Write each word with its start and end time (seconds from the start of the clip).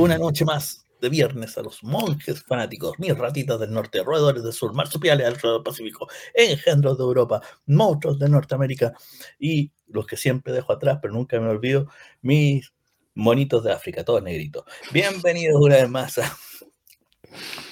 una 0.00 0.16
noche 0.16 0.44
más 0.44 0.86
de 1.00 1.08
viernes 1.10 1.56
a 1.58 1.62
los 1.62 1.82
monjes 1.82 2.42
fanáticos, 2.42 2.98
mis 2.98 3.16
ratitas 3.16 3.60
del 3.60 3.72
norte, 3.72 4.02
roedores 4.02 4.42
del 4.42 4.52
sur, 4.52 4.74
marsupiales 4.74 5.26
del 5.26 5.62
Pacífico, 5.62 6.08
engendros 6.34 6.96
de 6.96 7.04
Europa, 7.04 7.40
monstruos 7.66 8.18
de 8.18 8.28
Norteamérica 8.28 8.92
y 9.38 9.70
los 9.88 10.06
que 10.06 10.16
siempre 10.16 10.52
dejo 10.52 10.72
atrás, 10.72 10.98
pero 11.02 11.12
nunca 11.12 11.38
me 11.38 11.48
olvido, 11.48 11.86
mis 12.22 12.72
monitos 13.14 13.62
de 13.64 13.72
África, 13.72 14.04
todos 14.04 14.22
negritos. 14.22 14.64
Bienvenidos 14.92 15.60
una 15.60 15.76
vez 15.76 15.88
más 15.88 16.18
a 16.18 16.36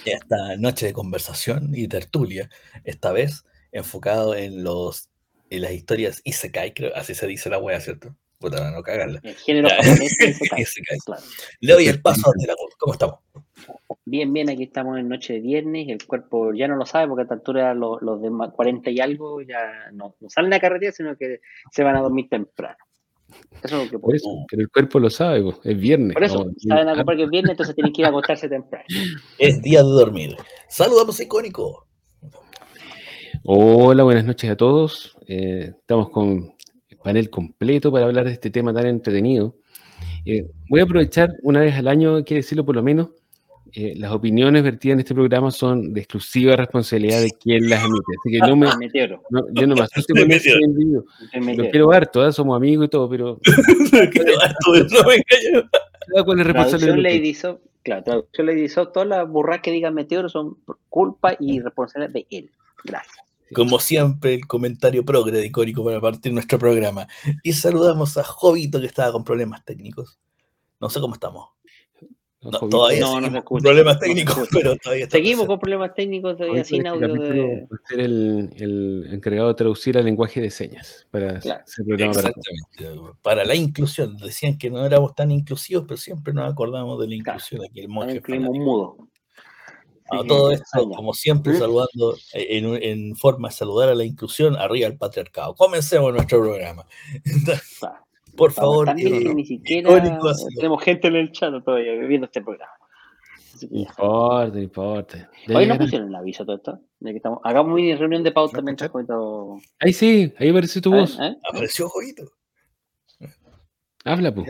esta 0.04 0.56
noche 0.58 0.86
de 0.86 0.92
conversación 0.92 1.72
y 1.74 1.88
tertulia, 1.88 2.50
esta 2.84 3.12
vez 3.12 3.44
enfocado 3.72 4.34
en 4.34 4.64
los 4.64 5.08
en 5.50 5.62
las 5.62 5.72
historias 5.72 6.20
Isekai, 6.24 6.74
creo, 6.74 6.94
así 6.94 7.14
se 7.14 7.26
dice 7.26 7.48
la 7.48 7.58
wea, 7.58 7.80
¿cierto? 7.80 8.14
Puta, 8.38 8.70
no 8.70 8.82
cagarla. 8.82 9.20
El 9.22 9.34
género 9.34 9.68
Isekai. 9.68 10.98
Claro. 11.04 11.22
Le 11.60 11.72
doy 11.72 11.86
el 11.88 12.00
paso 12.00 12.30
a 12.30 12.46
la 12.46 12.54
¿Cómo 12.78 12.92
estamos? 12.92 13.18
Bien, 14.04 14.32
bien, 14.32 14.48
aquí 14.48 14.62
estamos 14.62 14.98
en 14.98 15.08
noche 15.08 15.34
de 15.34 15.40
viernes, 15.40 15.88
el 15.88 16.06
cuerpo 16.06 16.54
ya 16.54 16.68
no 16.68 16.76
lo 16.76 16.86
sabe 16.86 17.08
porque 17.08 17.22
a 17.22 17.24
esta 17.24 17.34
altura 17.34 17.74
los, 17.74 18.00
los 18.00 18.22
de 18.22 18.30
40 18.30 18.90
y 18.90 19.00
algo 19.00 19.42
ya 19.42 19.90
no, 19.92 20.14
no 20.20 20.30
salen 20.30 20.52
a 20.54 20.60
carretera, 20.60 20.92
sino 20.92 21.16
que 21.16 21.40
se 21.70 21.82
van 21.82 21.96
a 21.96 22.00
dormir 22.00 22.28
temprano. 22.30 22.76
Eso 23.62 23.76
es 23.76 23.84
lo 23.84 23.90
que 23.90 23.98
Por 23.98 24.14
eso, 24.14 24.28
pero 24.48 24.62
el 24.62 24.70
cuerpo 24.70 24.98
lo 24.98 25.10
sabe, 25.10 25.44
es 25.64 25.78
viernes. 25.78 26.14
Por 26.14 26.24
eso, 26.24 26.50
saben 26.56 26.88
a 26.88 26.94
comprar 26.94 27.18
que 27.18 27.24
es 27.24 27.30
viernes, 27.30 27.50
entonces 27.50 27.74
tienen 27.74 27.92
que 27.92 28.02
ir 28.02 28.06
a 28.06 28.10
acostarse 28.10 28.48
temprano. 28.48 28.84
Es 29.38 29.60
día 29.60 29.82
de 29.82 29.88
dormir. 29.88 30.36
Saludamos 30.68 31.18
a 31.18 31.22
Icónico. 31.22 31.86
Hola, 33.44 34.04
buenas 34.04 34.24
noches 34.24 34.50
a 34.50 34.56
todos. 34.56 35.16
Eh, 35.26 35.74
estamos 35.78 36.10
con 36.10 36.54
panel 37.08 37.30
completo 37.30 37.90
para 37.90 38.04
hablar 38.04 38.26
de 38.26 38.32
este 38.32 38.50
tema 38.50 38.74
tan 38.74 38.86
entretenido. 38.86 39.56
Eh, 40.26 40.46
voy 40.68 40.80
a 40.80 40.82
aprovechar 40.82 41.30
una 41.42 41.60
vez 41.60 41.74
al 41.74 41.88
año, 41.88 42.22
que 42.22 42.34
decirlo 42.34 42.66
por 42.66 42.76
lo 42.76 42.82
menos, 42.82 43.08
eh, 43.72 43.94
las 43.96 44.12
opiniones 44.12 44.62
vertidas 44.62 44.94
en 44.94 45.00
este 45.00 45.14
programa 45.14 45.50
son 45.50 45.94
de 45.94 46.00
exclusiva 46.00 46.54
responsabilidad 46.54 47.22
de 47.22 47.30
quien 47.30 47.70
las 47.70 47.82
emite. 47.82 48.12
Así 48.18 48.30
que 48.30 48.38
no 48.40 48.56
me, 48.56 48.66
no, 49.30 49.46
yo 49.54 49.66
no 49.66 49.74
me 49.74 49.80
asusto. 49.80 50.12
Lo 51.56 51.70
quiero 51.70 51.92
harto, 51.92 52.26
¿eh? 52.26 52.32
somos 52.32 52.54
amigos 52.54 52.86
y 52.86 52.88
todo, 52.90 53.08
pero... 53.08 53.40
quiero 54.12 54.40
harto, 54.42 54.74
no 54.74 55.08
me 55.08 55.24
Cada 56.12 56.24
cual 56.24 56.40
es 56.40 56.46
responsable. 56.46 57.34
Claro, 57.82 58.02
traducción 58.02 58.46
le 58.48 58.68
todas 58.68 59.08
las 59.08 59.26
burras 59.26 59.60
que 59.62 59.70
digan 59.70 59.94
meteoro 59.94 60.28
son 60.28 60.58
culpa 60.90 61.34
y 61.40 61.60
responsabilidad 61.60 62.12
de 62.12 62.26
él. 62.30 62.50
Gracias. 62.84 63.27
Como 63.54 63.78
siempre, 63.78 64.34
el 64.34 64.46
comentario 64.46 65.04
progre 65.04 65.32
de 65.32 65.46
icónico 65.46 65.84
para 65.84 66.00
partir 66.00 66.32
nuestro 66.32 66.58
programa. 66.58 67.08
Y 67.42 67.52
saludamos 67.52 68.16
a 68.16 68.24
Jovito 68.24 68.80
que 68.80 68.86
estaba 68.86 69.12
con 69.12 69.24
problemas 69.24 69.64
técnicos. 69.64 70.18
No 70.80 70.90
sé 70.90 71.00
cómo 71.00 71.14
estamos. 71.14 71.48
No, 72.40 72.50
todavía 72.68 73.00
no, 73.00 73.20
no 73.20 73.44
con 73.44 73.60
problemas 73.60 73.98
técnicos, 73.98 74.48
pero 74.52 74.76
todavía 74.76 75.10
Seguimos 75.10 75.46
con 75.46 75.58
problemas 75.58 75.92
técnicos 75.94 76.36
todavía 76.36 76.62
sin 76.62 76.86
audio. 76.86 77.12
De... 77.12 77.66
ser 77.88 78.00
el, 78.00 78.50
el, 78.56 79.08
encargado 79.10 79.48
de 79.48 79.54
traducir 79.54 79.98
al 79.98 80.04
lenguaje 80.04 80.40
de 80.40 80.50
señas 80.50 81.08
para 81.10 81.40
claro. 81.40 81.64
Exactamente. 81.66 83.12
Para... 83.22 83.44
la 83.44 83.56
inclusión. 83.56 84.16
Decían 84.18 84.56
que 84.56 84.70
no 84.70 84.86
éramos 84.86 85.16
tan 85.16 85.32
inclusivos, 85.32 85.84
pero 85.88 85.96
siempre 85.96 86.32
nos 86.32 86.50
acordamos 86.50 87.00
de 87.00 87.08
la 87.08 87.14
inclusión. 87.16 87.62
Aquí 87.64 87.80
el 87.80 87.88
monje. 87.88 88.22
mudo. 88.38 89.08
A 90.10 90.24
todo 90.24 90.52
esto, 90.52 90.88
como 90.90 91.12
siempre, 91.12 91.54
saludando 91.56 92.16
en, 92.32 92.82
en, 92.82 93.16
forma 93.16 93.48
de 93.48 93.54
saludar 93.54 93.90
a 93.90 93.94
la 93.94 94.04
inclusión, 94.04 94.56
arriba 94.56 94.86
el 94.86 94.96
patriarcado. 94.96 95.54
Comencemos 95.54 96.12
nuestro 96.12 96.40
programa. 96.40 96.86
Por 98.36 98.52
favor, 98.52 98.94
ni 98.94 99.44
siquiera 99.44 100.02
tenemos 100.56 100.82
gente 100.82 101.08
en 101.08 101.16
el 101.16 101.32
chat 101.32 101.52
todavía 101.64 101.92
viendo 102.06 102.26
este 102.26 102.40
programa. 102.40 102.70
No 103.70 103.78
importa, 103.80 104.60
importa. 104.60 105.30
Hoy 105.52 105.66
no 105.66 105.76
pusieron 105.76 106.08
el 106.08 106.14
aviso 106.14 106.44
todo 106.44 106.56
esto. 106.56 106.80
De 107.00 107.10
que 107.10 107.16
estamos, 107.16 107.40
hagamos 107.42 107.80
una 107.80 107.96
reunión 107.96 108.22
de 108.22 108.32
pauta 108.32 108.62
mientras 108.62 108.90
comentado. 108.90 109.58
Ahí 109.80 109.92
sí, 109.92 110.32
ahí 110.38 110.50
apareció 110.50 110.80
tu 110.80 110.92
voz. 110.92 111.18
¿Eh? 111.20 111.36
Apareció 111.50 111.88
Jueguito. 111.88 112.24
Habla, 114.04 114.32
pues. 114.32 114.48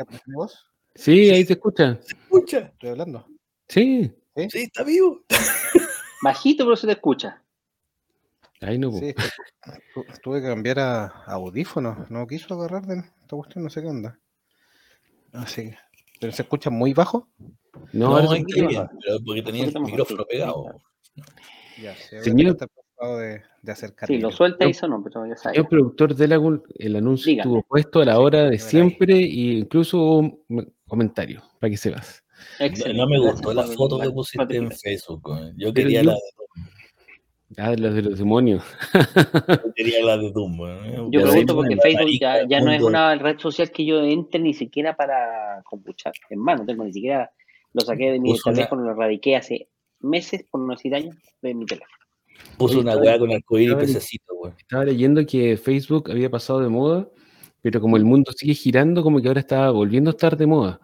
Sí, 0.95 1.31
ahí 1.31 1.45
te 1.45 1.55
escucha. 1.55 1.99
¿Se 2.03 2.15
escucha? 2.15 2.59
Estoy 2.59 2.91
hablando. 2.91 3.27
Sí. 3.69 4.13
Sí, 4.51 4.63
está 4.63 4.85
vivo. 4.85 5.23
Bajito, 6.23 6.65
pero 6.65 6.77
se 6.77 6.87
te 6.87 6.93
escucha. 6.93 7.43
Ahí 8.61 8.79
no. 8.79 8.93
Sí, 8.93 9.15
tuve 10.23 10.41
que 10.41 10.49
cambiar 10.49 10.79
a, 10.81 11.07
audífonos. 11.27 12.11
No 12.11 12.27
quiso 12.27 12.55
agarrar 12.55 12.87
de 12.87 12.99
esta 12.99 13.37
cuestión, 13.37 13.65
no 13.65 13.71
sé 13.71 13.83
qué 13.83 13.89
onda. 13.89 14.19
Así 15.33 15.71
que. 15.71 15.79
¿Pero 16.21 16.33
se 16.33 16.43
escucha 16.43 16.71
muy 16.71 16.93
bajo? 16.95 17.29
No, 17.93 18.21
no 18.21 18.33
bien, 18.33 18.45
pero 18.47 18.89
porque 19.25 19.43
tenía 19.43 19.67
el 19.67 19.81
micrófono 19.81 20.25
pegado. 20.25 20.81
Ya, 21.81 21.95
Señor, 21.95 22.57
de, 22.57 23.43
de 23.63 23.73
acercar. 23.73 24.09
Sí, 24.09 24.19
lo 24.19 24.33
suelta 24.33 24.67
y 24.67 24.75
sonó, 24.75 25.03
pero 25.03 25.25
ya 25.27 25.37
sabes. 25.37 25.59
El 25.59 25.69
productor 25.69 26.15
de 26.17 26.27
la, 26.27 26.41
el 26.79 26.97
anuncio 26.97 27.33
estuvo 27.33 27.63
puesto 27.63 28.01
a 28.01 28.05
la 28.05 28.19
hora 28.19 28.51
de 28.51 28.59
siempre 28.59 29.15
e 29.15 29.59
incluso 29.59 30.19
un 30.19 30.75
comentario 30.89 31.43
para 31.61 31.71
que 31.71 31.77
se 31.77 31.95
No, 32.95 33.07
me 33.07 33.19
gustó 33.19 33.53
la 33.53 33.65
foto 33.65 33.99
que 33.99 34.11
pusiste 34.11 34.57
en 34.57 34.71
Facebook. 34.71 35.31
Yo 35.57 35.73
quería 35.73 36.03
la 36.03 36.13
de 36.13 36.21
Ah, 37.57 37.75
la 37.77 37.91
de 37.91 38.03
los 38.03 38.19
demonios. 38.19 38.63
Yo 38.93 39.73
quería 39.75 40.05
la 40.05 40.19
de 40.19 40.31
Doom. 40.31 41.11
Yo 41.11 41.23
pregunto 41.23 41.57
porque 41.57 41.77
Facebook 41.79 42.19
ya, 42.21 42.47
ya 42.47 42.61
no 42.61 42.71
es 42.71 42.83
una 42.83 43.15
red 43.15 43.39
social 43.39 43.71
que 43.71 43.87
yo 43.87 44.05
entre 44.05 44.41
ni 44.41 44.53
siquiera 44.53 44.95
para 44.95 45.63
compuchar. 45.65 46.13
En 46.29 46.41
mano, 46.41 46.67
tengo 46.67 46.85
ni 46.85 46.93
siquiera 46.93 47.33
lo 47.73 47.81
saqué 47.81 48.13
de 48.13 48.21
mi 48.21 48.39
teléfono, 48.39 48.83
lo 48.83 48.95
radiqué 48.95 49.37
hace 49.37 49.69
meses, 50.01 50.45
por 50.51 50.61
no 50.61 50.75
decir 50.75 50.95
años, 50.95 51.17
de 51.43 51.55
mi 51.55 51.67
teléfono. 51.67 51.93
Puso 52.57 52.81
una 52.81 52.97
weá 52.97 53.19
con 53.19 53.33
arcoíris 53.33 53.73
y 53.73 53.77
pececito, 53.77 54.35
weón. 54.35 54.55
Estaba 54.59 54.85
leyendo 54.85 55.25
que 55.27 55.57
Facebook 55.57 56.11
había 56.11 56.31
pasado 56.31 56.61
de 56.61 56.69
moda, 56.69 57.09
pero 57.61 57.81
como 57.81 57.97
el 57.97 58.05
mundo 58.05 58.31
sigue 58.37 58.55
girando, 58.55 59.03
como 59.03 59.21
que 59.21 59.29
ahora 59.29 59.41
está 59.41 59.71
volviendo 59.71 60.11
a 60.11 60.13
estar 60.13 60.37
de 60.37 60.47
moda. 60.47 60.81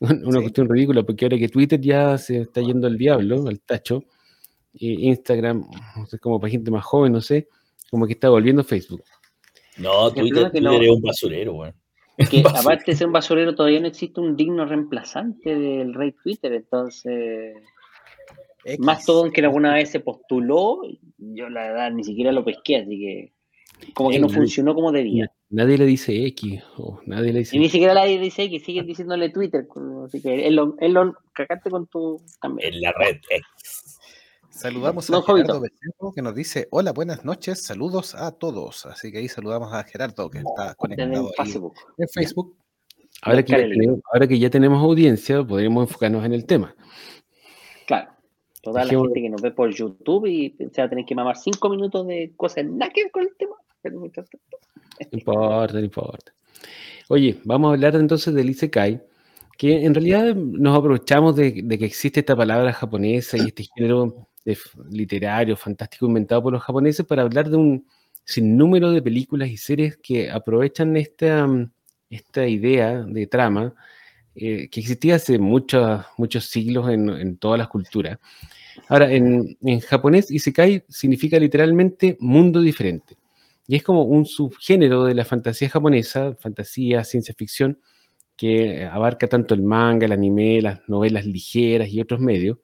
Una 0.00 0.40
cuestión 0.40 0.68
ridícula, 0.68 1.02
porque 1.02 1.24
ahora 1.24 1.38
que 1.38 1.48
Twitter 1.48 1.80
ya 1.80 2.16
se 2.18 2.42
está 2.42 2.60
yendo 2.60 2.86
al 2.86 2.96
diablo, 2.96 3.48
al 3.48 3.60
tacho, 3.60 4.04
Instagram, 4.74 5.64
como 6.20 6.38
para 6.38 6.50
gente 6.50 6.70
más 6.70 6.84
joven, 6.84 7.12
no 7.12 7.20
sé, 7.20 7.48
como 7.90 8.06
que 8.06 8.12
está 8.12 8.28
volviendo 8.28 8.62
Facebook. 8.62 9.02
No, 9.76 10.12
Twitter, 10.12 10.50
es 10.54 10.90
un 10.90 11.02
basurero, 11.02 11.52
güey. 11.54 11.72
Que 12.30 12.40
aparte 12.40 12.90
de 12.90 12.96
ser 12.96 13.06
un 13.06 13.12
basurero, 13.12 13.54
todavía 13.54 13.78
no 13.78 13.86
existe 13.86 14.20
un 14.20 14.36
digno 14.36 14.66
reemplazante 14.66 15.54
del 15.54 15.94
rey 15.94 16.12
Twitter, 16.12 16.52
entonces. 16.52 17.54
Más 18.80 19.06
todo 19.06 19.30
que 19.30 19.40
alguna 19.40 19.74
vez 19.74 19.90
se 19.90 20.00
postuló, 20.00 20.82
yo 21.16 21.48
la 21.48 21.68
verdad 21.68 21.92
ni 21.92 22.02
siquiera 22.02 22.32
lo 22.32 22.44
pesqué, 22.44 22.78
así 22.78 22.98
que. 22.98 23.32
Como 23.94 24.10
que 24.10 24.18
no 24.18 24.28
funcionó 24.28 24.74
como 24.74 24.90
debía. 24.90 25.30
Nadie 25.50 25.78
le 25.78 25.86
dice 25.86 26.26
X, 26.26 26.62
nadie 27.06 27.32
le 27.32 27.38
dice. 27.40 27.56
Y 27.56 27.60
ni 27.60 27.70
siquiera 27.70 27.94
nadie 27.94 28.18
le 28.18 28.24
dice 28.24 28.42
X, 28.44 28.64
siguen 28.64 28.86
diciéndole 28.86 29.30
Twitter. 29.30 29.66
Así 30.04 30.20
que 30.20 30.46
Elon, 30.46 30.76
Elon 30.78 31.14
cagaste 31.32 31.70
con 31.70 31.86
tu. 31.86 32.20
También. 32.40 32.74
En 32.74 32.80
la 32.82 32.92
red 32.92 33.16
X. 33.30 33.98
Saludamos 34.50 35.08
a 35.08 35.22
Gerardo 35.22 35.60
Becerro 35.60 36.12
que 36.14 36.20
nos 36.20 36.34
dice: 36.34 36.68
Hola, 36.70 36.92
buenas 36.92 37.24
noches, 37.24 37.64
saludos 37.64 38.14
a 38.14 38.32
todos. 38.32 38.84
Así 38.86 39.10
que 39.10 39.18
ahí 39.18 39.28
saludamos 39.28 39.72
a 39.72 39.84
Gerardo 39.84 40.28
que 40.28 40.38
está 40.38 40.74
conectado 40.74 41.30
en 41.38 41.46
Facebook. 41.46 41.74
En 41.96 42.08
Facebook. 42.08 42.56
Ahora 43.22 43.42
que, 43.42 43.54
tenemos, 43.54 44.00
ahora 44.12 44.28
que 44.28 44.38
ya 44.38 44.50
tenemos 44.50 44.82
audiencia, 44.82 45.42
podríamos 45.42 45.88
enfocarnos 45.88 46.24
en 46.26 46.34
el 46.34 46.44
tema. 46.44 46.74
Claro. 47.86 48.10
Toda 48.62 48.84
la 48.84 48.90
gente 48.90 49.22
que 49.22 49.30
nos 49.30 49.40
ve 49.40 49.50
por 49.50 49.72
YouTube 49.72 50.26
y 50.26 50.54
se 50.72 50.82
va 50.82 50.86
a 50.86 50.90
tener 50.90 51.06
que 51.06 51.14
mamar 51.14 51.36
cinco 51.36 51.70
minutos 51.70 52.06
de 52.06 52.32
cosas 52.36 52.66
nada 52.66 52.92
que 52.92 53.04
ver 53.04 53.12
con 53.12 53.22
el 53.22 53.34
tema. 53.38 53.56
No 53.84 55.18
importa, 55.18 55.74
no 55.74 55.80
importa. 55.80 56.32
Oye, 57.08 57.40
vamos 57.44 57.70
a 57.70 57.74
hablar 57.74 57.94
entonces 57.96 58.34
del 58.34 58.50
Isekai, 58.50 59.02
que 59.56 59.84
en 59.84 59.94
realidad 59.94 60.34
nos 60.34 60.78
aprovechamos 60.78 61.36
de, 61.36 61.62
de 61.64 61.78
que 61.78 61.86
existe 61.86 62.20
esta 62.20 62.36
palabra 62.36 62.72
japonesa 62.72 63.38
y 63.38 63.48
este 63.48 63.64
género 63.74 64.28
literario, 64.90 65.56
fantástico, 65.56 66.06
inventado 66.06 66.42
por 66.42 66.52
los 66.52 66.62
japoneses 66.62 67.04
para 67.04 67.22
hablar 67.22 67.50
de 67.50 67.56
un 67.56 67.86
sinnúmero 68.24 68.90
de 68.90 69.02
películas 69.02 69.48
y 69.48 69.56
series 69.56 69.96
que 69.96 70.30
aprovechan 70.30 70.96
esta, 70.96 71.46
mm, 71.46 71.70
esta 72.10 72.46
idea 72.46 73.02
de 73.02 73.26
trama 73.26 73.74
eh, 74.34 74.68
que 74.68 74.80
existía 74.80 75.16
hace 75.16 75.38
muchos, 75.38 76.04
muchos 76.16 76.44
siglos 76.44 76.88
en, 76.90 77.36
todas 77.38 77.58
las 77.58 77.68
culturas. 77.68 78.18
Ahora, 78.88 79.12
en, 79.12 79.56
en 79.62 79.80
japonés, 79.80 80.30
Isekai 80.30 80.84
significa 80.88 81.38
literalmente 81.38 82.16
mundo 82.20 82.60
diferente. 82.60 83.17
Y 83.68 83.76
es 83.76 83.84
como 83.84 84.02
un 84.02 84.26
subgénero 84.26 85.04
de 85.04 85.14
la 85.14 85.24
fantasía 85.24 85.68
japonesa, 85.68 86.34
fantasía, 86.40 87.04
ciencia 87.04 87.34
ficción, 87.38 87.78
que 88.36 88.84
abarca 88.84 89.28
tanto 89.28 89.54
el 89.54 89.62
manga, 89.62 90.06
el 90.06 90.12
anime, 90.12 90.60
las 90.62 90.80
novelas 90.88 91.26
ligeras 91.26 91.88
y 91.90 92.00
otros 92.00 92.18
medios, 92.18 92.58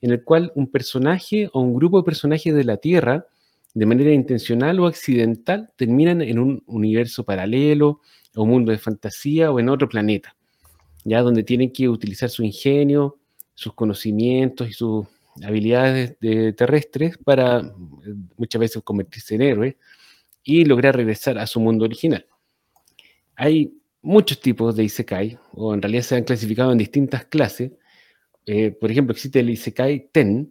en 0.00 0.10
el 0.10 0.24
cual 0.24 0.50
un 0.56 0.68
personaje 0.70 1.48
o 1.52 1.60
un 1.60 1.74
grupo 1.74 1.98
de 1.98 2.04
personajes 2.04 2.52
de 2.54 2.64
la 2.64 2.78
Tierra, 2.78 3.26
de 3.74 3.86
manera 3.86 4.12
intencional 4.12 4.80
o 4.80 4.86
accidental, 4.86 5.70
terminan 5.76 6.22
en 6.22 6.40
un 6.40 6.62
universo 6.66 7.24
paralelo, 7.24 8.00
o 8.34 8.42
un 8.42 8.50
mundo 8.50 8.72
de 8.72 8.78
fantasía 8.78 9.52
o 9.52 9.60
en 9.60 9.68
otro 9.68 9.88
planeta, 9.88 10.36
ya 11.04 11.22
donde 11.22 11.44
tienen 11.44 11.72
que 11.72 11.88
utilizar 11.88 12.30
su 12.30 12.42
ingenio 12.42 13.18
sus 13.58 13.74
conocimientos 13.74 14.68
y 14.68 14.72
sus 14.72 15.04
habilidades 15.42 16.16
terrestres 16.56 17.18
para 17.18 17.58
eh, 17.58 18.14
muchas 18.36 18.60
veces 18.60 18.82
convertirse 18.84 19.34
en 19.34 19.42
héroe 19.42 19.76
y 20.48 20.64
lograr 20.64 20.96
regresar 20.96 21.36
a 21.38 21.46
su 21.46 21.60
mundo 21.60 21.84
original. 21.84 22.24
Hay 23.36 23.70
muchos 24.00 24.40
tipos 24.40 24.74
de 24.74 24.84
Isekai, 24.84 25.38
o 25.52 25.74
en 25.74 25.82
realidad 25.82 26.00
se 26.00 26.16
han 26.16 26.24
clasificado 26.24 26.72
en 26.72 26.78
distintas 26.78 27.26
clases. 27.26 27.72
Eh, 28.46 28.70
por 28.70 28.90
ejemplo, 28.90 29.12
existe 29.12 29.40
el 29.40 29.50
Isekai 29.50 30.08
Ten, 30.10 30.50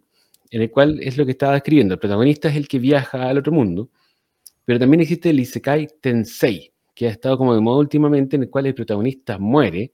en 0.52 0.62
el 0.62 0.70
cual 0.70 1.02
es 1.02 1.18
lo 1.18 1.24
que 1.24 1.32
estaba 1.32 1.54
describiendo. 1.54 1.94
El 1.94 2.00
protagonista 2.00 2.48
es 2.48 2.54
el 2.54 2.68
que 2.68 2.78
viaja 2.78 3.28
al 3.28 3.38
otro 3.38 3.50
mundo, 3.50 3.90
pero 4.64 4.78
también 4.78 5.00
existe 5.00 5.30
el 5.30 5.40
Isekai 5.40 5.88
Tensei, 6.00 6.72
que 6.94 7.08
ha 7.08 7.10
estado 7.10 7.36
como 7.36 7.52
de 7.52 7.60
moda 7.60 7.80
últimamente, 7.80 8.36
en 8.36 8.44
el 8.44 8.50
cual 8.50 8.66
el 8.66 8.74
protagonista 8.76 9.36
muere 9.40 9.92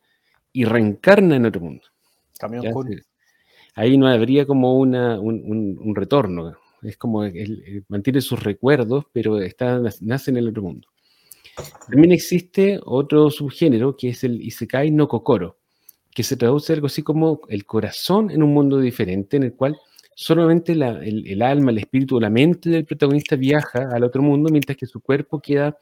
y 0.53 0.67
reencarna 0.67 1.37
en 1.37 1.47
otro 1.47 1.62
mundo. 1.62 1.85
Ahí 3.75 3.97
no 3.97 4.06
habría 4.06 4.45
como 4.45 4.79
una, 4.79 5.19
un, 5.19 5.95
retorno. 5.97 6.59
Es 6.85 6.97
como 6.97 7.25
él, 7.25 7.85
mantiene 7.89 8.21
sus 8.21 8.43
recuerdos, 8.43 9.07
pero 9.13 9.41
está, 9.41 9.81
nace 10.01 10.31
en 10.31 10.37
el 10.37 10.49
otro 10.49 10.63
mundo. 10.63 10.89
También 11.89 12.13
existe 12.13 12.81
otro 12.85 13.31
subgénero 13.31 13.97
que 13.97 14.11
es 14.11 14.25
el 14.25 14.43
Isekai 14.43 14.91
no 14.91 15.09
Kokoro, 15.09 15.57
que 16.13 16.23
se 16.23 16.37
traduce 16.37 16.73
algo 16.73 16.87
así 16.87 17.03
como 17.03 17.41
el 17.49 17.65
corazón 17.65 18.31
en 18.31 18.43
un 18.43 18.53
mundo 18.53 18.81
diferente, 18.81 19.37
en 19.37 19.45
el 19.45 19.55
cual 19.55 19.79
solamente 20.15 20.73
el, 20.73 21.43
alma, 21.43 21.71
el 21.71 21.79
espíritu 21.79 22.21
la 22.21 22.31
mente 22.31 22.71
del 22.71 22.85
protagonista 22.85 23.37
viaja 23.37 23.89
al 23.93 24.05
otro 24.05 24.23
mundo, 24.23 24.51
mientras 24.51 24.77
que 24.77 24.87
su 24.87 25.01
cuerpo 25.01 25.41
queda 25.41 25.77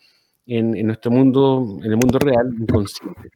en, 0.46 0.86
nuestro 0.86 1.10
mundo, 1.10 1.78
en 1.82 1.90
el 1.90 1.96
mundo 1.96 2.18
real, 2.18 2.50
inconsciente. 2.58 3.30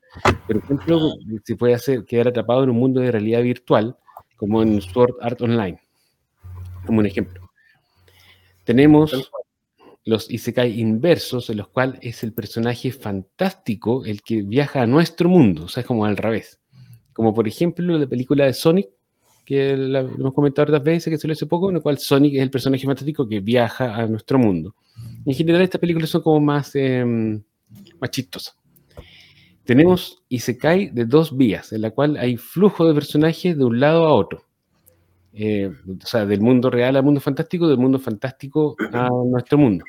Por 0.47 0.57
ejemplo, 0.57 1.15
se 1.45 1.57
puede 1.57 1.75
hacer, 1.75 2.05
quedar 2.05 2.29
atrapado 2.29 2.65
en 2.65 2.71
un 2.71 2.77
mundo 2.77 3.01
de 3.01 3.13
realidad 3.13 3.43
virtual, 3.43 3.97
como 4.37 4.63
en 4.63 4.81
Sword 4.81 5.15
Art 5.21 5.41
Online, 5.41 5.79
como 6.85 7.01
un 7.01 7.07
ejemplo. 7.07 7.46
Tenemos 8.67 9.31
los 10.05 10.29
Isekai 10.29 10.81
inversos, 10.81 11.51
en 11.51 11.59
los 11.59 11.69
cuales 11.69 12.01
es 12.03 12.25
el 12.25 12.33
personaje 12.33 12.91
fantástico 12.91 14.05
el 14.05 14.23
que 14.23 14.43
viaja 14.43 14.83
a 14.83 14.87
nuestro 14.87 15.29
mundo, 15.29 15.65
o 15.65 15.69
sea, 15.69 15.83
es 15.83 15.87
como 15.87 16.05
al 16.05 16.17
revés. 16.17 16.61
Como 17.13 17.33
por 17.33 17.47
ejemplo 17.47 17.97
la 17.97 18.09
película 18.09 18.45
de 18.45 18.53
Sonic, 18.53 18.89
que 19.45 19.77
la, 19.77 20.01
hemos 20.01 20.35
comentado 20.35 20.65
otras 20.65 20.83
veces, 20.83 21.13
que 21.13 21.17
salió 21.17 21.35
hace 21.35 21.47
poco, 21.47 21.69
en 21.69 21.77
la 21.77 21.81
cual 21.81 21.99
Sonic 21.99 22.35
es 22.35 22.43
el 22.43 22.51
personaje 22.51 22.85
fantástico 22.85 23.29
que 23.29 23.39
viaja 23.39 23.95
a 23.95 24.07
nuestro 24.09 24.37
mundo. 24.37 24.75
En 25.25 25.33
general, 25.33 25.63
estas 25.63 25.81
películas 25.81 26.11
son 26.11 26.23
como 26.23 26.41
más, 26.41 26.75
eh, 26.75 27.05
más 27.05 28.11
chistosas. 28.11 28.57
Tenemos 29.65 30.25
Isekai 30.29 30.91
de 30.91 31.05
dos 31.05 31.37
vías, 31.37 31.73
en 31.73 31.83
la 31.83 31.93
cual 31.93 32.17
hay 32.17 32.37
flujo 32.37 32.87
de 32.87 32.95
personajes 32.95 33.57
de 33.57 33.65
un 33.65 33.79
lado 33.79 34.07
a 34.07 34.13
otro. 34.13 34.46
Eh, 35.39 35.71
o 36.03 36.07
sea, 36.07 36.25
del 36.25 36.41
mundo 36.41 36.71
real 36.71 36.97
al 36.97 37.03
mundo 37.03 37.21
fantástico, 37.21 37.69
del 37.69 37.77
mundo 37.77 37.99
fantástico 37.99 38.75
a 38.93 39.09
nuestro 39.27 39.59
mundo. 39.59 39.85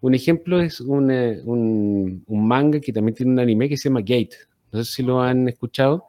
Un 0.00 0.14
ejemplo 0.14 0.60
es 0.60 0.80
un, 0.80 1.10
eh, 1.10 1.40
un, 1.44 2.22
un, 2.26 2.46
manga 2.46 2.78
que 2.78 2.92
también 2.92 3.16
tiene 3.16 3.32
un 3.32 3.38
anime 3.40 3.68
que 3.68 3.76
se 3.76 3.88
llama 3.88 4.00
Gate. 4.00 4.36
No 4.70 4.84
sé 4.84 4.92
si 4.92 5.02
lo 5.02 5.20
han 5.20 5.48
escuchado 5.48 6.04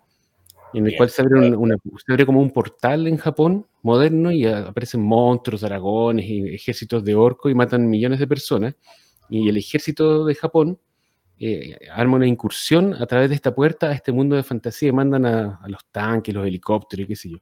en 0.77 0.87
el 0.87 0.97
cual 0.97 1.09
se 1.09 1.21
abre, 1.21 1.55
una, 1.55 1.77
como 2.25 2.41
un 2.41 2.51
portal 2.51 3.07
en 3.07 3.17
Japón 3.17 3.65
moderno 3.81 4.31
y 4.31 4.45
aparecen 4.45 5.01
monstruos, 5.01 5.61
dragones 5.61 6.25
y 6.25 6.53
ejércitos 6.53 7.03
de 7.03 7.15
orcos 7.15 7.51
y 7.51 7.55
matan 7.55 7.89
millones 7.89 8.19
de 8.19 8.27
personas. 8.27 8.75
Y 9.29 9.47
el 9.47 9.57
ejército 9.57 10.25
de 10.25 10.35
Japón 10.35 10.77
eh, 11.39 11.77
arma 11.91 12.17
una 12.17 12.27
incursión 12.27 12.93
a 12.93 13.05
través 13.05 13.29
de 13.29 13.35
esta 13.35 13.55
puerta 13.55 13.87
a 13.87 13.93
este 13.93 14.11
mundo 14.11 14.35
de 14.35 14.43
fantasía 14.43 14.89
y 14.89 14.91
mandan 14.91 15.25
a, 15.25 15.61
los 15.67 15.85
tanques, 15.91 16.33
los 16.35 16.45
helicópteros 16.45 17.05
y 17.05 17.07
qué 17.07 17.15
sé 17.15 17.29
yo. 17.29 17.37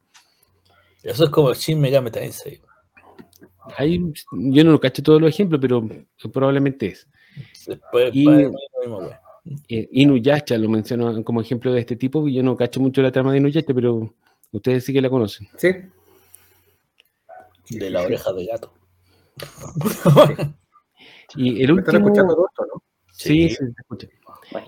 Eso 1.04 1.26
es 1.26 1.30
como 1.30 1.54
Shin 1.54 1.80
Megami 1.80 2.10
Tensei. 2.10 2.62
Ahí, 3.78 4.02
yo 4.32 4.64
no 4.64 4.80
cacho 4.80 5.04
todos 5.04 5.22
los 5.22 5.30
ejemplos, 5.30 5.60
pero 5.62 5.88
probablemente 6.32 6.88
es. 6.88 7.08
y, 8.14 8.30
eh, 9.68 9.90
Inuyasha 9.92 10.58
lo 10.58 10.70
menciono 10.70 11.24
como 11.24 11.42
ejemplo 11.42 11.74
de 11.74 11.82
este 11.82 11.98
tipo, 11.98 12.28
y 12.28 12.36
yo 12.36 12.44
no 12.44 12.56
cacho 12.56 12.80
mucho 12.80 13.02
la 13.02 13.12
trama 13.12 13.32
de 13.32 13.40
Inuyasha, 13.40 13.74
pero 13.74 14.14
ustedes 14.52 14.86
sí 14.86 14.94
que 14.94 15.02
la 15.02 15.10
conocen. 15.10 15.48
Sí. 15.58 15.70
De 17.70 17.90
la 17.90 18.02
oreja 18.02 18.32
de 18.34 18.46
gato. 18.46 18.74
y 21.36 21.64
el 21.64 21.72
último. 21.72 22.14
Sí, 23.12 23.50
sí, 23.50 23.56
se 23.56 23.66
escucha. 23.66 24.08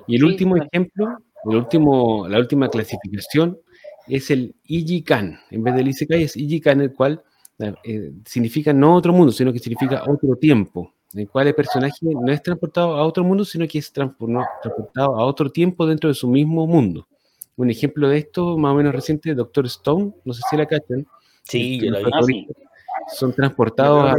Y 0.07 0.15
el 0.15 0.23
último 0.23 0.57
ejemplo, 0.57 1.17
el 1.49 1.55
último, 1.55 2.27
la 2.27 2.39
última 2.39 2.69
clasificación 2.69 3.57
es 4.07 4.31
el 4.31 4.55
Ijikan. 4.65 5.39
En 5.51 5.63
vez 5.63 5.75
del 5.75 5.87
Isekai 5.87 6.23
es 6.23 6.35
Ijikan, 6.35 6.81
el 6.81 6.93
cual 6.93 7.23
eh, 7.59 8.13
significa 8.25 8.73
no 8.73 8.95
otro 8.95 9.13
mundo, 9.13 9.31
sino 9.31 9.53
que 9.53 9.59
significa 9.59 10.03
otro 10.07 10.35
tiempo 10.35 10.95
en 11.15 11.21
el 11.21 11.29
cual 11.29 11.47
el 11.47 11.55
personaje 11.55 11.95
no 12.01 12.29
es 12.29 12.43
transportado 12.43 12.95
a 12.95 13.05
otro 13.05 13.23
mundo, 13.23 13.45
sino 13.45 13.65
que 13.67 13.79
es 13.79 13.89
transportado 13.89 15.17
a 15.17 15.23
otro 15.23 15.49
tiempo 15.49 15.85
dentro 15.85 16.09
de 16.09 16.13
su 16.13 16.27
mismo 16.27 16.67
mundo. 16.67 17.07
Un 17.55 17.69
ejemplo 17.69 18.09
de 18.09 18.17
esto, 18.17 18.57
más 18.57 18.73
o 18.73 18.75
menos 18.75 18.93
reciente, 18.93 19.33
Doctor 19.33 19.65
Stone, 19.67 20.13
no 20.25 20.33
sé 20.33 20.41
si 20.49 20.57
la 20.57 20.65
cachan. 20.65 21.07
Sí, 21.43 21.79
yo 21.79 21.91
la 21.91 22.19
vi. 22.27 22.45
Son 23.15 23.31
transportados 23.31 24.11
a 24.11 24.15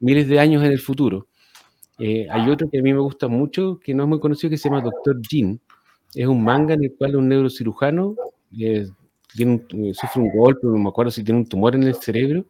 miles, 0.00 0.26
de 0.26 0.40
años 0.40 0.64
en 0.64 0.72
el 0.72 0.80
futuro. 0.80 1.26
Eh, 1.98 2.26
hay 2.30 2.48
otro 2.48 2.70
que 2.70 2.78
a 2.78 2.82
mí 2.82 2.94
me 2.94 3.00
gusta 3.00 3.28
mucho, 3.28 3.78
que 3.78 3.92
no 3.92 4.04
es 4.04 4.08
muy 4.08 4.18
conocido, 4.18 4.48
que 4.48 4.56
se 4.56 4.70
llama 4.70 4.80
Doctor 4.80 5.20
Jean. 5.20 5.60
Es 6.14 6.26
un 6.26 6.42
manga 6.42 6.72
en 6.72 6.84
el 6.84 6.94
cual 6.96 7.16
un 7.16 7.28
neurocirujano 7.28 8.16
eh, 8.58 8.88
tiene 9.36 9.62
eh, 9.70 9.92
sufre 9.94 10.22
un 10.22 10.30
golpe, 10.30 10.66
no 10.66 10.78
me 10.78 10.88
acuerdo 10.88 11.10
si 11.10 11.22
tiene 11.24 11.40
un 11.40 11.46
tumor 11.46 11.74
en 11.74 11.84
el 11.84 11.94
cerebro, 11.96 12.46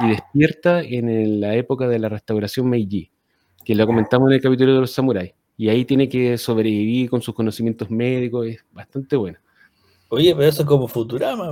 y 0.00 0.08
despierta 0.08 0.82
en 0.82 1.40
la 1.40 1.54
época 1.54 1.88
de 1.88 1.98
la 1.98 2.08
restauración 2.08 2.68
Meiji 2.68 3.10
que 3.66 3.74
lo 3.74 3.84
comentamos 3.84 4.30
en 4.30 4.36
el 4.36 4.40
capítulo 4.40 4.74
de 4.74 4.80
los 4.80 4.92
samuráis. 4.92 5.32
Y 5.56 5.68
ahí 5.68 5.84
tiene 5.84 6.08
que 6.08 6.38
sobrevivir 6.38 7.10
con 7.10 7.20
sus 7.20 7.34
conocimientos 7.34 7.90
médicos, 7.90 8.46
es 8.46 8.64
bastante 8.70 9.16
bueno. 9.16 9.38
Oye, 10.08 10.32
pero 10.36 10.46
eso 10.46 10.62
es 10.62 10.68
como 10.68 10.86
Futurama, 10.86 11.48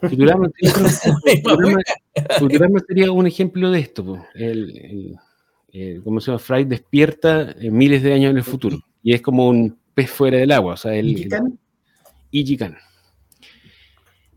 Futurama, 0.00 0.48
Futurama, 2.38 2.78
sería 2.86 3.10
un 3.10 3.26
ejemplo 3.26 3.72
de 3.72 3.80
esto. 3.80 4.24
El, 4.34 5.18
como 6.04 6.20
se 6.20 6.30
llama? 6.30 6.38
Fry 6.38 6.64
despierta 6.64 7.56
miles 7.60 8.04
de 8.04 8.12
años 8.12 8.30
en 8.30 8.36
el 8.36 8.44
futuro. 8.44 8.78
Y 9.02 9.12
es 9.12 9.20
como 9.20 9.48
un 9.48 9.76
pez 9.92 10.08
fuera 10.08 10.38
del 10.38 10.52
agua. 10.52 10.74
O 10.74 10.76
sea, 10.76 10.94
el, 10.94 11.08
Ijikan. 12.30 12.76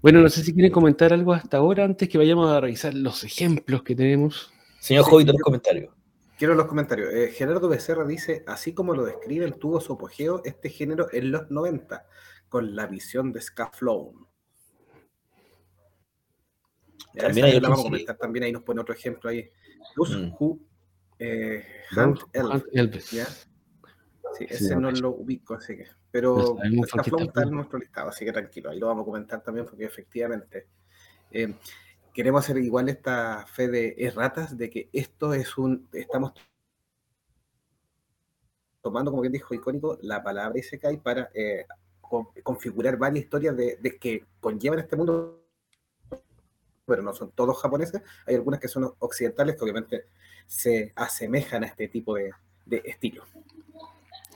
Bueno, 0.02 0.22
no 0.22 0.30
sé 0.30 0.44
si 0.44 0.54
quieren 0.54 0.72
comentar 0.72 1.12
algo 1.12 1.34
hasta 1.34 1.58
ahora 1.58 1.84
antes 1.84 2.08
que 2.08 2.18
vayamos 2.18 2.50
a 2.50 2.62
revisar 2.62 2.94
los 2.94 3.24
ejemplos 3.26 3.84
que 3.84 3.96
tenemos. 3.96 4.52
Señor 4.80 5.04
Jovito, 5.04 5.34
los 5.34 5.42
comentarios. 5.42 5.94
Quiero 6.38 6.56
los 6.56 6.68
comentarios. 6.68 7.14
Eh, 7.14 7.34
Gerardo 7.34 7.68
Becerra 7.68 8.06
dice, 8.06 8.46
así 8.48 8.74
como 8.74 8.94
lo 8.94 9.04
describe, 9.04 9.52
tuvo 9.52 9.82
su 9.82 9.92
apogeo 9.94 10.42
este 10.46 10.70
género 10.70 11.08
en 11.12 11.32
los 11.32 11.52
90, 11.52 12.06
con 12.48 12.78
la 12.78 12.88
visión 12.88 13.34
de 13.34 13.42
Scaflown. 13.42 14.26
También 17.14 17.48
hay 17.48 17.60
vamos 17.60 17.82
a 17.82 17.84
comentar 17.84 18.18
también, 18.18 18.44
ahí 18.46 18.52
nos 18.54 18.64
pone 18.64 18.80
otro 18.80 18.94
ejemplo 18.94 19.30
ahí. 19.30 19.50
mm. 19.98 20.36
who, 20.40 20.60
eh, 21.20 21.66
Hunt 21.98 22.22
Sí, 24.38 24.46
ese 24.48 24.76
no 24.78 24.92
lo 24.92 25.10
ubico, 25.10 25.56
así 25.56 25.76
que. 25.76 25.99
Pero 26.12 26.58
Scaflown 26.88 27.24
está 27.24 27.44
en 27.44 27.52
nuestro 27.52 27.78
listado, 27.78 28.10
así 28.10 28.26
que 28.26 28.32
tranquilo, 28.32 28.70
ahí 28.72 28.80
lo 28.80 28.88
vamos 28.88 29.04
a 29.04 29.06
comentar 29.06 29.44
también, 29.44 29.66
porque 29.66 29.86
efectivamente. 29.86 30.68
Eh, 31.32 31.54
queremos 32.14 32.44
hacer 32.44 32.58
igual 32.58 32.90
esta 32.90 33.46
fe 33.48 33.68
de 33.68 33.96
erratas 33.98 34.58
de 34.58 34.70
que 34.70 34.90
esto 34.92 35.34
es 35.34 35.58
un, 35.58 35.88
estamos 35.94 36.34
tomando, 38.82 39.12
como 39.12 39.22
bien 39.22 39.34
dijo 39.34 39.54
icónico, 39.54 39.98
la 40.02 40.24
palabra 40.24 40.58
Isekai 40.58 40.98
para 40.98 41.30
eh, 41.34 41.66
configurar 42.44 42.98
varias 42.98 43.26
historias 43.26 43.56
de, 43.56 43.98
que 44.00 44.26
conllevan 44.40 44.80
este 44.80 44.96
mundo, 44.96 45.46
pero 46.86 47.04
no 47.04 47.14
son 47.14 47.32
todos 47.32 47.62
japoneses, 47.62 48.02
hay 48.26 48.36
algunas 48.36 48.60
que 48.60 48.68
son 48.68 48.92
occidentales 49.00 49.56
que 49.56 49.64
obviamente 49.64 50.06
se 50.48 50.92
asemejan 50.96 51.64
a 51.64 51.68
este 51.68 51.88
tipo 51.88 52.16
de, 52.16 52.32
de 52.66 52.82
estilo. 52.84 53.24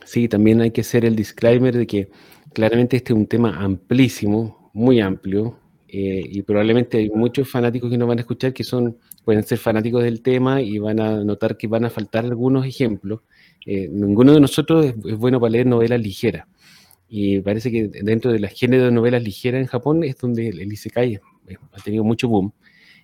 Sí, 0.04 0.28
también 0.28 0.60
hay 0.60 0.70
que 0.70 0.82
hacer 0.82 1.04
el 1.04 1.16
disclaimer 1.16 1.76
de 1.76 1.86
que 1.86 2.10
claramente 2.52 2.96
este 2.96 3.12
es 3.12 3.18
un 3.18 3.26
tema 3.26 3.56
amplísimo, 3.56 4.70
muy 4.72 5.00
amplio, 5.00 5.58
eh, 5.96 6.24
y 6.28 6.42
probablemente 6.42 6.98
hay 6.98 7.10
muchos 7.10 7.48
fanáticos 7.48 7.88
que 7.88 7.96
nos 7.96 8.08
van 8.08 8.18
a 8.18 8.22
escuchar 8.22 8.52
que 8.52 8.64
son, 8.64 8.98
pueden 9.24 9.44
ser 9.44 9.58
fanáticos 9.58 10.02
del 10.02 10.22
tema 10.22 10.60
y 10.60 10.78
van 10.78 10.98
a 10.98 11.22
notar 11.22 11.56
que 11.56 11.68
van 11.68 11.84
a 11.84 11.90
faltar 11.90 12.24
algunos 12.24 12.66
ejemplos. 12.66 13.20
Eh, 13.64 13.88
ninguno 13.92 14.32
de 14.32 14.40
nosotros 14.40 14.86
es, 14.86 15.16
bueno 15.16 15.38
para 15.38 15.52
leer 15.52 15.66
novelas 15.66 16.00
ligeras. 16.00 16.48
Y 17.08 17.40
parece 17.42 17.70
que 17.70 17.86
dentro 18.02 18.32
de 18.32 18.40
la 18.40 18.48
género 18.48 18.86
de 18.86 18.90
novelas 18.90 19.22
ligeras 19.22 19.60
en 19.60 19.66
Japón 19.68 20.02
es 20.02 20.18
donde 20.18 20.48
el 20.48 20.72
Isekai 20.72 21.20
ha 21.72 21.82
tenido 21.84 22.02
mucho 22.02 22.28
boom. 22.28 22.52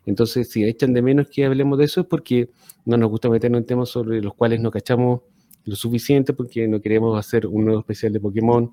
Entonces, 0.04 0.50
si 0.50 0.64
echan 0.64 0.92
de 0.92 1.02
menos 1.02 1.28
que 1.28 1.45
hablemos 1.45 1.78
de 1.78 1.85
eso 1.85 2.00
es 2.00 2.07
porque 2.09 2.50
no 2.85 2.97
nos 2.97 3.09
gusta 3.09 3.28
meternos 3.28 3.61
en 3.61 3.66
temas 3.66 3.88
sobre 3.88 4.21
los 4.21 4.35
cuales 4.35 4.59
no 4.61 4.73
cachamos 4.73 5.21
lo 5.64 5.76
suficiente 5.76 6.32
porque 6.32 6.66
no 6.66 6.80
queremos 6.80 7.18
hacer 7.18 7.46
un 7.46 7.64
nuevo 7.64 7.80
especial 7.80 8.12
de 8.12 8.20
Pokémon 8.20 8.70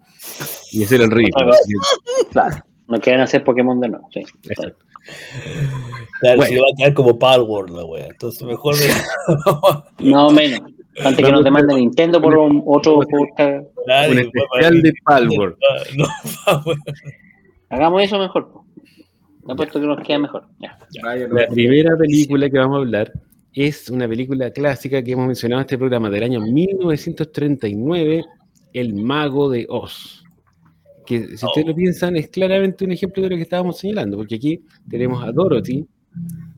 y 0.71 0.83
hacer 0.83 1.01
el 1.01 1.11
ritmo. 1.11 1.51
Claro. 2.31 2.57
No 2.87 2.99
quieren 2.99 3.21
hacer 3.21 3.43
Pokémon 3.43 3.79
de 3.79 3.89
nuevo, 3.89 4.07
sí. 4.13 4.21
Exacto. 4.43 4.85
Claro, 6.21 6.41
si 6.43 6.55
va 6.55 6.67
a 6.73 6.75
quedar 6.77 6.93
como 6.93 7.17
Palworld 7.17 7.75
la 7.75 7.85
wea. 7.85 8.07
Entonces 8.07 8.43
mejor. 8.43 8.75
no, 9.99 10.31
menos. 10.31 10.61
Antes 11.03 11.25
que 11.25 11.31
nos 11.31 11.43
demande 11.43 11.75
Nintendo 11.75 12.21
por 12.21 12.37
un, 12.37 12.63
otro 12.65 12.99
podcast. 13.01 13.67
Un 14.09 14.19
especial 14.19 14.81
de 14.81 14.93
Palworld. 15.05 15.57
Hagamos 17.69 18.03
eso 18.03 18.17
mejor. 18.17 18.51
Apuesto 19.47 19.79
que 19.79 19.85
nos 19.85 20.01
queda 20.05 20.19
mejor. 20.19 20.47
La 20.59 21.47
primera 21.49 21.95
película 21.97 22.49
que 22.49 22.57
vamos 22.57 22.77
a 22.77 22.79
hablar 22.79 23.11
es 23.65 23.89
una 23.89 24.07
película 24.07 24.51
clásica 24.51 25.01
que 25.01 25.13
hemos 25.13 25.25
mencionado 25.25 25.61
en 25.61 25.65
este 25.65 25.79
programa 25.79 26.11
del 26.11 26.21
año 26.21 26.41
1939, 26.41 28.23
El 28.71 28.93
Mago 28.93 29.49
de 29.49 29.65
Oz. 29.67 30.23
Que 31.07 31.35
si 31.35 31.43
ustedes 31.43 31.65
lo 31.65 31.73
oh. 31.73 31.75
piensan, 31.75 32.15
es 32.17 32.29
claramente 32.29 32.85
un 32.85 32.91
ejemplo 32.91 33.23
de 33.23 33.31
lo 33.31 33.35
que 33.35 33.41
estábamos 33.41 33.79
señalando, 33.79 34.15
porque 34.17 34.35
aquí 34.35 34.63
tenemos 34.87 35.23
a 35.23 35.31
Dorothy, 35.31 35.87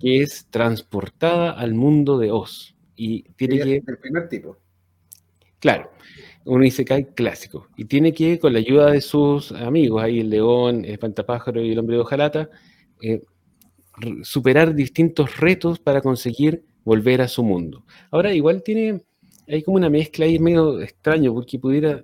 que 0.01 0.23
es 0.23 0.47
transportada 0.49 1.51
al 1.51 1.73
mundo 1.73 2.17
de 2.17 2.31
Oz. 2.31 2.75
Y 2.97 3.23
tiene 3.37 3.61
que. 3.61 3.75
El 3.87 3.97
primer 3.97 4.27
tipo. 4.27 4.57
Claro, 5.59 5.91
un 6.43 6.65
Isekai 6.65 7.13
clásico. 7.13 7.69
Y 7.77 7.85
tiene 7.85 8.13
que, 8.13 8.39
con 8.39 8.51
la 8.51 8.59
ayuda 8.59 8.91
de 8.91 8.99
sus 8.99 9.53
amigos, 9.53 10.03
ahí 10.03 10.19
el 10.19 10.29
león, 10.29 10.83
el 10.83 10.91
espantapájaro 10.91 11.61
y 11.63 11.71
el 11.71 11.79
hombre 11.79 11.95
de 11.95 12.01
hojalata, 12.01 12.49
eh, 13.01 13.21
superar 14.23 14.75
distintos 14.75 15.37
retos 15.37 15.79
para 15.79 16.01
conseguir 16.01 16.65
volver 16.83 17.21
a 17.21 17.27
su 17.27 17.43
mundo. 17.43 17.85
Ahora, 18.11 18.33
igual 18.33 18.63
tiene, 18.63 19.01
hay 19.47 19.63
como 19.63 19.77
una 19.77 19.89
mezcla 19.89 20.25
ahí 20.25 20.39
medio 20.39 20.81
extraño, 20.81 21.33
porque 21.33 21.59
pudiera 21.59 22.03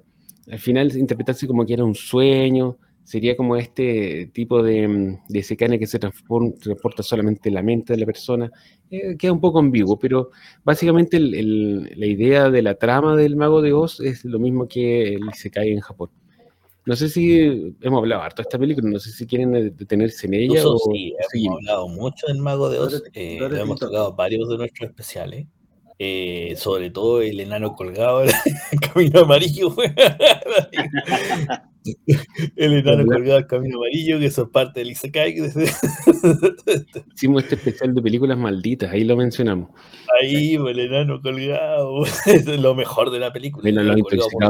al 0.52 0.60
final 0.60 0.96
interpretarse 0.96 1.48
como 1.48 1.66
que 1.66 1.74
era 1.74 1.84
un 1.84 1.96
sueño, 1.96 2.78
sería 3.04 3.38
como 3.38 3.56
este 3.56 4.32
tipo 4.34 4.64
de, 4.64 5.20
de 5.30 5.44
secane 5.44 5.80
que 5.80 5.88
se 5.88 6.00
transporta 6.00 7.04
solamente 7.04 7.52
la 7.52 7.62
mente 7.62 7.94
de 7.94 8.00
la 8.00 8.06
persona, 8.06 8.52
eh, 8.90 9.16
queda 9.18 9.32
un 9.32 9.42
poco 9.42 9.60
ambiguo, 9.60 9.98
pero 9.98 10.32
básicamente 10.64 11.20
la 11.20 12.06
idea 12.06 12.50
de 12.50 12.62
la 12.62 12.76
trama 12.76 13.16
del 13.16 13.36
Mago 13.36 13.62
de 13.62 13.74
Oz 13.74 14.00
es 14.00 14.26
lo 14.26 14.40
mismo 14.40 14.68
que 14.68 15.16
el 15.16 15.22
Isekai 15.30 15.72
en 15.72 15.82
Japón. 15.82 16.10
No 16.86 16.96
sé 16.96 17.10
si 17.10 17.76
hemos 17.82 18.00
hablado 18.00 18.22
harto 18.22 18.42
de 18.42 18.44
esta 18.44 18.60
película, 18.60 18.90
no 18.90 19.00
sé 19.00 19.12
si 19.12 19.26
quieren 19.26 19.76
detenerse 19.76 20.28
en 20.28 20.36
ella. 20.36 20.62
o 20.66 20.78
sí, 20.78 21.16
hemos 21.34 21.58
hablado 21.58 21.88
mucho 21.88 22.28
del 22.28 22.38
Mago 22.38 22.70
de 22.70 22.80
Oz, 22.80 23.04
eh, 23.14 23.40
hemos 23.42 23.80
tocado 23.80 24.14
varios 24.14 24.48
de 24.50 24.58
nuestros 24.58 24.90
especiales. 24.90 25.48
Eh, 25.98 26.56
sobre 26.58 26.90
todo 26.90 27.22
el 27.22 27.40
enano 27.40 27.74
colgado 27.74 28.22
el 28.24 28.80
camino 28.82 29.22
amarillo. 29.22 29.74
el 32.56 32.74
enano 32.74 33.06
colgado 33.06 33.38
el 33.40 33.48
camino 33.48 33.78
amarillo, 33.78 34.20
que 34.20 34.26
eso 34.28 34.44
es 34.44 34.50
parte 34.50 34.80
del 34.82 34.92
Isekai. 34.92 35.36
Hicimos 37.16 37.44
este 37.44 37.56
especial 37.56 37.94
de 37.94 38.02
películas 38.02 38.38
malditas, 38.38 38.92
ahí 38.92 39.04
lo 39.04 39.16
mencionamos. 39.16 39.70
Ahí, 40.22 40.56
el 40.56 40.80
enano 40.80 41.22
colgado, 41.22 42.06
es 42.26 42.46
lo 42.48 42.76
mejor 42.76 43.12
de 43.12 43.20
la 43.20 43.32
película. 43.32 43.70
El 43.70 43.78
enano 43.78 44.04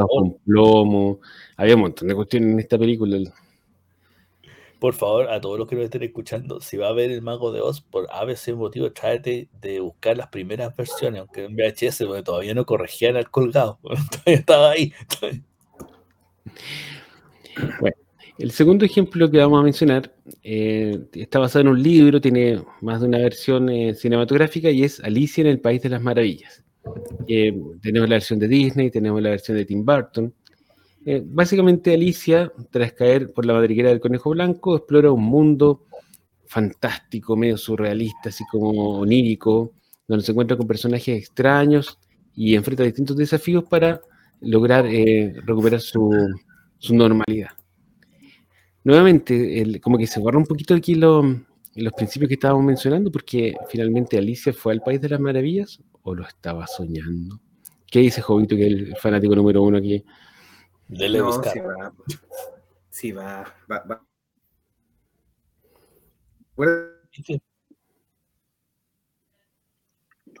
con 0.08 0.38
plomo, 0.44 1.20
había 1.56 1.74
un 1.74 1.82
montón 1.82 2.08
de 2.08 2.14
cuestiones 2.14 2.52
en 2.52 2.60
esta 2.60 2.78
película 2.78 3.18
por 4.78 4.94
favor, 4.94 5.30
a 5.30 5.40
todos 5.40 5.58
los 5.58 5.66
que 5.66 5.74
nos 5.74 5.84
estén 5.84 6.02
escuchando, 6.02 6.60
si 6.60 6.76
va 6.76 6.88
a 6.88 6.92
ver 6.92 7.10
el 7.10 7.22
Mago 7.22 7.50
de 7.50 7.60
Oz, 7.60 7.80
por 7.80 8.06
ABC 8.12 8.54
motivo, 8.54 8.92
tráete 8.92 9.48
de 9.60 9.80
buscar 9.80 10.16
las 10.16 10.28
primeras 10.28 10.76
versiones, 10.76 11.20
aunque 11.20 11.44
en 11.44 11.56
VHS, 11.56 12.04
porque 12.06 12.22
todavía 12.22 12.54
no 12.54 12.66
corregían 12.66 13.16
al 13.16 13.30
colgado, 13.30 13.78
todavía 14.10 14.38
estaba 14.38 14.70
ahí. 14.70 14.92
Bueno, 17.80 17.96
el 18.38 18.50
segundo 18.50 18.84
ejemplo 18.84 19.30
que 19.30 19.38
vamos 19.38 19.60
a 19.60 19.62
mencionar 19.62 20.14
eh, 20.42 20.98
está 21.12 21.38
basado 21.38 21.62
en 21.62 21.68
un 21.68 21.82
libro, 21.82 22.20
tiene 22.20 22.62
más 22.82 23.00
de 23.00 23.06
una 23.08 23.18
versión 23.18 23.70
eh, 23.70 23.94
cinematográfica 23.94 24.70
y 24.70 24.84
es 24.84 25.00
Alicia 25.00 25.40
en 25.40 25.46
el 25.46 25.60
País 25.60 25.80
de 25.82 25.88
las 25.88 26.02
Maravillas. 26.02 26.62
Eh, 27.26 27.58
tenemos 27.80 28.08
la 28.08 28.16
versión 28.16 28.38
de 28.38 28.48
Disney, 28.48 28.90
tenemos 28.90 29.22
la 29.22 29.30
versión 29.30 29.56
de 29.56 29.64
Tim 29.64 29.84
Burton. 29.84 30.32
Básicamente 31.26 31.94
Alicia, 31.94 32.52
tras 32.70 32.92
caer 32.92 33.32
por 33.32 33.46
la 33.46 33.54
madriguera 33.54 33.90
del 33.90 34.00
conejo 34.00 34.30
blanco, 34.30 34.76
explora 34.76 35.12
un 35.12 35.22
mundo 35.22 35.84
fantástico, 36.46 37.36
medio 37.36 37.56
surrealista, 37.56 38.30
así 38.30 38.44
como 38.50 38.98
onírico, 38.98 39.72
donde 40.08 40.24
se 40.24 40.32
encuentra 40.32 40.56
con 40.56 40.66
personajes 40.66 41.16
extraños 41.16 42.00
y 42.34 42.56
enfrenta 42.56 42.82
distintos 42.82 43.16
desafíos 43.16 43.62
para 43.70 44.00
lograr 44.40 44.84
recuperar 44.84 45.80
su, 45.80 46.10
normalidad. 46.94 47.50
Nuevamente, 48.84 49.80
como 49.80 49.98
que 49.98 50.06
se 50.06 50.20
guarda 50.20 50.38
un 50.38 50.46
poquito 50.46 50.74
aquí 50.74 50.94
los 50.94 51.92
principios 51.96 52.28
que 52.28 52.34
estábamos 52.34 52.64
mencionando, 52.64 53.10
porque 53.10 53.56
finalmente 53.68 54.16
Alicia 54.16 54.52
fue 54.52 54.72
al 54.72 54.82
País 54.82 55.00
de 55.00 55.08
las 55.08 55.20
Maravillas 55.20 55.82
o 56.02 56.14
lo 56.14 56.26
estaba 56.26 56.66
soñando. 56.66 57.40
¿Qué 57.90 58.00
dice 58.00 58.20
Jovito, 58.22 58.56
que 58.56 58.66
es 58.66 58.72
el 58.72 58.96
fanático 58.96 59.34
número 59.34 59.62
uno 59.62 59.78
aquí? 59.78 60.04
De 60.88 61.08
Lewis 61.08 61.40
sí 62.96 63.12
va, 63.12 63.44
va, 63.70 63.84
va, 63.84 64.02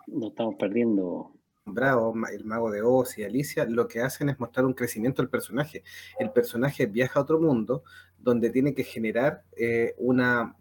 No 0.06 0.28
estamos 0.28 0.54
perdiendo. 0.54 1.35
Bravo, 1.66 2.14
el 2.32 2.44
mago 2.44 2.70
de 2.70 2.82
Oz 2.82 3.18
y 3.18 3.24
Alicia, 3.24 3.64
lo 3.64 3.88
que 3.88 4.00
hacen 4.00 4.28
es 4.28 4.38
mostrar 4.38 4.64
un 4.64 4.72
crecimiento 4.72 5.20
del 5.20 5.28
personaje. 5.28 5.82
El 6.18 6.30
personaje 6.30 6.86
viaja 6.86 7.18
a 7.18 7.22
otro 7.24 7.40
mundo 7.40 7.82
donde 8.18 8.50
tiene 8.50 8.72
que 8.72 8.84
generar 8.84 9.42
eh, 9.56 9.94
una 9.98 10.56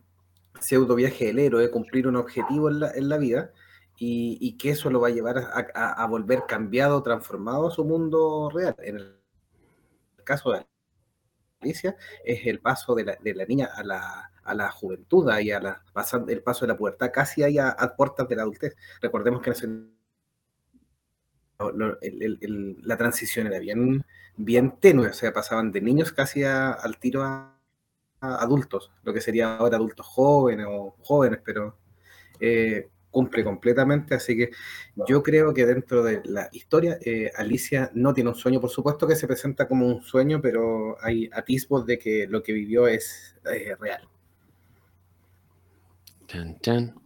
pseudo 0.60 0.96
viaje 0.96 1.26
del 1.26 1.40
héroe, 1.40 1.70
cumplir 1.70 2.08
un 2.08 2.16
objetivo 2.16 2.70
en 2.70 2.80
la, 2.80 2.92
en 2.92 3.10
la 3.10 3.18
vida 3.18 3.52
y, 3.98 4.58
que 4.58 4.72
eso 4.72 4.90
lo 4.90 5.00
va 5.00 5.10
a 5.10 5.12
llevar 5.12 5.38
a, 5.74 6.08
volver 6.08 6.44
cambiado, 6.48 7.02
transformado 7.04 7.68
a 7.68 7.72
su 7.72 7.86
mundo 7.86 8.50
real. 8.54 8.76
En 8.80 8.98
el 8.98 9.22
caso 10.24 10.52
de 10.52 10.66
Alicia 11.62 11.96
es 12.24 12.46
el 12.48 12.60
paso 12.60 12.96
de 12.96 13.06
la, 13.06 13.18
de 13.22 13.34
la 13.36 13.46
niña 13.46 13.70
a 13.76 13.84
la, 13.84 14.32
a 14.44 14.54
la 14.54 14.72
juventud 14.72 15.28
y 15.40 15.52
a 15.52 15.60
la, 15.60 15.84
el 16.28 16.44
paso 16.44 16.66
de 16.66 16.68
la 16.74 16.78
pubertad 16.78 17.12
casi 17.14 17.44
ahí 17.44 17.58
a, 17.58 17.76
puertas 17.98 18.28
de 18.28 18.36
la 18.36 18.44
adultez. 18.44 18.76
Recordemos 19.02 19.42
que 19.42 19.52
la 21.60 22.98
transición 22.98 23.48
era 23.48 23.60
bien, 23.60 24.06
bien 24.38 24.78
tenue, 24.80 25.08
o 25.08 25.14
sea, 25.14 25.34
pasaban 25.34 25.72
de 25.72 25.82
niños 25.82 26.12
casi 26.12 26.44
al 26.44 26.98
tiro 27.00 27.24
a, 27.24 27.52
adultos, 28.22 28.92
lo 29.04 29.14
que 29.14 29.22
sería 29.22 29.56
ahora 29.58 29.78
adultos 29.78 30.06
jóvenes 30.06 30.66
o 30.68 30.96
jóvenes, 31.02 31.40
pero 31.44 31.78
eh, 32.40 32.90
cumple 33.12 33.44
completamente, 33.44 34.16
así 34.16 34.36
que 34.36 34.52
yo 35.08 35.22
creo 35.22 35.54
que 35.54 35.66
dentro 35.66 36.04
de 36.04 36.22
la 36.26 36.50
historia, 36.52 36.98
eh, 37.06 37.32
Alicia 37.36 37.92
no 37.94 38.14
tiene 38.14 38.32
un 38.32 38.36
sueño, 38.36 38.60
por 38.60 38.70
supuesto 38.70 39.08
que 39.08 39.16
se 39.16 39.28
presenta 39.28 39.68
como 39.68 39.88
un 39.88 40.02
sueño, 40.02 40.42
pero 40.42 40.98
hay 41.02 41.30
atisbos 41.32 41.86
de 41.86 42.00
que 42.00 42.28
lo 42.28 42.42
que 42.42 42.52
vivió 42.52 42.88
es 42.88 43.36
eh, 43.46 43.76
real. 43.80 44.08
Chan, 46.28 46.60
chan. 46.60 47.05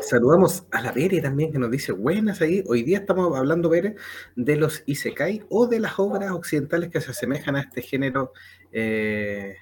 Saludamos 0.00 0.66
a 0.70 0.80
la 0.80 0.92
Bere 0.92 1.20
también 1.20 1.52
que 1.52 1.58
nos 1.58 1.70
dice 1.70 1.92
buenas 1.92 2.40
ahí. 2.40 2.62
Hoy 2.66 2.82
día 2.82 2.98
estamos 2.98 3.36
hablando, 3.36 3.68
Bere, 3.68 3.96
de 4.36 4.56
los 4.56 4.82
Isekai 4.86 5.42
o 5.48 5.66
de 5.66 5.80
las 5.80 5.98
obras 5.98 6.30
occidentales 6.32 6.90
que 6.90 7.00
se 7.00 7.10
asemejan 7.10 7.56
a 7.56 7.60
este 7.60 7.82
género, 7.82 8.32
eh, 8.72 9.56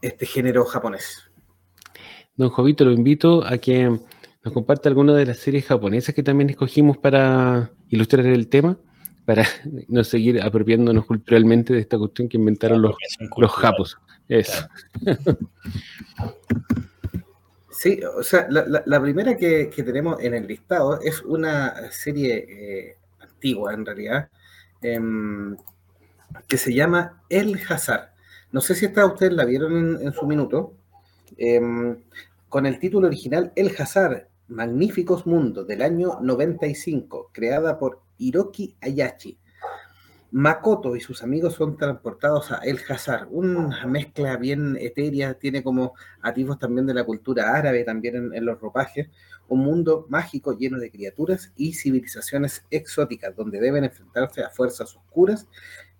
este 0.00 0.26
género 0.26 0.64
japonés. 0.64 1.30
Don 2.36 2.50
Jovito, 2.50 2.84
lo 2.84 2.92
invito 2.92 3.44
a 3.46 3.58
que 3.58 3.84
nos 4.44 4.54
comparte 4.54 4.88
alguna 4.88 5.14
de 5.14 5.26
las 5.26 5.38
series 5.38 5.66
japonesas 5.66 6.14
que 6.14 6.22
también 6.22 6.50
escogimos 6.50 6.98
para 6.98 7.72
ilustrar 7.88 8.26
el 8.26 8.48
tema, 8.48 8.78
para 9.24 9.44
no 9.88 10.04
seguir 10.04 10.40
apropiándonos 10.42 11.04
culturalmente 11.04 11.74
de 11.74 11.80
esta 11.80 11.98
cuestión 11.98 12.28
que 12.28 12.36
inventaron 12.36 12.80
los, 12.80 12.94
los 13.36 13.52
japos. 13.52 13.98
Eso. 14.28 14.66
Sí, 17.78 18.00
o 18.02 18.22
sea, 18.22 18.46
la, 18.48 19.00
primera 19.02 19.36
que, 19.36 19.70
tenemos 19.84 20.18
en 20.20 20.34
el 20.34 20.46
listado 20.46 20.98
es 21.02 21.20
una 21.22 21.90
serie 21.92 22.46
eh, 22.48 22.96
antigua 23.20 23.74
en 23.74 23.84
realidad, 23.84 24.30
em, 24.80 25.56
que 26.48 26.56
se 26.56 26.72
llama 26.72 27.22
El 27.28 27.60
Hazar. 27.68 28.14
No 28.50 28.62
sé 28.62 28.74
si 28.74 28.86
esta 28.86 29.04
ustedes 29.04 29.34
la 29.34 29.44
vieron 29.44 30.00
en, 30.00 30.12
su 30.14 30.26
minuto. 30.26 30.74
Em, 31.36 32.02
con 32.48 32.64
el 32.64 32.78
título 32.78 33.08
original 33.08 33.52
El 33.56 33.74
Hazar, 33.78 34.30
Magníficos 34.48 35.26
Mundos, 35.26 35.66
del 35.66 35.82
año 35.82 36.18
95, 36.22 37.30
creada 37.32 37.78
por 37.78 38.00
Hiroki 38.16 38.76
Ayachi. 38.80 39.38
Makoto 40.36 40.94
y 40.96 41.00
sus 41.00 41.22
amigos 41.22 41.54
son 41.54 41.78
transportados 41.78 42.52
a 42.52 42.56
El 42.56 42.78
Hazar, 42.86 43.26
una 43.30 43.86
mezcla 43.86 44.36
bien 44.36 44.76
etérea, 44.78 45.32
tiene 45.32 45.62
como 45.62 45.94
atisbos 46.20 46.58
también 46.58 46.86
de 46.86 46.92
la 46.92 47.04
cultura 47.04 47.54
árabe, 47.56 47.84
también 47.84 48.34
en, 48.34 48.44
los 48.44 48.60
ropajes, 48.60 49.08
un 49.48 49.60
mundo 49.60 50.04
mágico 50.10 50.52
lleno 50.52 50.78
de 50.78 50.90
criaturas 50.90 51.54
y 51.56 51.72
civilizaciones 51.72 52.66
exóticas, 52.70 53.34
donde 53.34 53.58
deben 53.60 53.84
enfrentarse 53.84 54.42
a 54.42 54.50
fuerzas 54.50 54.94
oscuras 54.94 55.48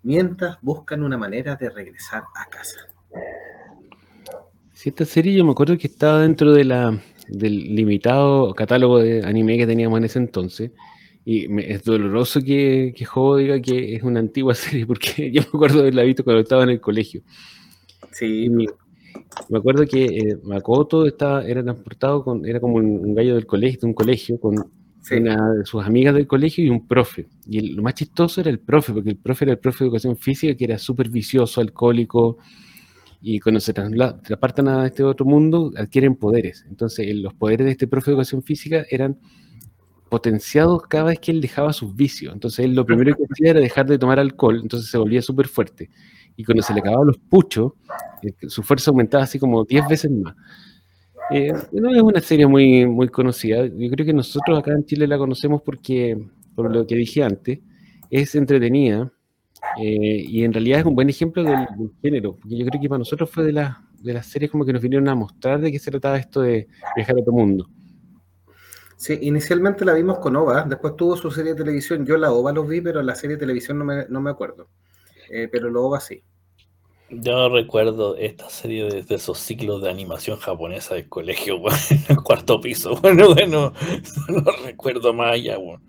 mientras 0.03 0.59
buscan 0.61 1.01
una 1.01 1.17
manera 1.17 1.55
de 1.55 1.71
regresar 1.71 2.25
a 2.35 2.47
casa. 2.47 2.81
Sí, 4.71 4.89
esta 4.89 5.05
serie 5.05 5.33
yo 5.33 5.45
me 5.45 5.53
acuerdo 5.53 5.79
que 5.79 5.87
estaba 5.87 6.21
dentro 6.21 6.53
del 6.53 7.01
limitado 7.75 8.53
catálogo 8.53 8.99
de 8.99 9.25
anime 9.25 9.57
que 9.57 9.65
teníamos 9.65 9.97
en 9.97 10.05
ese 10.05 10.19
entonces. 10.19 10.69
Y 11.29 11.45
es 11.59 11.83
doloroso 11.83 12.39
que, 12.39 12.93
que 12.95 13.05
diga 13.37 13.59
que 13.61 13.95
es 13.95 14.01
una 14.01 14.21
antigua 14.21 14.55
serie, 14.55 14.85
porque 14.85 15.29
yo 15.29 15.41
me 15.41 15.47
acuerdo 15.49 15.75
de 15.75 15.81
haberla 15.81 16.03
visto 16.03 16.23
cuando 16.23 16.41
estaba 16.41 16.63
en 16.63 16.69
el 16.69 16.79
colegio. 16.79 17.21
Sí. 18.13 18.49
me 19.49 19.57
acuerdo 19.57 19.85
que 19.85 20.05
eh, 20.05 20.37
Makoto 20.41 21.05
estaba, 21.05 21.43
era 21.43 21.61
transportado 21.61 22.23
con, 22.23 22.45
era 22.45 22.61
como 22.61 22.75
un, 22.75 23.13
gallo 23.13 23.35
del 23.35 23.45
colegio, 23.45 23.81
de 23.81 23.87
un 23.87 23.93
colegio, 23.93 24.39
con 24.39 24.71
una 25.11 25.51
de 25.51 25.65
sus 25.65 25.85
amigas 25.85 26.15
del 26.15 26.27
colegio 26.27 26.63
y 26.63 26.69
un 26.69 26.87
profe. 26.87 27.27
Y 27.45 27.59
lo 27.73 27.83
más 27.83 27.95
chistoso 27.95 28.39
era 28.39 28.49
el 28.49 28.59
profe, 28.59 28.93
porque 28.93 29.09
el 29.09 29.17
profe 29.17 29.43
era 29.43 29.51
el 29.51 29.59
profe 29.59 29.83
de 29.83 29.87
educación 29.89 30.15
física, 30.15 30.55
que 30.55 30.63
era 30.63 30.77
súper 30.77 31.09
vicioso, 31.09 31.59
alcohólico, 31.59 32.37
y 33.21 33.41
cuando 33.41 33.59
se 33.59 33.73
transportan 33.73 34.69
a 34.69 34.85
este 34.85 35.03
otro 35.03 35.25
mundo, 35.25 35.73
adquieren 35.75 36.15
poderes. 36.15 36.65
Entonces, 36.69 37.13
los 37.17 37.33
poderes 37.33 37.65
de 37.65 37.71
este 37.71 37.87
profe 37.87 38.11
de 38.11 38.13
educación 38.13 38.43
física 38.43 38.85
eran 38.89 39.17
potenciados 40.07 40.83
cada 40.87 41.05
vez 41.05 41.19
que 41.19 41.31
él 41.31 41.41
dejaba 41.41 41.73
sus 41.73 41.95
vicios. 41.95 42.33
Entonces, 42.33 42.65
él 42.65 42.73
lo 42.73 42.85
primero 42.85 43.15
que 43.15 43.23
hacía 43.23 43.51
era 43.51 43.59
dejar 43.59 43.85
de 43.85 43.97
tomar 43.97 44.19
alcohol, 44.19 44.59
entonces 44.61 44.89
se 44.89 44.97
volvía 44.97 45.21
súper 45.21 45.47
fuerte. 45.47 45.89
Y 46.35 46.43
cuando 46.43 46.61
se 46.61 46.73
le 46.73 46.81
acababan 46.81 47.07
los 47.07 47.17
puchos, 47.17 47.73
eh, 48.21 48.33
su 48.47 48.63
fuerza 48.63 48.91
aumentaba 48.91 49.23
así 49.23 49.39
como 49.39 49.63
10 49.63 49.87
veces 49.87 50.11
más. 50.11 50.35
Eh, 51.31 51.51
no 51.73 51.93
es 51.93 52.01
una 52.01 52.21
serie 52.21 52.47
muy, 52.47 52.85
muy 52.85 53.09
conocida. 53.09 53.65
Yo 53.65 53.89
creo 53.91 54.05
que 54.05 54.13
nosotros 54.13 54.59
acá 54.59 54.71
en 54.71 54.85
Chile 54.85 55.07
la 55.07 55.17
conocemos 55.17 55.61
porque, 55.61 56.17
por 56.55 56.73
lo 56.73 56.85
que 56.87 56.95
dije 56.95 57.23
antes, 57.23 57.59
es 58.09 58.35
entretenida 58.35 59.11
eh, 59.81 60.25
y 60.27 60.43
en 60.43 60.53
realidad 60.53 60.79
es 60.79 60.85
un 60.85 60.95
buen 60.95 61.09
ejemplo 61.09 61.43
del, 61.43 61.67
género. 62.01 62.37
Porque 62.39 62.57
yo 62.57 62.65
creo 62.65 62.81
que 62.81 62.89
para 62.89 62.99
nosotros 62.99 63.29
fue 63.29 63.43
de, 63.43 63.51
la, 63.51 63.83
de 64.01 64.13
las 64.13 64.27
series 64.27 64.51
como 64.51 64.65
que 64.65 64.73
nos 64.73 64.81
vinieron 64.81 65.09
a 65.09 65.15
mostrar 65.15 65.59
de 65.59 65.71
qué 65.71 65.79
se 65.79 65.91
trataba 65.91 66.17
esto 66.17 66.41
de 66.41 66.67
viajar 66.95 67.17
a 67.17 67.21
otro 67.21 67.33
mundo. 67.33 67.67
Sí, 68.97 69.17
inicialmente 69.21 69.85
la 69.85 69.93
vimos 69.93 70.17
con 70.17 70.35
OVA, 70.35 70.63
después 70.63 70.95
tuvo 70.95 71.15
su 71.15 71.29
serie 71.29 71.53
de 71.53 71.63
televisión. 71.63 72.03
Yo 72.05 72.17
la 72.17 72.31
OVA 72.31 72.51
los 72.51 72.67
vi, 72.67 72.81
pero 72.81 73.03
la 73.03 73.13
serie 73.13 73.35
de 73.35 73.41
televisión 73.41 73.77
no 73.77 73.85
me, 73.85 74.05
no 74.09 74.21
me 74.21 74.31
acuerdo. 74.31 74.67
Eh, 75.29 75.47
pero 75.51 75.69
la 75.69 75.79
OVA 75.79 75.99
sí. 75.99 76.23
Yo 77.09 77.47
recuerdo 77.47 78.17
esta 78.17 78.49
serie 78.49 79.03
de, 79.03 79.15
esos 79.15 79.37
ciclos 79.37 79.81
de 79.81 79.89
animación 79.89 80.37
japonesa 80.39 80.95
del 80.95 81.07
colegio, 81.07 81.57
en 81.91 82.03
el 82.09 82.23
cuarto 82.23 82.59
piso. 82.59 82.95
Bueno, 83.01 83.33
bueno, 83.33 83.71
no 84.29 84.51
recuerdo 84.65 85.13
más 85.13 85.33
allá, 85.33 85.57
bueno. 85.57 85.83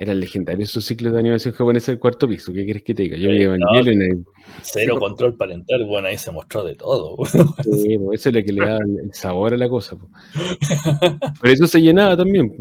Era 0.00 0.14
legendario 0.14 0.62
esos 0.64 0.84
ciclos 0.84 1.12
de 1.12 1.18
animación 1.18 1.52
japonesa 1.54 1.90
del 1.90 1.98
cuarto 1.98 2.28
piso. 2.28 2.52
¿Qué 2.52 2.64
quieres 2.64 2.84
que 2.84 2.94
te 2.94 3.02
diga? 3.02 3.16
Yo 3.16 3.30
llevo 3.30 3.54
en 3.54 4.02
el... 4.02 4.24
Cero 4.62 4.96
control 4.98 5.34
parental, 5.34 5.84
bueno, 5.86 6.06
ahí 6.06 6.16
se 6.16 6.30
mostró 6.30 6.62
de 6.62 6.76
todo. 6.76 7.16
Sí, 7.26 7.98
pues 7.98 8.20
eso 8.20 8.28
es 8.28 8.34
lo 8.36 8.44
que 8.44 8.52
le 8.52 8.64
da 8.64 8.78
el 8.78 9.12
sabor 9.12 9.54
a 9.54 9.56
la 9.56 9.68
cosa. 9.68 9.96
Por 9.96 11.48
eso 11.48 11.66
se 11.66 11.80
llenaba 11.80 12.16
también. 12.16 12.54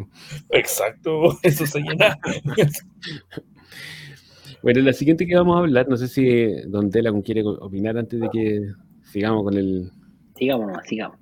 Exacto, 0.50 1.38
eso 1.44 1.65
se 1.67 1.79
llenaba. 1.79 2.17
Bueno, 4.63 4.82
la 4.82 4.94
siguiente 4.94 5.27
que 5.27 5.36
vamos 5.36 5.56
a 5.56 5.60
hablar, 5.60 5.88
no 5.88 5.96
sé 5.96 6.08
si 6.08 6.62
Don 6.67 6.89
Tela 6.89 7.13
quiere 7.24 7.44
opinar 7.44 7.98
antes 7.98 8.20
de 8.20 8.29
que 8.32 8.72
sigamos 9.03 9.44
con 9.44 9.53
el. 9.53 9.91
Sigamos, 10.36 10.72
sigamos. 10.86 11.17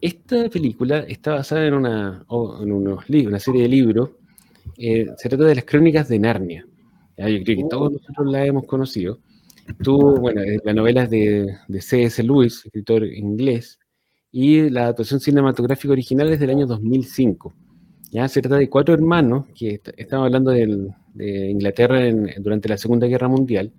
esta 0.00 0.48
película 0.50 1.00
está 1.00 1.32
basada 1.32 1.66
en 1.66 1.74
una, 1.74 2.24
en 2.60 2.72
unos 2.72 3.08
libros, 3.08 3.30
una 3.30 3.40
serie 3.40 3.62
de 3.62 3.68
libros. 3.68 4.10
Eh, 4.78 5.06
se 5.16 5.28
trata 5.28 5.44
de 5.44 5.56
las 5.56 5.64
crónicas 5.64 6.08
de 6.08 6.18
Narnia. 6.20 6.64
yo 7.16 7.24
creo 7.44 7.44
que 7.44 7.64
todos 7.68 7.92
nosotros 7.92 8.30
la 8.30 8.46
hemos 8.46 8.64
conocido. 8.64 9.18
Tú, 9.82 10.16
bueno, 10.20 10.40
la 10.64 10.72
novela 10.72 11.02
es 11.02 11.10
de, 11.10 11.56
de 11.66 11.80
C.S. 11.82 12.22
Lewis, 12.22 12.64
escritor 12.64 13.04
inglés, 13.04 13.78
y 14.30 14.70
la 14.70 14.84
adaptación 14.84 15.20
cinematográfica 15.20 15.92
original 15.92 16.32
es 16.32 16.40
del 16.40 16.50
año 16.50 16.66
2005. 16.66 17.54
Ya 18.10 18.28
se 18.28 18.40
trata 18.40 18.56
de 18.56 18.70
cuatro 18.70 18.94
hermanos 18.94 19.46
que 19.54 19.80
estamos 19.96 20.26
hablando 20.26 20.52
de 20.52 21.50
Inglaterra 21.50 22.00
durante 22.38 22.68
la 22.68 22.78
Segunda 22.78 23.06
Guerra 23.06 23.28
Mundial. 23.28 23.72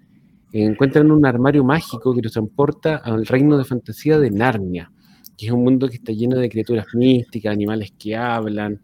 encuentran 0.51 1.09
un 1.11 1.25
armario 1.25 1.63
mágico 1.63 2.13
que 2.13 2.21
los 2.21 2.33
transporta 2.33 2.97
al 2.97 3.25
reino 3.25 3.57
de 3.57 3.65
fantasía 3.65 4.19
de 4.19 4.29
Narnia, 4.29 4.91
que 5.37 5.47
es 5.47 5.51
un 5.51 5.63
mundo 5.63 5.87
que 5.87 5.95
está 5.95 6.11
lleno 6.11 6.37
de 6.37 6.49
criaturas 6.49 6.85
místicas, 6.93 7.53
animales 7.53 7.93
que 7.97 8.15
hablan, 8.15 8.79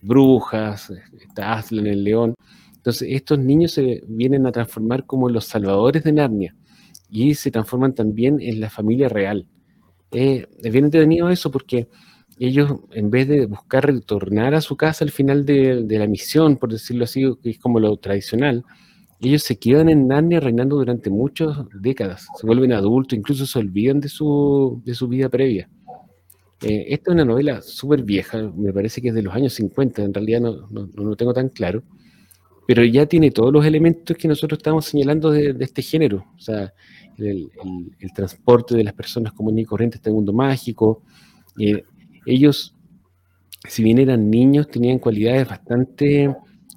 brujas, 0.00 0.92
está 1.20 1.62
el 1.70 2.04
león. 2.04 2.34
Entonces, 2.76 3.08
estos 3.10 3.38
niños 3.38 3.72
se 3.72 4.02
vienen 4.06 4.46
a 4.46 4.52
transformar 4.52 5.04
como 5.04 5.28
los 5.28 5.44
salvadores 5.46 6.04
de 6.04 6.12
Narnia 6.12 6.54
y 7.10 7.34
se 7.34 7.50
transforman 7.50 7.94
también 7.94 8.40
en 8.40 8.60
la 8.60 8.70
familia 8.70 9.08
real. 9.08 9.46
Eh, 10.12 10.46
es 10.62 10.72
bien 10.72 10.86
entretenido 10.86 11.28
eso 11.28 11.50
porque 11.50 11.88
ellos, 12.38 12.72
en 12.92 13.10
vez 13.10 13.28
de 13.28 13.46
buscar 13.46 13.86
retornar 13.86 14.54
a 14.54 14.60
su 14.60 14.76
casa 14.76 15.04
al 15.04 15.10
final 15.10 15.44
de, 15.44 15.84
la 15.88 16.06
misión, 16.06 16.56
por 16.56 16.70
decirlo 16.70 17.04
así, 17.04 17.24
que 17.42 17.50
es 17.50 17.58
como 17.58 17.80
lo 17.80 17.96
tradicional, 17.96 18.64
ellos 19.20 19.42
se 19.42 19.58
quedan 19.58 19.88
en 19.88 20.06
Narnia 20.06 20.38
reinando 20.38 20.76
durante 20.76 21.10
muchas 21.10 21.56
décadas, 21.74 22.28
se 22.38 22.46
vuelven 22.46 22.72
adultos, 22.72 23.18
incluso 23.18 23.46
se 23.46 23.58
olvidan 23.58 24.00
de 24.00 24.08
su, 24.08 24.80
de 24.84 24.94
su 24.94 25.08
vida 25.08 25.28
previa. 25.28 25.68
Eh, 26.62 26.86
esta 26.88 27.10
es 27.10 27.14
una 27.14 27.24
novela 27.24 27.62
súper 27.62 28.02
vieja, 28.02 28.50
me 28.56 28.72
parece 28.72 29.00
que 29.00 29.08
es 29.08 29.14
de 29.14 29.22
los 29.22 29.34
años 29.34 29.52
50, 29.54 30.02
en 30.02 30.12
realidad 30.12 30.40
no, 30.40 30.68
no, 30.70 30.88
lo 30.96 31.16
tengo 31.16 31.32
tan 31.32 31.50
claro, 31.50 31.84
pero 32.66 32.84
ya 32.84 33.06
tiene 33.06 33.30
todos 33.30 33.52
los 33.52 33.64
elementos 33.64 34.16
que 34.16 34.26
nosotros 34.26 34.58
estamos 34.58 34.84
señalando 34.86 35.30
de, 35.30 35.56
este 35.60 35.82
género, 35.82 36.26
o 36.36 36.40
sea, 36.40 36.72
el, 37.16 37.50
transporte 38.14 38.76
de 38.76 38.84
las 38.84 38.94
personas 38.94 39.32
comunes 39.32 39.62
y 39.62 39.66
corrientes 39.66 40.00
este 40.00 40.10
mundo 40.10 40.32
mágico, 40.32 41.02
eh, 41.60 41.84
ellos, 42.26 42.74
si 43.68 43.84
bien 43.84 43.98
eran 43.98 44.28
niños, 44.28 44.68
tenían 44.68 44.98
cualidades 44.98 45.48
bastante 45.48 46.34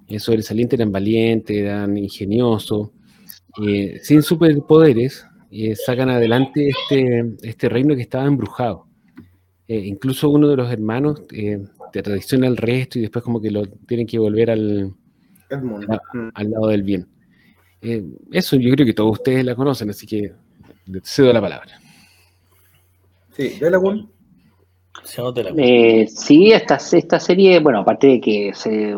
eh, 0.08 0.20
sobresalientes, 0.20 0.80
eran 0.80 0.91
valientes, 0.91 1.58
eran 1.58 1.98
ingeniosos, 1.98 2.91
eh, 3.65 4.00
sin 4.04 4.22
superpoderes, 4.22 5.26
sacan 5.86 6.10
adelante 6.10 6.70
este, 6.70 7.36
este 7.41 7.67
reino 7.67 7.96
que 7.96 8.04
estaba 8.04 8.26
embrujado. 8.26 8.90
Incluso 9.77 10.29
uno 10.29 10.47
de 10.47 10.55
los 10.55 10.71
hermanos 10.71 11.21
te 11.27 12.01
traiciona 12.01 12.47
al 12.47 12.57
resto 12.57 12.99
y 12.99 13.03
después 13.03 13.23
como 13.23 13.41
que 13.41 13.51
lo 13.51 13.65
tienen 13.65 14.07
que 14.07 14.19
volver 14.19 14.51
al, 14.51 14.93
al 16.34 16.51
lado 16.51 16.67
del 16.67 16.84
bien. 16.84 17.07
eso 18.31 18.55
yo 18.55 18.71
creo 18.71 18.86
que 18.86 18.93
todos 18.93 19.12
ustedes 19.13 19.45
la 19.45 19.55
conocen, 19.55 19.89
así 19.89 20.07
que 20.07 20.34
cedo 21.03 21.31
la 21.34 21.41
palabra. 21.41 21.79
Sí, 23.31 23.60
¿de 23.60 23.71
la 23.71 23.79
eh, 25.57 26.07
sí, 26.07 26.51
esta, 26.51 26.75
esta 26.75 27.19
serie, 27.19 27.60
bueno, 27.60 27.79
aparte 27.79 28.07
de 28.07 28.21
que 28.21 28.51
se, 28.53 28.93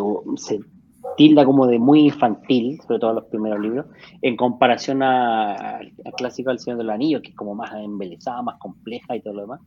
tilda 1.15 1.45
como 1.45 1.67
de 1.67 1.79
muy 1.79 2.05
infantil, 2.05 2.79
sobre 2.85 2.99
todo 2.99 3.13
los 3.13 3.25
primeros 3.25 3.59
libros, 3.59 3.85
en 4.21 4.35
comparación 4.35 5.03
al 5.03 5.91
clásico 6.17 6.49
del 6.49 6.59
Señor 6.59 6.79
de 6.79 6.83
los 6.85 6.93
Anillos, 6.93 7.21
que 7.21 7.29
es 7.29 7.35
como 7.35 7.55
más 7.55 7.71
embelesada, 7.73 8.41
más 8.41 8.57
compleja 8.59 9.15
y 9.15 9.21
todo 9.21 9.33
lo 9.35 9.41
demás. 9.41 9.61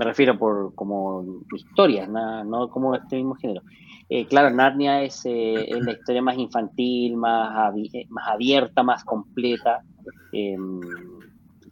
Me 0.00 0.06
refiero 0.06 0.38
por 0.38 0.74
como 0.74 1.22
historias, 1.54 2.08
no 2.08 2.70
como 2.70 2.94
este 2.94 3.16
mismo 3.16 3.34
género. 3.34 3.60
Eh, 4.08 4.24
claro, 4.24 4.48
Narnia 4.48 5.02
es, 5.02 5.26
eh, 5.26 5.62
es, 5.68 5.84
la 5.84 5.92
historia 5.92 6.22
más 6.22 6.38
infantil, 6.38 7.18
más, 7.18 7.74
más 8.08 8.26
abierta, 8.26 8.82
más 8.82 9.04
completa. 9.04 9.82
Em, 10.32 10.80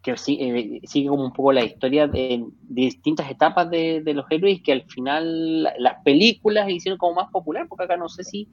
que 0.03 0.11
eh, 0.11 0.81
sigue 0.85 1.09
como 1.09 1.25
un 1.25 1.33
poco 1.33 1.53
la 1.53 1.65
historia 1.65 2.07
de, 2.07 2.45
distintas 2.69 3.31
etapas 3.31 3.71
de, 3.71 4.03
los 4.15 4.27
héroes 4.29 4.61
que 4.63 4.73
al 4.73 4.83
final 4.83 5.63
las 5.79 6.03
películas 6.05 6.69
hicieron 6.69 6.99
como 6.99 7.15
más 7.15 7.31
popular, 7.31 7.67
porque 7.67 7.85
acá 7.85 7.97
no 7.97 8.11
sé 8.11 8.25
si 8.25 8.47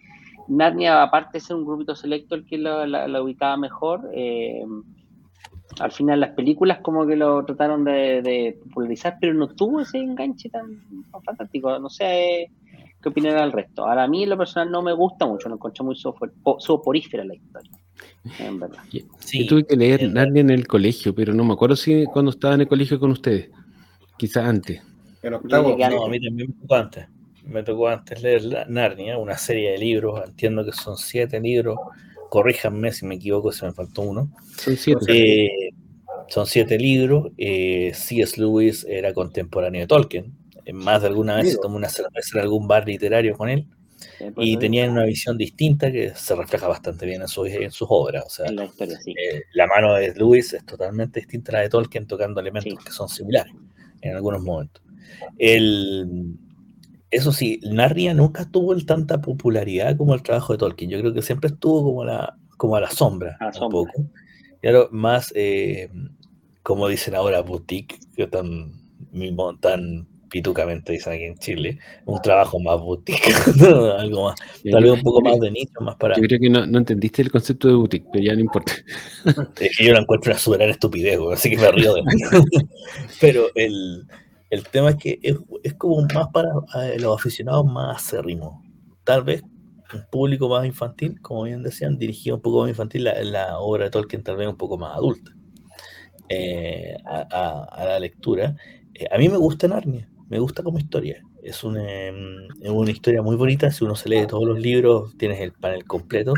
Narnia, 0.47 1.03
aparte 1.03 1.31
de 1.33 1.41
ser 1.41 1.57
un 1.57 1.65
grupito 1.65 1.97
selecto 1.97 2.35
el 2.35 2.45
que 2.45 2.57
la, 2.57 3.21
ubicaba 3.21 3.57
mejor, 3.57 4.09
eh, 4.13 4.63
al 5.79 5.91
final 5.91 6.19
las 6.19 6.31
películas 6.31 6.79
como 6.79 7.05
que 7.05 7.15
lo 7.15 7.43
trataron 7.45 7.83
de, 7.83 8.57
popularizar, 8.63 9.17
pero 9.19 9.33
no 9.33 9.47
tuvo 9.49 9.81
ese 9.81 9.97
enganche 9.97 10.49
tan, 10.49 10.81
fantástico. 11.23 11.77
No 11.79 11.89
sé 11.89 12.49
qué 13.01 13.09
opinará 13.09 13.43
el 13.43 13.51
resto. 13.51 13.85
Ahora 13.85 14.03
a 14.03 14.07
mí 14.07 14.23
en 14.23 14.29
lo 14.29 14.37
personal 14.37 14.71
no 14.71 14.81
me 14.81 14.93
gusta 14.93 15.25
mucho, 15.25 15.49
no 15.49 15.55
encontré 15.55 15.83
muy 15.83 15.95
soporífera 15.95 17.25
la 17.25 17.35
historia. 17.35 17.71
Yo 18.91 19.45
tuve 19.47 19.65
que 19.65 19.75
leer 19.75 20.11
Narnia 20.11 20.41
en 20.41 20.49
el 20.49 20.67
colegio, 20.67 21.13
pero 21.13 21.33
no 21.33 21.43
me 21.43 21.53
acuerdo 21.53 21.75
si 21.75 22.05
cuando 22.05 22.31
estaba 22.31 22.55
en 22.55 22.61
el 22.61 22.67
colegio 22.67 22.99
con 22.99 23.11
ustedes. 23.11 23.49
Quizás 24.17 24.45
antes. 24.45 24.81
no, 25.23 25.37
a 25.37 26.09
mí 26.09 26.19
también 26.19 26.49
me 26.49 26.61
tocó 26.61 26.75
antes. 26.75 27.07
Me 27.43 27.63
tocó 27.63 27.87
antes 27.89 28.21
leer 28.23 28.67
Narnia, 28.69 29.17
una 29.17 29.37
serie 29.37 29.71
de 29.71 29.77
libros. 29.77 30.21
Entiendo 30.25 30.65
que 30.65 30.71
son 30.71 30.97
siete 30.97 31.39
libros. 31.39 31.77
Corríjanme 32.29 32.91
si 32.91 33.05
me 33.05 33.15
equivoco, 33.15 33.51
si 33.51 33.65
me 33.65 33.73
faltó 33.73 34.01
uno. 34.01 34.31
Son 34.57 34.75
siete. 34.77 35.05
Eh, 35.07 35.69
son 36.27 36.45
siete 36.45 36.77
libros. 36.77 37.31
Eh, 37.37 37.91
C.S. 37.93 38.39
Lewis 38.39 38.85
era 38.89 39.13
contemporáneo 39.13 39.81
de 39.81 39.87
Tolkien. 39.87 40.33
En 40.65 40.77
más 40.77 41.01
de 41.01 41.07
alguna 41.07 41.35
vez 41.35 41.51
se 41.51 41.57
tomó 41.57 41.77
una 41.77 41.89
cerveza 41.89 42.37
en 42.37 42.41
algún 42.41 42.67
bar 42.67 42.87
literario 42.87 43.37
con 43.37 43.49
él. 43.49 43.67
y 44.37 44.57
tenían 44.57 44.91
una 44.91 45.05
visión 45.05 45.37
distinta 45.37 45.91
que 45.91 46.13
se 46.15 46.35
refleja 46.35 46.67
bastante 46.67 47.05
bien 47.05 47.21
en, 47.21 47.63
en 47.63 47.71
sus 47.71 47.87
obras. 47.89 48.25
O 48.25 48.29
sea, 48.29 48.51
la, 48.51 48.65
historia, 48.65 48.97
sí. 48.99 49.11
Eh, 49.11 49.43
la 49.53 49.67
mano 49.67 49.93
de 49.93 50.13
Lewis 50.15 50.53
es 50.53 50.65
totalmente 50.65 51.19
distinta 51.19 51.51
a 51.51 51.55
la 51.55 51.61
de 51.61 51.69
Tolkien, 51.69 52.07
tocando 52.07 52.41
elementos 52.41 52.83
que 52.83 52.91
son 52.91 53.07
similares 53.07 53.53
en 54.01 54.15
algunos 54.15 54.41
momentos. 54.41 54.83
El, 55.37 56.37
eso 57.11 57.31
sí, 57.31 57.59
Narnia 57.63 58.13
nunca 58.13 58.45
tuvo 58.49 58.75
tanta 58.77 59.21
popularidad 59.21 59.95
como 59.97 60.13
el 60.13 60.23
trabajo 60.23 60.53
de 60.53 60.59
Tolkien. 60.59 60.89
Yo 60.89 60.99
creo 60.99 61.13
que 61.13 61.21
siempre 61.21 61.49
estuvo 61.49 61.83
como, 61.83 62.03
la, 62.03 62.37
como 62.57 62.75
a 62.75 62.81
la 62.81 62.89
sombra, 62.89 63.37
un 63.61 63.71
poco. 63.71 63.91
Claro, 64.61 64.89
más, 64.91 65.31
eh, 65.35 65.89
como 66.63 66.87
dicen 66.87 67.15
ahora, 67.15 67.41
boutique, 67.41 67.99
que 68.15 68.27
tan, 68.27 68.73
tan 69.59 70.07
pitucamente 70.29 70.91
dicen 70.91 71.13
aquí 71.13 71.23
en 71.23 71.37
Chile, 71.37 71.79
un 72.05 72.21
trabajo 72.21 72.59
más 72.59 72.79
boutique, 72.79 73.31
algo 73.97 74.25
más, 74.25 74.35
tal 74.69 74.83
vez 74.83 74.91
un 74.91 75.01
poco 75.01 75.21
más 75.21 75.39
de 75.39 75.51
nicho, 75.51 75.79
más 75.81 75.95
para... 75.95 76.15
Yo 76.17 76.23
creo 76.23 76.39
que 76.39 76.49
no, 76.49 76.65
no, 76.65 76.79
entendiste 76.79 77.21
el 77.21 77.31
concepto 77.31 77.67
de 77.67 77.75
boutique, 77.75 78.07
pero 78.11 78.25
ya 78.25 78.33
no 78.33 78.41
importa. 78.41 78.73
Es 79.59 79.77
que 79.77 79.85
yo 79.85 79.93
lo 79.93 79.99
encuentro 79.99 80.31
una 80.31 80.39
super 80.39 80.61
estupidez, 80.69 81.19
así 81.31 81.51
que 81.51 81.57
me 81.57 81.71
río 81.71 81.93
de 81.93 82.01
Pero 83.21 83.47
el, 83.55 84.05
el 84.49 84.63
tema 84.67 84.91
es 84.91 84.95
que 84.97 85.19
es, 85.21 85.73
como 85.75 86.01
más 86.13 86.27
para 86.29 86.49
eh, 86.83 86.99
los 86.99 87.17
aficionados 87.19 87.65
más 87.65 87.97
acérrimos. 87.97 88.63
Tal 89.03 89.23
vez 89.23 89.43
un 89.93 90.05
público 90.11 90.49
más 90.49 90.65
infantil, 90.65 91.19
como 91.21 91.43
bien 91.43 91.63
decían, 91.63 91.97
dirigido 91.97 92.37
un 92.37 92.41
poco 92.41 92.61
más 92.61 92.69
infantil, 92.69 93.05
la, 93.05 93.23
la 93.23 93.59
obra 93.59 93.85
de 93.85 93.91
Tolkien 93.91 94.23
tal 94.23 94.37
vez 94.37 94.47
un 94.47 94.57
poco 94.57 94.77
más 94.77 94.95
adulta 94.95 95.31
eh, 96.29 96.95
a, 97.05 97.85
la 97.85 97.99
lectura. 97.99 98.55
Eh, 98.93 99.07
a 99.11 99.17
mí 99.17 99.29
me 99.29 99.37
gusta 99.37 99.67
Narnia, 99.67 100.09
me 100.29 100.39
gusta 100.39 100.63
como 100.63 100.79
historia. 100.79 101.21
Es 101.43 101.63
una, 101.63 102.07
em, 102.07 102.47
es 102.61 102.69
una 102.71 102.91
historia 102.91 103.21
muy 103.21 103.35
bonita, 103.35 103.69
si 103.71 103.83
uno 103.83 103.95
se 103.95 104.09
lee 104.09 104.25
todos 104.27 104.47
los 104.47 104.59
libros, 104.59 105.15
tienes 105.17 105.39
el 105.39 105.53
panel 105.53 105.85
completo. 105.85 106.33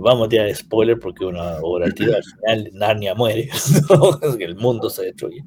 vamos 0.00 0.26
a 0.26 0.28
tirar 0.28 0.54
spoiler 0.54 0.98
porque 0.98 1.24
una 1.24 1.58
obra 1.62 1.86
al 1.86 1.92
final 1.92 2.22
Narnia 2.72 3.14
muere, 3.14 3.48
el 4.40 4.56
mundo 4.56 4.90
se 4.90 5.04
destruye. 5.04 5.44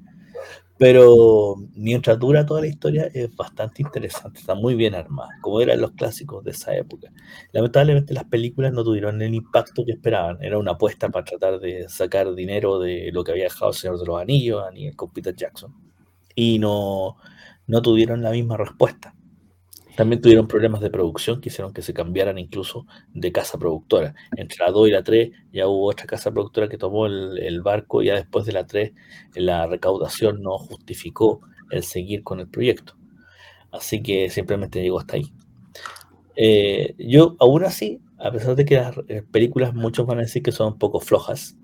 Pero 0.77 1.55
mientras 1.73 2.19
dura 2.19 2.45
toda 2.45 2.61
la 2.61 2.67
historia 2.67 3.09
es 3.13 3.35
bastante 3.35 3.81
interesante, 3.81 4.39
está 4.39 4.53
muy 4.53 4.75
bien 4.75 4.93
armada, 4.93 5.29
como 5.41 5.59
eran 5.59 5.81
los 5.81 5.91
clásicos 5.91 6.43
de 6.43 6.51
esa 6.51 6.75
época. 6.75 7.11
Lamentablemente 7.51 8.13
las 8.13 8.25
películas 8.25 8.73
no 8.73 8.83
tuvieron 8.83 9.19
el 9.21 9.33
impacto 9.33 9.83
que 9.83 9.93
esperaban, 9.93 10.37
era 10.41 10.59
una 10.59 10.73
apuesta 10.73 11.09
para 11.09 11.25
tratar 11.25 11.59
de 11.59 11.89
sacar 11.89 12.33
dinero 12.35 12.77
de 12.79 13.09
lo 13.11 13.23
que 13.23 13.31
había 13.31 13.45
dejado 13.45 13.71
el 13.71 13.77
Señor 13.77 13.99
de 13.99 14.05
los 14.05 14.21
Anillos 14.21 14.63
a 14.63 14.95
con 14.95 15.11
Peter 15.11 15.35
Jackson. 15.35 15.73
Y 16.35 16.59
no, 16.59 17.17
no 17.65 17.81
tuvieron 17.81 18.21
la 18.21 18.31
misma 18.31 18.57
respuesta. 18.57 19.15
También 19.97 20.21
tuvieron 20.21 20.47
problemas 20.47 20.79
de 20.81 20.91
producción 20.91 21.41
que 21.41 21.49
hicieron 21.49 21.73
que 21.73 21.81
se 21.81 21.91
cambiaran 21.91 22.37
incluso 22.37 22.85
de 23.15 23.31
casa 23.31 23.57
productora. 23.57 24.13
Entre 24.35 24.63
la 24.63 24.69
2 24.69 24.89
y 24.89 24.91
la 24.91 25.01
3 25.01 25.31
ya 25.51 25.67
hubo 25.67 25.89
otra 25.89 26.05
casa 26.05 26.31
productora 26.31 26.69
que 26.69 26.77
tomó 26.77 27.07
el, 27.07 27.61
barco, 27.63 28.03
ya 28.03 28.13
después 28.13 28.45
de 28.45 28.51
la 28.51 28.67
3 28.67 28.93
la 29.33 29.65
recaudación 29.65 30.43
no 30.43 30.59
justificó 30.59 31.41
el 31.71 31.81
seguir 31.81 32.21
con 32.21 32.39
el 32.39 32.47
proyecto. 32.47 32.93
Así 33.71 34.03
que 34.03 34.29
simplemente 34.29 34.83
llegó 34.83 34.99
hasta 34.99 35.15
ahí. 35.15 35.33
Eh, 36.35 36.93
yo 36.99 37.35
aún 37.39 37.63
así, 37.63 37.99
a 38.19 38.31
pesar 38.31 38.55
de 38.55 38.65
que 38.65 38.75
las 38.75 38.95
eh, 39.07 39.23
películas 39.23 39.73
muchos 39.73 40.05
van 40.05 40.19
a 40.19 40.21
decir 40.21 40.43
que 40.43 40.51
son 40.51 40.73
un 40.73 40.77
poco 40.77 40.99
flojas, 40.99 41.57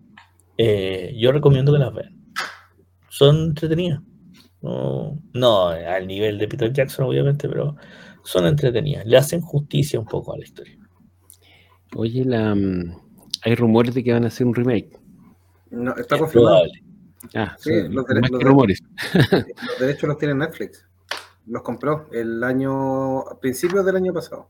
eh, 0.58 1.13
yo 1.19 1.32
recomiendo 1.32 1.72
que 1.72 1.78
las 1.78 1.93
vean. 1.93 2.17
Son 3.10 3.50
entretenidas. 3.50 4.02
no 4.63 5.67
al 5.67 6.08
nivel 6.08 6.39
de 6.39 6.48
Peter 6.48 6.74
Jackson, 6.74 7.06
obviamente, 7.06 7.48
pero 7.48 7.76
son 8.23 8.45
entretenidas, 8.45 9.05
le 9.05 9.17
hacen 9.17 9.41
justicia 9.41 9.99
un 9.99 10.05
poco 10.05 10.33
a 10.33 10.38
la 10.38 10.43
historia. 10.43 10.77
Oye, 11.95 12.25
la, 12.25 12.55
mm, 12.55 12.95
hay 13.43 13.55
rumores 13.55 13.93
de 13.93 14.03
que 14.03 14.13
van 14.13 14.23
a 14.23 14.27
hacer 14.27 14.47
un 14.47 14.55
remake. 14.55 14.97
No, 15.69 15.95
está 15.95 16.17
confirmado. 16.17 16.63
Ah, 17.36 17.55
sí, 17.59 17.71
los, 17.89 18.05
rumores. 18.41 18.79
los 19.13 19.79
derechos 19.79 20.07
los 20.07 20.17
tiene 20.17 20.36
Netflix. 20.36 20.86
Los 21.45 21.62
compró 21.62 22.07
el 22.12 22.43
año, 22.43 23.19
a 23.19 23.39
principios 23.39 23.86
del 23.86 23.97
año 23.97 24.13
pasado. 24.13 24.49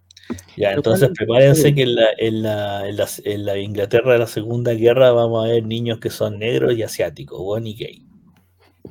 Ya, 0.55 0.71
entonces 0.71 1.09
prepárense 1.17 1.73
que 1.73 1.83
en 1.83 1.95
la, 1.95 2.05
en, 2.17 2.43
la, 2.43 2.88
en, 2.88 3.45
la, 3.45 3.57
Inglaterra 3.57 4.13
de 4.13 4.19
la 4.19 4.27
Segunda 4.27 4.73
Guerra 4.73 5.12
vamos 5.12 5.45
a 5.45 5.49
ver 5.49 5.65
niños 5.65 5.99
que 5.99 6.09
son 6.09 6.39
negros 6.39 6.73
y 6.75 6.83
asiáticos, 6.83 7.39
bueno 7.39 7.67
y 7.67 7.75
gay. 7.75 8.07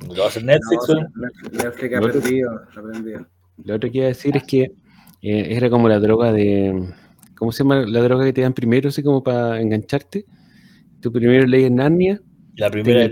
¿Lo 0.07 0.15
va 0.15 0.25
a 0.25 0.27
hacer 0.27 0.43
Netflix? 0.43 0.87
Netflix 1.51 1.95
ha 1.95 1.97
aprendido, 1.97 2.51
ha 2.51 2.79
aprendido. 2.79 3.25
Lo 3.63 3.75
otro 3.75 3.91
que 3.91 3.99
iba 3.99 4.05
a 4.05 4.09
decir 4.09 4.35
es 4.37 4.43
que 4.43 4.71
eh, 5.21 5.47
era 5.55 5.69
como 5.69 5.87
la 5.87 5.99
droga 5.99 6.31
de. 6.31 6.89
¿Cómo 7.35 7.51
se 7.51 7.63
llama 7.63 7.85
la 7.85 8.01
droga 8.01 8.25
que 8.25 8.33
te 8.33 8.41
dan 8.41 8.53
primero, 8.53 8.89
así 8.89 9.03
como 9.03 9.23
para 9.23 9.59
engancharte? 9.59 10.25
Tú 11.01 11.11
primero 11.11 11.45
lees 11.45 11.71
Narnia. 11.71 12.21
La 12.55 12.69
primera. 12.69 13.09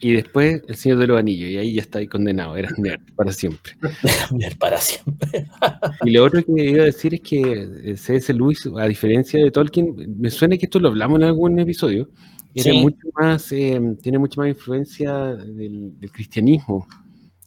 y 0.00 0.12
después 0.12 0.62
El 0.68 0.76
Señor 0.76 0.98
de 0.98 1.06
los 1.08 1.18
Anillos, 1.18 1.50
y 1.50 1.56
ahí 1.56 1.74
ya 1.74 1.82
está 1.82 2.06
condenado, 2.06 2.56
eras 2.56 2.78
nerd 2.78 3.00
para 3.16 3.32
siempre. 3.32 3.72
nerd 4.32 4.56
para 4.58 4.78
siempre. 4.78 5.46
y 6.04 6.10
lo 6.10 6.24
otro 6.24 6.44
que 6.44 6.64
iba 6.64 6.82
a 6.82 6.86
decir 6.86 7.14
es 7.14 7.20
que 7.20 7.68
eh, 7.84 7.96
C.S. 7.96 8.32
Lewis, 8.32 8.68
a 8.76 8.86
diferencia 8.86 9.42
de 9.42 9.50
Tolkien, 9.50 10.16
me 10.18 10.30
suena 10.30 10.56
que 10.56 10.66
esto 10.66 10.78
lo 10.78 10.88
hablamos 10.88 11.18
en 11.18 11.24
algún 11.24 11.58
episodio, 11.58 12.08
era 12.54 12.72
mucho 12.74 13.08
más, 13.14 13.52
eh, 13.52 13.80
tiene 14.02 14.18
mucha 14.18 14.40
más 14.40 14.48
influencia 14.48 15.34
del 15.34 16.10
cristianismo. 16.12 16.86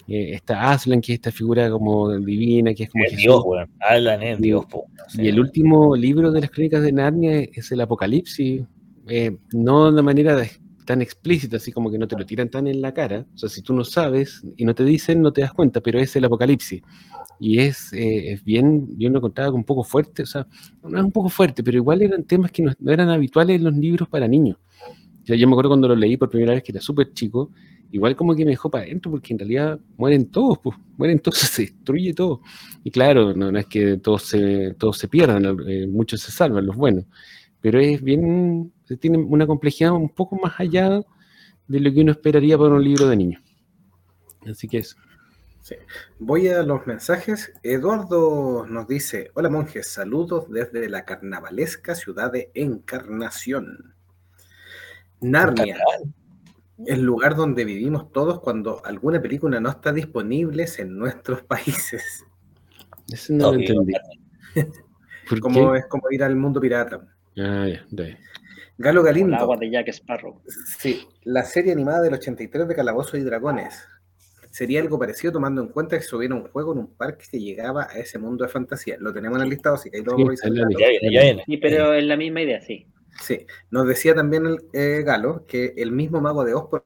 Eh, 0.08 0.34
está 0.34 0.72
Aslan, 0.72 1.02
que 1.02 1.14
es 1.14 1.20
esta 1.20 1.32
figura 1.32 1.70
como 1.70 2.12
divina, 2.18 2.74
que 2.74 2.84
es 2.84 2.90
como 2.90 3.06
Dios, 3.16 3.44
Aslan 3.80 4.22
es 4.24 4.40
Dios. 4.40 4.66
y 5.14 5.28
el 5.28 5.40
último 5.40 5.96
libro 5.96 6.32
de 6.32 6.42
las 6.42 6.50
crónicas 6.50 6.82
de 6.82 6.92
Narnia 6.92 7.42
es 7.42 7.72
el 7.72 7.82
Apocalipsis, 7.82 8.64
eh, 9.08 9.38
no 9.54 9.92
de 9.92 10.02
manera 10.02 10.42
tan 10.86 11.02
explícita, 11.02 11.58
así 11.58 11.72
como 11.72 11.92
que 11.92 11.98
no 11.98 12.08
te 12.08 12.18
lo 12.18 12.26
tiran 12.26 12.50
tan 12.50 12.68
en 12.68 12.82
la 12.82 12.94
cara. 12.94 13.26
O 13.34 13.38
sea, 13.38 13.50
si 13.50 13.62
tú 13.62 13.74
no 13.74 13.84
sabes 13.84 14.42
y 14.58 14.66
no 14.66 14.76
te 14.76 14.84
dicen, 14.84 15.22
no 15.22 15.32
te 15.32 15.42
das 15.42 15.54
cuenta, 15.54 15.82
pero 15.82 16.00
es 16.00 16.16
el 16.16 16.26
Apocalipsis. 16.26 16.82
Y 17.40 17.60
es, 17.60 17.94
eh, 17.94 18.34
es 18.34 18.44
bien, 18.44 18.88
yo 18.98 19.10
lo 19.10 19.22
contaba 19.22 19.52
un 19.52 19.64
poco 19.64 19.84
fuerte, 19.84 20.24
o 20.24 20.26
sea, 20.26 20.46
no 20.84 20.98
es 20.98 21.04
un 21.04 21.12
poco 21.12 21.30
fuerte, 21.30 21.64
pero 21.64 21.78
igual 21.78 22.02
eran 22.02 22.24
temas 22.24 22.52
que 22.52 22.64
no, 22.64 22.74
eran 22.92 23.10
habituales 23.10 23.58
en 23.58 23.64
los 23.64 23.76
libros 23.76 24.08
para 24.10 24.28
niños. 24.28 24.58
yo 25.24 25.48
me 25.48 25.54
acuerdo 25.54 25.70
cuando 25.70 25.88
lo 25.88 25.96
leí 25.96 26.18
por 26.18 26.30
primera 26.30 26.54
vez, 26.54 26.64
que 26.64 26.72
era 26.72 26.82
súper 26.82 27.14
chico, 27.14 27.52
igual 27.92 28.16
como 28.16 28.36
que 28.36 28.46
me 28.46 28.52
dejó 28.52 28.70
para 28.70 28.86
adentro, 28.86 29.12
porque 29.12 29.34
en 29.34 29.40
realidad 29.40 29.80
mueren 29.98 30.32
todos, 30.32 30.60
pues, 30.60 30.78
mueren 30.98 31.20
todos, 31.20 31.38
se 31.40 31.64
destruye 31.64 32.14
todo. 32.14 32.42
Y 32.84 32.92
claro, 32.92 33.34
no, 33.34 33.58
es 33.58 33.66
que 33.68 33.98
todos 33.98 34.24
se, 34.24 34.74
todos 34.76 34.98
se 34.98 35.08
pierdan, 35.08 35.58
eh, 35.68 35.88
muchos 35.88 36.22
se 36.22 36.32
salvan, 36.32 36.66
los 36.66 36.76
buenos, 36.76 37.06
pero 37.60 37.80
es 37.80 38.02
bien, 38.02 38.72
tiene 39.00 39.18
una 39.18 39.46
complejidad 39.46 39.92
un 39.94 40.10
poco 40.10 40.38
más 40.38 40.60
allá 40.60 41.02
de 41.68 41.80
lo 41.80 41.94
que 41.94 42.02
uno 42.02 42.12
esperaría 42.12 42.58
para 42.58 42.74
un 42.74 42.84
libro 42.84 43.08
de 43.08 43.16
niños. 43.16 43.42
Así 44.46 44.68
que 44.68 44.80
eso. 44.80 44.96
Voy 46.20 46.48
a 46.48 46.64
los 46.64 46.88
mensajes. 46.88 47.54
Eduardo 47.64 48.66
nos 48.68 48.88
dice, 48.88 49.32
hola 49.36 49.50
monjes, 49.50 49.88
saludos 49.88 50.50
desde 50.50 50.90
la 50.90 51.06
carnavalesca 51.06 51.96
ciudad 51.96 52.32
de 52.32 52.52
Encarnación. 52.56 53.94
Narnia 55.22 55.78
el 56.86 57.02
lugar 57.02 57.36
donde 57.36 57.66
vivimos 57.66 58.12
todos 58.12 58.40
cuando 58.40 58.84
alguna 58.86 59.22
película 59.22 59.60
no 59.60 59.70
está 59.70 59.92
disponible 59.92 60.66
en 60.78 60.98
nuestros 60.98 61.42
países. 61.48 62.26
Eso 63.12 63.34
no 63.34 63.52
lo 63.52 63.60
entendí. 63.60 63.94
como, 65.42 65.76
es 65.76 65.86
como 65.88 66.04
ir 66.12 66.24
al 66.24 66.36
mundo 66.36 66.60
pirata. 66.60 67.02
Ah, 67.38 67.68
ya, 67.68 67.86
Galo 68.78 69.04
Galindo. 69.04 69.36
El 69.36 69.42
agua 69.42 69.58
de 69.58 69.70
Jack 69.70 69.90
Sparrow. 69.90 70.42
Sí, 70.80 71.08
la 71.24 71.44
serie 71.44 71.72
animada 71.72 72.02
del 72.02 72.14
83 72.16 72.68
de 72.68 72.76
Calabozo 72.76 73.18
y 73.18 73.22
Dragones. 73.22 73.88
Sería 74.50 74.82
algo 74.82 75.00
parecido 75.00 75.32
tomando 75.32 75.62
en 75.62 75.70
cuenta 75.70 75.98
que 75.98 76.04
se 76.04 76.16
hubiera 76.16 76.36
un 76.36 76.48
juego 76.48 76.74
en 76.74 76.80
un 76.80 76.94
parque 76.96 77.26
que 77.30 77.40
llegaba 77.40 77.88
a 77.90 78.00
ese 78.00 78.18
mundo 78.20 78.44
de 78.44 78.50
fantasía. 78.50 78.98
Lo 79.00 79.14
tenemos 79.14 79.38
en 79.38 79.44
el 79.44 79.50
listado, 79.50 79.76
así 79.76 79.90
que 79.90 79.98
ahí 79.98 80.04
lo 80.04 80.18
vamos 80.18 80.42
a 80.44 81.46
Sí, 81.46 81.58
pero 81.58 81.94
es 81.94 82.04
la 82.04 82.18
misma 82.18 82.42
idea, 82.42 82.60
sí. 82.60 82.86
Sí, 83.20 83.46
nos 83.70 83.88
decía 83.88 84.16
también 84.16 84.46
el 84.46 84.60
eh, 84.74 85.04
Galo 85.04 85.46
que 85.46 85.74
el 85.78 85.92
mismo 85.92 86.22
mago 86.22 86.44
de 86.44 86.54
Oz, 86.54 86.70
por 86.70 86.86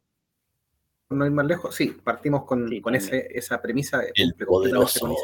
no 1.10 1.26
ir 1.26 1.32
más 1.32 1.46
lejos, 1.46 1.76
sí, 1.76 1.96
partimos 2.04 2.46
con, 2.46 2.68
con 2.82 2.96
ese, 2.96 3.28
esa 3.32 3.62
premisa. 3.62 4.02
El 4.16 4.34
poderoso 4.34 5.16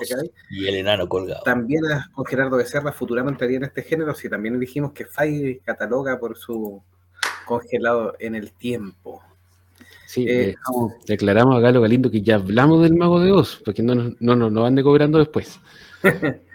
y 0.50 0.68
el 0.68 0.76
enano 0.76 1.10
colgado. 1.10 1.42
También 1.44 1.84
con 2.14 2.26
Gerardo 2.26 2.58
Becerra 2.58 2.92
futuramente 2.92 3.46
haría 3.46 3.58
en 3.58 3.64
este 3.64 3.82
género, 3.84 4.14
si 4.14 4.30
también 4.30 4.60
dijimos 4.60 4.94
que 4.94 5.06
Fay 5.06 5.60
cataloga 5.60 6.20
por 6.20 6.38
su 6.38 6.84
congelado 7.46 8.16
en 8.20 8.36
el 8.36 8.54
tiempo. 8.54 9.22
Sí, 10.06 10.26
eh, 10.28 10.56
declaramos 11.08 11.56
a 11.56 11.62
Galo 11.62 11.82
Galindo 11.82 12.12
que 12.12 12.22
ya 12.22 12.36
hablamos 12.36 12.84
del 12.84 12.96
mago 12.96 13.20
de 13.20 13.32
Oz, 13.32 13.62
porque 13.64 13.82
no 13.82 13.96
nos 13.96 14.22
no, 14.22 14.36
no, 14.36 14.50
no 14.50 14.62
van 14.64 14.76
de 14.76 14.84
cobrando 14.84 15.18
después. 15.20 15.60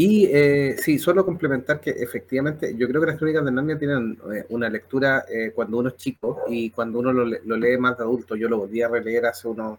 Y 0.00 0.24
eh, 0.32 0.76
sí, 0.78 0.98
solo 0.98 1.26
complementar 1.26 1.78
que 1.78 1.90
efectivamente 1.90 2.74
yo 2.74 2.88
creo 2.88 3.02
que 3.02 3.08
las 3.08 3.18
crónicas 3.18 3.44
de 3.44 3.52
Narnia 3.52 3.78
tienen 3.78 4.18
eh, 4.32 4.46
una 4.48 4.70
lectura 4.70 5.26
eh, 5.28 5.52
cuando 5.54 5.76
uno 5.76 5.90
es 5.90 5.96
chico 5.96 6.40
y 6.48 6.70
cuando 6.70 7.00
uno 7.00 7.12
lo, 7.12 7.26
lee 7.26 7.76
más 7.76 7.98
de 7.98 8.04
adulto. 8.04 8.34
Yo 8.34 8.48
lo 8.48 8.56
volví 8.56 8.80
a 8.80 8.88
releer 8.88 9.26
hace 9.26 9.46
unos 9.46 9.78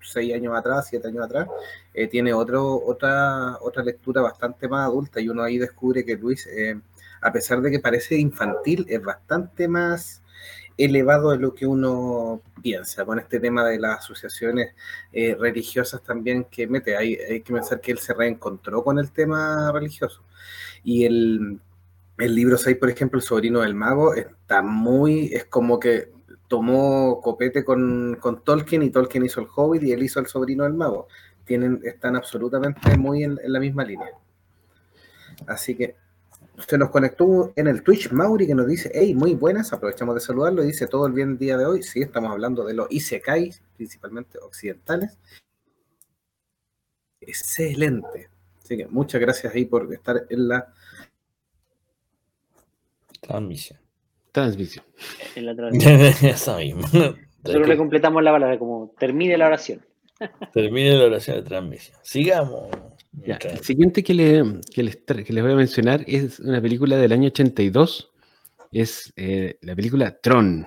seis 0.00 0.32
años 0.34 0.56
atrás, 0.56 0.86
siete 0.88 1.08
años 1.08 1.24
atrás, 1.24 1.48
eh, 1.92 2.06
tiene 2.06 2.32
otro, 2.32 2.80
otra, 2.84 3.58
otra 3.60 3.82
lectura 3.82 4.22
bastante 4.22 4.68
más 4.68 4.86
adulta 4.86 5.20
y 5.20 5.28
uno 5.28 5.42
ahí 5.42 5.58
descubre 5.58 6.04
que 6.04 6.14
Luis, 6.14 6.46
eh, 6.46 6.78
a 7.20 7.32
pesar 7.32 7.60
de 7.60 7.72
que 7.72 7.80
parece 7.80 8.16
infantil, 8.16 8.86
es 8.88 9.02
bastante 9.02 9.66
más 9.66 10.22
elevado 10.76 11.30
de 11.30 11.38
lo 11.38 11.54
que 11.54 11.66
uno 11.66 12.42
piensa 12.62 13.04
con 13.04 13.18
este 13.18 13.40
tema 13.40 13.64
de 13.64 13.78
las 13.78 13.98
asociaciones 13.98 14.74
eh, 15.12 15.36
religiosas 15.38 16.02
también 16.02 16.44
que 16.44 16.66
mete. 16.66 16.96
Hay, 16.96 17.14
hay, 17.16 17.40
que 17.40 17.52
pensar 17.52 17.80
que 17.80 17.92
él 17.92 17.98
se 17.98 18.14
reencontró 18.14 18.84
con 18.84 18.98
el 18.98 19.10
tema 19.10 19.72
religioso. 19.72 20.22
Y 20.84 21.04
el, 21.04 21.60
el 22.18 22.34
libro 22.34 22.58
6, 22.58 22.76
por 22.76 22.90
ejemplo, 22.90 23.18
El 23.18 23.24
sobrino 23.24 23.60
del 23.60 23.74
mago, 23.74 24.14
está 24.14 24.62
muy, 24.62 25.30
es 25.32 25.46
como 25.46 25.78
que 25.80 26.12
tomó 26.48 27.20
copete 27.20 27.64
con, 27.64 28.16
con 28.20 28.44
Tolkien 28.44 28.82
y 28.82 28.90
Tolkien 28.90 29.24
hizo 29.24 29.40
el 29.40 29.48
Hobbit 29.52 29.82
y 29.82 29.92
él 29.92 30.02
hizo 30.02 30.20
el 30.20 30.26
sobrino 30.26 30.64
del 30.64 30.74
mago. 30.74 31.08
Tienen, 31.44 31.80
están 31.84 32.16
absolutamente 32.16 32.96
muy 32.98 33.24
en, 33.24 33.38
en 33.42 33.52
la 33.52 33.60
misma 33.60 33.84
línea. 33.84 34.10
Así 35.46 35.74
que 35.74 35.96
se 36.66 36.78
nos 36.78 36.90
conectó 36.90 37.52
en 37.56 37.66
el 37.66 37.82
Twitch 37.82 38.10
Mauri 38.10 38.46
que 38.46 38.54
nos 38.54 38.66
dice, 38.66 38.90
hey, 38.94 39.14
muy 39.14 39.34
buenas, 39.34 39.72
aprovechamos 39.72 40.14
de 40.14 40.20
saludarlo, 40.20 40.62
dice 40.62 40.86
todo 40.86 41.06
el 41.06 41.12
bien 41.12 41.36
día 41.38 41.56
de 41.56 41.66
hoy, 41.66 41.82
sí, 41.82 42.00
estamos 42.00 42.30
hablando 42.30 42.64
de 42.64 42.74
los 42.74 42.90
Isekai, 42.90 43.52
principalmente 43.76 44.38
occidentales. 44.38 45.18
Excelente. 47.20 48.30
Así 48.62 48.76
que 48.76 48.86
muchas 48.86 49.20
gracias 49.20 49.54
ahí 49.54 49.64
por 49.64 49.92
estar 49.92 50.26
en 50.28 50.48
la 50.48 50.72
transmisión. 53.20 53.78
Transmisión. 54.32 54.84
En 55.34 55.46
la 55.46 55.56
transmisión. 55.56 56.78
Nosotros 57.44 57.68
le 57.68 57.76
completamos 57.76 58.22
la 58.22 58.32
palabra 58.32 58.58
como 58.58 58.92
termine 58.98 59.36
la 59.36 59.46
oración. 59.46 59.84
Termine 60.52 60.96
la 60.96 61.04
oración 61.04 61.36
de 61.36 61.42
transmisión. 61.42 61.98
Sigamos. 62.02 62.68
el 63.22 63.60
siguiente 63.60 64.02
que, 64.02 64.14
le, 64.14 64.60
que, 64.74 64.82
les, 64.82 64.96
que, 64.96 65.32
les, 65.32 65.42
voy 65.42 65.52
a 65.52 65.56
mencionar 65.56 66.04
es 66.06 66.40
una 66.40 66.60
película 66.60 66.96
del 66.96 67.12
año 67.12 67.28
82. 67.28 68.12
Es 68.72 69.12
eh, 69.16 69.58
la 69.62 69.74
película 69.74 70.18
Tron 70.20 70.66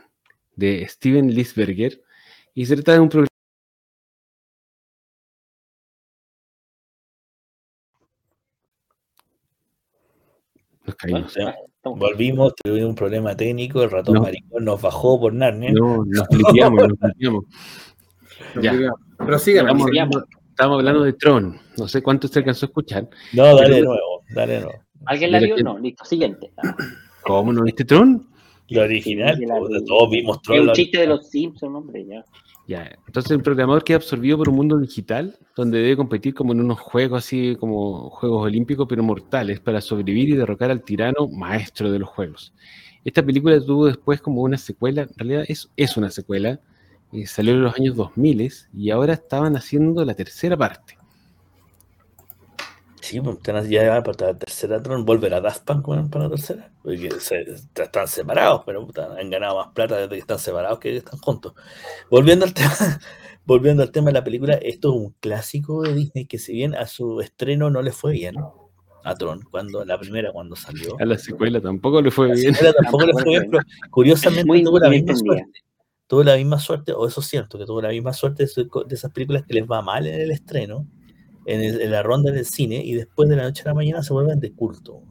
de 0.56 0.88
Steven 0.88 1.34
Lisberger. 1.34 2.02
Y 2.54 2.66
se 2.66 2.76
trata 2.76 2.94
de 2.94 3.00
un 3.00 3.10
programa. 3.10 3.30
Nos 10.86 10.96
caímos. 10.96 11.38
Volvimos, 11.84 12.54
tuvimos 12.56 12.90
un 12.90 12.96
problema 12.96 13.36
técnico, 13.36 13.82
el 13.82 13.90
ratón 13.90 14.22
maricón 14.22 14.66
nos 14.66 14.82
bajó 14.82 15.20
por 15.20 15.34
Narnia. 15.34 15.72
No, 15.72 16.04
nos 16.06 16.28
flipiamos, 16.28 16.90
nos 16.90 17.00
flipiamos. 17.00 17.46
Ya. 18.62 18.74
Pero 19.18 19.40
sigan, 19.40 19.66
estamos, 19.66 19.88
hablando, 19.88 20.26
estamos 20.50 20.78
hablando 20.78 21.04
de 21.04 21.14
Tron. 21.14 21.60
No 21.78 21.88
sé 21.88 22.02
cuánto 22.02 22.28
se 22.28 22.40
alcanzó 22.40 22.66
a 22.66 22.68
escuchar. 22.68 23.10
No, 23.34 23.56
dale 23.56 23.76
de 23.76 23.82
nuevo, 23.82 24.24
dale 24.34 24.54
de 24.54 24.62
nuevo. 24.62 24.80
¿Alguien 25.06 25.32
la 25.32 25.40
vio? 25.40 25.58
No, 25.58 25.78
listo, 25.80 26.06
siguiente. 26.06 26.52
¿Cómo 27.24 27.54
no 27.54 27.64
viste 27.64 27.86
Tron? 27.86 28.28
La 28.70 28.84
original, 28.84 29.36
sí, 29.38 29.46
todos 29.88 30.10
vimos 30.12 30.42
Tron. 30.42 30.58
Es 30.58 30.68
un 30.68 30.74
chiste 30.74 31.00
de 31.00 31.08
los 31.08 31.28
Simpsons, 31.30 31.76
hombre, 31.76 32.06
ya. 32.06 32.24
Ya, 32.70 32.88
entonces 33.08 33.32
el 33.32 33.42
programador 33.42 33.84
queda 33.84 33.98
absorbido 33.98 34.38
por 34.38 34.50
un 34.50 34.56
mundo 34.56 34.78
digital 34.78 35.36
donde 35.56 35.80
debe 35.80 35.98
competir 35.98 36.36
como 36.36 36.54
en 36.54 36.62
unos 36.62 36.80
juegos 36.80 37.26
así 37.26 37.56
como 37.60 38.12
juegos 38.12 38.46
olímpicos 38.46 38.86
pero 38.88 39.02
mortales 39.02 39.60
para 39.60 39.82
sobrevivir 39.82 40.30
y 40.30 40.36
derrocar 40.36 40.70
al 40.70 40.84
tirano 40.84 41.28
maestro 41.28 41.92
de 41.92 41.98
los 41.98 42.10
juegos. 42.10 42.54
Esta 43.04 43.26
película 43.26 43.60
tuvo 43.60 43.88
después 43.88 44.22
como 44.22 44.44
una 44.44 44.60
secuela, 44.60 45.02
en 45.02 45.18
realidad 45.18 45.46
es, 45.48 45.72
es 45.76 45.98
una 45.98 46.12
secuela, 46.12 46.60
eh, 47.12 47.26
salió 47.26 47.54
en 47.54 47.64
los 47.64 47.76
años 47.76 47.96
2000 47.96 48.54
y 48.74 48.92
ahora 48.92 49.14
estaban 49.14 49.56
haciendo 49.56 50.06
la 50.06 50.14
tercera 50.14 50.56
parte. 50.56 51.00
Sí, 53.02 53.20
pues 53.22 53.40
ya 53.70 53.90
va 53.90 54.04
para 54.04 54.28
la 54.28 54.38
tercera 54.38 54.84
Tron, 54.84 55.04
volverá 55.04 55.42
Daft 55.42 55.64
Punk 55.64 56.12
para 56.12 56.26
la 56.26 56.30
tercera. 56.30 56.72
Porque 56.84 57.10
se, 57.20 57.42
están 57.42 58.08
separados, 58.08 58.62
pero 58.66 58.88
han 59.18 59.30
ganado 59.32 59.56
más 59.56 59.70
plata 59.74 59.96
desde 59.96 60.10
que 60.10 60.20
están 60.20 60.38
separados 60.38 60.78
que 60.78 60.98
están 60.98 61.20
juntos. 61.20 61.54
Volviendo 62.12 62.46
al 62.46 62.54
tema, 62.56 63.00
volviendo 63.46 63.82
al 63.82 63.92
tema 63.92 64.08
de 64.08 64.14
la 64.14 64.24
película, 64.24 64.54
esto 64.56 64.90
es 64.90 64.96
un 64.96 65.16
clásico 65.20 65.82
de 65.82 65.96
Disney 65.96 66.26
que 66.28 66.38
si 66.38 66.54
bien 66.54 66.76
a 66.76 66.86
su 66.86 67.20
estreno 67.22 67.72
no 67.72 67.82
le 67.82 67.92
fue 67.92 68.12
bien, 68.12 68.36
a 69.04 69.16
Tron, 69.16 69.42
cuando 69.50 69.84
la 69.86 69.98
primera 69.98 70.32
cuando 70.32 70.56
salió. 70.56 70.96
A 71.00 71.06
la 71.06 71.18
secuela 71.18 71.60
tampoco 71.60 72.02
le 72.04 72.12
fue 72.12 72.32
bien. 72.34 72.54
tampoco 72.54 73.06
le 73.08 73.14
fue 73.14 73.24
bien, 73.24 73.48
pero 73.50 73.64
curiosamente 73.90 74.62
tuvo 74.62 74.78
la 74.78 74.90
misma 74.90 75.16
suerte. 75.16 75.64
Tuvo 76.10 76.24
la 76.24 76.38
misma 76.38 76.58
suerte, 76.58 76.92
o 76.92 77.08
eso 77.08 77.22
es 77.22 77.28
cierto, 77.28 77.60
que 77.60 77.66
tuvo 77.66 77.84
la 77.84 77.90
misma 77.90 78.14
suerte 78.14 78.44
de 78.44 78.96
esas 78.96 79.12
películas 79.12 79.44
que 79.46 79.54
les 79.54 79.70
va 79.70 79.84
mal 79.84 80.08
en 80.08 80.20
el 80.20 80.32
estreno 80.32 80.88
en, 81.46 81.92
la 81.92 82.02
ronda 82.02 82.32
del 82.32 82.46
cine 82.46 82.84
y 82.84 82.96
después 82.96 83.30
de 83.30 83.36
la 83.36 83.44
noche 83.44 83.62
a 83.64 83.68
la 83.68 83.76
mañana 83.76 84.02
se 84.02 84.12
vuelven 84.12 84.40
de 84.40 84.52
culto. 84.52 85.04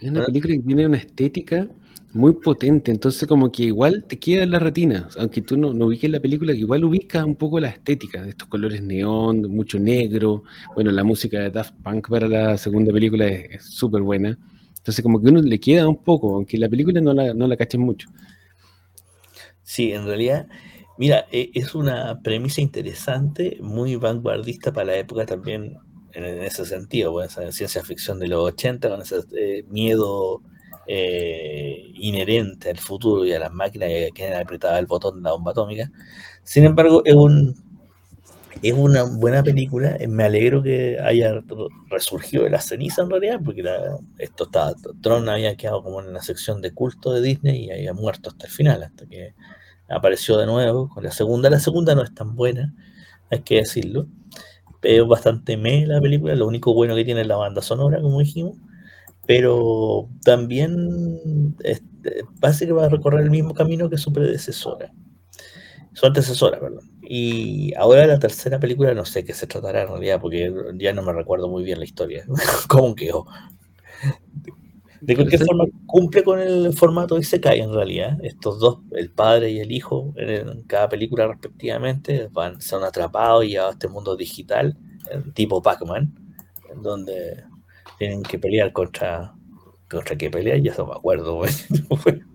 Es 0.00 0.10
una 0.10 0.24
película 0.24 0.54
que 0.54 0.62
tiene 0.62 0.86
una 0.86 0.96
estética 0.96 1.68
muy 2.14 2.32
potente, 2.32 2.90
entonces 2.90 3.28
como 3.28 3.52
que 3.52 3.64
igual 3.64 4.06
te 4.08 4.18
queda 4.18 4.44
en 4.44 4.52
la 4.52 4.58
retina, 4.58 5.06
aunque 5.18 5.42
tú 5.42 5.58
no, 5.58 5.74
no 5.74 5.84
ubiques 5.88 6.10
la 6.10 6.18
película, 6.18 6.54
igual 6.54 6.82
ubicas 6.84 7.22
un 7.22 7.36
poco 7.36 7.60
la 7.60 7.68
estética 7.68 8.22
de 8.22 8.30
estos 8.30 8.48
colores 8.48 8.82
neón, 8.82 9.42
mucho 9.50 9.78
negro, 9.78 10.44
bueno, 10.74 10.92
la 10.92 11.04
música 11.04 11.40
de 11.40 11.50
Daft 11.50 11.74
Punk 11.84 12.08
para 12.08 12.26
la 12.26 12.56
segunda 12.56 12.90
película 12.90 13.28
es 13.28 13.66
súper 13.66 14.00
buena, 14.00 14.38
entonces 14.78 15.02
como 15.02 15.20
que 15.20 15.28
uno 15.28 15.42
le 15.42 15.60
queda 15.60 15.86
un 15.86 16.02
poco, 16.02 16.36
aunque 16.36 16.56
la 16.56 16.70
película 16.70 17.02
no 17.02 17.12
la, 17.12 17.34
no 17.34 17.46
la 17.46 17.54
caches 17.54 17.78
mucho. 17.78 18.08
Sí, 19.70 19.92
en 19.92 20.04
realidad 20.04 20.48
Mira, 20.98 21.26
e, 21.32 21.50
es 21.54 21.74
una 21.74 22.20
premisa 22.22 22.60
interesante, 22.60 23.56
muy 23.62 23.96
vanguardista 23.96 24.72
para 24.72 24.86
la 24.86 24.96
época 24.96 25.24
también 25.26 25.78
en, 26.12 26.24
ese 26.42 26.66
sentido, 26.66 27.22
esa 27.22 27.50
ciencia 27.52 27.82
ficción 27.84 28.18
de 28.18 28.28
los 28.28 28.40
80, 28.40 28.90
con 28.90 29.00
ese 29.00 29.20
eh, 29.38 29.64
miedo 29.68 30.42
eh, 30.86 31.90
inherente 31.94 32.68
al 32.70 32.78
futuro 32.78 33.24
y 33.24 33.32
a 33.32 33.38
las 33.38 33.52
máquinas 33.52 33.88
que, 33.88 34.10
que 34.14 34.34
apretaba 34.34 34.78
el 34.78 34.86
botón 34.86 35.16
de 35.16 35.22
la 35.22 35.32
bomba 35.32 35.52
atómica. 35.52 35.90
Sin 36.42 36.64
embargo, 36.64 37.02
es 37.04 37.14
un 37.14 37.69
es 38.62 38.74
una 38.74 39.04
buena 39.04 39.42
película. 39.42 39.96
Eh, 39.98 40.08
me 40.08 40.24
alegro 40.24 40.62
que 40.62 40.98
haya 41.00 41.42
resurgido 41.88 42.44
de 42.44 42.50
la 42.50 42.60
ceniza 42.60 43.02
en 43.02 43.10
realidad, 43.10 43.40
porque 43.44 43.64
esto 44.18 44.44
estaba, 44.44 44.74
Tron 45.02 45.28
había 45.28 45.56
quedado 45.56 45.82
como 45.82 46.00
en 46.00 46.12
la 46.12 46.22
sección 46.22 46.60
de 46.60 46.72
culto 46.72 47.12
de 47.12 47.22
Disney 47.22 47.66
y 47.66 47.70
había 47.70 47.94
muerto 47.94 48.30
hasta 48.30 48.46
el 48.46 48.52
final, 48.52 48.82
hasta 48.82 49.06
que 49.06 49.34
apareció 49.88 50.36
de 50.38 50.46
nuevo 50.46 50.88
con 50.88 51.04
la 51.04 51.10
segunda. 51.10 51.50
La 51.50 51.60
segunda 51.60 51.94
no 51.94 52.02
es 52.02 52.14
tan 52.14 52.36
buena, 52.36 52.74
hay 53.30 53.40
que 53.40 53.56
decirlo. 53.56 54.06
Pero 54.80 55.06
bastante 55.06 55.56
me 55.56 55.86
la 55.86 56.00
película. 56.00 56.34
Lo 56.34 56.46
único 56.46 56.72
bueno 56.74 56.94
que 56.94 57.04
tiene 57.04 57.22
es 57.22 57.26
la 57.26 57.36
banda 57.36 57.60
sonora, 57.62 58.00
como 58.00 58.20
dijimos. 58.20 58.56
Pero 59.26 60.08
también 60.24 61.54
este, 61.62 62.24
parece 62.40 62.66
que 62.66 62.72
va 62.72 62.86
a 62.86 62.88
recorrer 62.88 63.20
el 63.22 63.30
mismo 63.30 63.54
camino 63.54 63.90
que 63.90 63.98
su 63.98 64.12
predecesora. 64.12 64.92
Su 65.92 66.06
antecesora, 66.06 66.60
perdón. 66.60 66.90
Y 67.02 67.74
ahora 67.74 68.06
la 68.06 68.18
tercera 68.18 68.60
película 68.60 68.94
no 68.94 69.04
sé 69.04 69.24
qué 69.24 69.34
se 69.34 69.46
tratará 69.46 69.82
en 69.82 69.88
realidad, 69.88 70.20
porque 70.20 70.52
ya 70.76 70.92
no 70.92 71.02
me 71.02 71.12
recuerdo 71.12 71.48
muy 71.48 71.64
bien 71.64 71.78
la 71.78 71.84
historia. 71.84 72.24
¿Cómo 72.68 72.94
quedó? 72.94 73.26
De 75.00 75.16
cualquier 75.16 75.44
forma, 75.44 75.64
cumple 75.86 76.22
con 76.22 76.38
el 76.38 76.72
formato 76.74 77.18
y 77.18 77.24
se 77.24 77.40
cae 77.40 77.60
en 77.60 77.72
realidad. 77.72 78.18
Estos 78.22 78.60
dos, 78.60 78.78
el 78.92 79.10
padre 79.10 79.50
y 79.50 79.60
el 79.60 79.72
hijo, 79.72 80.12
en 80.16 80.62
cada 80.64 80.88
película 80.88 81.26
respectivamente, 81.26 82.28
van, 82.30 82.60
son 82.60 82.84
atrapados 82.84 83.44
y 83.46 83.56
a 83.56 83.70
este 83.70 83.88
mundo 83.88 84.14
digital, 84.14 84.76
tipo 85.34 85.62
Pac-Man, 85.62 86.14
donde 86.82 87.42
tienen 87.98 88.22
que 88.22 88.38
pelear 88.38 88.72
contra. 88.72 89.34
¿Contra 89.88 90.16
qué 90.16 90.30
pelea? 90.30 90.56
Ya 90.58 90.72
no 90.78 90.86
me 90.86 90.92
acuerdo, 90.92 91.42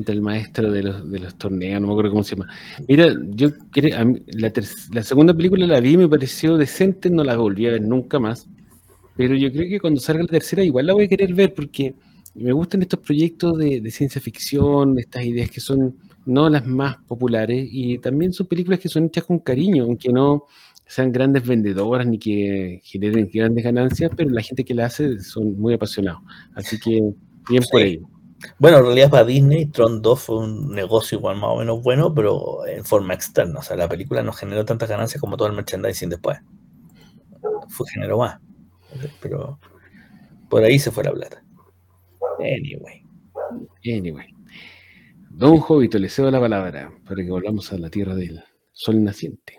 Contra 0.00 0.14
el 0.14 0.22
maestro 0.22 0.70
de 0.70 0.82
los, 0.82 1.10
de 1.10 1.18
los 1.18 1.34
torneos, 1.36 1.80
no 1.80 1.88
me 1.88 1.92
acuerdo 1.92 2.12
cómo 2.12 2.24
se 2.24 2.36
llama. 2.36 2.52
Mira, 2.88 3.14
yo 3.30 3.50
la, 3.74 4.52
la 4.92 5.02
segunda 5.02 5.34
película 5.34 5.66
la 5.66 5.80
vi, 5.80 5.96
me 5.96 6.08
pareció 6.08 6.56
decente, 6.56 7.10
no 7.10 7.22
la 7.22 7.36
volví 7.36 7.66
a 7.66 7.72
ver 7.72 7.82
nunca 7.82 8.18
más. 8.18 8.48
Pero 9.16 9.34
yo 9.34 9.52
creo 9.52 9.68
que 9.68 9.80
cuando 9.80 10.00
salga 10.00 10.22
la 10.22 10.28
tercera 10.28 10.64
igual 10.64 10.86
la 10.86 10.94
voy 10.94 11.04
a 11.04 11.08
querer 11.08 11.34
ver 11.34 11.52
porque 11.52 11.94
me 12.34 12.52
gustan 12.52 12.82
estos 12.82 13.00
proyectos 13.00 13.58
de, 13.58 13.90
ciencia 13.90 14.20
ficción, 14.20 14.98
estas 14.98 15.24
ideas 15.24 15.50
que 15.50 15.60
son 15.60 15.96
no 16.24 16.48
las 16.48 16.66
más 16.66 16.96
populares 17.06 17.68
y 17.70 17.98
también 17.98 18.32
son 18.32 18.46
películas 18.46 18.80
que 18.80 18.88
son 18.88 19.04
hechas 19.06 19.24
con 19.24 19.38
cariño, 19.40 19.84
aunque 19.84 20.10
no 20.10 20.44
sean 20.86 21.12
grandes 21.12 21.46
vendedoras 21.46 22.06
ni 22.06 22.18
que 22.18 22.80
generen 22.84 23.28
grandes 23.32 23.64
ganancias, 23.64 24.10
pero 24.16 24.30
la 24.30 24.42
gente 24.42 24.64
que 24.64 24.74
la 24.74 24.86
hace 24.86 25.20
son 25.20 25.58
muy 25.58 25.74
apasionados. 25.74 26.22
Así 26.54 26.78
que 26.78 27.12
bien 27.48 27.62
por 27.70 27.82
ello. 27.82 28.08
Bueno, 28.58 28.78
en 28.78 28.84
realidad 28.84 29.10
para 29.10 29.24
Disney, 29.24 29.66
Tron 29.66 30.00
2 30.00 30.22
fue 30.22 30.38
un 30.38 30.72
negocio 30.74 31.18
igual 31.18 31.36
más 31.36 31.50
o 31.50 31.56
menos 31.56 31.82
bueno, 31.82 32.14
pero 32.14 32.66
en 32.66 32.84
forma 32.84 33.14
externa. 33.14 33.60
O 33.60 33.62
sea, 33.62 33.76
la 33.76 33.88
película 33.88 34.22
no 34.22 34.32
generó 34.32 34.64
tantas 34.64 34.88
ganancias 34.88 35.20
como 35.20 35.36
todo 35.36 35.48
el 35.48 35.54
merchandising 35.54 36.10
después. 36.10 36.38
Fue 37.68 37.86
generó 37.88 38.18
más. 38.18 38.40
Pero 39.20 39.58
por 40.48 40.64
ahí 40.64 40.78
se 40.78 40.90
fue 40.90 41.04
la 41.04 41.12
plata. 41.12 41.42
Anyway. 42.38 43.04
Anyway. 43.84 44.34
Don 45.30 45.58
Jovito, 45.58 45.98
le 45.98 46.08
cedo 46.08 46.30
la 46.30 46.40
palabra 46.40 46.92
para 47.06 47.22
que 47.22 47.30
volvamos 47.30 47.72
a 47.72 47.78
la 47.78 47.88
tierra 47.88 48.14
del 48.14 48.42
sol 48.72 49.02
naciente. 49.02 49.58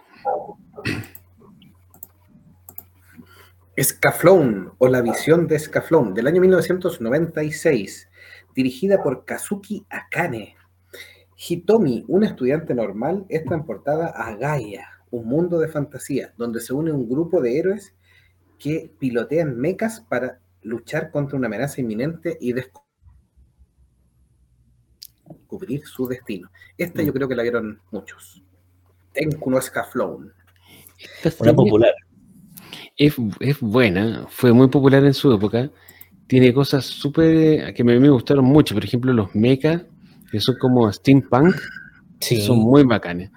Scaflón 3.82 4.74
o 4.78 4.88
La 4.88 5.02
visión 5.02 5.48
de 5.48 5.58
Scaflón 5.58 6.14
del 6.14 6.28
año 6.28 6.42
1996, 6.42 8.10
dirigida 8.56 9.02
por 9.04 9.26
Kazuki 9.26 9.86
Akane. 9.90 10.56
Hitomi, 11.38 12.06
una 12.08 12.28
estudiante 12.28 12.74
normal, 12.76 13.26
es 13.30 13.44
transportada 13.46 14.08
a 14.08 14.36
Gaia, 14.36 14.88
un 15.10 15.28
mundo 15.28 15.60
de 15.60 15.68
fantasía, 15.68 16.34
donde 16.38 16.62
se 16.62 16.74
une 16.74 16.92
un 16.92 17.10
grupo 17.10 17.42
de 17.42 17.58
héroes 17.58 17.96
que 18.60 18.92
pilotean 19.00 19.58
mechas 19.58 20.02
para 20.02 20.40
luchar 20.62 21.10
contra 21.10 21.38
una 21.38 21.48
amenaza 21.48 21.82
inminente 21.82 22.38
y 22.40 22.54
descubrir 22.54 22.82
su 25.86 26.08
destino. 26.08 26.52
Esta 26.78 27.02
yo 27.02 27.12
mm. 27.12 27.16
creo 27.16 27.28
que 27.28 27.36
la 27.36 27.44
vieron 27.44 27.82
muchos. 27.90 28.44
Tenku 29.14 29.50
no 29.50 29.60
Scaflón. 29.60 30.32
Una 31.40 31.54
popular 31.54 31.94
es, 32.98 33.60
buena, 33.60 34.28
fue 34.30 34.54
muy 34.54 34.68
popular 34.68 35.04
en 35.04 35.14
su 35.14 35.34
época. 35.34 35.70
Tiene 36.32 36.54
cosas 36.54 36.86
súper 36.86 37.74
que 37.74 37.84
me, 37.84 38.00
me 38.00 38.08
gustaron 38.08 38.46
mucho. 38.46 38.74
Por 38.74 38.86
ejemplo, 38.86 39.12
los 39.12 39.36
mechas, 39.36 39.82
que 40.32 40.40
son 40.40 40.56
como 40.62 40.90
steampunk, 40.90 41.58
son 42.22 42.60
muy 42.60 42.86
bacanes. 42.86 43.32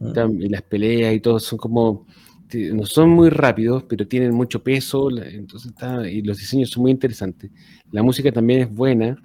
Mm. 0.00 0.42
Y 0.42 0.48
las 0.48 0.62
peleas 0.62 1.14
y 1.14 1.20
todo 1.20 1.38
son 1.38 1.60
como. 1.60 2.08
No 2.52 2.86
son 2.86 3.10
muy 3.10 3.30
rápidos, 3.30 3.84
pero 3.84 4.04
tienen 4.08 4.34
mucho 4.34 4.64
peso. 4.64 5.10
Entonces 5.16 5.70
está, 5.70 6.10
y 6.10 6.22
los 6.22 6.38
diseños 6.38 6.70
son 6.70 6.82
muy 6.82 6.90
interesantes. 6.90 7.52
La 7.92 8.02
música 8.02 8.32
también 8.32 8.62
es 8.62 8.74
buena. 8.74 9.16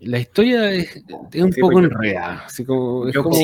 La 0.00 0.18
historia 0.18 0.72
es, 0.72 1.04
un 1.34 1.52
poco 1.60 1.80
enredada. 1.80 2.44
Así 2.46 2.64
como, 2.64 3.06
es 3.06 3.12
Yoko 3.12 3.28
como, 3.28 3.38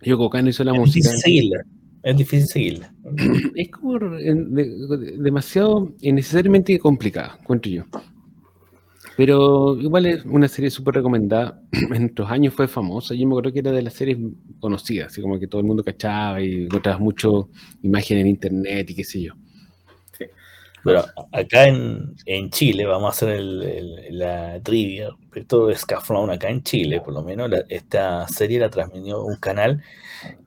Yoko 0.00 0.30
Kano 0.30 0.48
hizo 0.48 0.64
la 0.64 0.72
música. 0.72 1.10
Es 2.02 2.16
difícil. 2.16 2.86
Es 3.54 3.70
como 3.70 3.98
demasiado 3.98 5.92
innecesariamente 6.00 6.78
complicada, 6.78 7.36
encuentro 7.40 7.70
yo. 7.70 7.84
Pero 9.16 9.78
igual 9.78 10.06
es 10.06 10.24
una 10.24 10.48
serie 10.48 10.70
súper 10.70 10.94
recomendada. 10.94 11.62
En 11.94 12.04
estos 12.04 12.30
años 12.30 12.54
fue 12.54 12.68
famosa. 12.68 13.14
Yo 13.14 13.26
me 13.26 13.32
acuerdo 13.34 13.52
que 13.52 13.58
era 13.58 13.72
de 13.72 13.82
las 13.82 13.94
series 13.94 14.18
conocidas, 14.60 15.08
así 15.08 15.20
como 15.20 15.38
que 15.38 15.46
todo 15.46 15.60
el 15.60 15.66
mundo 15.66 15.84
cachaba 15.84 16.40
y 16.40 16.64
encontrabas 16.64 17.00
mucho 17.00 17.50
imagen 17.82 18.18
en 18.18 18.26
internet 18.28 18.90
y 18.90 18.94
qué 18.94 19.04
sé 19.04 19.22
yo. 19.22 19.34
Pero 20.84 21.04
acá 21.32 21.66
en, 21.66 22.50
Chile, 22.50 22.86
vamos 22.86 23.08
a 23.08 23.10
hacer 23.10 23.40
la 23.40 24.60
trivia 24.62 25.10
respecto 25.30 25.66
de 25.66 25.76
Scaflón, 25.76 26.30
acá 26.30 26.48
en 26.48 26.62
Chile, 26.62 27.00
por 27.00 27.14
lo 27.14 27.22
menos, 27.22 27.50
esta 27.68 28.26
serie 28.26 28.58
la 28.58 28.68
transmitió 28.68 29.22
un 29.22 29.36
canal 29.36 29.82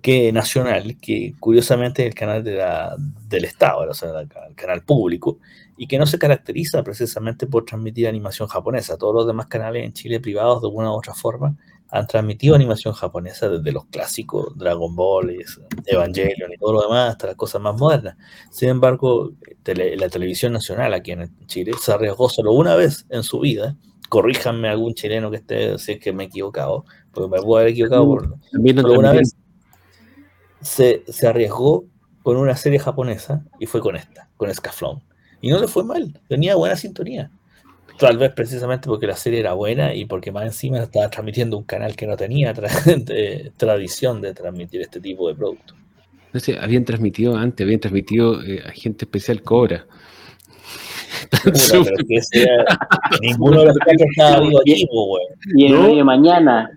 que 0.02 0.32
nacional, 0.32 0.98
que 1.02 1.34
curiosamente 1.40 2.04
es 2.04 2.10
el 2.10 2.16
canal 2.16 2.44
de 2.44 2.56
la, 2.56 2.96
del 3.30 3.46
Estado, 3.46 3.90
o 3.90 3.94
sea, 3.94 4.10
el 4.20 4.56
canal 4.56 4.84
público, 4.84 5.40
y 5.78 5.88
que 5.88 5.98
no 5.98 6.06
se 6.06 6.20
caracteriza 6.20 6.84
precisamente 6.84 7.48
por 7.48 7.66
transmitir 7.66 8.08
animación 8.08 8.48
japonesa. 8.48 8.98
Todos 8.98 9.16
los 9.16 9.28
demás 9.28 9.48
canales 9.48 9.86
en 9.86 9.94
Chile 9.94 10.20
privados, 10.20 10.62
de 10.62 10.68
una 10.68 10.92
u 10.92 10.96
otra 10.96 11.14
forma, 11.14 11.56
han 11.96 12.08
transmitido 12.08 12.56
animación 12.56 12.96
japonesa 12.96 13.48
desde 13.48 13.72
los 13.72 13.86
clásicos, 13.86 14.58
Dragon 14.58 14.96
Ball, 14.96 15.38
Evangelion 15.86 16.52
y 16.52 16.58
todo 16.58 16.74
lo 16.74 16.82
demás, 16.82 17.12
hasta 17.12 17.28
las 17.28 17.36
cosas 17.36 17.62
más 17.62 17.80
modernas. 17.80 18.18
Sin 18.50 18.70
embargo, 18.70 19.34
la 19.64 20.10
televisión 20.10 20.54
nacional 20.54 20.96
aquí 20.96 21.12
en 21.12 21.32
Chile 21.46 21.74
se 21.80 21.92
arriesgó 21.92 22.30
solo 22.30 22.52
una 22.54 22.76
vez 22.76 23.06
en 23.10 23.22
su 23.22 23.42
vida. 23.42 23.78
Corríjanme 24.10 24.70
algún 24.70 24.96
chileno 24.96 25.30
que 25.30 25.38
esté, 25.38 25.78
si 25.78 25.92
es 25.92 26.00
que 26.00 26.12
me 26.12 26.24
he 26.24 26.28
equivocado, 26.28 26.84
porque 27.12 27.30
me 27.30 27.40
puedo 27.44 27.58
haber 27.58 27.74
equivocado 27.74 28.08
por, 28.08 28.38
solo 28.52 29.00
una 29.00 29.12
vez 29.12 29.36
se, 30.62 31.04
arriesgó 31.28 31.86
con 32.24 32.38
una 32.38 32.58
serie 32.58 32.80
japonesa 32.80 33.46
y 33.60 33.68
fue 33.68 33.82
con 33.82 33.96
esta, 33.96 34.30
con 34.36 34.52
Scaflón. 34.52 35.04
Y 35.42 35.52
no 35.52 35.60
le 35.60 35.68
fue 35.68 35.84
mal, 35.84 36.20
tenía 36.28 36.56
buena 36.56 36.76
sintonía. 36.76 37.30
Tal 37.98 38.18
vez 38.18 38.32
precisamente 38.32 38.88
porque 38.88 39.08
la 39.08 39.16
serie 39.16 39.40
era 39.40 39.54
buena 39.54 39.94
y 39.94 40.06
porque 40.06 40.32
más 40.32 40.46
encima 40.46 40.80
estaba 40.80 41.10
transmitiendo 41.10 41.58
un 41.58 41.64
canal 41.64 41.96
que 41.96 42.08
no 42.08 42.18
tenía 42.18 42.54
tradición 43.58 44.22
de 44.22 44.34
transmitir 44.34 44.82
este 44.82 45.00
tipo 45.00 45.28
de 45.28 45.36
productos. 45.36 45.78
No 46.34 46.40
sé, 46.40 46.58
habían 46.60 46.84
transmitido 46.86 47.36
antes, 47.36 47.64
habían 47.64 47.80
transmitido 47.80 48.42
eh, 48.44 48.64
Agente 48.66 49.06
Especial 49.06 49.44
Cobra. 49.44 49.86
ninguno 53.22 53.60
de 53.60 53.66
los 53.68 53.78
que 53.78 54.04
estaba 54.04 54.40
vivo 54.42 54.60
aquí, 54.60 54.88
Y 55.56 55.66
el 55.68 55.76
horario 55.76 55.98
de 55.98 56.04
mañana. 56.04 56.72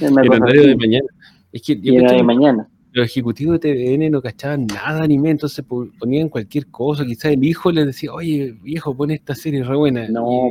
El 0.00 0.18
horario 0.18 0.66
de 0.68 0.76
mañana. 0.76 1.06
Es 1.52 1.62
que 1.62 1.78
y 1.80 1.96
el 1.96 2.06
de 2.06 2.22
mañana 2.22 2.68
los 2.94 3.06
ejecutivos 3.08 3.58
de 3.58 3.74
TVN 3.74 4.08
no 4.08 4.22
cachaban 4.22 4.66
nada 4.66 5.00
de 5.00 5.04
anime, 5.04 5.30
entonces 5.30 5.64
ponían 5.98 6.28
cualquier 6.28 6.68
cosa. 6.68 7.04
Quizás 7.04 7.32
el 7.32 7.42
hijo 7.42 7.72
les 7.72 7.86
decía, 7.86 8.12
oye, 8.12 8.56
viejo, 8.62 8.96
pon 8.96 9.10
esta 9.10 9.34
serie 9.34 9.64
re 9.64 9.74
buena. 9.74 10.08
No, 10.08 10.48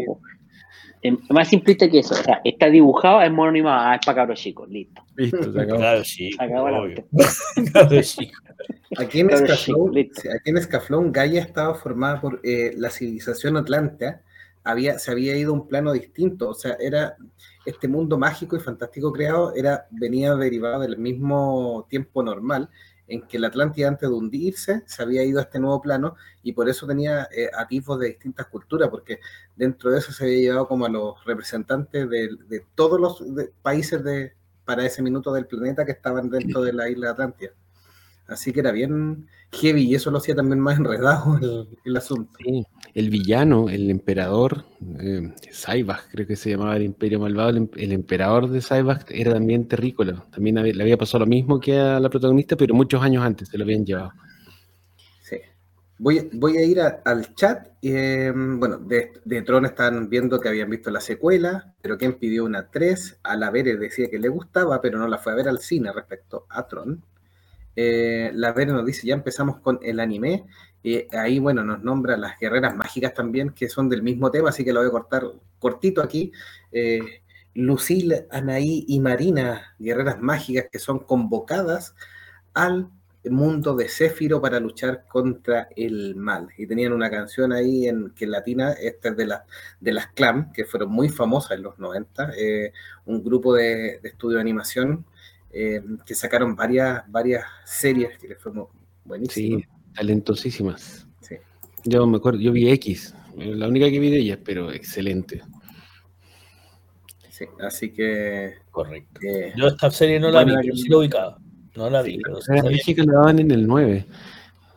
es 1.01 1.13
más 1.29 1.47
simplista 1.47 1.89
que 1.89 1.99
eso. 1.99 2.13
O 2.13 2.17
sea, 2.17 2.41
está 2.43 2.69
dibujado, 2.69 3.21
es 3.21 3.31
mono 3.31 3.49
animado, 3.49 3.79
ah, 3.79 3.95
es 3.95 4.05
para 4.05 4.17
cabros 4.17 4.41
chicos, 4.41 4.69
listo. 4.69 5.01
Listo, 5.15 5.53
se 5.53 5.61
acabó. 5.61 5.79
Claro, 5.79 6.03
chico. 6.03 6.43
Acabó 6.43 6.69
la 6.69 8.01
chico. 8.01 8.33
Aquí 8.97 9.21
en, 9.21 9.29
Escaflón, 9.31 9.97
aquí 9.97 10.49
en 10.51 10.57
Escaflón, 10.57 11.11
Gaia 11.11 11.41
estaba 11.41 11.73
formada 11.73 12.21
por 12.21 12.39
eh, 12.43 12.73
la 12.77 12.91
civilización 12.91 13.57
atlanta. 13.57 14.21
Había, 14.63 14.99
se 14.99 15.09
había 15.11 15.35
ido 15.35 15.51
a 15.51 15.55
un 15.55 15.67
plano 15.67 15.93
distinto, 15.93 16.49
o 16.49 16.53
sea, 16.53 16.77
era 16.79 17.15
este 17.65 17.87
mundo 17.87 18.17
mágico 18.17 18.55
y 18.55 18.59
fantástico 18.59 19.11
creado 19.11 19.53
era, 19.55 19.87
venía 19.91 20.35
derivado 20.35 20.81
del 20.81 20.97
mismo 20.97 21.85
tiempo 21.89 22.23
normal 22.23 22.69
en 23.07 23.21
que 23.23 23.37
la 23.39 23.47
Atlántida 23.47 23.87
antes 23.87 24.09
de 24.09 24.15
hundirse 24.15 24.83
se 24.85 25.03
había 25.03 25.23
ido 25.23 25.39
a 25.39 25.43
este 25.43 25.59
nuevo 25.59 25.81
plano 25.81 26.15
y 26.41 26.53
por 26.53 26.69
eso 26.69 26.87
tenía 26.87 27.27
eh, 27.35 27.49
de 27.69 28.07
distintas 28.07 28.47
culturas, 28.47 28.89
porque 28.89 29.19
dentro 29.55 29.91
de 29.91 29.99
eso 29.99 30.11
se 30.11 30.23
había 30.23 30.37
llevado 30.37 30.67
como 30.67 30.85
a 30.85 30.89
los 30.89 31.23
representantes 31.25 32.09
de, 32.09 32.65
todos 32.75 32.99
los 32.99 33.23
países 33.61 34.03
de, 34.03 34.33
para 34.65 34.85
ese 34.85 35.01
minuto 35.01 35.33
del 35.33 35.47
planeta 35.47 35.85
que 35.85 35.91
estaban 35.91 36.29
dentro 36.29 36.61
de 36.61 36.73
la 36.73 36.89
isla 36.89 37.11
Atlántida. 37.11 37.51
Así 38.27 38.53
que 38.53 38.61
era 38.61 38.71
bien 38.71 39.27
heavy 39.51 39.83
y 39.83 39.95
eso 39.95 40.09
lo 40.09 40.19
hacía 40.19 40.35
también 40.35 40.59
más 40.59 40.77
enredado 40.79 41.39
el, 41.83 41.97
asunto. 41.97 42.39
El 42.93 43.09
villano, 43.09 43.69
el 43.69 43.89
emperador, 43.89 44.65
eh, 44.99 45.33
creo 46.11 46.27
que 46.27 46.35
se 46.35 46.51
llamaba 46.51 46.75
el 46.75 46.83
imperio 46.83 47.19
malvado, 47.19 47.49
el, 47.49 47.91
emperador 47.91 48.49
de 48.49 48.61
Saibach 48.61 49.05
era 49.09 49.33
también 49.33 49.67
terrícola. 49.67 50.23
También 50.31 50.61
le 50.61 50.83
había 50.83 50.97
pasado 50.97 51.19
lo 51.19 51.25
mismo 51.25 51.59
que 51.59 51.79
a 51.79 51.99
la 51.99 52.09
protagonista, 52.09 52.55
pero 52.55 52.75
muchos 52.75 53.01
años 53.01 53.23
antes 53.23 53.49
se 53.49 53.57
lo 53.57 53.63
habían 53.63 53.83
llevado. 53.83 54.11
Sí. 55.21 55.37
Voy, 55.97 56.19
a 56.57 56.63
ir 56.63 56.81
al 56.81 57.33
chat. 57.33 57.69
Em, 57.81 58.59
bueno, 58.59 58.77
de, 58.77 59.13
de, 59.25 59.41
Tron 59.41 59.65
están 59.65 60.07
viendo 60.07 60.39
que 60.39 60.49
habían 60.49 60.69
visto 60.69 60.91
la 60.91 61.01
secuela, 61.01 61.73
pero 61.81 61.97
quien 61.97 62.13
pidió 62.13 62.45
una 62.45 62.69
3. 62.69 63.21
A 63.23 63.35
la 63.35 63.49
Vere 63.49 63.75
decía 63.75 64.07
que 64.09 64.19
le 64.19 64.27
gustaba, 64.27 64.81
pero 64.81 64.99
no 64.99 65.07
la 65.07 65.17
fue 65.17 65.31
a 65.31 65.35
ver 65.35 65.47
al 65.47 65.59
cine 65.59 65.91
respecto 65.91 66.45
a 66.47 66.67
Tron. 66.67 67.03
Eh, 67.75 68.31
la 68.33 68.51
Vera 68.53 68.73
nos 68.73 68.85
dice, 68.85 69.07
ya 69.07 69.15
empezamos 69.15 69.59
con 69.59 69.79
el 69.81 69.99
anime. 69.99 70.45
y 70.83 71.05
ahí, 71.15 71.39
bueno, 71.39 71.63
nos 71.63 71.81
nombra 71.83 72.17
las 72.17 72.37
guerreras 72.39 72.75
mágicas 72.75 73.13
también, 73.13 73.51
que 73.51 73.69
son 73.69 73.89
del 73.89 74.03
mismo 74.03 74.31
tema, 74.31 74.49
así 74.49 74.65
que 74.65 74.73
lo 74.73 74.81
voy 74.81 74.89
a 74.89 74.91
cortar 74.91 75.23
cortito 75.59 76.01
aquí. 76.01 76.31
Eh, 76.71 77.21
Lucille, 77.55 78.27
Anaí 78.31 78.85
y 78.87 78.99
Marina, 78.99 79.75
guerreras 79.79 80.19
mágicas 80.19 80.65
que 80.71 80.79
son 80.79 80.99
convocadas 80.99 81.95
al 82.53 82.89
mundo 83.25 83.75
de 83.75 83.87
Céfiro 83.87 84.41
para 84.41 84.59
luchar 84.59 85.05
contra 85.07 85.69
el 85.75 86.15
mal. 86.15 86.49
Y 86.57 86.67
tenían 86.67 86.93
una 86.93 87.09
canción 87.09 87.53
ahí 87.53 87.87
en 87.87 88.09
que 88.11 88.27
latina, 88.27 88.73
esta 88.73 89.09
es 89.09 89.17
de, 89.17 89.25
la, 89.27 89.45
de 89.79 89.93
las 89.93 90.07
Clam, 90.07 90.51
que 90.51 90.65
fueron 90.65 90.91
muy 90.91 91.09
famosas 91.09 91.51
en 91.51 91.63
los 91.63 91.79
90, 91.79 92.33
eh, 92.37 92.73
un 93.05 93.23
grupo 93.23 93.53
de, 93.53 93.99
de 94.01 94.09
estudio 94.09 94.35
de 94.35 94.41
animación 94.41 95.05
eh, 95.53 95.81
que 96.05 96.15
sacaron 96.15 96.55
varias, 96.55 97.03
varias 97.11 97.45
series 97.63 98.17
que 98.17 98.29
les 98.29 98.41
fue 98.41 98.51
buenísimo. 99.05 99.59
Sí, 99.59 99.65
talentosísimas. 99.93 101.07
Sí. 101.21 101.35
Yo 101.83 102.07
me 102.07 102.17
acuerdo, 102.17 102.39
yo 102.39 102.51
vi 102.51 102.69
X, 102.71 103.15
la 103.37 103.67
única 103.67 103.89
que 103.89 103.99
vi 103.99 104.09
de 104.09 104.17
ellas, 104.17 104.39
pero 104.43 104.71
excelente. 104.71 105.43
Sí, 107.29 107.45
así 107.61 107.91
que. 107.93 108.55
Correcto. 108.71 109.21
Eh, 109.21 109.53
yo 109.55 109.67
esta 109.67 109.91
serie 109.91 110.19
no 110.19 110.31
la 110.31 110.43
vi, 110.43 110.53
pero 110.59 110.75
sí 110.75 110.89
la 110.89 110.97
ubicaba. 110.97 111.37
No 111.75 111.89
la 111.89 112.01
vi. 112.01 112.19
Pero 112.19 112.69
dije 112.69 112.95
que 112.95 113.03
la 113.03 113.13
daban 113.13 113.39
en 113.39 113.51
el 113.51 113.67
9. 113.67 114.05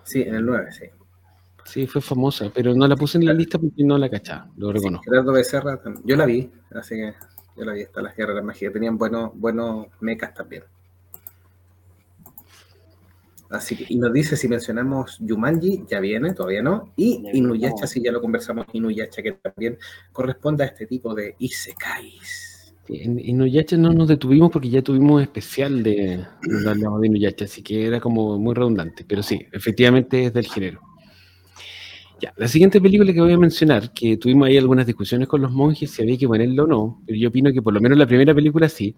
Sí, 0.04 0.22
en 0.22 0.34
el 0.34 0.44
9, 0.44 0.72
sí. 0.72 0.86
Sí, 1.64 1.86
fue 1.86 2.00
famosa, 2.00 2.50
pero 2.54 2.74
no 2.74 2.86
la 2.86 2.96
puse 2.96 3.18
en 3.18 3.26
la 3.26 3.32
lista 3.32 3.58
porque 3.58 3.82
no 3.82 3.98
la 3.98 4.08
cachaba, 4.08 4.48
lo 4.56 4.72
reconozco. 4.72 5.04
Gerardo 5.10 5.32
Becerra, 5.32 5.80
yo 6.04 6.16
la 6.16 6.24
vi, 6.24 6.48
así 6.70 6.94
que 6.94 7.14
yo 7.56 7.64
la 7.64 7.72
vi 7.72 7.82
hasta 7.82 8.02
las 8.02 8.16
guerras 8.16 8.44
mágicas. 8.44 8.72
Tenían 8.72 8.98
buenos, 8.98 9.30
buenos 9.34 9.86
mechas 10.00 10.34
también. 10.34 10.64
Así 13.48 13.76
que, 13.76 13.86
y 13.88 13.96
nos 13.96 14.12
dice 14.12 14.36
si 14.36 14.48
mencionamos 14.48 15.18
Yumanji, 15.20 15.84
ya 15.88 16.00
viene, 16.00 16.34
todavía 16.34 16.62
no. 16.62 16.92
Y 16.96 17.22
Inuyacha, 17.32 17.86
si 17.86 18.02
ya 18.02 18.10
lo 18.10 18.20
conversamos, 18.20 18.66
Inuyacha, 18.72 19.22
que 19.22 19.32
también 19.32 19.78
corresponde 20.12 20.64
a 20.64 20.66
este 20.66 20.86
tipo 20.86 21.14
de 21.14 21.36
Isekais. 21.38 22.74
En 22.88 23.18
Inuyasha 23.18 23.76
no 23.76 23.92
nos 23.92 24.08
detuvimos 24.08 24.50
porque 24.50 24.70
ya 24.70 24.80
tuvimos 24.82 25.20
especial 25.20 25.82
de, 25.82 26.24
de 26.42 27.06
Inuyasha, 27.06 27.44
así 27.44 27.62
que 27.62 27.86
era 27.86 28.00
como 28.00 28.38
muy 28.38 28.54
redundante, 28.54 29.04
pero 29.06 29.22
sí, 29.22 29.46
efectivamente 29.52 30.26
es 30.26 30.32
del 30.32 30.46
género. 30.46 30.80
Ya, 32.20 32.32
la 32.36 32.48
siguiente 32.48 32.80
película 32.80 33.12
que 33.12 33.20
voy 33.20 33.32
a 33.32 33.38
mencionar, 33.38 33.92
que 33.92 34.16
tuvimos 34.16 34.48
ahí 34.48 34.56
algunas 34.56 34.86
discusiones 34.86 35.28
con 35.28 35.42
los 35.42 35.52
monjes 35.52 35.90
si 35.90 36.02
había 36.02 36.16
que 36.16 36.26
ponerlo 36.26 36.64
o 36.64 36.66
no, 36.66 37.02
pero 37.06 37.18
yo 37.18 37.28
opino 37.28 37.52
que 37.52 37.60
por 37.60 37.74
lo 37.74 37.80
menos 37.80 37.98
la 37.98 38.06
primera 38.06 38.34
película 38.34 38.70
sí, 38.70 38.94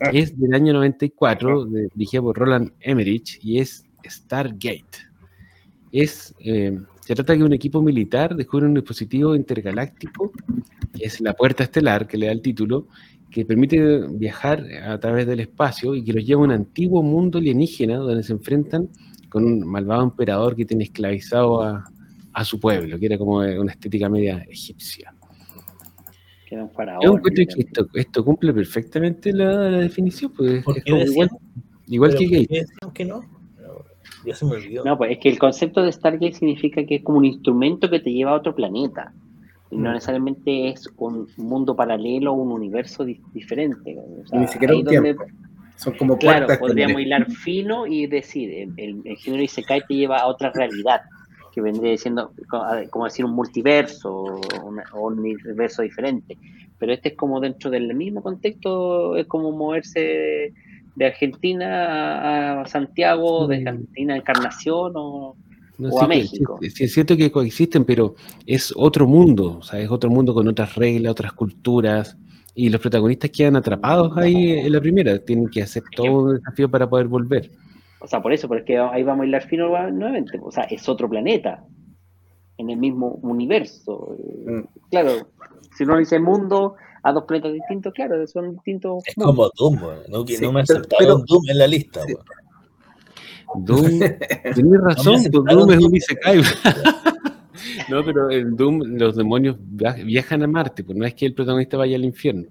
ah. 0.00 0.10
es 0.10 0.38
del 0.38 0.54
año 0.54 0.72
94, 0.72 1.66
dirigida 1.94 2.22
por 2.22 2.38
Roland 2.38 2.72
Emmerich, 2.80 3.38
y 3.42 3.58
es 3.58 3.84
Stargate. 4.06 5.10
Es, 5.90 6.34
eh, 6.38 6.80
se 7.00 7.14
trata 7.14 7.34
de 7.34 7.40
que 7.40 7.44
un 7.44 7.52
equipo 7.52 7.82
militar 7.82 8.34
descubre 8.34 8.64
un 8.64 8.74
dispositivo 8.74 9.36
intergaláctico, 9.36 10.32
que 10.94 11.04
es 11.04 11.20
la 11.20 11.34
puerta 11.34 11.64
estelar, 11.64 12.06
que 12.06 12.16
le 12.16 12.26
da 12.26 12.32
el 12.32 12.40
título, 12.40 12.88
que 13.30 13.44
permite 13.44 14.06
viajar 14.12 14.64
a 14.82 14.98
través 14.98 15.26
del 15.26 15.40
espacio 15.40 15.94
y 15.94 16.02
que 16.02 16.14
los 16.14 16.24
lleva 16.24 16.40
a 16.40 16.44
un 16.44 16.52
antiguo 16.52 17.02
mundo 17.02 17.38
alienígena 17.38 17.96
donde 17.96 18.22
se 18.22 18.32
enfrentan 18.32 18.88
con 19.28 19.44
un 19.44 19.66
malvado 19.66 20.04
emperador 20.04 20.56
que 20.56 20.64
tiene 20.64 20.84
esclavizado 20.84 21.62
a, 21.62 21.92
a 22.32 22.44
su 22.44 22.58
pueblo, 22.58 22.98
que 22.98 23.06
era 23.06 23.18
como 23.18 23.38
una 23.38 23.72
estética 23.72 24.08
media 24.08 24.44
egipcia. 24.48 25.14
Yo 26.52 27.14
encuentro 27.14 27.44
que 27.56 28.00
esto, 28.00 28.24
cumple 28.24 28.52
perfectamente 28.52 29.32
la, 29.32 29.70
definición, 29.78 30.32
pues 30.36 30.62
igual, 31.86 32.14
que 32.14 32.26
Gate. 32.26 32.66
Que 32.92 33.04
no? 33.06 33.22
Ya 34.26 34.34
se 34.34 34.44
me 34.44 34.52
olvidó. 34.52 34.84
No, 34.84 34.98
pues 34.98 35.12
es 35.12 35.18
que 35.18 35.30
el 35.30 35.38
concepto 35.38 35.82
de 35.82 35.90
Stargate 35.90 36.34
significa 36.34 36.84
que 36.84 36.96
es 36.96 37.02
como 37.02 37.18
un 37.18 37.24
instrumento 37.24 37.88
que 37.88 38.00
te 38.00 38.12
lleva 38.12 38.32
a 38.32 38.34
otro 38.34 38.54
planeta. 38.54 39.12
Y 39.70 39.78
no 39.78 39.90
mm. 39.90 39.94
necesariamente 39.94 40.68
es 40.68 40.86
un 40.98 41.26
mundo 41.38 41.74
paralelo 41.74 42.32
o 42.32 42.36
un 42.36 42.52
universo 42.52 43.04
diferente. 43.32 43.96
Ni 44.32 44.46
siquiera 44.46 44.76
un 44.76 44.84
tiempo. 44.84 45.24
Son 45.76 45.94
como 45.94 46.18
Claro, 46.18 46.46
podríamos 46.60 47.00
hilar 47.00 47.28
fino 47.30 47.86
y 47.86 48.06
decir, 48.06 48.50
el, 48.52 48.72
el, 48.76 49.02
el 49.04 49.16
género 49.16 49.42
Isekai 49.42 49.82
te 49.88 49.94
lleva 49.94 50.18
a 50.18 50.26
otra 50.26 50.52
realidad 50.52 51.00
que 51.52 51.60
vendría 51.60 51.96
siendo 51.96 52.32
como 52.90 53.04
decir 53.04 53.24
un 53.24 53.34
multiverso 53.34 54.12
o, 54.12 54.40
un 55.00 55.18
universo 55.18 55.82
diferente. 55.82 56.36
Pero 56.78 56.92
este 56.92 57.10
es 57.10 57.16
como 57.16 57.40
dentro 57.40 57.70
del 57.70 57.94
mismo 57.94 58.22
contexto, 58.22 59.16
es 59.16 59.26
como 59.26 59.52
moverse 59.52 60.52
de 60.94 61.06
Argentina 61.06 62.60
a 62.60 62.66
Santiago, 62.66 63.46
de 63.46 63.56
Argentina 63.68 64.14
a 64.14 64.16
Encarnación 64.16 64.92
o, 64.96 65.36
a 66.00 66.06
México. 66.06 66.58
Sí, 66.60 66.84
es 66.84 66.92
cierto 66.92 67.16
que 67.16 67.30
coexisten, 67.30 67.84
pero 67.84 68.14
es 68.46 68.72
otro 68.76 69.06
mundo, 69.06 69.58
o 69.58 69.62
sea, 69.62 69.80
es 69.80 69.90
otro 69.90 70.10
mundo 70.10 70.34
con 70.34 70.48
otras 70.48 70.74
reglas, 70.74 71.12
otras 71.12 71.32
culturas, 71.32 72.16
y 72.54 72.68
los 72.68 72.80
protagonistas 72.80 73.30
quedan 73.30 73.56
atrapados 73.56 74.16
ahí 74.16 74.52
en 74.52 74.72
la 74.72 74.80
primera, 74.80 75.18
tienen 75.18 75.48
que 75.48 75.62
hacer 75.62 75.82
todo 75.96 76.24
un 76.24 76.34
desafío 76.36 76.70
para 76.70 76.88
poder 76.88 77.08
volver. 77.08 77.50
O 78.02 78.06
sea, 78.06 78.20
por 78.20 78.32
eso, 78.32 78.48
porque 78.48 78.78
ahí 78.78 79.02
vamos 79.04 79.24
a 79.24 79.26
hilar 79.26 79.42
fino 79.42 79.68
nuevamente. 79.68 80.38
O 80.42 80.50
sea, 80.50 80.64
es 80.64 80.88
otro 80.88 81.08
planeta 81.08 81.64
en 82.58 82.70
el 82.70 82.76
mismo 82.76 83.18
universo. 83.22 84.16
Mm. 84.44 84.62
Claro, 84.90 85.28
si 85.76 85.84
uno 85.84 85.98
dice 85.98 86.18
mundo 86.18 86.74
a 87.04 87.12
dos 87.12 87.24
planetas 87.24 87.52
distintos, 87.52 87.92
claro, 87.94 88.26
son 88.26 88.52
distintos. 88.54 89.04
Es 89.06 89.14
como 89.14 89.48
Doom, 89.56 89.80
¿no? 90.08 90.24
Que 90.24 90.38
no 90.38 90.52
me 90.52 90.60
ha 90.60 90.66
saltado 90.66 91.18
Doom 91.26 91.42
en 91.48 91.58
la 91.58 91.66
lista. 91.66 92.00
Doom, 93.54 93.84
tienes 94.54 94.80
razón, 94.80 95.22
Doom 95.30 95.70
es 95.70 95.84
un 95.84 95.96
Isekai. 95.96 96.40
no, 97.90 98.04
pero 98.04 98.30
en 98.30 98.56
Doom 98.56 98.80
los 98.98 99.16
demonios 99.16 99.56
viajan 99.60 100.42
a 100.42 100.46
Marte, 100.46 100.82
pues 100.82 100.96
no 100.98 101.06
es 101.06 101.14
que 101.14 101.26
el 101.26 101.34
protagonista 101.34 101.76
vaya 101.76 101.96
al 101.96 102.04
infierno. 102.04 102.48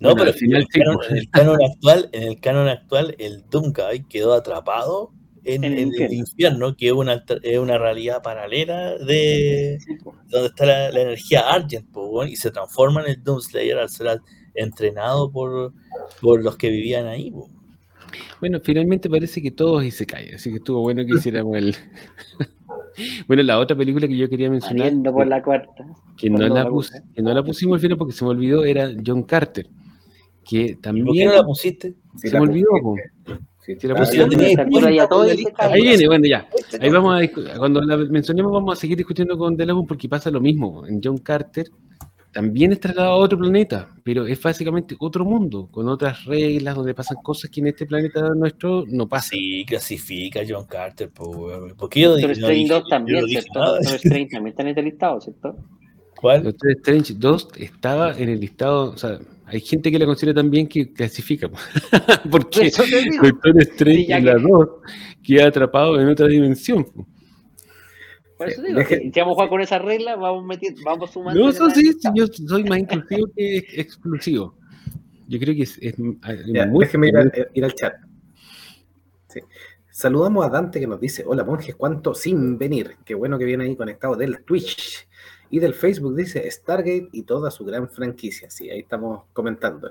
No, 0.00 0.14
pero 0.14 0.28
al 0.28 0.34
final, 0.34 0.66
en, 0.72 1.16
el 1.18 1.28
canon, 1.30 1.62
actual, 1.62 2.08
en 2.12 2.22
el 2.22 2.40
canon 2.40 2.68
actual, 2.68 3.14
el 3.18 3.44
Dunkai 3.50 4.08
quedó 4.08 4.32
atrapado 4.32 5.12
en, 5.44 5.62
el, 5.62 5.78
infierno, 6.10 6.74
que 6.74 6.86
es 6.86 6.92
una, 6.92 7.22
es 7.42 7.58
una 7.58 7.76
realidad 7.76 8.22
paralela 8.22 8.96
de 8.96 9.78
donde 10.28 10.48
está 10.48 10.64
la, 10.64 10.88
energía 10.88 11.40
Argent, 11.40 11.86
y 12.26 12.36
se 12.36 12.50
transforma 12.50 13.02
en 13.02 13.10
el 13.10 13.22
Doomslayer 13.22 13.76
al 13.76 13.90
ser 13.90 14.22
entrenado 14.54 15.30
por, 15.30 15.74
por 16.22 16.42
los 16.42 16.56
que 16.56 16.70
vivían 16.70 17.06
ahí. 17.06 17.34
Bueno, 18.40 18.58
finalmente 18.62 19.10
parece 19.10 19.42
que 19.42 19.50
todos 19.50 19.84
y 19.84 19.90
se 19.90 20.06
cae, 20.06 20.34
así 20.34 20.48
que 20.48 20.56
estuvo 20.56 20.80
bueno 20.80 21.04
que 21.04 21.12
hiciéramos 21.12 21.58
el. 21.58 21.76
bueno, 23.28 23.42
la 23.42 23.58
otra 23.58 23.76
película 23.76 24.08
que 24.08 24.16
yo 24.16 24.30
quería 24.30 24.48
mencionar. 24.48 24.94
por 25.12 25.26
la 25.26 25.42
cuarta. 25.42 25.84
Que 26.16 26.30
no 26.30 26.38
la, 26.38 26.70
que 27.14 27.22
no 27.22 27.34
la 27.34 27.42
pusimos 27.42 27.74
al 27.74 27.80
final 27.80 27.98
porque 27.98 28.14
se 28.14 28.24
me 28.24 28.30
olvidó, 28.30 28.64
era 28.64 28.90
John 29.06 29.24
Carter 29.24 29.66
que 30.50 30.76
también... 30.82 31.06
¿Por 31.06 31.14
qué 31.14 31.24
no 31.26 31.32
la 31.32 31.44
pusiste? 31.44 31.94
Se 32.16 32.30
me 32.32 32.40
olvidó. 32.40 32.68
Sí, 33.60 33.76
la 33.86 33.94
ah, 33.94 35.68
Ahí 35.70 35.82
viene, 35.82 36.08
bueno, 36.08 36.26
ya. 36.26 36.48
Ahí 36.80 36.90
vamos 36.90 37.22
a 37.22 37.58
cuando 37.58 37.80
la 37.82 37.96
mencionemos 37.96 38.50
vamos 38.50 38.76
a 38.76 38.80
seguir 38.80 38.96
discutiendo 38.96 39.38
con 39.38 39.56
Delabun 39.56 39.86
porque 39.86 40.08
pasa 40.08 40.30
lo 40.30 40.40
mismo. 40.40 40.84
En 40.86 41.00
John 41.02 41.18
Carter 41.18 41.66
también 42.32 42.72
es 42.72 42.80
trasladado 42.80 43.14
a 43.14 43.18
otro 43.18 43.38
planeta, 43.38 43.88
pero 44.02 44.26
es 44.26 44.42
básicamente 44.42 44.96
otro 44.98 45.24
mundo, 45.24 45.68
con 45.70 45.88
otras 45.88 46.24
reglas, 46.24 46.74
donde 46.74 46.94
pasan 46.94 47.18
cosas 47.22 47.50
que 47.50 47.60
en 47.60 47.68
este 47.68 47.86
planeta 47.86 48.30
nuestro 48.34 48.84
no 48.88 49.06
pasan. 49.06 49.38
Sí, 49.38 49.64
clasifica 49.64 50.40
John 50.48 50.66
Carter. 50.66 51.10
¿Por 51.10 51.88
qué 51.90 52.00
yo 52.00 52.12
Doctor 52.12 52.30
Strange 52.32 52.66
2 52.66 52.88
también, 52.88 53.26
¿cierto? 53.28 53.60
Doctor 53.60 53.94
Strange 53.94 54.28
también 54.30 54.52
está 54.52 54.62
en 54.62 54.68
este 54.68 54.82
listado, 54.82 55.20
¿cierto? 55.20 55.56
¿Cuál? 56.20 56.42
Doctor 56.42 56.72
Strange 56.72 57.14
2 57.16 57.48
estaba 57.56 58.12
en 58.18 58.28
el 58.28 58.40
listado, 58.40 58.90
o 58.90 58.96
sea, 58.96 59.18
hay 59.46 59.60
gente 59.60 59.90
que 59.90 59.98
la 59.98 60.04
considera 60.04 60.34
también 60.34 60.68
que 60.68 60.92
clasifica. 60.92 61.48
Porque 62.30 62.70
Doctor 63.22 63.62
Strange 63.62 64.12
en 64.12 64.26
la 64.26 64.34
2 64.34 64.68
queda 65.22 65.48
atrapado 65.48 65.98
en 65.98 66.08
otra 66.08 66.26
dimensión. 66.26 66.86
Por 68.36 68.48
eso 68.48 68.62
digo, 68.62 68.80
si 68.82 69.10
vamos 69.20 69.32
a 69.32 69.34
jugar 69.34 69.48
con 69.48 69.60
esa 69.62 69.78
regla, 69.78 70.16
vamos, 70.16 70.44
metiendo, 70.44 70.80
vamos 70.84 71.10
sumando. 71.10 71.40
No, 71.40 71.50
eso 71.50 71.68
sí, 71.70 71.90
yo 72.14 72.26
soy 72.26 72.64
más 72.64 72.78
inclusivo 72.78 73.26
que 73.34 73.58
exclusivo. 73.74 74.54
Yo 75.26 75.38
creo 75.38 75.54
que 75.54 75.62
es, 75.62 75.78
es, 75.80 75.98
muy 75.98 76.18
Déjeme 76.80 77.08
ir, 77.54 77.64
al 77.64 77.74
chat. 77.74 77.94
Saludamos 79.90 80.44
a 80.44 80.50
Dante 80.50 80.80
que 80.80 80.86
nos 80.86 81.00
dice: 81.00 81.22
Hola 81.26 81.44
monjes, 81.44 81.74
¿cuánto 81.76 82.14
sin 82.14 82.58
venir? 82.58 82.96
Qué 83.04 83.14
bueno 83.14 83.38
que 83.38 83.44
viene 83.44 83.64
ahí 83.64 83.76
conectado 83.76 84.16
del 84.16 84.42
Twitch. 84.44 85.06
Y 85.50 85.58
del 85.58 85.74
Facebook 85.74 86.16
dice 86.16 86.48
Stargate 86.50 87.08
y 87.12 87.24
toda 87.24 87.50
su 87.50 87.64
gran 87.64 87.88
franquicia. 87.88 88.50
Sí, 88.50 88.70
ahí 88.70 88.80
estamos 88.80 89.24
comentando. 89.32 89.90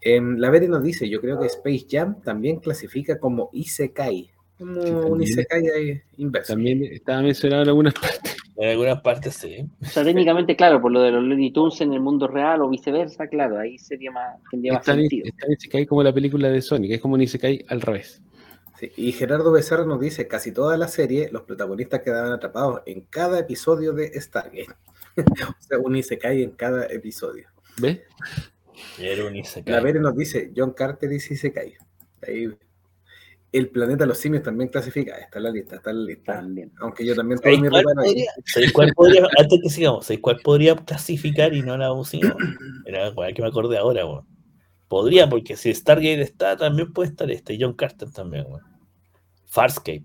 Em, 0.00 0.36
la 0.36 0.50
Betty 0.50 0.68
nos 0.68 0.82
dice, 0.82 1.08
yo 1.08 1.20
creo 1.20 1.40
que 1.40 1.46
Space 1.46 1.86
Jam 1.90 2.20
también 2.22 2.60
clasifica 2.60 3.18
como 3.18 3.50
Isekai. 3.52 4.30
Como 4.58 4.80
un 4.80 5.22
Isekai 5.22 6.02
inverso. 6.18 6.52
También 6.52 6.84
estaba 6.84 7.22
mencionado 7.22 7.62
en 7.62 7.68
algunas 7.68 7.94
partes. 7.94 8.36
En 8.56 8.70
algunas 8.70 9.00
partes 9.02 9.34
sí. 9.34 9.68
O 9.82 9.84
sea, 9.84 10.02
técnicamente, 10.02 10.56
claro, 10.56 10.80
por 10.80 10.90
lo 10.90 11.02
de 11.02 11.10
los 11.10 11.22
Looney 11.22 11.50
Tunes 11.50 11.80
en 11.80 11.92
el 11.92 12.00
mundo 12.00 12.26
real 12.26 12.62
o 12.62 12.68
viceversa, 12.68 13.26
claro, 13.26 13.58
ahí 13.58 13.76
sería 13.78 14.10
más, 14.10 14.40
tendría 14.50 14.74
más 14.74 14.84
sentido. 14.84 15.26
Está 15.26 15.46
en 15.46 15.52
Isekai 15.52 15.86
como 15.86 16.02
la 16.02 16.14
película 16.14 16.48
de 16.48 16.62
Sonic, 16.62 16.92
es 16.92 17.00
como 17.00 17.14
un 17.14 17.20
Isekai 17.22 17.64
al 17.68 17.82
revés 17.82 18.22
y 18.80 19.12
Gerardo 19.12 19.52
Becerra 19.52 19.84
nos 19.84 20.00
dice, 20.00 20.28
casi 20.28 20.52
toda 20.52 20.76
la 20.76 20.88
serie, 20.88 21.28
los 21.32 21.42
protagonistas 21.42 22.00
quedaban 22.00 22.32
atrapados 22.32 22.82
en 22.86 23.02
cada 23.02 23.38
episodio 23.38 23.92
de 23.92 24.20
Stargate. 24.20 24.68
o 25.16 25.62
sea, 25.62 25.78
un 25.78 25.96
Isekai 25.96 26.42
en 26.42 26.50
cada 26.52 26.86
episodio. 26.86 27.48
¿Ves? 27.80 28.00
Era 28.98 29.24
un 29.24 29.36
Isekai. 29.36 29.74
La 29.74 29.80
Vere 29.80 30.00
nos 30.00 30.16
dice, 30.16 30.52
John 30.54 30.72
Carter 30.72 31.08
dice 31.08 31.34
Isekai. 31.34 31.74
Ahí 32.26 32.50
el 33.52 33.70
planeta 33.70 34.04
de 34.04 34.08
los 34.08 34.18
simios 34.18 34.42
también 34.42 34.68
clasifica. 34.68 35.16
Está 35.16 35.38
en 35.38 35.44
la 35.44 35.50
lista, 35.50 35.76
está 35.76 35.90
en 35.90 36.00
la 36.00 36.04
lista. 36.04 36.34
También. 36.34 36.72
Aunque 36.78 37.06
yo 37.06 37.14
también 37.14 37.40
tengo 37.40 37.62
mi 37.62 37.70
podría, 37.70 38.26
cuál 38.74 38.92
podría, 38.94 39.26
antes 39.38 39.60
que 39.62 39.70
sigamos, 39.70 40.04
¿sabéis 40.04 40.20
cuál 40.20 40.40
podría 40.42 40.76
clasificar 40.76 41.54
y 41.54 41.62
no 41.62 41.76
la 41.78 41.88
pusimos? 41.88 42.34
Era 42.84 43.14
cual 43.14 43.32
que 43.32 43.42
me 43.42 43.48
acordé 43.48 43.78
ahora, 43.78 44.04
bueno. 44.04 44.26
Podría, 44.88 45.28
porque 45.28 45.56
si 45.56 45.74
Stargate 45.74 46.20
está, 46.20 46.56
también 46.56 46.92
puede 46.92 47.10
estar 47.10 47.30
este, 47.30 47.56
John 47.60 47.74
Carter 47.74 48.10
también, 48.10 48.44
güey. 48.44 48.62
Farscape. 49.46 50.04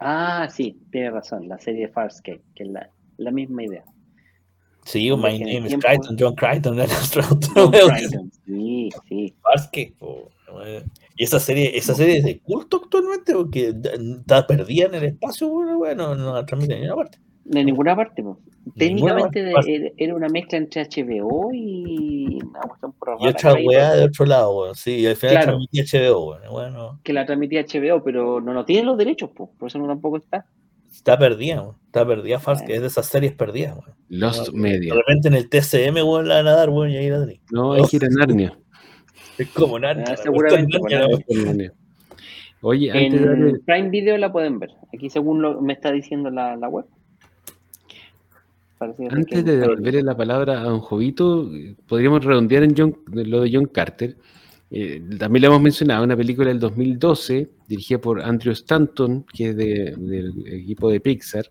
Ah, 0.00 0.48
sí, 0.50 0.80
tiene 0.90 1.10
razón, 1.10 1.48
la 1.48 1.58
serie 1.58 1.88
Farscape, 1.88 2.42
que 2.54 2.64
es 2.64 2.70
la, 2.70 2.90
la 3.16 3.30
misma 3.30 3.64
idea. 3.64 3.84
Sí, 4.84 5.10
my 5.10 5.38
name 5.38 5.66
is 5.66 5.76
Crichton, 5.78 6.16
John 6.18 6.34
Crichton, 6.34 6.76
John 6.76 7.70
Crichton, 7.72 8.30
sí, 8.46 8.90
sí. 9.08 9.34
Farscape, 9.42 9.94
y 11.16 11.24
esa 11.24 11.40
serie, 11.40 11.76
esa 11.76 11.94
serie 11.94 12.18
es 12.18 12.24
de 12.24 12.38
culto 12.38 12.80
actualmente, 12.84 13.32
porque 13.32 13.74
está 14.20 14.46
perdida 14.46 14.86
en 14.86 14.94
el 14.94 15.04
espacio, 15.04 15.48
bueno, 15.48 15.78
bueno 15.78 16.14
no 16.14 16.34
la 16.34 16.46
transmiten 16.46 16.76
en 16.76 16.82
ninguna 16.82 17.02
parte. 17.02 17.18
De 17.44 17.64
ninguna 17.64 17.96
parte, 17.96 18.24
Técnicamente 18.74 19.92
era 19.96 20.14
una 20.14 20.28
mezcla 20.28 20.58
entre 20.58 20.82
HBO 20.82 21.50
y 21.52 22.38
Y 23.20 23.28
otra 23.28 23.54
weá 23.54 23.94
de 23.94 24.04
otro 24.04 24.26
lado, 24.26 24.74
Sí, 24.74 25.06
al 25.06 25.16
final 25.16 25.44
transmitía 25.44 25.84
HBO, 25.84 26.38
bueno. 26.50 27.00
Que 27.04 27.12
la 27.12 27.24
transmitía 27.24 27.62
HBO, 27.62 28.02
pero 28.02 28.40
no, 28.40 28.52
no 28.52 28.64
tiene 28.64 28.84
los 28.84 28.98
derechos, 28.98 29.30
pues, 29.34 29.50
por 29.58 29.68
eso 29.68 29.78
no 29.78 29.86
tampoco 29.86 30.16
está. 30.16 30.46
Está 30.90 31.18
perdida, 31.18 31.74
está 31.86 32.06
perdida 32.06 32.40
Farscape, 32.40 32.74
es 32.74 32.80
de 32.80 32.86
esas 32.88 33.06
series 33.06 33.32
perdidas. 33.32 33.78
Los 34.08 34.52
Media. 34.52 34.94
De 34.94 34.98
repente 34.98 35.28
en 35.28 35.34
el 35.34 35.48
TCM, 35.48 35.96
weón, 35.96 36.26
la 36.26 36.36
van 36.36 36.48
a 36.48 36.56
dar, 36.56 36.70
weón, 36.70 36.90
y 36.90 36.96
ahí 36.96 37.10
la 37.10 37.20
tenéis. 37.20 37.40
No, 37.52 37.74
hay 37.74 37.84
que 37.84 37.96
ir 37.96 38.04
a 38.04 38.08
Narnia. 38.08 38.58
Es 39.38 39.48
como 39.50 39.78
Narnia. 39.78 40.06
Ah, 40.08 40.16
seguramente. 40.16 40.78
Oye, 42.62 42.90
antes 42.90 43.20
en 43.20 43.52
de 43.52 43.58
Prime 43.60 43.90
Video 43.90 44.16
la 44.16 44.32
pueden 44.32 44.58
ver. 44.58 44.70
Aquí 44.94 45.10
según 45.10 45.42
lo 45.42 45.60
me 45.60 45.74
está 45.74 45.92
diciendo 45.92 46.30
la, 46.30 46.56
la 46.56 46.68
web. 46.68 46.86
Antes 48.78 49.44
de 49.44 49.56
devolverle 49.56 50.02
la 50.02 50.16
palabra 50.16 50.62
a 50.62 50.72
un 50.72 50.80
Jovito, 50.80 51.50
podríamos 51.86 52.24
redondear 52.24 52.62
en 52.62 52.74
John, 52.76 52.96
lo 53.06 53.40
de 53.40 53.50
John 53.52 53.66
Carter. 53.66 54.16
Eh, 54.70 55.02
también 55.18 55.42
le 55.42 55.46
hemos 55.46 55.62
mencionado, 55.62 56.04
una 56.04 56.16
película 56.16 56.48
del 56.48 56.58
2012, 56.58 57.48
dirigida 57.68 57.98
por 57.98 58.20
Andrew 58.20 58.52
Stanton, 58.52 59.24
que 59.32 59.50
es 59.50 59.56
del 59.56 60.44
equipo 60.46 60.90
de 60.90 61.00
Pixar, 61.00 61.46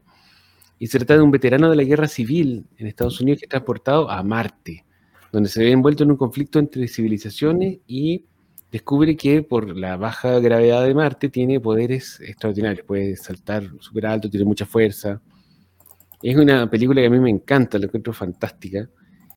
y 0.77 0.87
se 0.87 0.99
trata 0.99 1.15
de 1.15 1.21
un 1.21 1.31
veterano 1.31 1.69
de 1.69 1.75
la 1.75 1.83
guerra 1.83 2.07
civil 2.07 2.65
en 2.77 2.87
Estados 2.87 3.19
Unidos 3.21 3.39
que 3.39 3.45
es 3.45 3.49
transportado 3.49 4.09
a 4.09 4.21
Marte, 4.21 4.85
donde 5.31 5.49
se 5.49 5.63
ve 5.63 5.71
envuelto 5.71 6.03
en 6.03 6.11
un 6.11 6.17
conflicto 6.17 6.59
entre 6.59 6.87
civilizaciones 6.87 7.79
y 7.87 8.25
descubre 8.71 9.15
que 9.15 9.41
por 9.41 9.75
la 9.75 9.95
baja 9.95 10.39
gravedad 10.39 10.83
de 10.83 10.93
Marte 10.93 11.29
tiene 11.29 11.59
poderes 11.59 12.19
extraordinarios, 12.19 12.85
puede 12.85 13.15
saltar 13.15 13.71
súper 13.79 14.05
alto, 14.05 14.29
tiene 14.29 14.45
mucha 14.45 14.65
fuerza. 14.65 15.21
Es 16.21 16.35
una 16.35 16.69
película 16.69 17.01
que 17.01 17.07
a 17.07 17.09
mí 17.09 17.19
me 17.19 17.29
encanta, 17.29 17.77
la 17.77 17.85
encuentro 17.85 18.13
fantástica 18.13 18.89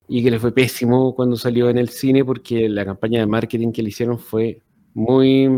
y 0.09 0.22
que 0.22 0.31
le 0.31 0.39
fue 0.39 0.53
pésimo 0.53 1.14
cuando 1.14 1.37
salió 1.37 1.68
en 1.68 1.79
el 1.79 1.91
cine 1.91 2.24
porque 2.24 2.68
la 2.68 2.85
campaña 2.85 3.20
de 3.20 3.26
marketing 3.26 3.72
que 3.72 3.83
le 3.83 3.91
hicieron 3.91 4.18
fue 4.18 4.62
muy 4.95 5.49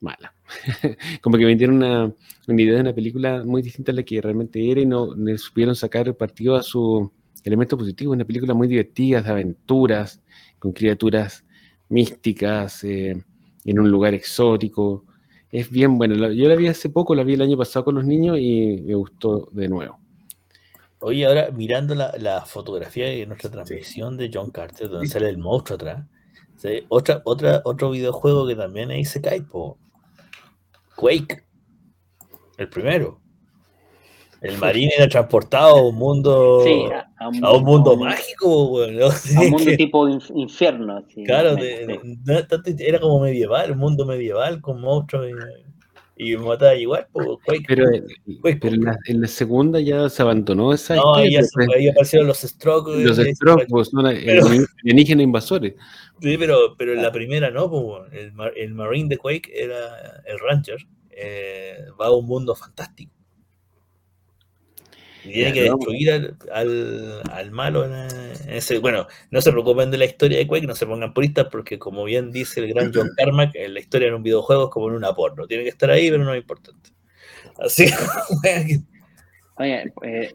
mala. 0.00 0.34
Como 1.20 1.36
que 1.36 1.44
vendieron 1.44 1.76
una, 1.76 2.12
una, 2.46 2.62
idea 2.62 2.74
de 2.74 2.80
una 2.82 2.94
película 2.94 3.42
muy 3.44 3.62
distinta 3.62 3.92
a 3.92 3.94
la 3.96 4.04
que 4.04 4.20
realmente 4.20 4.70
era 4.70 4.80
y 4.80 4.86
no, 4.86 5.14
le 5.14 5.36
supieron 5.38 5.74
sacar 5.74 6.14
partido 6.16 6.54
a 6.54 6.62
su 6.62 7.10
elemento 7.42 7.76
positivo. 7.76 8.12
Una 8.12 8.24
película 8.24 8.54
muy 8.54 8.68
divertida, 8.68 9.22
de 9.22 9.30
aventuras, 9.30 10.22
con 10.58 10.72
criaturas 10.72 11.44
místicas, 11.88 12.84
eh, 12.84 13.24
en 13.64 13.78
un 13.78 13.90
lugar 13.90 14.14
exótico. 14.14 15.04
Es 15.50 15.70
bien 15.70 15.98
bueno. 15.98 16.14
Yo 16.32 16.48
la 16.48 16.56
vi 16.56 16.68
hace 16.68 16.90
poco, 16.90 17.14
la 17.14 17.24
vi 17.24 17.34
el 17.34 17.42
año 17.42 17.56
pasado 17.56 17.86
con 17.86 17.96
los 17.96 18.04
niños 18.04 18.38
y 18.38 18.82
me 18.84 18.94
gustó 18.94 19.48
de 19.52 19.68
nuevo. 19.68 19.98
Oye, 21.06 21.24
ahora 21.24 21.52
mirando 21.52 21.94
la, 21.94 22.44
fotografía 22.46 23.06
de 23.06 23.26
nuestra 23.26 23.48
transmisión 23.48 24.16
de 24.16 24.28
John 24.34 24.50
Carter, 24.50 24.88
donde 24.88 25.06
sale 25.06 25.28
el 25.28 25.38
monstruo 25.38 25.76
atrás, 25.76 26.04
otra, 26.88 27.22
otra, 27.24 27.62
otro 27.64 27.90
videojuego 27.90 28.44
que 28.44 28.56
también 28.56 28.90
ahí 28.90 29.04
se 29.04 29.20
cae, 29.20 29.44
Quake, 30.96 31.44
el 32.58 32.68
primero. 32.68 33.20
El 34.40 34.58
marine 34.58 34.94
era 34.96 35.08
transportado 35.08 35.76
a 35.76 35.88
un 35.88 35.94
mundo, 35.94 36.64
a, 37.20 37.28
un, 37.28 37.62
mundo 37.62 37.96
mágico, 37.96 38.82
A 38.82 39.40
un 39.42 39.50
mundo 39.50 39.76
tipo 39.76 40.08
infierno. 40.08 41.04
claro, 41.24 41.56
era 42.80 42.98
como 42.98 43.20
medieval, 43.20 43.70
un 43.70 43.78
mundo 43.78 44.06
medieval 44.06 44.60
con 44.60 44.80
monstruos 44.80 45.28
y, 45.28 45.75
y 46.16 46.36
mataba 46.36 46.74
igual. 46.74 47.06
pero, 47.68 47.88
en, 47.92 49.20
la, 49.20 49.28
segunda 49.28 49.80
ya 49.80 50.08
se 50.08 50.22
abandonó 50.22 50.72
esa. 50.72 50.96
No, 50.96 51.14
ahí, 51.14 51.36
ahí 51.36 51.88
aparecieron 51.88 52.26
los 52.26 52.38
strokes. 52.38 53.04
Los 53.04 53.18
strokes, 53.18 53.66
pues, 53.68 53.92
no, 53.92 54.00
alienígenas 54.00 55.24
invasores. 55.24 55.74
Sí, 56.20 56.38
pero, 56.38 56.74
pero 56.78 56.94
en 56.94 57.02
la 57.02 57.12
primera 57.12 57.50
no, 57.50 58.06
el, 58.12 58.32
el 58.56 58.74
Marine 58.74 59.10
de 59.10 59.18
Quake 59.18 59.50
era 59.54 60.22
el 60.26 60.38
Rancher, 60.38 60.78
eh, 61.10 61.84
va 62.00 62.06
a 62.06 62.12
un 62.12 62.26
mundo 62.26 62.54
fantástico. 62.54 63.15
Y 65.26 65.32
tiene 65.32 65.52
que 65.52 65.62
destruir 65.62 66.10
al, 66.52 67.22
al, 67.30 67.50
malo 67.50 67.84
en 67.84 67.92
ese. 68.48 68.78
Bueno, 68.78 69.06
no 69.30 69.40
se 69.40 69.50
preocupen 69.50 69.90
de 69.90 69.98
la 69.98 70.04
historia 70.04 70.38
de 70.38 70.46
Quake, 70.46 70.66
no 70.66 70.74
se 70.74 70.86
pongan 70.86 71.12
puristas, 71.12 71.46
porque 71.50 71.78
como 71.78 72.04
bien 72.04 72.30
dice 72.30 72.60
el 72.60 72.72
gran 72.72 72.92
John 72.94 73.10
Carmack, 73.16 73.54
la 73.54 73.80
historia 73.80 74.08
en 74.08 74.14
un 74.14 74.22
videojuego 74.22 74.64
es 74.64 74.70
como 74.70 74.88
en 74.88 74.94
una 74.94 75.14
porno. 75.14 75.46
Tiene 75.46 75.64
que 75.64 75.70
estar 75.70 75.90
ahí, 75.90 76.10
pero 76.10 76.24
no 76.24 76.32
es 76.32 76.40
importante. 76.40 76.90
Así 77.58 77.86
Oye, 79.58 79.92
eh, 80.02 80.32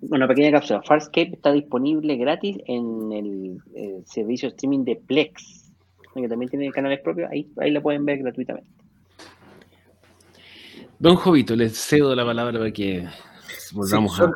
una 0.00 0.26
pequeña 0.26 0.50
cápsula. 0.50 0.82
Farscape 0.82 1.30
está 1.34 1.52
disponible 1.52 2.16
gratis 2.16 2.58
en 2.66 3.12
el, 3.12 4.04
servicio 4.06 4.48
streaming 4.48 4.84
de 4.84 4.96
Plex, 4.96 5.72
que 6.14 6.28
también 6.28 6.50
tiene 6.50 6.70
canales 6.72 7.00
propios. 7.00 7.30
Ahí, 7.30 7.48
ahí 7.58 7.70
la 7.70 7.80
pueden 7.80 8.04
ver 8.04 8.18
gratuitamente. 8.18 8.68
Don 10.98 11.16
Jovito, 11.16 11.54
les 11.54 11.78
cedo 11.78 12.14
la 12.14 12.24
palabra 12.24 12.58
para 12.58 12.72
que 12.72 13.06
volvamos 13.76 14.20
a. 14.20 14.30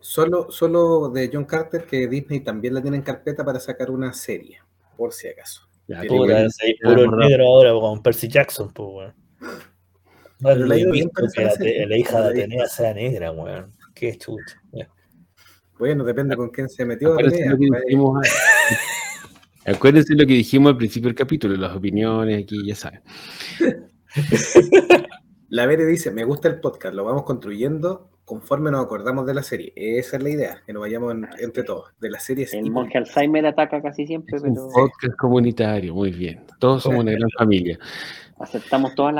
Solo, 0.00 0.50
solo 0.50 1.10
de 1.10 1.30
John 1.32 1.44
Carter 1.44 1.84
que 1.84 2.08
Disney 2.08 2.40
también 2.40 2.74
la 2.74 2.82
tiene 2.82 2.96
en 2.98 3.02
carpeta 3.02 3.44
para 3.44 3.60
sacar 3.60 3.90
una 3.90 4.12
serie, 4.12 4.60
por 4.96 5.12
si 5.12 5.28
acaso. 5.28 5.68
Ya, 5.86 6.02
puro 6.02 6.26
negro 7.16 7.46
ahora 7.46 7.72
con 7.72 8.02
Percy 8.02 8.28
Jackson, 8.28 8.72
pues, 8.72 8.88
weón. 8.90 9.14
No, 10.40 10.54
la, 10.54 10.66
la, 10.66 10.76
hija 11.96 12.20
de 12.22 12.42
Atenea 12.42 12.66
sea 12.66 12.94
negra, 12.94 13.30
weón. 13.32 13.72
Qué 13.94 14.16
chucha. 14.16 14.60
Bueno, 15.78 16.04
depende 16.04 16.36
con 16.36 16.50
quién 16.50 16.68
se 16.68 16.84
metió. 16.84 17.16
Acuérdense 19.66 20.14
lo 20.14 20.26
que 20.26 20.34
dijimos 20.34 20.72
al 20.72 20.76
principio 20.76 21.08
del 21.08 21.16
capítulo, 21.16 21.56
las 21.56 21.74
opiniones 21.74 22.42
aquí, 22.42 22.66
ya 22.66 22.74
saben. 22.74 23.00
La 25.54 25.66
Vere 25.66 25.86
dice, 25.86 26.10
me 26.10 26.24
gusta 26.24 26.48
el 26.48 26.58
podcast, 26.58 26.96
lo 26.96 27.04
vamos 27.04 27.22
construyendo 27.22 28.10
conforme 28.24 28.72
nos 28.72 28.84
acordamos 28.84 29.24
de 29.24 29.34
la 29.34 29.44
serie. 29.44 29.72
Esa 29.76 30.16
es 30.16 30.22
la 30.24 30.30
idea, 30.30 30.62
que 30.66 30.72
nos 30.72 30.80
vayamos 30.80 31.14
entre 31.38 31.62
todos. 31.62 31.92
De 32.00 32.10
la 32.10 32.18
serie. 32.18 32.48
El 32.52 32.72
monje 32.72 32.98
Alzheimer 32.98 33.46
ataca 33.46 33.80
casi 33.80 34.04
siempre, 34.04 34.36
pero... 34.40 34.52
Un 34.52 34.72
podcast 34.72 35.16
comunitario, 35.16 35.94
muy 35.94 36.10
bien. 36.10 36.44
Todos 36.58 36.82
somos 36.82 37.04
una 37.04 37.12
gran 37.12 37.30
familia. 37.38 37.78
Aceptamos 38.40 38.96
todas 38.96 39.14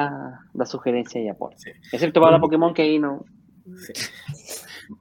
las 0.54 0.68
sugerencias 0.68 1.22
y 1.22 1.28
aportes. 1.28 1.72
Excepto 1.92 2.20
para 2.20 2.32
la 2.32 2.40
Pokémon 2.40 2.74
que 2.74 2.82
ahí 2.82 2.98
no... 2.98 3.24
Sí. 3.76 3.92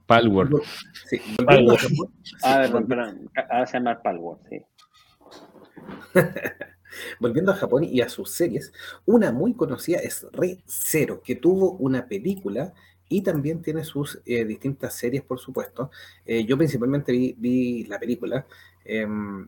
Palworld. 0.06 0.62
Sí, 1.06 1.20
Palworld. 1.44 1.80
Ah, 2.44 2.58
perdón, 2.62 2.86
perdón. 2.86 3.30
Ahora 3.50 3.66
se 3.66 3.78
llama 3.78 4.00
Palworld, 4.00 4.40
sí. 4.48 4.64
Volviendo 7.18 7.52
a 7.52 7.56
Japón 7.56 7.84
y 7.84 8.00
a 8.00 8.08
sus 8.08 8.30
series, 8.30 8.72
una 9.04 9.32
muy 9.32 9.54
conocida 9.54 9.98
es 9.98 10.26
Re 10.32 10.58
Zero, 10.66 11.22
que 11.22 11.36
tuvo 11.36 11.72
una 11.72 12.06
película 12.06 12.72
y 13.08 13.22
también 13.22 13.62
tiene 13.62 13.84
sus 13.84 14.20
eh, 14.26 14.44
distintas 14.44 14.94
series, 14.94 15.22
por 15.22 15.38
supuesto. 15.38 15.90
Eh, 16.24 16.44
yo 16.44 16.56
principalmente 16.56 17.12
vi, 17.12 17.84
la 17.84 17.98
película, 17.98 18.46
em, 18.84 19.46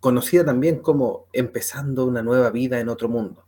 conocida 0.00 0.44
también 0.44 0.80
como 0.80 1.26
Empezando 1.32 2.06
una 2.06 2.22
nueva 2.22 2.50
vida 2.50 2.80
en 2.80 2.88
otro 2.88 3.08
mundo. 3.08 3.46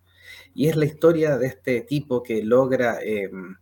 Y 0.54 0.68
es 0.68 0.76
la 0.76 0.84
historia 0.84 1.38
de 1.38 1.46
este 1.46 1.80
tipo 1.82 2.22
que 2.22 2.42
logra 2.42 2.98
em, 3.02 3.56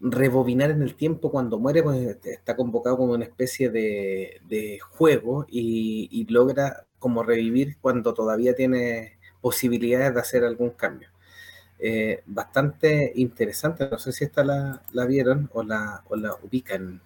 rebobinar 0.00 0.70
en 0.70 0.82
el 0.82 0.94
tiempo 0.94 1.30
cuando 1.30 1.58
muere, 1.58 1.82
pues 1.82 2.18
está 2.24 2.56
convocado 2.56 2.96
como 2.96 3.12
una 3.14 3.24
especie 3.24 3.70
de, 3.70 4.78
juego 4.90 5.46
y, 5.48 6.26
logra 6.30 6.86
como 6.98 7.22
revivir 7.22 7.76
cuando 7.80 8.14
todavía 8.14 8.54
tiene 8.54 9.18
posibilidades 9.40 10.14
de 10.14 10.20
hacer 10.20 10.44
algún 10.44 10.70
cambio. 10.70 11.08
Eh, 11.80 12.22
bastante 12.26 13.12
interesante, 13.14 13.88
no 13.88 13.98
sé 13.98 14.12
si 14.12 14.24
esta 14.24 14.44
la, 14.44 15.06
vieron 15.06 15.48
o 15.52 15.62
la, 15.62 16.02
o 16.08 16.16
la, 16.16 16.34
ubican. 16.42 17.00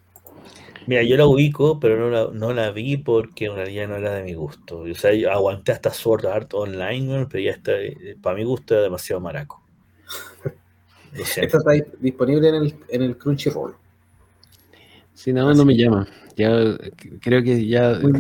Mira, 0.86 1.02
yo 1.02 1.16
la 1.16 1.26
ubico, 1.26 1.78
pero 1.78 1.98
no 1.98 2.10
la, 2.10 2.30
no 2.32 2.54
la 2.54 2.70
vi 2.70 2.96
porque 2.96 3.46
en 3.46 3.54
realidad 3.54 3.88
no 3.88 3.96
era 3.96 4.14
de 4.14 4.22
mi 4.22 4.34
gusto. 4.34 4.78
O 4.78 4.94
sea, 4.94 5.12
yo 5.12 5.30
aguanté 5.30 5.72
hasta 5.72 5.92
Sword 5.92 6.26
Art 6.26 6.54
Online, 6.54 7.26
pero 7.30 7.44
ya 7.44 7.50
está, 7.52 7.72
eh, 7.78 8.16
para 8.20 8.36
mi 8.36 8.44
gusto 8.44 8.74
era 8.74 8.82
demasiado 8.82 9.20
maraco. 9.20 9.62
Esta 11.14 11.42
está 11.42 11.72
disponible 12.00 12.48
en 12.48 12.54
el, 12.54 12.74
en 12.88 13.02
el 13.02 13.18
Crunchyroll. 13.18 13.74
Sí, 15.12 15.32
no, 15.32 15.52
no 15.52 15.64
me 15.64 15.76
llama. 15.76 16.08
Ya 16.36 16.50
creo 17.20 17.42
que 17.42 17.66
ya. 17.66 17.98
Muy 18.00 18.12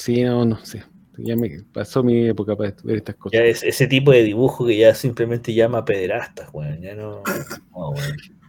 Sí, 0.00 0.22
no, 0.22 0.46
no 0.46 0.56
sé. 0.64 0.82
Ya 1.18 1.36
me 1.36 1.62
pasó 1.74 2.02
mi 2.02 2.26
época 2.26 2.56
para 2.56 2.74
ver 2.84 2.96
estas 2.96 3.16
cosas. 3.16 3.38
Ya 3.38 3.44
es 3.44 3.62
ese 3.62 3.86
tipo 3.86 4.12
de 4.12 4.22
dibujo 4.22 4.66
que 4.66 4.78
ya 4.78 4.94
simplemente 4.94 5.52
llama 5.52 5.84
pederastas, 5.84 6.50
güey. 6.50 6.80
Ya 6.80 6.94
no. 6.94 7.22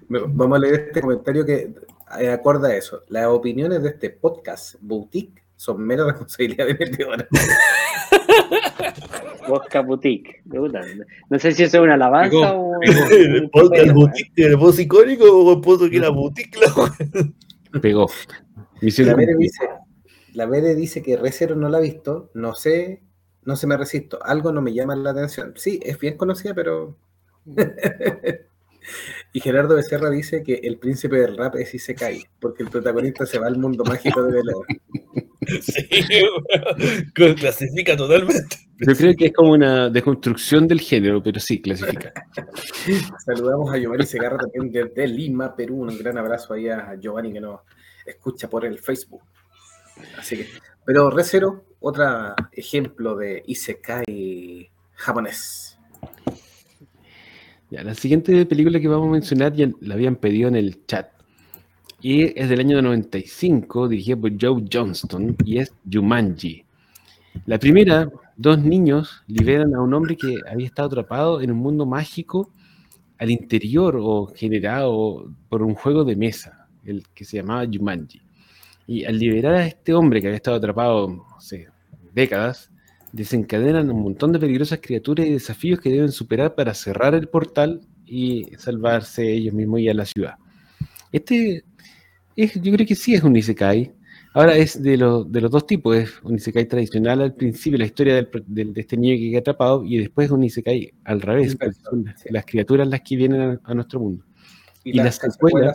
Vamos 0.08 0.56
a 0.56 0.60
leer 0.60 0.76
este 0.88 1.02
comentario 1.02 1.46
que 1.46 1.74
eh, 2.22 2.30
acorda 2.30 2.70
a 2.70 2.76
eso. 2.78 3.02
Las 3.10 3.26
opiniones 3.26 3.84
de 3.84 3.90
este 3.90 4.12
podcast 4.12 4.76
boutique 4.80 5.44
son 5.58 5.86
mera 5.86 6.06
responsabilidad 6.06 6.68
de 6.68 6.74
mi 6.74 6.88
Podcast 9.46 9.88
Boutique. 9.90 10.42
No 11.30 11.38
sé 11.38 11.52
si 11.52 11.64
eso 11.64 11.78
es 11.80 11.84
una 11.84 11.96
alabanza 11.96 12.54
o. 12.54 12.82
¿El 12.82 13.50
podcast 13.50 13.92
Boutique 13.92 14.46
el 14.46 14.56
voz 14.56 14.80
icónico 14.80 15.26
o 15.26 15.54
el 15.54 15.60
pozo 15.60 15.90
que 15.90 15.98
era 15.98 16.08
boutique? 16.08 16.58
Pegó. 17.82 18.10
La 18.82 19.14
Vere 19.14 19.36
dice, 19.38 19.70
la 20.34 20.48
dice 20.48 21.02
que 21.02 21.18
Recero 21.18 21.56
no 21.56 21.70
la 21.70 21.78
ha 21.78 21.82
visto. 21.82 22.30
No 22.34 22.54
sé, 22.54 23.02
no 23.44 23.56
se 23.56 23.68
me 23.68 23.78
resisto. 23.78 24.20
Algo 24.24 24.52
no 24.52 24.62
me 24.62 24.74
llama 24.74 24.96
la 24.96 25.12
atención. 25.12 25.54
Sí, 25.56 25.80
es 25.84 26.00
bien 26.00 26.18
conocida, 26.18 26.54
pero. 26.54 26.98
Y 29.34 29.40
Gerardo 29.40 29.76
Becerra 29.76 30.10
dice 30.10 30.44
que 30.44 30.56
el 30.56 30.78
príncipe 30.78 31.18
del 31.18 31.38
rap 31.38 31.56
es 31.56 31.74
Isekai, 31.74 32.24
porque 32.40 32.64
el 32.64 32.70
protagonista 32.70 33.26
se 33.26 33.40
va 33.40 33.48
al 33.48 33.58
mundo 33.58 33.84
mágico 33.84 34.24
de 34.24 34.34
Belén. 34.34 34.56
Sí, 35.62 35.84
clasifica 37.36 37.98
totalmente. 37.98 38.56
Yo 38.78 38.96
creo 38.96 39.16
que 39.16 39.26
es 39.26 39.34
como 39.34 39.54
una 39.54 39.90
deconstrucción 39.90 40.68
del 40.68 40.80
género, 40.80 41.22
pero 41.22 41.40
sí, 41.40 41.60
clasifica. 41.60 42.14
Saludamos 43.26 43.74
a 43.74 43.78
Giovanni 43.78 44.06
Segarra 44.06 44.38
también 44.38 44.72
desde 44.72 45.08
Lima, 45.08 45.56
Perú. 45.56 45.82
Un 45.82 45.98
gran 45.98 46.20
abrazo 46.20 46.54
ahí 46.54 46.70
a 46.70 46.96
Giovanni 46.96 47.34
que 47.34 47.42
nos 47.42 47.62
escucha 48.06 48.50
por 48.50 48.66
el 48.66 48.80
Facebook. 48.80 49.24
Así 50.18 50.38
que, 50.38 50.48
pero 50.86 51.10
Recero, 51.10 51.66
otro 51.80 52.36
ejemplo 52.52 53.16
de 53.16 53.44
Isekai 53.48 54.70
japonés. 54.94 55.78
Ya, 57.70 57.84
la 57.84 57.96
siguiente 57.96 58.46
película 58.46 58.80
que 58.80 58.88
vamos 58.88 59.08
a 59.08 59.12
mencionar 59.12 59.54
ya 59.54 59.70
la 59.80 59.94
habían 59.94 60.18
pedido 60.18 60.50
en 60.50 60.56
el 60.56 60.86
chat. 60.86 61.10
Y 62.02 62.38
es 62.40 62.50
del 62.50 62.60
año 62.60 62.82
95, 62.82 63.88
dirigida 63.88 64.18
por 64.18 64.32
Joe 64.40 64.66
Johnston, 64.72 65.38
y 65.46 65.60
es 65.60 65.72
Jumanji. 65.90 66.66
La 67.46 67.60
primera, 67.60 68.10
dos 68.36 68.60
niños 68.60 69.24
liberan 69.28 69.74
a 69.76 69.82
un 69.82 69.94
hombre 69.94 70.18
que 70.18 70.36
había 70.52 70.66
estado 70.66 70.88
atrapado 70.88 71.42
en 71.42 71.52
un 71.52 71.60
mundo 71.60 71.86
mágico 71.86 72.52
al 73.20 73.30
interior 73.30 73.98
o 74.02 74.26
generado 74.36 75.32
por 75.48 75.62
un 75.62 75.76
juego 75.76 76.04
de 76.04 76.16
mesa, 76.16 76.68
el 76.84 77.08
que 77.14 77.24
se 77.24 77.38
llamaba 77.38 77.66
Jumanji. 77.72 78.22
Y 78.92 79.06
al 79.06 79.18
liberar 79.18 79.54
a 79.54 79.66
este 79.66 79.94
hombre 79.94 80.20
que 80.20 80.28
había 80.28 80.36
estado 80.36 80.58
atrapado, 80.58 81.08
no 81.08 81.40
sé, 81.40 81.70
décadas, 82.14 82.72
desencadenan 83.14 83.90
un 83.90 84.04
montón 84.04 84.34
de 84.34 84.40
peligrosas 84.40 84.80
criaturas 84.82 85.26
y 85.26 85.32
desafíos 85.32 85.80
que 85.80 85.90
deben 85.90 86.12
superar 86.12 86.56
para 86.56 86.74
cerrar 86.74 87.16
el 87.16 87.30
portal 87.30 87.80
y 88.06 88.48
salvarse 88.58 89.32
ellos 89.32 89.54
mismos 89.54 89.80
y 89.80 89.88
a 89.88 89.94
la 89.94 90.06
ciudad. 90.06 90.34
Este 91.14 91.64
yo 92.36 92.74
creo 92.74 92.86
que 92.86 92.96
sí 92.96 93.14
es 93.14 93.24
un 93.24 93.34
Isekai. 93.34 93.94
Ahora 94.34 94.58
es 94.58 94.84
de, 94.84 94.92
de 94.92 95.42
los 95.42 95.52
dos 95.52 95.66
tipos, 95.66 95.96
es 95.96 96.12
un 96.24 96.36
Isekai 96.36 96.66
tradicional 96.68 97.22
al 97.22 97.34
principio, 97.34 97.80
la 97.80 97.86
historia 97.86 98.16
de 98.16 98.74
este 98.76 98.98
niño 98.98 99.16
que 99.16 99.30
queda 99.30 99.40
atrapado, 99.40 99.86
y 99.86 100.00
después 100.00 100.26
es 100.26 100.32
un 100.32 100.44
Isekai 100.44 100.94
al 101.06 101.22
revés, 101.22 101.58
son 101.90 102.14
las, 102.30 102.46
criaturas 102.46 102.90
las 102.90 103.00
que 103.00 103.16
vienen 103.16 103.58
a, 103.64 103.74
nuestro 103.74 104.02
mundo. 104.02 104.26
Y, 104.84 104.94
la 104.94 105.10
secuela, 105.14 105.74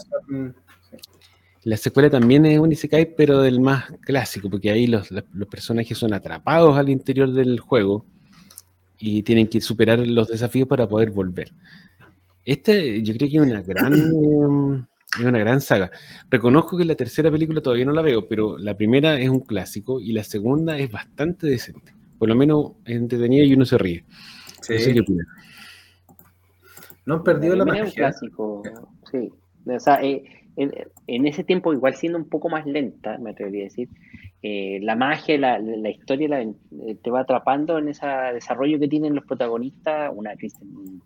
la 1.66 1.76
secuela 1.76 2.08
también 2.08 2.46
es 2.46 2.60
un 2.60 2.70
Isekai, 2.70 3.16
pero 3.16 3.40
del 3.42 3.58
más 3.58 3.86
clásico, 4.02 4.48
porque 4.48 4.70
ahí 4.70 4.86
los, 4.86 5.10
los 5.10 5.48
personajes 5.48 5.98
son 5.98 6.14
atrapados 6.14 6.78
al 6.78 6.88
interior 6.88 7.32
del 7.32 7.58
juego 7.58 8.06
y 9.00 9.24
tienen 9.24 9.48
que 9.48 9.60
superar 9.60 9.98
los 9.98 10.28
desafíos 10.28 10.68
para 10.68 10.88
poder 10.88 11.10
volver. 11.10 11.50
Este 12.44 13.02
yo 13.02 13.14
creo 13.14 13.28
que 13.28 13.36
es 13.36 13.42
una 13.42 13.62
gran... 13.62 14.86
Es 15.18 15.24
una 15.24 15.38
gran 15.38 15.60
saga. 15.60 15.90
Reconozco 16.30 16.76
que 16.76 16.84
la 16.84 16.94
tercera 16.94 17.32
película 17.32 17.60
todavía 17.60 17.84
no 17.84 17.92
la 17.92 18.02
veo, 18.02 18.28
pero 18.28 18.58
la 18.58 18.76
primera 18.76 19.18
es 19.18 19.28
un 19.28 19.40
clásico 19.40 19.98
y 20.00 20.12
la 20.12 20.22
segunda 20.22 20.78
es 20.78 20.92
bastante 20.92 21.48
decente. 21.48 21.94
Por 22.16 22.28
lo 22.28 22.36
menos 22.36 22.72
es 22.84 22.96
entretenida 22.96 23.44
y 23.44 23.54
uno 23.54 23.64
se 23.64 23.78
ríe. 23.78 24.04
Sí. 24.60 24.74
No, 27.06 27.14
han 27.14 27.24
perdido 27.24 27.56
la, 27.56 27.64
magia. 27.64 27.90
clásico, 27.92 28.62
sí. 29.10 29.32
O 29.64 29.80
sea, 29.80 30.00
eh, 30.02 30.45
en, 30.56 31.26
ese 31.26 31.44
tiempo, 31.44 31.72
igual 31.72 31.94
siendo 31.94 32.18
un 32.18 32.28
poco 32.28 32.48
más 32.48 32.66
lenta, 32.66 33.18
me 33.18 33.30
atrevería 33.30 33.62
a 33.62 33.64
decir, 33.64 33.88
eh, 34.42 34.78
la 34.80 34.96
magia, 34.96 35.38
la, 35.38 35.58
la 35.58 35.90
historia 35.90 36.40
eh, 36.40 36.96
te 37.02 37.10
va 37.10 37.20
atrapando 37.20 37.78
en 37.78 37.88
ese 37.88 38.06
desarrollo 38.32 38.78
que 38.78 38.88
tienen 38.88 39.14
los 39.14 39.24
protagonistas. 39.24 40.10
Una 40.14 40.34
Kristen 40.36 41.02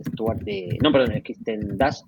Stewart 0.00 0.40
de. 0.40 0.78
No, 0.82 0.92
perdón, 0.92 1.20
Kristen 1.22 1.76
Dash 1.76 2.00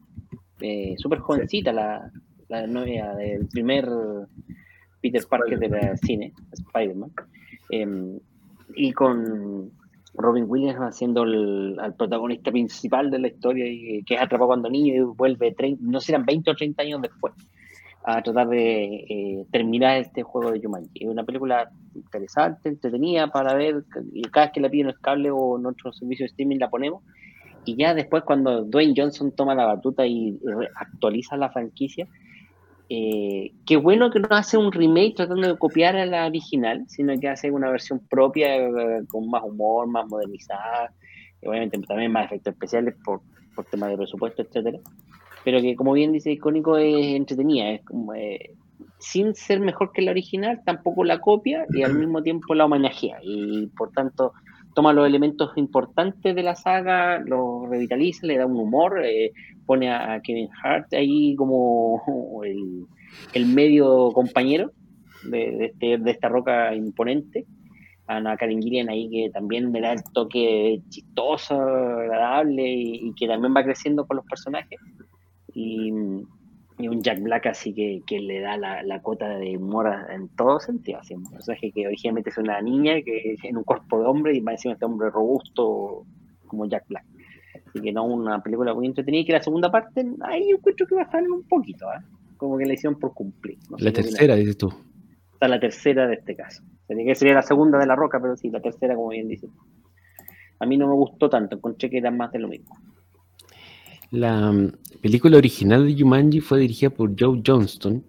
eh, 0.61 0.95
súper 0.97 1.19
jovencita, 1.19 1.73
la, 1.73 2.11
la, 2.49 2.67
novia 2.67 3.15
del 3.15 3.49
primer 3.49 3.89
Peter 5.01 5.23
Parker 5.29 5.59
de 5.59 5.69
la 5.69 5.97
cine, 5.97 6.33
Spider-Man. 6.53 7.13
Em, 7.71 8.19
y 8.77 8.93
con 8.93 9.73
Robin 10.17 10.45
Williams 10.47 10.79
haciendo 10.81 11.25
el, 11.25 11.79
protagonista 11.97 12.51
principal 12.51 13.11
de 13.11 13.19
la 13.19 13.29
historia, 13.29 13.67
y, 13.67 14.03
que 14.05 14.15
es 14.15 14.21
atrapado 14.21 14.49
cuando 14.49 14.71
niño 14.71 14.95
y 14.95 15.01
vuelve, 15.01 15.55
no 15.81 16.01
sé, 16.01 16.13
eran 16.13 16.25
20 16.25 16.51
o 16.51 16.55
30 16.55 16.83
años 16.83 17.03
después, 17.03 17.35
a 18.05 18.23
tratar 18.23 18.49
de 18.49 18.85
eh, 19.09 19.47
terminar 19.51 19.99
este 19.99 20.23
juego 20.23 20.53
de 20.53 20.61
Jumanji. 20.61 21.05
Es 21.05 21.09
una 21.09 21.25
película 21.25 21.71
interesante, 21.95 22.69
entretenida 22.69 23.29
para 23.29 23.55
ver, 23.55 23.85
y 24.13 24.23
cada 24.23 24.47
vez 24.47 24.53
que 24.53 24.61
la 24.61 24.69
piden 24.69 24.87
en 24.87 24.95
el 24.95 25.01
cable 25.01 25.31
o 25.31 25.59
en 25.59 25.67
otro 25.67 25.93
servicio 25.93 26.25
de 26.25 26.29
streaming 26.29 26.59
la 26.59 26.71
ponemos, 26.71 27.03
y 27.65 27.77
ya 27.77 27.95
después 27.95 28.23
cuando 28.25 28.63
Dwayne 28.63 28.95
Johnson 28.97 29.33
toma 29.33 29.55
la 29.55 29.65
batuta 29.65 30.07
y 30.07 30.39
actualiza 30.77 31.37
la 31.37 31.51
franquicia, 31.51 32.07
eh, 32.89 33.53
qué 33.67 33.77
bueno 33.77 34.11
que 34.11 34.21
no 34.21 34.29
hace 34.31 34.59
un 34.59 34.73
remake 34.73 35.15
tratando 35.17 35.49
de 35.49 35.59
copiar 35.59 35.97
a 35.97 36.07
la 36.07 36.27
original, 36.27 36.85
sino 36.89 37.19
que 37.19 37.29
hace 37.29 37.51
una 37.51 37.71
versión 37.71 38.01
propia 38.11 38.57
eh, 38.57 39.05
con 39.09 39.29
más 39.29 39.43
humor, 39.43 39.87
más 39.87 40.07
modernizada, 40.07 40.93
y 41.41 41.49
obviamente 41.49 41.79
también 41.81 42.13
más 42.13 42.27
efectos 42.27 42.53
especiales 42.53 42.95
por, 43.05 43.21
por 43.55 43.65
temas 43.67 43.91
de 43.91 43.97
presupuesto, 43.97 44.43
etcétera. 44.43 44.79
Pero 45.45 45.61
que 45.61 45.77
como 45.77 45.93
bien 45.93 46.13
dice 46.13 46.33
Icónico 46.33 46.77
es 46.77 47.17
entretenida, 47.17 47.71
es 47.71 47.85
como, 47.85 48.15
eh, 48.15 48.55
sin 48.99 49.35
ser 49.35 49.61
mejor 49.61 49.93
que 49.93 50.03
la 50.03 50.11
original, 50.11 50.63
tampoco 50.65 51.05
la 51.05 51.21
copia 51.21 51.67
y 51.71 51.83
al 51.83 51.95
mismo 51.95 52.23
tiempo 52.23 52.55
la 52.55 52.65
homenajea. 52.65 53.19
Y 53.23 53.67
por 53.69 53.93
tanto, 53.93 54.33
toma 54.75 54.93
los 54.93 55.07
elementos 55.07 55.53
importantes 55.57 56.35
de 56.35 56.43
la 56.43 56.57
saga, 56.57 57.19
los 57.21 57.69
revitaliza, 57.69 58.27
le 58.27 58.39
da 58.39 58.47
un 58.47 58.57
humor, 58.57 59.01
eh, 59.05 59.33
pone 59.67 59.91
a 59.91 60.21
Kevin 60.21 60.49
Hart 60.63 60.93
ahí 60.93 61.35
como 61.37 62.03
el, 63.33 63.47
medio 63.47 64.11
compañero 64.13 64.73
de, 65.25 65.67
este, 65.67 65.99
de, 65.99 66.11
esta 66.11 66.29
roca 66.29 66.75
imponente. 66.75 67.47
Ana 68.07 68.37
Karen 68.37 68.61
Gillian 68.61 68.91
ahí 68.91 69.09
que 69.09 69.31
también 69.31 69.73
le 69.73 69.81
da 69.81 69.93
el 69.93 70.03
toque 70.13 70.83
chistoso, 70.91 71.55
agradable 71.55 72.71
y, 72.71 73.09
y 73.09 73.15
que 73.15 73.27
también 73.27 73.55
va 73.57 73.65
creciendo 73.65 74.07
con 74.07 74.19
los 74.19 74.27
personajes. 74.27 74.79
Y, 75.55 75.91
y 76.79 76.89
un 76.89 77.03
Jack 77.03 77.21
Black 77.21 77.47
así 77.47 77.73
que, 77.73 78.03
que 78.07 78.19
le 78.19 78.41
da 78.41 78.57
la, 78.57 78.83
la, 78.83 79.01
cota 79.01 79.29
de 79.29 79.57
humor 79.57 79.89
en 80.11 80.29
todo 80.29 80.59
sentido. 80.59 80.99
Así, 80.99 81.15
un 81.15 81.25
personaje 81.31 81.71
que 81.71 81.87
originalmente 81.87 82.31
es 82.31 82.39
una 82.39 82.61
niña 82.61 82.95
que 83.03 83.37
en 83.43 83.57
un 83.57 83.65
cuerpo 83.65 84.01
de 84.01 84.07
hombre 84.07 84.37
y 84.37 84.41
más 84.41 84.55
encima 84.55 84.75
este 84.75 84.85
hombre 84.85 85.11
robusto 85.11 86.05
como 86.47 86.67
Jack 86.67 86.87
Black. 86.89 87.05
Así 87.69 87.81
que 87.81 87.93
no, 87.93 88.05
una 88.05 88.43
película 88.43 88.75
muy 88.75 88.87
entretenida 88.87 89.23
y 89.23 89.25
que 89.25 89.33
la 89.33 89.43
segunda 89.43 89.71
parte, 89.71 90.05
ahí 90.23 90.49
yo 90.51 90.57
encuentro 90.57 90.87
que 90.87 90.95
bajaron 90.95 91.33
un 91.33 91.45
poquito, 91.45 91.87
¿eh? 91.87 92.05
como 92.37 92.59
que 92.59 92.67
la 92.67 92.75
hicieron 92.75 92.99
por 92.99 93.15
cumplir. 93.15 93.59
la 93.79 93.93
tercera, 93.93 94.35
dices 94.35 94.59
tú. 94.59 94.73
Está 95.33 95.49
la 95.49 95.61
tercera 95.61 96.07
de 96.07 96.15
este 96.15 96.35
caso. 96.37 96.63
Sería 96.87 97.05
que 97.05 97.15
sería 97.15 97.35
la 97.35 97.43
segunda 97.43 97.79
de 97.79 97.87
La 97.87 97.97
Roca, 97.97 98.21
pero 98.21 98.37
sí, 98.37 98.51
la 98.51 98.61
tercera, 98.61 98.95
como 98.95 99.09
bien 99.09 99.29
dice. 99.29 99.49
A 100.59 100.67
mí 100.67 100.77
no 100.77 100.87
me 100.87 100.95
gustó 100.95 101.29
tanto, 101.29 101.57
encontré 101.57 101.91
que 101.91 101.99
era 101.99 102.11
más 102.11 102.33
de 102.33 102.39
lo 102.39 102.49
mismo. 102.49 102.77
La 104.15 104.53
mm, 104.53 104.73
película 105.03 105.39
original 105.39 105.87
de 105.87 106.01
Jumanji 106.01 106.41
fue 106.41 106.61
dirigida 106.61 106.91
por 106.91 107.15
Joe 107.19 107.43
Johnston, 107.45 108.05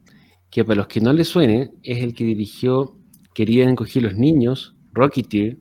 que 0.51 0.63
para 0.63 0.77
los 0.77 0.87
que 0.87 1.01
no 1.01 1.11
le 1.11 1.25
suene, 1.25 1.71
es 1.81 2.03
el 2.03 2.13
que 2.13 2.23
dirigió 2.23 2.95
Querían 3.33 3.69
encoger 3.69 4.03
los 4.03 4.15
niños, 4.15 4.75
Rocketeer, 4.93 5.57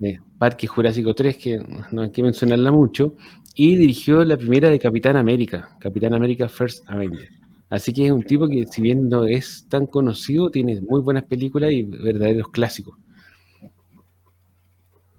de 0.00 0.20
Parque 0.36 0.66
Jurásico 0.66 1.14
3, 1.14 1.36
que 1.36 1.60
no 1.92 2.02
hay 2.02 2.10
que 2.10 2.24
mencionarla 2.24 2.72
mucho, 2.72 3.14
y 3.54 3.76
dirigió 3.76 4.24
la 4.24 4.36
primera 4.36 4.68
de 4.68 4.80
Capitán 4.80 5.16
América, 5.16 5.76
Capitán 5.78 6.14
América 6.14 6.48
First 6.48 6.82
Avenger. 6.88 7.28
Así 7.70 7.92
que 7.92 8.06
es 8.06 8.10
un 8.10 8.24
tipo 8.24 8.48
que, 8.48 8.66
si 8.66 8.82
bien 8.82 9.08
no 9.08 9.26
es 9.26 9.66
tan 9.68 9.86
conocido, 9.86 10.50
tiene 10.50 10.80
muy 10.80 11.00
buenas 11.02 11.24
películas 11.24 11.70
y 11.70 11.84
verdaderos 11.84 12.48
clásicos. 12.48 12.98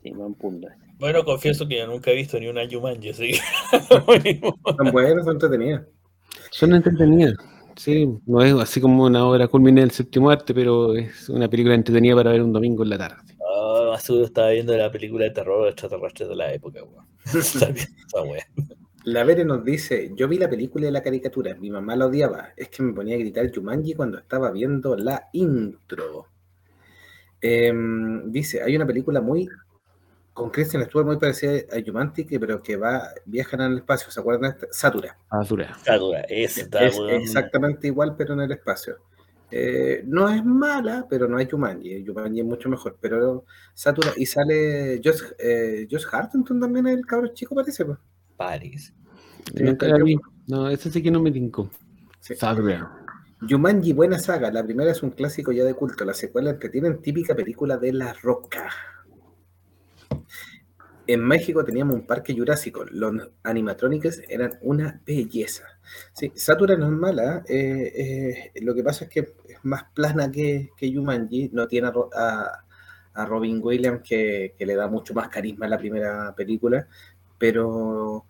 Sí, 0.04 0.10
buen 0.12 0.34
punto. 0.34 0.68
Bueno, 1.00 1.24
confieso 1.24 1.66
que 1.66 1.78
yo 1.78 1.88
nunca 1.88 2.12
he 2.12 2.16
visto 2.16 2.38
ni 2.39 2.47
una 2.47 2.70
Jumanji, 2.70 3.10
así 3.10 3.34
Son 3.88 4.91
buenas, 4.91 5.24
son 5.24 5.34
entretenidas. 5.36 5.82
Son 6.52 6.74
entretenidas, 6.74 7.36
sí. 7.78 8.10
No 8.26 8.41
es 8.41 8.54
así 8.56 8.82
como 8.82 9.06
una 9.06 9.26
obra 9.26 9.47
culmine 9.47 9.80
del 9.80 9.91
séptimo 9.91 10.30
arte, 10.30 10.54
pero 10.54 10.95
es 10.95 11.30
una 11.30 11.47
película 11.47 11.76
entretenida 11.76 12.16
para 12.16 12.32
ver 12.32 12.41
un 12.41 12.52
domingo 12.52 12.84
en 12.84 12.89
la 12.89 12.97
tarde. 12.97 13.34
Ah, 13.39 13.88
más 13.91 14.10
estaba 14.10 14.50
viendo 14.50 14.76
la 14.76 14.91
película 14.91 15.24
de 15.24 15.32
terror 15.32 15.70
extraterrestre 15.70 16.28
de 16.28 16.36
la 16.36 16.54
época, 16.54 16.84
weón. 16.84 17.06
está. 17.39 17.74
La 19.06 19.24
Vere 19.24 19.45
nos 19.45 19.64
dice, 19.64 20.12
yo 20.16 20.28
vi 20.28 20.38
la 20.38 20.50
película 20.50 20.86
de 20.86 20.91
la 20.91 21.02
caricatura, 21.02 21.56
mi 21.56 21.72
mamá 21.72 21.95
la 21.95 22.08
odiaba, 22.08 22.50
es 22.58 22.68
que 22.68 22.84
me 22.84 22.91
ponía 22.91 23.16
a 23.16 23.20
gritar 23.20 23.50
Jumanji 23.56 23.93
cuando 23.93 24.18
estaba 24.18 24.52
viendo 24.52 24.97
la 24.97 25.30
intro. 25.32 26.28
Em, 27.39 28.30
dice, 28.30 28.62
hay 28.62 28.76
una 28.76 28.86
película 28.86 29.22
muy 29.22 29.47
con 30.39 30.51
Christian 30.51 30.85
Stewart 30.85 31.05
muy 31.05 31.17
parecida 31.17 31.51
a 31.77 31.83
Jumantic, 31.85 32.39
pero 32.39 32.63
que 32.63 32.77
va, 32.77 33.09
viajan 33.25 33.59
en 33.59 33.71
el 33.73 33.77
espacio, 33.79 34.09
¿se 34.09 34.21
acuerdan? 34.21 34.55
Satura. 34.71 35.17
Satura. 35.29 35.77
Satura, 35.83 36.21
es, 36.21 36.65
exactamente 37.09 37.87
igual, 37.87 38.15
pero 38.17 38.35
en 38.35 38.39
el 38.39 38.51
espacio. 38.53 38.95
Eh, 39.51 40.01
no 40.05 40.29
es 40.29 40.45
mala, 40.45 41.05
pero 41.09 41.27
no 41.27 41.39
es 41.39 41.51
Jumanji. 41.51 42.05
Jumanji 42.05 42.39
es 42.39 42.45
mucho 42.45 42.69
mejor, 42.69 42.97
pero 43.01 43.43
Satura. 43.73 44.13
Y 44.15 44.25
sale 44.25 45.01
Josh, 45.03 45.23
eh, 45.39 45.85
Josh 45.91 46.05
Hartington 46.09 46.57
también, 46.57 46.87
el 46.87 47.05
cabro 47.05 47.33
chico, 47.33 47.53
parece. 47.53 47.83
Pues. 47.83 47.97
Parece. 48.37 48.93
No, 50.47 50.69
ese 50.69 50.89
sí 50.89 51.03
que 51.03 51.11
no 51.11 51.21
me 51.21 51.31
tincó. 51.31 51.69
Sí. 52.21 52.35
Yumanji, 53.41 53.91
buena 53.91 54.19
saga. 54.19 54.51
La 54.51 54.63
primera 54.63 54.91
es 54.91 55.03
un 55.03 55.09
clásico 55.09 55.51
ya 55.51 55.65
de 55.65 55.73
culto. 55.73 56.05
La 56.05 56.13
secuela 56.13 56.57
tienen 56.57 57.01
típica 57.01 57.35
película 57.35 57.77
de 57.77 57.91
La 57.91 58.13
Roca. 58.13 58.69
En 61.10 61.22
México 61.26 61.66
teníamos 61.66 61.95
un 61.95 62.05
parque 62.05 62.36
jurásico. 62.36 62.86
Los 62.91 63.32
animatronics 63.41 64.22
eran 64.30 64.60
una 64.62 65.01
belleza. 65.03 65.64
Sí, 66.14 66.32
Satura 66.36 66.76
no 66.76 66.86
es 66.86 66.91
mala. 66.91 67.43
Eh, 67.49 68.51
eh, 68.53 68.62
lo 68.62 68.76
que 68.76 68.84
pasa 68.84 69.05
es 69.05 69.10
que 69.10 69.20
es 69.22 69.57
más 69.64 69.86
plana 69.91 70.32
que, 70.32 70.70
que 70.78 70.91
Yumanji. 70.91 71.49
No 71.51 71.68
tiene 71.68 71.91
a, 72.16 73.26
Robin 73.26 73.60
Williams 73.60 74.01
que, 74.07 74.53
le 74.60 74.76
da 74.76 74.88
mucho 74.88 75.16
más 75.16 75.30
carisma 75.30 75.66
a 75.66 75.70
la 75.70 75.80
primera 75.80 76.36
película. 76.36 76.88
Pero 77.39 78.26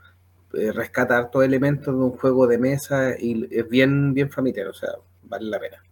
eh, 0.53 0.71
rescata 0.71 1.17
hartos 1.17 1.43
elementos 1.43 1.93
de 1.93 2.01
un 2.01 2.11
juego 2.11 2.47
de 2.47 2.59
mesa 2.59 3.13
y 3.19 3.45
es 3.51 3.67
bien, 3.67 4.13
bien 4.13 4.29
familiar. 4.29 4.67
O 4.67 4.73
sea, 4.73 4.91
vale 5.23 5.49
la 5.49 5.59
pena. 5.59 5.83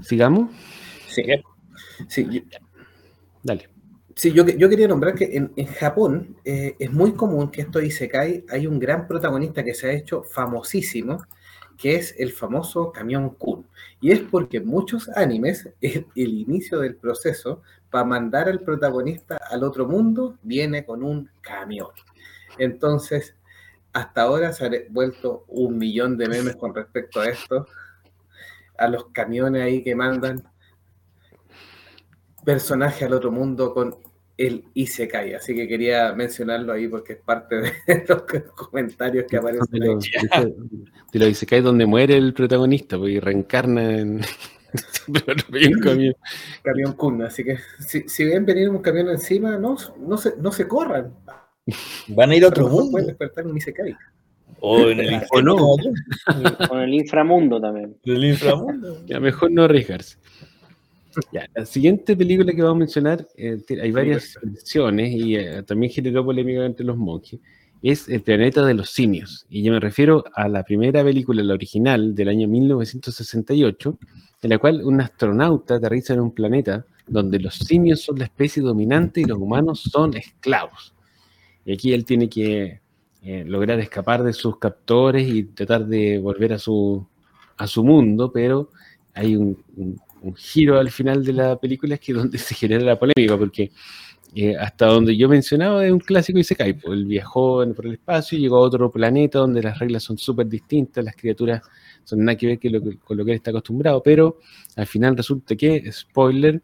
¿Sigamos? 0.00 0.52
Sí. 1.08 1.24
Sí. 2.08 2.44
Dale. 3.42 3.68
Sí, 4.16 4.32
yo, 4.32 4.44
yo 4.44 4.68
quería 4.68 4.88
nombrar 4.88 5.14
que 5.14 5.36
en, 5.56 5.66
Japón 5.66 6.36
eh, 6.44 6.74
es 6.78 6.92
muy 6.92 7.12
común 7.12 7.50
que 7.50 7.62
esto 7.62 7.80
Isekai 7.80 8.44
hay 8.50 8.66
un 8.66 8.78
gran 8.78 9.06
protagonista 9.06 9.64
que 9.64 9.72
se 9.72 9.88
ha 9.88 9.92
hecho 9.92 10.22
famosísimo, 10.24 11.24
que 11.78 11.94
es 11.94 12.14
el 12.18 12.32
famoso 12.32 12.92
camión 12.92 13.30
Kun. 13.30 13.66
Y 14.00 14.10
es 14.10 14.20
porque 14.20 14.58
en 14.58 14.66
muchos 14.66 15.08
animes 15.10 15.70
el, 15.80 16.04
inicio 16.14 16.80
del 16.80 16.96
proceso 16.96 17.62
para 17.88 18.04
mandar 18.04 18.48
al 18.48 18.60
protagonista 18.60 19.38
al 19.50 19.64
otro 19.64 19.86
mundo 19.86 20.36
viene 20.42 20.84
con 20.84 21.02
un 21.02 21.30
camión. 21.40 21.88
Entonces, 22.58 23.36
hasta 23.92 24.22
ahora 24.22 24.52
se 24.52 24.66
ha 24.66 24.70
vuelto 24.90 25.44
un 25.48 25.78
millón 25.78 26.18
de 26.18 26.28
memes 26.28 26.56
con 26.56 26.74
respecto 26.74 27.20
a 27.20 27.28
esto, 27.28 27.66
a 28.76 28.88
los 28.88 29.06
camiones 29.12 29.62
ahí 29.62 29.82
que 29.82 29.94
mandan 29.94 30.42
personaje 32.44 33.04
al 33.04 33.12
otro 33.12 33.30
mundo 33.30 33.72
con 33.72 33.96
el 34.40 34.64
Isekai. 34.72 35.34
Así 35.34 35.54
que 35.54 35.68
quería 35.68 36.14
mencionarlo 36.14 36.72
ahí 36.72 36.88
porque 36.88 37.14
es 37.14 37.18
parte 37.20 37.56
de 37.56 37.72
los 38.08 38.22
comentarios 38.54 39.26
que 39.28 39.36
aparecen 39.36 39.82
ahí. 39.82 40.54
De 41.12 41.18
los 41.18 41.28
Isekai 41.28 41.60
donde 41.60 41.84
muere 41.84 42.16
el 42.16 42.32
protagonista 42.32 42.96
y 42.96 43.20
reencarna 43.20 43.82
en. 43.98 44.22
un 45.08 45.80
camión. 45.82 46.14
camión 46.62 46.92
Kun, 46.94 47.22
así 47.22 47.44
que 47.44 47.58
si, 47.80 48.08
si, 48.08 48.24
ven 48.24 48.46
venir 48.46 48.70
un 48.70 48.78
camión 48.78 49.08
encima, 49.10 49.58
no, 49.58 49.76
no, 49.98 50.16
se, 50.16 50.36
no 50.38 50.52
se 50.52 50.66
corran. 50.66 51.12
Van 52.08 52.30
a 52.30 52.36
ir 52.36 52.44
a 52.44 52.48
otro 52.48 52.68
mundo. 52.68 52.92
Pueden 52.92 53.08
despertar 53.08 53.46
un 53.46 53.56
Isekai. 53.56 53.94
O 54.62 54.88
en 54.88 55.00
el, 55.00 55.22
o 56.70 56.78
el 56.78 56.94
inframundo 56.94 57.60
también. 57.60 57.96
El 58.04 58.24
inframundo. 58.24 59.04
Ya, 59.06 59.20
mejor 59.20 59.50
no 59.50 59.64
arriesgarse 59.64 60.18
la 61.54 61.66
siguiente 61.66 62.16
película 62.16 62.52
que 62.52 62.62
vamos 62.62 62.76
a 62.76 62.78
mencionar, 62.78 63.26
eh, 63.36 63.58
hay 63.80 63.90
varias 63.90 64.38
versiones 64.42 65.12
y 65.12 65.36
eh, 65.36 65.62
también 65.62 65.92
generó 65.92 66.24
polémica 66.24 66.64
entre 66.64 66.86
los 66.86 66.96
monjes, 66.96 67.40
es 67.82 68.08
El 68.08 68.20
planeta 68.20 68.64
de 68.64 68.74
los 68.74 68.90
simios. 68.90 69.46
Y 69.48 69.62
yo 69.62 69.72
me 69.72 69.80
refiero 69.80 70.24
a 70.34 70.48
la 70.48 70.62
primera 70.64 71.02
película, 71.02 71.42
la 71.42 71.54
original, 71.54 72.14
del 72.14 72.28
año 72.28 72.46
1968, 72.46 73.98
en 74.42 74.50
la 74.50 74.58
cual 74.58 74.84
un 74.84 75.00
astronauta 75.00 75.76
aterriza 75.76 76.12
en 76.12 76.20
un 76.20 76.32
planeta 76.32 76.84
donde 77.06 77.38
los 77.38 77.54
simios 77.54 78.02
son 78.02 78.18
la 78.18 78.26
especie 78.26 78.62
dominante 78.62 79.22
y 79.22 79.24
los 79.24 79.38
humanos 79.38 79.80
son 79.80 80.14
esclavos. 80.14 80.94
Y 81.64 81.72
aquí 81.72 81.92
él 81.94 82.04
tiene 82.04 82.28
que 82.28 82.80
eh, 83.22 83.44
lograr 83.46 83.80
escapar 83.80 84.22
de 84.22 84.34
sus 84.34 84.58
captores 84.58 85.26
y 85.26 85.44
tratar 85.44 85.86
de 85.86 86.18
volver 86.18 86.52
a 86.52 86.58
su, 86.58 87.06
a 87.56 87.66
su 87.66 87.82
mundo, 87.82 88.30
pero 88.30 88.70
hay 89.14 89.36
un 89.36 89.56
un 89.76 90.00
giro 90.36 90.78
al 90.78 90.90
final 90.90 91.24
de 91.24 91.32
la 91.32 91.56
película 91.56 91.94
es 91.94 92.00
que 92.00 92.12
donde 92.12 92.38
se 92.38 92.54
genera 92.54 92.84
la 92.84 92.98
polémica, 92.98 93.36
porque 93.36 93.70
eh, 94.34 94.56
hasta 94.56 94.86
donde 94.86 95.16
yo 95.16 95.28
mencionaba 95.28 95.84
es 95.84 95.92
un 95.92 95.98
clásico 95.98 96.38
y 96.38 96.44
se 96.44 96.54
cae, 96.54 96.74
pues, 96.74 96.98
él 96.98 97.04
viajó 97.04 97.64
por 97.74 97.86
el 97.86 97.94
espacio 97.94 98.38
y 98.38 98.42
llegó 98.42 98.58
a 98.58 98.60
otro 98.60 98.90
planeta 98.90 99.40
donde 99.40 99.62
las 99.62 99.78
reglas 99.78 100.04
son 100.04 100.18
súper 100.18 100.46
distintas, 100.46 101.04
las 101.04 101.16
criaturas 101.16 101.62
son 102.04 102.24
nada 102.24 102.36
que 102.36 102.46
ver 102.46 102.98
con 103.00 103.16
lo 103.16 103.24
que 103.24 103.32
él 103.32 103.36
está 103.36 103.50
acostumbrado, 103.50 104.02
pero 104.02 104.38
al 104.76 104.86
final 104.86 105.16
resulta 105.16 105.56
que, 105.56 105.90
spoiler, 105.90 106.62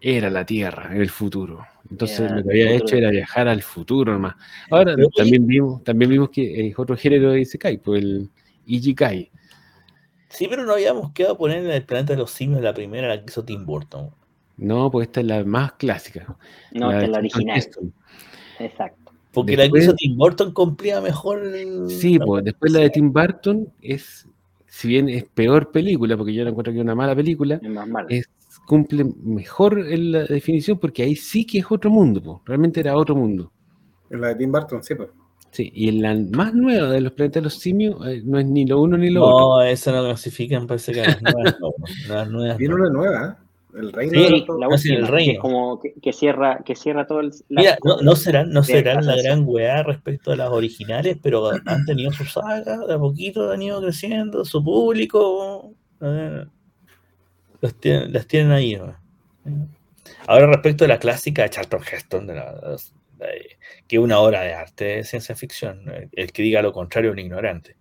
era 0.00 0.30
la 0.30 0.44
Tierra 0.44 0.94
en 0.94 1.00
el 1.00 1.10
futuro. 1.10 1.64
Entonces 1.90 2.30
lo 2.30 2.42
que 2.42 2.50
había 2.50 2.72
hecho 2.72 2.96
era 2.96 3.10
viajar 3.10 3.48
al 3.48 3.62
futuro 3.62 4.12
nomás. 4.12 4.34
Ahora 4.70 4.96
también 5.14 5.46
vimos, 5.46 5.84
también 5.84 6.10
vimos 6.10 6.30
que 6.30 6.68
es 6.68 6.78
otro 6.78 6.96
género 6.96 7.32
de 7.32 7.42
Isekai, 7.42 7.78
pues 7.78 8.02
el 8.02 8.30
Ijikai 8.66 9.30
Sí, 10.32 10.46
pero 10.48 10.64
no 10.64 10.72
habíamos 10.72 11.12
quedado 11.12 11.36
poner 11.36 11.58
en 11.58 11.70
el 11.70 11.84
planeta 11.84 12.14
de 12.14 12.18
los 12.18 12.30
simios 12.30 12.62
la 12.62 12.72
primera, 12.72 13.08
la 13.08 13.18
que 13.18 13.26
hizo 13.28 13.44
Tim 13.44 13.66
Burton. 13.66 14.10
No, 14.56 14.90
pues 14.90 15.08
esta 15.08 15.20
es 15.20 15.26
la 15.26 15.44
más 15.44 15.72
clásica. 15.74 16.36
No, 16.72 16.90
esta 16.90 17.04
es 17.04 17.10
la 17.10 17.18
original. 17.18 17.62
Exacto. 18.58 19.12
Porque 19.32 19.56
la 19.56 19.68
que 19.68 19.78
hizo 19.78 19.94
Tim 19.94 20.16
Burton 20.16 20.52
cumplía 20.52 21.00
mejor. 21.00 21.42
Sí, 21.88 22.18
pues 22.18 22.44
después 22.44 22.72
la 22.72 22.80
de 22.80 22.90
Tim 22.90 23.12
Burton 23.12 23.72
es, 23.80 24.28
si 24.66 24.88
bien 24.88 25.08
es 25.08 25.24
peor 25.24 25.70
película, 25.70 26.16
porque 26.16 26.34
yo 26.34 26.44
la 26.44 26.50
encuentro 26.50 26.72
que 26.72 26.78
es 26.78 26.84
una 26.84 26.94
mala 26.94 27.14
película, 27.14 27.60
es 28.08 28.28
cumple 28.66 29.04
mejor 29.22 29.78
en 29.78 30.12
la 30.12 30.24
definición 30.24 30.78
porque 30.78 31.02
ahí 31.02 31.16
sí 31.16 31.46
que 31.46 31.58
es 31.58 31.66
otro 31.70 31.90
mundo, 31.90 32.22
pues. 32.22 32.38
realmente 32.44 32.80
era 32.80 32.96
otro 32.96 33.16
mundo. 33.16 33.50
En 34.10 34.20
la 34.20 34.28
de 34.28 34.34
Tim 34.36 34.52
Burton, 34.52 34.82
sí, 34.82 34.94
pues. 34.94 35.08
Sí, 35.52 35.70
y 35.74 35.92
la 35.92 36.14
más 36.14 36.54
nueva 36.54 36.88
de 36.88 37.02
los 37.02 37.12
planetas 37.12 37.42
de 37.42 37.44
los 37.44 37.54
simios 37.54 38.06
eh, 38.06 38.22
no 38.24 38.38
es 38.38 38.46
ni 38.46 38.64
lo 38.64 38.80
uno 38.80 38.96
ni 38.96 39.10
lo 39.10 39.22
otro. 39.22 39.56
No, 39.58 39.62
esa 39.62 39.92
no 39.92 40.02
clasifican, 40.02 40.66
parece 40.66 40.92
que 40.92 41.02
las 42.08 42.30
nuevas. 42.30 42.56
Viene 42.56 42.74
una 42.74 42.88
nueva, 42.88 43.36
¿eh? 43.38 43.78
el 43.78 43.92
reino. 43.92 44.12
Sí, 44.12 44.46
la 44.58 44.68
última, 44.68 44.94
el 44.96 45.08
reino. 45.08 45.32
Que, 45.34 45.38
como 45.38 45.80
que, 45.80 46.12
cierra, 46.14 46.62
que 46.64 46.74
cierra 46.74 47.06
todo 47.06 47.20
el. 47.20 47.32
Mira, 47.50 47.76
no, 47.84 47.98
no, 47.98 48.16
serán, 48.16 48.50
no 48.50 48.62
serán 48.62 49.04
la 49.04 49.14
gran 49.14 49.44
weá 49.46 49.82
respecto 49.82 50.32
a 50.32 50.36
las 50.36 50.48
originales, 50.48 51.18
pero 51.22 51.50
han 51.50 51.84
tenido 51.84 52.12
su 52.12 52.24
saga, 52.24 52.78
de 52.86 52.94
a 52.94 52.98
poquito 52.98 53.50
han 53.50 53.60
ido 53.60 53.82
creciendo, 53.82 54.46
su 54.46 54.64
público. 54.64 55.74
las, 56.00 57.74
tienen, 57.78 58.10
las 58.10 58.26
tienen 58.26 58.52
ahí. 58.52 58.80
Ahora, 60.26 60.46
respecto 60.46 60.86
a 60.86 60.88
la 60.88 60.98
clásica 60.98 61.42
de 61.42 61.50
Charlton 61.50 61.80
Heston, 61.90 62.26
de 62.26 62.34
la, 62.36 62.76
que 63.86 63.98
una 63.98 64.18
obra 64.20 64.42
de 64.42 64.54
arte 64.54 64.84
de 64.84 65.04
ciencia 65.04 65.34
ficción. 65.34 65.84
El 66.12 66.32
que 66.32 66.42
diga 66.42 66.62
lo 66.62 66.72
contrario 66.72 67.10
es 67.10 67.14
un 67.14 67.20
ignorante. 67.20 67.76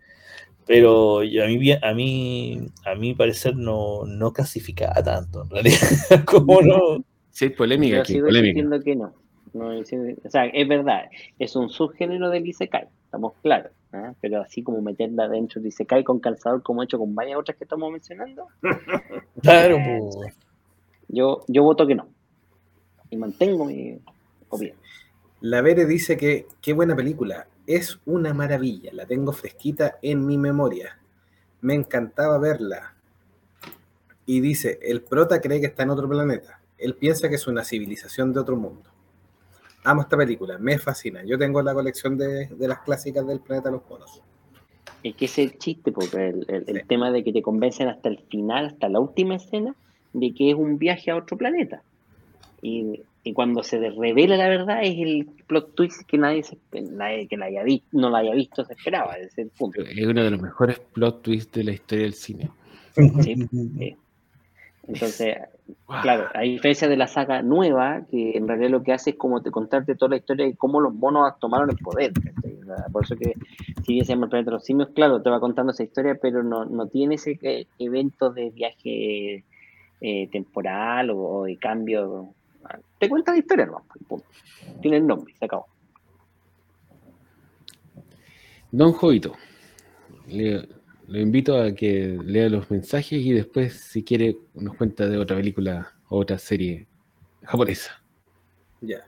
Pero 0.66 1.20
a 1.20 1.48
mí, 1.48 1.72
a 1.72 1.94
mí, 1.94 2.62
a 2.86 2.96
mí 2.96 3.14
parecer 3.14 3.56
no, 3.56 4.06
no 4.06 4.32
clasificaba 4.32 5.04
tanto, 5.04 5.44
en 5.44 5.50
realidad. 5.50 5.78
como 6.26 6.62
no. 6.62 7.04
Sí, 7.32 7.50
polémica 7.50 8.02
aquí, 8.02 8.20
polémica. 8.22 8.80
que 8.84 8.96
no. 8.96 9.14
O 9.54 10.30
sea, 10.30 10.46
es 10.46 10.68
verdad, 10.68 11.10
es 11.38 11.56
un 11.56 11.70
subgénero 11.70 12.30
del 12.30 12.48
Isekai, 12.48 12.88
estamos 13.04 13.34
claros. 13.42 13.72
¿eh? 13.94 14.14
Pero 14.22 14.42
así 14.42 14.64
como 14.64 14.82
meterla 14.82 15.28
dentro 15.28 15.60
del 15.60 15.68
Isekai 15.70 16.04
con 16.04 16.20
calzador, 16.20 16.64
como 16.64 16.82
he 16.82 16.86
hecho 16.86 16.98
con 16.98 17.14
varias 17.14 17.38
otras 17.38 17.58
que 17.58 17.66
estamos 17.66 17.92
mencionando. 17.92 18.48
claro, 19.42 19.78
pues. 19.78 20.38
Yo, 21.10 21.44
yo 21.48 21.64
voto 21.64 21.86
que 21.86 21.96
no. 21.96 22.08
Y 23.10 23.18
mantengo 23.18 23.66
mi 23.66 24.00
opinión. 24.48 24.78
La 25.42 25.62
Vere 25.62 25.88
dice 25.88 26.18
que 26.18 26.46
qué 26.62 26.72
buena 26.74 26.96
película, 26.96 27.48
es 27.66 28.00
una 28.06 28.32
maravilla, 28.32 28.92
la 28.94 29.08
tengo 29.08 29.32
fresquita 29.32 29.98
en 30.04 30.26
mi 30.26 30.38
memoria. 30.38 31.00
Me 31.62 31.74
encantaba 31.74 32.38
verla. 32.38 32.96
Y 34.28 34.40
dice, 34.40 34.78
el 34.84 35.02
prota 35.02 35.42
cree 35.42 35.60
que 35.60 35.66
está 35.66 35.82
en 35.82 35.90
otro 35.90 36.08
planeta. 36.08 36.62
Él 36.78 36.96
piensa 36.96 37.28
que 37.28 37.36
es 37.36 37.48
una 37.48 37.64
civilización 37.64 38.32
de 38.34 38.40
otro 38.40 38.56
mundo. 38.56 38.92
Amo 39.84 40.02
esta 40.02 40.16
película, 40.16 40.60
me 40.60 40.78
fascina. 40.78 41.24
Yo 41.24 41.40
tengo 41.40 41.64
la 41.64 41.74
colección 41.74 42.20
de, 42.20 42.48
las 42.60 42.80
clásicas 42.82 43.26
del 43.26 43.40
planeta 43.40 43.70
de 43.70 43.78
los 43.78 43.90
monos. 43.90 44.22
Es 45.02 45.16
que 45.16 45.26
es 45.26 45.40
el 45.40 45.58
chiste, 45.58 45.92
porque 45.92 46.28
el, 46.28 46.46
el 46.50 46.86
tema 46.86 47.10
de 47.12 47.24
que 47.24 47.34
te 47.34 47.42
convencen 47.42 47.88
hasta 47.88 48.10
el 48.10 48.20
final, 48.30 48.68
hasta 48.68 48.90
la 48.90 49.00
última 49.00 49.36
escena, 49.36 49.76
de 50.14 50.36
que 50.36 50.52
es 50.52 50.56
un 50.56 50.78
viaje 50.78 51.10
a 51.10 51.16
otro 51.16 51.36
planeta. 51.36 51.82
Y 52.62 53.02
y 53.24 53.34
cuando 53.34 53.62
se 53.62 53.78
revela 53.78 54.36
la 54.36 54.50
verdad 54.50 54.80
es 54.82 54.98
el 54.98 55.28
plot 55.48 55.76
twist 55.76 56.08
que 56.08 56.18
nadie, 56.18 56.44
se, 56.44 56.58
nadie 56.92 57.28
que 57.28 57.38
la 57.38 57.46
haya 57.46 57.64
no 57.92 58.10
la 58.10 58.20
haya 58.20 58.34
visto 58.34 58.66
se 58.66 58.74
esperaba, 58.74 59.16
es 59.18 59.38
el 59.38 59.50
punto. 59.50 59.82
Es 59.82 60.06
uno 60.06 60.24
de 60.24 60.32
los 60.32 60.42
mejores 60.42 60.80
plot 60.80 61.22
twists 61.22 61.52
de 61.52 61.64
la 61.64 61.72
historia 61.74 62.06
del 62.06 62.14
cine. 62.14 62.50
Sí, 62.96 63.36
Entonces, 64.88 65.38
claro, 66.02 66.28
a 66.34 66.42
diferencia 66.42 66.88
de 66.88 66.98
la 66.98 67.08
saga 67.08 67.44
nueva, 67.44 68.02
que 68.10 68.36
en 68.36 68.48
realidad 68.48 68.72
lo 68.72 68.84
que 68.84 68.94
hace 68.94 69.12
es 69.12 69.16
como 69.16 69.42
te 69.42 69.52
contarte 69.52 69.96
toda 69.96 70.10
la 70.10 70.18
historia 70.18 70.46
de 70.46 70.56
cómo 70.56 70.82
los 70.82 70.94
monos 70.94 71.32
tomaron 71.40 71.70
el 71.70 71.78
poder. 71.78 72.12
Por 72.92 73.06
eso 73.06 73.16
que 73.16 73.36
si 73.86 73.94
bien 73.94 74.06
se 74.06 74.14
llama 74.14 74.26
el 74.26 74.32
planeta 74.32 74.52
de 74.52 74.56
los 74.56 74.66
simios, 74.66 74.90
claro, 74.90 75.22
te 75.22 75.30
va 75.30 75.40
contando 75.40 75.72
esa 75.72 75.84
historia, 75.84 76.18
pero 76.20 76.44
no, 76.44 76.66
no 76.66 76.88
tiene 76.88 77.16
ese 77.16 77.38
eh, 77.44 77.68
evento 77.78 78.32
de 78.32 78.50
viaje 78.50 79.44
eh, 80.02 80.28
temporal 80.32 81.12
o, 81.12 81.20
o 81.20 81.44
de 81.46 81.58
cambio 81.58 82.34
te 83.00 83.10
cuenta 83.10 83.32
la 83.32 83.38
historia, 83.40 83.66
no, 83.66 83.86
Tiene 84.82 84.98
el 84.98 85.08
nombre, 85.08 85.34
se 85.38 85.46
acabó. 85.46 85.68
Don 88.72 88.94
Jovito, 88.94 89.36
le, 90.28 90.68
lo 91.08 91.20
invito 91.20 91.62
a 91.62 91.74
que 91.74 92.18
lea 92.24 92.48
los 92.48 92.72
mensajes 92.72 93.22
y 93.22 93.34
después, 93.34 93.74
si 93.74 94.04
quiere, 94.04 94.38
nos 94.54 94.76
cuenta 94.76 95.08
de 95.08 95.18
otra 95.18 95.36
película 95.36 95.92
o 96.08 96.20
otra 96.20 96.38
serie 96.38 96.88
japonesa. 97.44 98.02
Ya. 98.80 99.06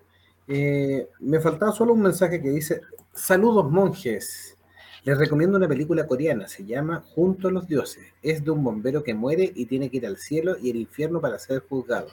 Eh, 0.47 1.07
me 1.21 1.39
faltaba 1.39 1.71
solo 1.71 1.93
un 1.93 2.01
mensaje 2.01 2.41
que 2.41 2.49
dice: 2.49 2.81
Saludos, 3.13 3.71
monjes. 3.71 4.57
Les 5.05 5.17
recomiendo 5.17 5.57
una 5.57 5.67
película 5.67 6.07
coreana, 6.07 6.47
se 6.47 6.65
llama 6.65 7.03
Junto 7.13 7.47
a 7.47 7.51
los 7.51 7.67
Dioses. 7.67 8.05
Es 8.21 8.43
de 8.43 8.51
un 8.51 8.63
bombero 8.63 9.03
que 9.03 9.13
muere 9.13 9.51
y 9.53 9.65
tiene 9.65 9.89
que 9.89 9.97
ir 9.97 10.05
al 10.05 10.17
cielo 10.17 10.57
y 10.61 10.69
el 10.69 10.77
infierno 10.77 11.21
para 11.21 11.39
ser 11.39 11.59
juzgado. 11.59 12.07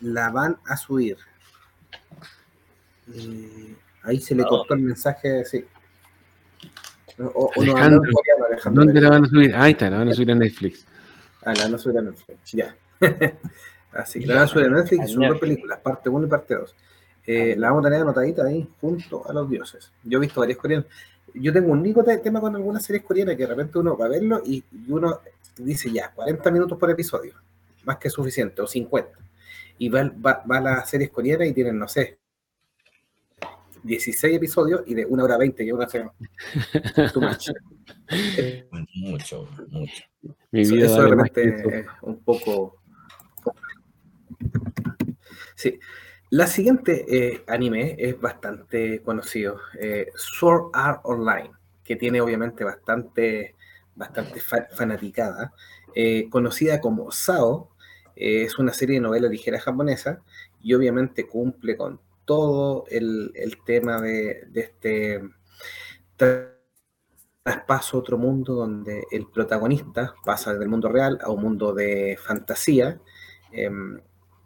La 0.00 0.30
van 0.30 0.58
a 0.66 0.76
subir. 0.76 1.16
Eh, 3.14 3.74
ahí 4.02 4.20
se 4.20 4.34
le 4.34 4.44
cortó 4.44 4.74
el 4.74 4.80
mensaje, 4.80 5.44
sí. 5.44 5.64
O, 7.18 7.50
¿Dónde 7.56 9.00
la 9.00 9.10
van 9.10 9.24
a 9.24 9.28
subir? 9.28 9.54
Ahí 9.56 9.72
está, 9.72 9.90
la 9.90 9.98
van 9.98 10.08
a 10.08 10.14
subir 10.14 10.30
a 10.30 10.34
Netflix. 10.34 10.86
Ah, 11.44 11.52
la 11.54 11.64
van 11.64 11.74
a 11.74 11.78
subir 11.78 11.98
a 11.98 12.02
Netflix, 12.02 12.52
ya. 12.52 12.76
Así, 13.92 14.24
la 14.24 14.34
van 14.34 14.44
a 14.44 14.46
subir 14.46 14.66
a 14.66 14.70
Netflix 14.70 15.10
son 15.10 15.28
dos 15.28 15.38
películas, 15.38 15.80
parte 15.80 16.08
1 16.08 16.26
y 16.26 16.30
parte 16.30 16.54
2. 16.54 16.74
Eh, 17.26 17.56
la 17.58 17.68
vamos 17.68 17.84
a 17.84 17.88
tener 17.88 18.02
anotadita 18.02 18.44
ahí 18.44 18.66
junto 18.80 19.28
a 19.28 19.32
los 19.32 19.50
dioses. 19.50 19.92
Yo 20.04 20.18
he 20.18 20.20
visto 20.20 20.40
varias 20.40 20.58
coreanas. 20.58 20.86
Yo 21.34 21.52
tengo 21.52 21.72
un 21.72 21.80
único 21.80 22.02
tema 22.02 22.40
con 22.40 22.54
algunas 22.56 22.84
series 22.84 23.04
coreanas 23.04 23.36
que 23.36 23.42
de 23.42 23.48
repente 23.48 23.78
uno 23.78 23.96
va 23.96 24.06
a 24.06 24.08
verlo 24.08 24.40
y, 24.46 24.64
uno 24.88 25.20
dice 25.58 25.90
ya, 25.90 26.10
40 26.12 26.50
minutos 26.50 26.78
por 26.78 26.90
episodio, 26.90 27.34
más 27.84 27.98
que 27.98 28.08
suficiente, 28.08 28.62
o 28.62 28.66
50. 28.66 29.10
Y 29.78 29.88
va, 29.88 30.04
va, 30.24 30.42
va 30.50 30.58
a 30.58 30.60
las 30.60 30.90
series 30.90 31.10
coreanas 31.10 31.48
y 31.48 31.52
tienen, 31.52 31.78
no 31.78 31.88
sé, 31.88 32.18
16 33.82 34.36
episodios 34.36 34.82
y 34.86 34.94
de 34.94 35.06
una 35.06 35.24
hora 35.24 35.36
20, 35.38 35.64
que 35.64 35.72
una 35.72 35.88
semana. 35.88 36.12
mucho, 38.94 39.48
mucho. 39.68 40.04
Mi 40.50 40.64
vida 40.64 40.86
eso, 40.86 41.02
realmente 41.02 41.80
es 41.80 41.86
un 42.02 42.22
poco. 42.22 42.82
Sí. 45.54 45.78
La 46.30 46.46
siguiente 46.46 47.06
eh, 47.08 47.44
anime 47.46 47.96
es 47.98 48.20
bastante 48.20 49.02
conocido, 49.02 49.60
eh, 49.80 50.10
Sword 50.14 50.70
Art 50.74 51.00
Online, 51.04 51.50
que 51.82 51.96
tiene 51.96 52.20
obviamente 52.20 52.64
bastante, 52.64 53.54
bastante 53.94 54.38
fanaticada, 54.40 55.54
eh, 55.94 56.28
conocida 56.28 56.82
como 56.82 57.10
SAO, 57.10 57.70
es 58.18 58.58
una 58.58 58.72
serie 58.72 58.96
de 58.96 59.00
novela 59.00 59.28
ligera 59.28 59.60
japonesa 59.60 60.20
y 60.60 60.74
obviamente 60.74 61.26
cumple 61.26 61.76
con 61.76 62.00
todo 62.24 62.84
el, 62.90 63.32
tema 63.64 64.00
de, 64.00 64.48
este 64.54 65.22
traspaso 67.44 67.96
a 67.96 68.00
otro 68.00 68.18
mundo 68.18 68.54
donde 68.54 69.04
el 69.12 69.26
protagonista 69.28 70.14
pasa 70.24 70.52
del 70.52 70.68
mundo 70.68 70.88
real 70.88 71.18
a 71.22 71.30
un 71.30 71.42
mundo 71.42 71.72
de 71.72 72.18
fantasía 72.20 73.00
em, 73.52 74.00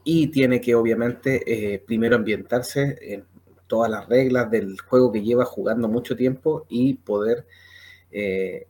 y 0.04 0.28
tiene 0.28 0.60
que 0.60 0.74
obviamente 0.74 1.42
eh, 1.74 1.78
primero 1.78 2.16
ambientarse 2.16 2.98
en 3.00 3.24
todas 3.66 3.90
las 3.90 4.06
reglas 4.06 4.50
del 4.50 4.78
juego 4.80 5.10
que 5.10 5.22
lleva 5.22 5.46
jugando 5.46 5.88
mucho 5.88 6.14
tiempo 6.14 6.66
y 6.68 6.94
poder 6.94 7.46
eh, 8.10 8.68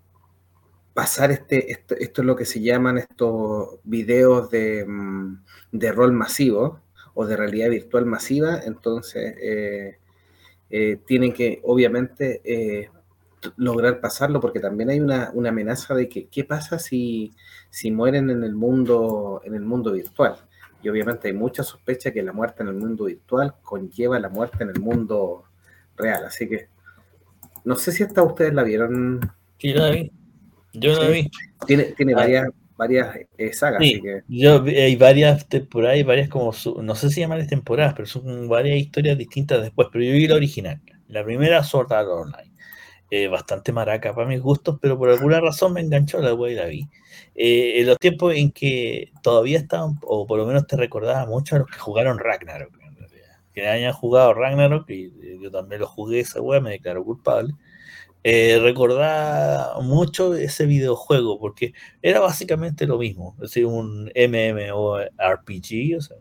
pasar 0.94 1.30
este, 1.30 1.72
esto, 1.72 1.94
es 1.96 2.18
lo 2.18 2.36
que 2.36 2.44
se 2.44 2.60
llaman 2.60 2.98
estos 2.98 3.78
videos 3.84 4.50
de, 4.50 4.84
mm, 4.86 5.42
de 5.72 5.92
rol 5.92 6.12
masivo, 6.12 6.80
o 7.14 7.26
de 7.26 7.36
realidad 7.36 7.70
virtual 7.70 8.06
masiva, 8.06 8.60
entonces 8.64 9.36
eh, 9.40 9.98
eh, 10.70 10.98
tienen 11.06 11.32
que 11.32 11.60
obviamente 11.64 12.40
eh, 12.44 12.90
lograr 13.56 14.00
pasarlo 14.00 14.40
porque 14.40 14.60
también 14.60 14.90
hay 14.90 15.00
una, 15.00 15.32
amenaza 15.46 15.94
de 15.94 16.08
que 16.08 16.28
qué 16.28 16.44
pasa 16.44 16.78
si, 16.78 17.32
si 17.70 17.90
mueren 17.90 18.30
en 18.30 18.44
el 18.44 18.54
mundo 18.54 19.42
en 19.44 19.54
el 19.54 19.62
mundo 19.62 19.92
virtual 19.92 20.36
y 20.82 20.88
obviamente 20.88 21.28
hay 21.28 21.34
mucha 21.34 21.62
sospecha 21.62 22.12
que 22.12 22.22
la 22.22 22.32
muerte 22.32 22.62
en 22.62 22.68
el 22.68 22.74
mundo 22.74 23.04
virtual 23.04 23.54
conlleva 23.62 24.18
la 24.18 24.28
muerte 24.28 24.64
en 24.64 24.70
el 24.70 24.80
mundo 24.80 25.44
real. 25.96 26.24
Así 26.24 26.48
que 26.48 26.68
no 27.64 27.76
sé 27.76 27.92
si 27.92 28.02
hasta 28.02 28.20
ustedes 28.24 28.52
la 28.52 28.64
vieron. 28.64 29.20
Sí 29.58 29.72
la 29.72 29.90
yo 30.72 31.00
la 31.00 31.08
vi 31.08 31.30
tiene, 31.66 31.84
tiene 31.96 32.12
ah. 32.12 32.16
varias 32.16 32.48
varias 32.76 33.16
eh, 33.38 33.52
sagas. 33.52 33.82
Yo, 34.28 34.64
hay 34.64 34.96
varias 34.96 35.46
temporadas 35.48 35.98
y 35.98 36.02
varias 36.02 36.28
como, 36.28 36.52
no 36.82 36.94
sé 36.94 37.10
si 37.10 37.20
llaman 37.20 37.46
temporadas, 37.46 37.94
pero 37.94 38.06
son 38.06 38.48
varias 38.48 38.76
historias 38.78 39.16
distintas 39.16 39.62
después, 39.62 39.88
pero 39.92 40.04
yo 40.04 40.12
vi 40.12 40.26
la 40.26 40.34
original. 40.34 40.80
La 41.06 41.24
primera, 41.24 41.62
Sword 41.62 41.92
Art 41.92 42.08
Online. 42.08 42.50
Eh, 43.10 43.28
bastante 43.28 43.72
maraca 43.72 44.14
para 44.14 44.26
mis 44.26 44.40
gustos, 44.40 44.78
pero 44.80 44.98
por 44.98 45.10
alguna 45.10 45.38
razón 45.38 45.74
me 45.74 45.80
enganchó 45.80 46.18
la 46.20 46.34
wea 46.34 46.52
y 46.52 46.56
la 46.56 46.64
vi. 46.64 46.88
Eh, 47.34 47.80
en 47.80 47.86
los 47.86 47.98
tiempos 47.98 48.34
en 48.34 48.50
que 48.50 49.12
todavía 49.22 49.58
estaban, 49.58 49.98
o 50.02 50.26
por 50.26 50.38
lo 50.38 50.46
menos 50.46 50.66
te 50.66 50.76
recordaba 50.76 51.26
mucho 51.26 51.56
a 51.56 51.58
los 51.60 51.68
que 51.68 51.78
jugaron 51.78 52.18
Ragnarok, 52.18 52.72
que 53.52 53.68
hayan 53.68 53.92
jugado 53.92 54.32
Ragnarok, 54.32 54.88
y 54.88 55.12
yo 55.42 55.50
también 55.50 55.82
lo 55.82 55.86
jugué 55.86 56.20
esa 56.20 56.40
wea, 56.40 56.60
me 56.60 56.70
declaro 56.70 57.04
culpable 57.04 57.54
eh, 58.24 58.60
recordaba 58.62 59.80
mucho 59.80 60.34
ese 60.34 60.66
videojuego 60.66 61.40
porque 61.40 61.74
era 62.02 62.20
básicamente 62.20 62.86
lo 62.86 62.98
mismo, 62.98 63.34
es 63.36 63.50
decir, 63.50 63.66
un 63.66 64.12
MMORPG, 64.14 65.96
o 65.96 66.00
sea, 66.00 66.16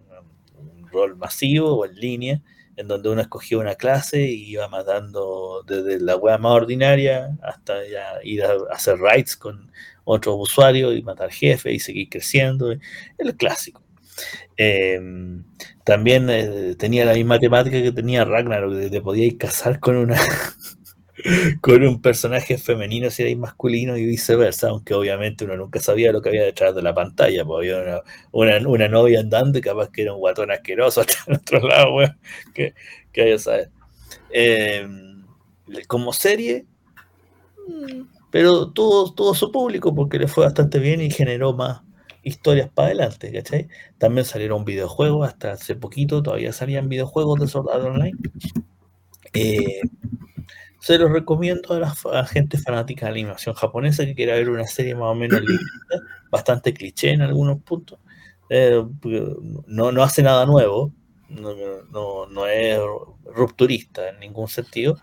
un, 0.58 0.88
rol 0.90 1.16
masivo 1.16 1.74
o 1.74 1.86
en 1.86 1.96
línea, 1.96 2.42
en 2.76 2.88
donde 2.88 3.10
uno 3.10 3.22
escogía 3.22 3.60
una 3.60 3.76
clase 3.76 4.24
y 4.24 4.52
iba 4.52 4.68
matando 4.68 5.64
desde 5.66 6.00
la 6.00 6.18
web 6.18 6.40
más 6.40 6.52
ordinaria 6.54 7.38
hasta 7.44 7.88
ya 7.88 8.20
ir 8.24 8.44
a, 8.44 8.56
hacer 8.72 8.98
raids 8.98 9.38
con 9.38 9.72
otros 10.04 10.36
usuarios 10.38 10.96
y 10.98 11.04
matar 11.04 11.32
jefes 11.32 11.74
y 11.74 11.80
seguir 11.80 12.10
creciendo, 12.10 12.72
el 12.72 13.36
clásico. 13.38 13.84
Em, 14.58 15.44
también 15.84 16.30
eh, 16.30 16.76
tenía 16.78 17.06
la 17.06 17.14
misma 17.14 17.40
temática 17.40 17.82
que 17.82 17.92
tenía 17.92 18.26
Ragnarok, 18.26 18.80
que 18.80 18.90
te 18.90 19.02
podías 19.02 19.36
casar 19.36 19.80
con 19.80 19.96
una 19.96 20.18
con 21.62 21.84
un 21.84 22.02
personaje 22.02 22.58
femenino 22.58 23.10
si 23.10 23.24
era 23.24 23.36
masculino 23.38 23.98
y 23.98 24.06
viceversa, 24.06 24.70
aunque 24.70 24.94
obviamente 24.94 25.46
uno 25.46 25.56
nunca 25.58 25.80
sabía 25.80 26.12
lo 26.12 26.22
que 26.22 26.30
había 26.30 26.44
detrás 26.44 26.76
de 26.76 26.82
la 26.82 26.94
pantalla, 26.94 27.46
porque 27.46 27.74
había 27.74 28.02
una, 28.32 28.90
novia 28.90 29.20
andando 29.20 29.60
y 29.60 29.62
capaz 29.62 29.90
que 29.90 30.04
era 30.04 30.14
un 30.14 30.20
guatón 30.20 30.52
asqueroso 30.52 31.02
hasta 31.02 31.14
el 31.28 31.36
otro 31.38 31.68
lado, 31.68 31.98
que, 32.54 32.74
que 33.12 33.22
haya 33.22 33.38
saber. 33.38 33.70
Em, 34.32 35.26
como 35.88 36.14
serie, 36.14 36.66
pero 38.32 38.72
tuvo, 38.72 39.14
tuvo 39.14 39.36
su 39.36 39.52
público 39.52 39.94
porque 39.94 40.20
le 40.20 40.28
fue 40.28 40.46
bastante 40.46 40.80
bien 40.80 41.02
y 41.02 41.12
generó 41.12 41.54
más 41.54 41.82
historias 42.24 42.70
para 42.70 42.88
adelante, 42.88 43.32
¿cachai? 43.32 43.68
También 43.98 44.26
salieron 44.26 44.66
videojuegos, 44.66 45.28
hasta 45.28 45.54
hace 45.54 45.76
poquito 45.76 46.22
todavía 46.22 46.54
salían 46.54 46.90
videojuegos 46.90 47.40
de 47.40 47.48
Sword 47.48 47.86
Online. 47.86 48.18
Eh, 49.34 49.82
se 50.82 50.98
los 50.98 51.12
recomiendo 51.12 51.76
a 51.76 51.80
la, 51.80 52.26
gente 52.26 52.58
fanática 52.58 53.06
de 53.06 53.12
animación 53.12 53.54
japonesa 53.54 54.04
que 54.04 54.16
quiera 54.16 54.34
ver 54.34 54.50
una 54.50 54.66
serie 54.66 54.96
más 54.96 55.12
o 55.12 55.16
menos 55.16 55.40
bastante 56.32 56.74
cliché 56.74 57.12
en 57.12 57.22
algunos 57.22 57.62
puntos. 57.62 58.00
Eh, 58.50 58.84
no, 59.68 59.92
no 59.92 60.04
hace 60.04 60.24
nada 60.24 60.46
nuevo, 60.48 60.92
no, 61.30 62.26
no, 62.26 62.48
es 62.48 62.80
rupturista 63.26 64.10
en 64.10 64.20
ningún 64.20 64.48
sentido, 64.48 64.98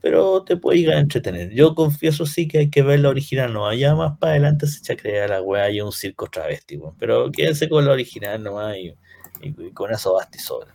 pero 0.00 0.42
te 0.42 0.56
puede 0.56 0.80
llegar 0.80 0.96
a 0.96 1.00
entretener. 1.00 1.50
Yo 1.50 1.76
confieso 1.76 2.26
sí 2.26 2.48
que 2.48 2.58
hay 2.58 2.70
que 2.70 2.82
ver 2.82 2.98
la 2.98 3.08
original, 3.10 3.52
no 3.52 3.68
allá 3.68 3.94
más 3.94 4.18
para 4.18 4.32
adelante 4.32 4.66
se 4.66 4.80
echa 4.80 4.94
a 4.94 4.96
crear 4.96 5.30
la 5.30 5.40
weá 5.40 5.70
y 5.70 5.80
un 5.80 5.92
circo 5.92 6.26
travesti, 6.26 6.80
pero 6.98 7.30
quédense 7.30 7.68
con 7.68 7.86
la 7.86 7.92
original 7.92 8.42
nomás 8.42 8.76
y, 8.76 8.92
y, 9.40 9.70
con 9.70 9.92
eso 9.92 10.14
basta 10.14 10.36
y 10.36 10.40
sobra. 10.40 10.74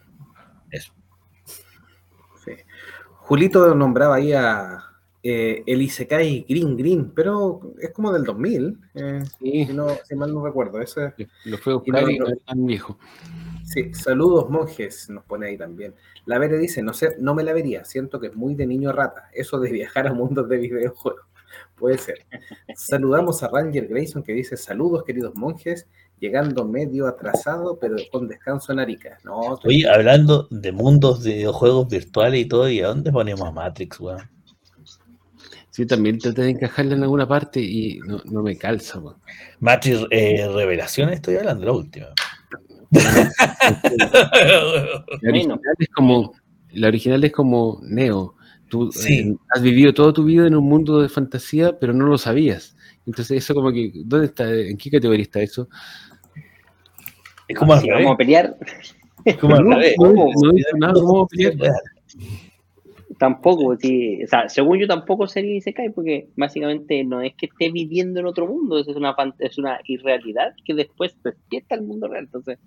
Eso. 0.71 0.93
Julito 3.27 3.75
nombraba 3.75 4.15
ahí 4.15 4.31
a 4.31 4.85
eh, 5.21 5.61
el 5.65 5.81
Isekai 5.81 6.45
Green 6.47 6.77
Green, 6.77 7.11
pero 7.13 7.73
es 7.77 7.91
como 7.91 8.13
del 8.13 8.23
2000, 8.23 8.79
eh, 8.95 9.23
si, 9.37 9.65
no, 9.65 9.89
si, 10.07 10.15
mal 10.15 10.33
no 10.33 10.45
recuerdo. 10.45 10.79
Ese, 10.79 11.13
lo 11.43 11.57
fue 11.57 11.73
a 11.73 11.75
buscar 11.75 12.09
y 12.09 12.19
no, 12.19 12.27
tan 12.45 12.65
viejo. 12.65 12.97
Sí, 13.65 13.93
saludos 13.93 14.49
monjes, 14.49 15.09
nos 15.09 15.25
pone 15.25 15.47
ahí 15.47 15.57
también. 15.57 15.93
La 16.25 16.39
Vere 16.39 16.57
dice, 16.57 16.81
no 16.81 16.93
sé, 16.93 17.17
no 17.19 17.35
me 17.35 17.43
la 17.43 17.51
vería, 17.51 17.83
siento 17.83 18.21
que 18.21 18.27
es 18.27 18.35
muy 18.35 18.55
de 18.55 18.65
niño 18.65 18.93
rata, 18.93 19.29
eso 19.33 19.59
de 19.59 19.73
viajar 19.73 20.07
a 20.07 20.13
mundos 20.13 20.47
de 20.47 20.59
videojuegos. 20.59 21.25
Puede 21.75 21.97
ser. 21.97 22.25
Saludamos 22.77 23.43
a 23.43 23.49
Ranger 23.49 23.87
Grayson 23.89 24.23
que 24.23 24.31
dice, 24.31 24.55
saludos 24.55 25.03
queridos 25.03 25.35
monjes, 25.35 25.85
llegando 26.19 26.65
medio 26.65 27.07
atrasado, 27.07 27.77
pero 27.79 27.95
con 28.11 28.27
descanso 28.27 28.71
en 28.71 28.79
Arica. 28.79 29.17
No, 29.23 29.59
Oye, 29.63 29.87
hablando 29.89 30.47
de 30.49 30.71
mundos 30.71 31.23
de 31.23 31.33
videojuegos 31.33 31.87
virtuales 31.87 32.41
y 32.41 32.45
todo, 32.45 32.69
¿y 32.69 32.81
a 32.81 32.87
dónde 32.87 33.11
ponemos 33.11 33.47
a 33.47 33.51
Matrix, 33.51 33.99
weón? 33.99 34.21
Sí, 35.69 35.85
también 35.85 36.17
traté 36.17 36.41
de 36.41 36.49
encajarla 36.51 36.95
en 36.95 37.03
alguna 37.03 37.27
parte 37.27 37.61
y 37.61 37.99
no, 37.99 38.41
me 38.41 38.57
calza, 38.57 38.99
weón. 38.99 39.17
Matrix 39.59 40.05
eh, 40.11 40.47
Revelación, 40.47 41.09
estoy 41.09 41.35
hablando 41.35 41.61
de 41.61 41.67
la 41.67 41.73
última. 41.73 42.07
la, 45.21 45.29
original 45.29 45.59
es 45.77 45.89
como, 45.89 46.33
la 46.71 46.87
original 46.87 47.23
es 47.23 47.31
como 47.33 47.79
Neo, 47.83 48.37
Tú 48.69 48.89
eh, 49.07 49.35
has 49.55 49.61
vivido 49.61 49.93
toda 49.93 50.13
tu 50.13 50.25
vida 50.25 50.47
en 50.47 50.55
un 50.55 50.65
mundo 50.65 51.01
de 51.01 51.09
fantasía, 51.09 51.79
pero 51.79 51.93
no 51.93 52.05
lo 52.05 52.17
sabías. 52.17 52.75
Entonces, 53.07 53.37
eso 53.37 53.55
como 53.55 53.71
que, 53.71 53.91
¿dónde 54.05 54.27
está? 54.27 54.53
¿En 54.53 54.77
qué 54.77 54.91
categoría 54.91 55.23
está 55.23 55.41
eso? 55.41 55.69
Es 57.47 57.57
como 57.57 57.77
si 57.77 57.89
vamos 57.89 58.13
a 58.13 58.17
pelear. 58.17 58.55
Es 59.23 59.37
como 59.37 59.55
no, 59.55 59.77
nada, 60.77 60.93
¿cómo 60.93 61.23
a 61.23 61.27
pelear? 61.27 61.53
Tampoco, 63.17 63.75
sí, 63.77 64.23
o 64.23 64.27
sea, 64.27 64.47
según 64.47 64.77
yo 64.77 64.87
tampoco 64.87 65.25
sería 65.25 65.55
Isekai, 65.55 65.89
porque 65.89 66.27
básicamente 66.35 67.03
no 67.03 67.21
es 67.21 67.33
que 67.35 67.47
esté 67.47 67.71
viviendo 67.71 68.19
en 68.19 68.27
otro 68.27 68.45
mundo, 68.45 68.77
es 68.77 68.87
una, 68.89 69.15
es 69.39 69.57
una 69.57 69.79
irrealidad 69.85 70.53
que 70.63 70.75
después 70.75 71.17
despierta 71.23 71.73
el 71.73 71.81
mundo 71.81 72.07
real. 72.07 72.25
Entonces, 72.25 72.59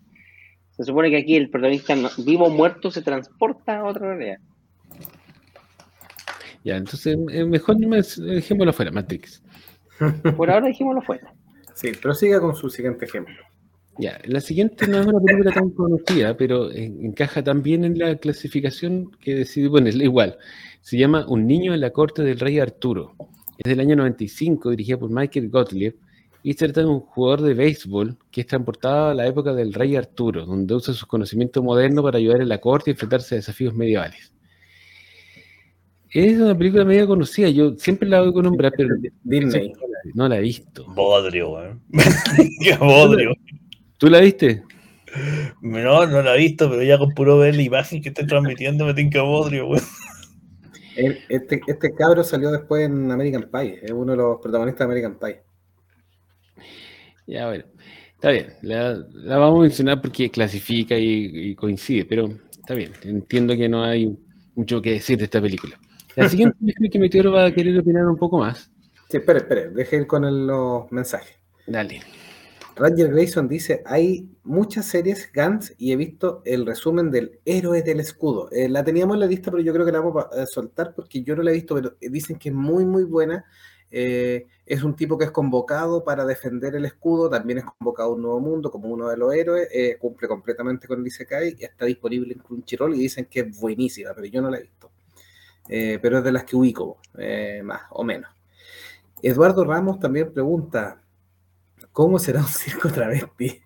se 0.70 0.84
supone 0.84 1.10
que 1.10 1.18
aquí 1.18 1.36
el 1.36 1.50
protagonista 1.50 1.94
vivo 2.18 2.46
o 2.46 2.50
muerto 2.50 2.90
se 2.90 3.02
transporta 3.02 3.78
a 3.78 3.84
otra 3.84 4.16
realidad. 4.16 4.38
Ya, 6.64 6.76
entonces 6.76 7.16
mejor 7.16 7.76
dejémoslo 7.76 8.72
fuera, 8.72 8.90
Matrix. 8.90 9.42
Por 10.36 10.50
ahora 10.50 10.66
dejémoslo 10.66 11.02
fuera. 11.02 11.32
Sí, 11.74 11.92
pero 12.00 12.14
siga 12.14 12.40
con 12.40 12.54
su 12.54 12.68
siguiente 12.70 13.04
ejemplo. 13.04 13.34
Ya, 13.98 14.18
la 14.24 14.40
siguiente 14.40 14.86
no 14.86 15.00
es 15.00 15.06
una 15.06 15.20
película 15.20 15.52
tan 15.52 15.70
conocida, 15.70 16.36
pero 16.36 16.70
encaja 16.72 17.42
tan 17.42 17.62
bien 17.62 17.84
en 17.84 17.98
la 17.98 18.16
clasificación 18.16 19.10
que 19.20 19.34
decidí 19.34 19.68
ponerla 19.68 20.04
igual. 20.04 20.38
Se 20.80 20.96
llama 20.96 21.26
Un 21.28 21.46
niño 21.46 21.74
en 21.74 21.80
la 21.80 21.90
corte 21.90 22.22
del 22.22 22.38
rey 22.38 22.58
Arturo. 22.58 23.14
Es 23.58 23.68
del 23.68 23.80
año 23.80 23.96
95, 23.96 24.70
dirigida 24.70 24.96
por 24.96 25.10
Michael 25.10 25.50
Gottlieb, 25.50 25.96
y 26.42 26.54
trata 26.54 26.80
de 26.80 26.86
un 26.86 27.00
jugador 27.00 27.42
de 27.42 27.52
béisbol 27.52 28.16
que 28.30 28.40
es 28.40 28.46
transportado 28.46 29.10
a 29.10 29.14
la 29.14 29.26
época 29.26 29.52
del 29.52 29.74
rey 29.74 29.96
Arturo, 29.96 30.46
donde 30.46 30.74
usa 30.74 30.94
sus 30.94 31.04
conocimientos 31.04 31.62
modernos 31.62 32.02
para 32.02 32.16
ayudar 32.16 32.40
en 32.40 32.48
la 32.48 32.58
corte 32.58 32.90
y 32.90 32.92
enfrentarse 32.92 33.34
a 33.34 33.36
desafíos 33.36 33.74
medievales. 33.74 34.32
Es 36.12 36.38
una 36.38 36.56
película 36.58 36.84
medio 36.84 37.06
conocida, 37.06 37.48
yo 37.50 37.76
siempre 37.76 38.08
la 38.08 38.22
oigo 38.22 38.42
nombrar, 38.42 38.72
pero 38.76 38.96
no 40.14 40.28
la 40.28 40.38
he 40.38 40.40
visto. 40.40 40.84
Bodrio, 40.92 41.50
weón. 41.50 41.80
Qué 42.62 42.76
bodrio. 42.76 43.34
¿Tú 43.96 44.08
la 44.08 44.20
viste? 44.20 44.62
No, 45.60 46.06
no 46.06 46.22
la 46.22 46.34
he 46.34 46.38
visto, 46.38 46.68
pero 46.68 46.82
ya 46.82 46.98
con 46.98 47.10
puro 47.10 47.38
ver 47.38 47.54
la 47.54 47.62
imagen 47.62 48.02
que 48.02 48.08
estoy 48.08 48.26
transmitiendo 48.26 48.84
me 48.86 48.94
tinca 48.94 49.22
bodrio, 49.22 49.66
güey. 49.66 49.80
Este, 50.96 51.60
este 51.66 51.94
cabro 51.94 52.22
salió 52.24 52.50
después 52.50 52.84
en 52.84 53.10
American 53.10 53.48
Pie, 53.50 53.78
es 53.82 53.90
uno 53.92 54.12
de 54.12 54.18
los 54.18 54.40
protagonistas 54.40 54.80
de 54.80 54.84
American 54.84 55.18
Pie. 55.18 55.42
Ya, 57.26 57.46
bueno, 57.46 57.64
está 58.14 58.30
bien, 58.30 58.54
la, 58.62 59.38
vamos 59.38 59.60
a 59.60 59.62
mencionar 59.62 60.02
porque 60.02 60.30
clasifica 60.30 60.96
y, 60.98 61.54
coincide, 61.54 62.04
pero 62.04 62.28
está 62.50 62.74
bien, 62.74 62.92
entiendo 63.02 63.56
que 63.56 63.68
no 63.68 63.84
hay 63.84 64.18
mucho 64.56 64.82
que 64.82 64.92
decir 64.92 65.16
de 65.16 65.24
esta 65.24 65.40
película. 65.40 65.78
La 66.20 66.28
siguiente 66.28 66.90
que 66.90 66.98
Meteoro 66.98 67.32
va 67.32 67.46
a 67.46 67.52
querer 67.52 67.78
opinar 67.78 68.06
un 68.06 68.16
poco 68.16 68.38
más. 68.38 68.70
Sí, 69.08 69.16
espere, 69.16 69.40
espere, 69.40 69.70
deje 69.70 69.96
ir 69.96 70.06
con 70.06 70.46
los 70.46 70.90
mensajes. 70.92 71.36
Dale. 71.66 72.00
Ranger 72.76 73.10
Grayson 73.10 73.48
dice, 73.48 73.82
hay 73.84 74.30
muchas 74.42 74.86
series 74.86 75.30
Gans 75.32 75.74
y 75.76 75.92
he 75.92 75.96
visto 75.96 76.40
el 76.44 76.64
resumen 76.64 77.10
del 77.10 77.38
héroe 77.44 77.82
del 77.82 78.00
escudo. 78.00 78.50
Eh, 78.52 78.68
la 78.68 78.84
teníamos 78.84 79.16
en 79.16 79.20
la 79.20 79.26
lista, 79.26 79.50
pero 79.50 79.62
yo 79.62 79.72
creo 79.72 79.84
que 79.84 79.92
la 79.92 80.00
vamos 80.00 80.24
a 80.32 80.46
soltar 80.46 80.94
porque 80.94 81.22
yo 81.22 81.36
no 81.36 81.42
la 81.42 81.50
he 81.50 81.54
visto, 81.54 81.74
pero 81.74 81.96
dicen 82.00 82.38
que 82.38 82.48
es 82.48 82.54
muy, 82.54 82.86
muy 82.86 83.04
buena. 83.04 83.44
Eh, 83.90 84.46
es 84.64 84.82
un 84.84 84.94
tipo 84.94 85.18
que 85.18 85.24
es 85.24 85.30
convocado 85.30 86.04
para 86.04 86.24
defender 86.24 86.76
el 86.76 86.84
escudo, 86.84 87.28
también 87.28 87.58
es 87.58 87.64
convocado 87.64 88.10
a 88.10 88.14
un 88.14 88.22
nuevo 88.22 88.40
mundo 88.40 88.70
como 88.70 88.88
uno 88.88 89.08
de 89.08 89.16
los 89.16 89.34
héroes, 89.34 89.68
eh, 89.72 89.96
cumple 89.98 90.28
completamente 90.28 90.86
con 90.86 91.00
el 91.00 91.06
Isekai, 91.06 91.56
está 91.58 91.86
disponible 91.86 92.34
en 92.34 92.38
Crunchyroll 92.38 92.94
y 92.94 93.00
dicen 93.00 93.26
que 93.26 93.40
es 93.40 93.60
buenísima, 93.60 94.12
pero 94.14 94.26
yo 94.28 94.40
no 94.40 94.48
la 94.48 94.58
he 94.58 94.62
visto. 94.62 94.89
Pero 96.02 96.18
es 96.18 96.24
de 96.24 96.32
las 96.32 96.44
que 96.44 96.56
ubico, 96.56 96.98
más 97.64 97.82
o 97.90 98.04
menos. 98.04 98.30
Eduardo 99.22 99.64
Ramos 99.64 100.00
también 100.00 100.32
pregunta, 100.32 101.00
¿Cómo 101.92 102.18
será 102.18 102.40
un 102.40 102.46
circo 102.46 102.88
travesti? 102.90 103.60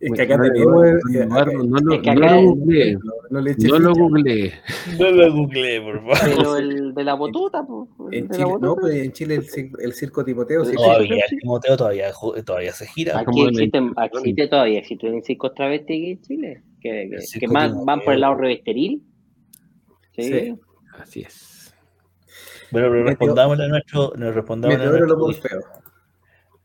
Es 0.00 0.10
que 0.12 0.22
acá 0.22 0.36
tenemos. 0.42 0.84
No, 1.28 1.44
lo 1.80 2.42
googleé. 2.42 2.98
No 3.30 3.40
lo 3.78 3.94
googleé. 3.94 4.52
No 4.98 5.10
lo 5.12 5.32
googleé, 5.32 5.80
por 5.80 6.00
favor. 6.00 6.18
Pero 6.24 6.56
el 6.56 6.92
de 6.92 7.04
la 7.04 7.14
botuta, 7.14 7.64
pues. 7.64 7.88
En 8.10 8.28
Chile, 8.28 8.54
no, 8.60 8.74
pues 8.74 8.96
en 8.96 9.12
Chile 9.12 9.36
el, 9.36 9.92
circo 9.92 10.24
Timoteo. 10.24 10.64
Todavía, 10.64 11.24
el 11.30 11.38
Timoteo 11.38 11.76
todavía, 11.76 12.10
todavía 12.44 12.72
se 12.72 12.86
gira. 12.88 13.20
Aquí 13.20 13.46
existen, 13.46 13.94
existe 14.12 14.48
todavía, 14.48 14.80
existen 14.80 15.22
circos 15.22 15.54
travesti 15.54 15.92
aquí 15.92 16.10
en 16.10 16.20
Chile. 16.22 16.62
Que, 16.80 17.08
que, 17.38 17.46
más 17.46 17.72
van 17.84 18.00
por 18.00 18.14
el 18.14 18.22
lado 18.22 18.34
revesteril. 18.34 19.02
Sí. 20.14 20.22
sí. 20.22 20.60
Así 20.98 21.20
es. 21.22 21.74
Bueno, 22.70 22.88
pero 22.90 23.04
respondámosle 23.04 23.64
a 23.64 23.68
nuestro. 23.68 24.12
Nos 24.16 24.34
respondamos 24.34 24.80
a 24.80 24.84
nuestro 24.84 25.62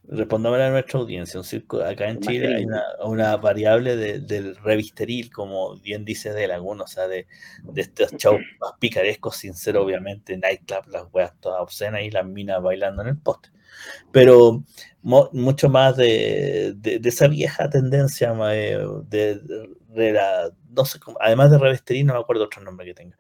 Respondámosle 0.10 0.64
a 0.64 0.70
nuestra 0.70 1.00
audiencia. 1.00 1.38
Un 1.38 1.44
circo, 1.44 1.82
acá 1.84 2.08
en 2.08 2.22
Chile 2.22 2.56
hay 2.56 2.66
una, 3.02 3.36
variable 3.36 3.98
del 3.98 4.56
revisteril, 4.56 5.30
como 5.30 5.78
bien 5.80 6.06
dice 6.06 6.32
de 6.32 6.46
alguno, 6.46 6.86
o 6.86 6.88
sea, 6.88 7.10
de, 7.10 7.28
estos 7.76 8.14
shows 8.14 8.40
más 8.62 8.72
picarescos, 8.80 9.36
sin 9.36 9.54
ser 9.54 9.76
obviamente 9.76 10.38
nightclub, 10.38 10.88
las 10.88 11.04
weas 11.12 11.34
todas 11.42 11.62
obscenas 11.62 12.04
y 12.04 12.12
las 12.12 12.26
minas 12.26 12.64
bailando 12.64 13.02
en 13.02 13.10
el 13.10 13.18
poste. 13.18 13.50
Pero 14.14 14.64
mucho 15.02 15.70
más 15.70 15.98
de, 15.98 16.78
esa 17.04 17.28
vieja 17.28 17.70
tendencia 17.70 18.34
eh, 18.54 18.80
de, 19.10 20.12
la, 20.14 20.50
no 20.78 20.86
sé, 20.86 21.00
además 21.20 21.52
de 21.52 21.58
revisteril, 21.58 22.06
no 22.06 22.14
me 22.14 22.20
acuerdo 22.20 22.46
otro 22.46 22.62
nombre 22.62 22.86
que 22.86 22.94
tenga. 22.94 23.18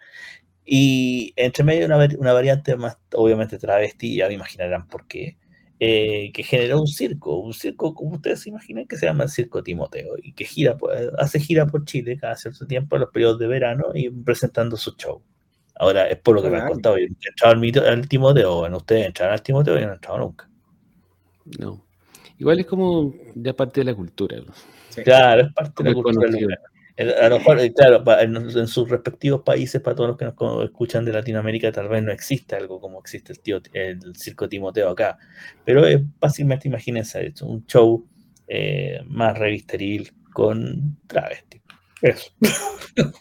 Y 0.63 1.33
entre 1.35 1.63
medio 1.63 1.85
una, 1.85 1.97
una 2.17 2.33
variante 2.33 2.75
más, 2.77 2.97
obviamente 3.13 3.57
travesti, 3.57 4.15
ya 4.15 4.27
me 4.27 4.35
imaginarán 4.35 4.87
por 4.87 5.07
qué 5.07 5.37
eh, 5.79 6.31
que 6.33 6.41
generó 6.41 6.79
un 6.79 6.87
circo, 6.87 7.37
un 7.37 7.53
circo 7.53 7.93
como 7.93 8.15
ustedes 8.15 8.41
se 8.41 8.49
imaginan 8.49 8.87
que 8.87 8.95
se 8.95 9.05
llama 9.05 9.25
el 9.25 9.29
Circo 9.29 9.61
Timoteo 9.61 10.15
y 10.17 10.33
que 10.33 10.43
gira, 10.43 10.75
hace 11.19 11.39
gira 11.39 11.67
por 11.67 11.85
Chile 11.85 12.17
cada 12.19 12.35
cierto 12.35 12.65
tiempo 12.65 12.95
en 12.95 13.01
los 13.01 13.11
periodos 13.11 13.37
de 13.37 13.45
verano 13.45 13.91
y 13.93 14.09
presentando 14.09 14.75
su 14.75 14.95
show. 14.95 15.21
Ahora, 15.75 16.07
es 16.07 16.17
por 16.17 16.33
lo 16.33 16.41
que 16.41 16.49
me 16.49 16.57
han 16.57 16.67
contado, 16.67 16.97
yo 16.97 17.03
he 17.03 17.29
entrado 17.29 17.53
al, 17.53 17.59
mito, 17.59 17.85
al 17.85 18.07
Timoteo, 18.07 18.55
bueno, 18.61 18.77
ustedes 18.77 19.05
entraron 19.05 19.33
al 19.33 19.43
Timoteo 19.43 19.77
y 19.77 19.81
no 19.81 19.87
han 19.89 19.93
entrado 19.93 20.17
nunca. 20.17 20.49
No. 21.59 21.85
Igual 22.39 22.59
es 22.59 22.65
como 22.65 23.13
ya 23.35 23.53
parte 23.53 23.81
de 23.81 23.85
la 23.85 23.93
cultura. 23.93 24.37
Claro, 25.03 25.41
es 25.43 25.53
parte 25.53 25.83
de 25.83 25.89
la 25.89 25.95
cultura. 25.95 26.59
A 26.97 27.29
lo 27.29 27.37
mejor, 27.37 27.59
eh, 27.59 27.71
claro, 27.73 28.03
en, 28.19 28.67
sus 28.67 28.89
respectivos 28.89 29.43
países, 29.43 29.79
para 29.81 29.95
todos 29.95 30.09
los 30.09 30.17
que 30.17 30.25
nos 30.25 30.63
escuchan 30.63 31.05
de 31.05 31.13
Latinoamérica, 31.13 31.71
tal 31.71 31.89
vez 31.89 32.01
no 32.01 32.11
existe 32.11 32.55
algo 32.55 32.81
como 32.81 32.99
existe 32.99 33.33
el, 33.33 33.39
tío, 33.39 33.61
el 33.73 34.15
circo 34.15 34.49
Timoteo 34.49 34.89
acá. 34.89 35.19
Pero 35.63 35.85
es 35.85 36.01
fácilmente, 36.19 36.67
imagínense, 36.67 37.33
un 37.43 37.63
show 37.67 38.03
eh, 38.47 38.99
más 39.05 39.37
revisteril 39.37 40.11
con 40.33 40.97
travesti. 41.05 41.61
Eso. 42.01 42.31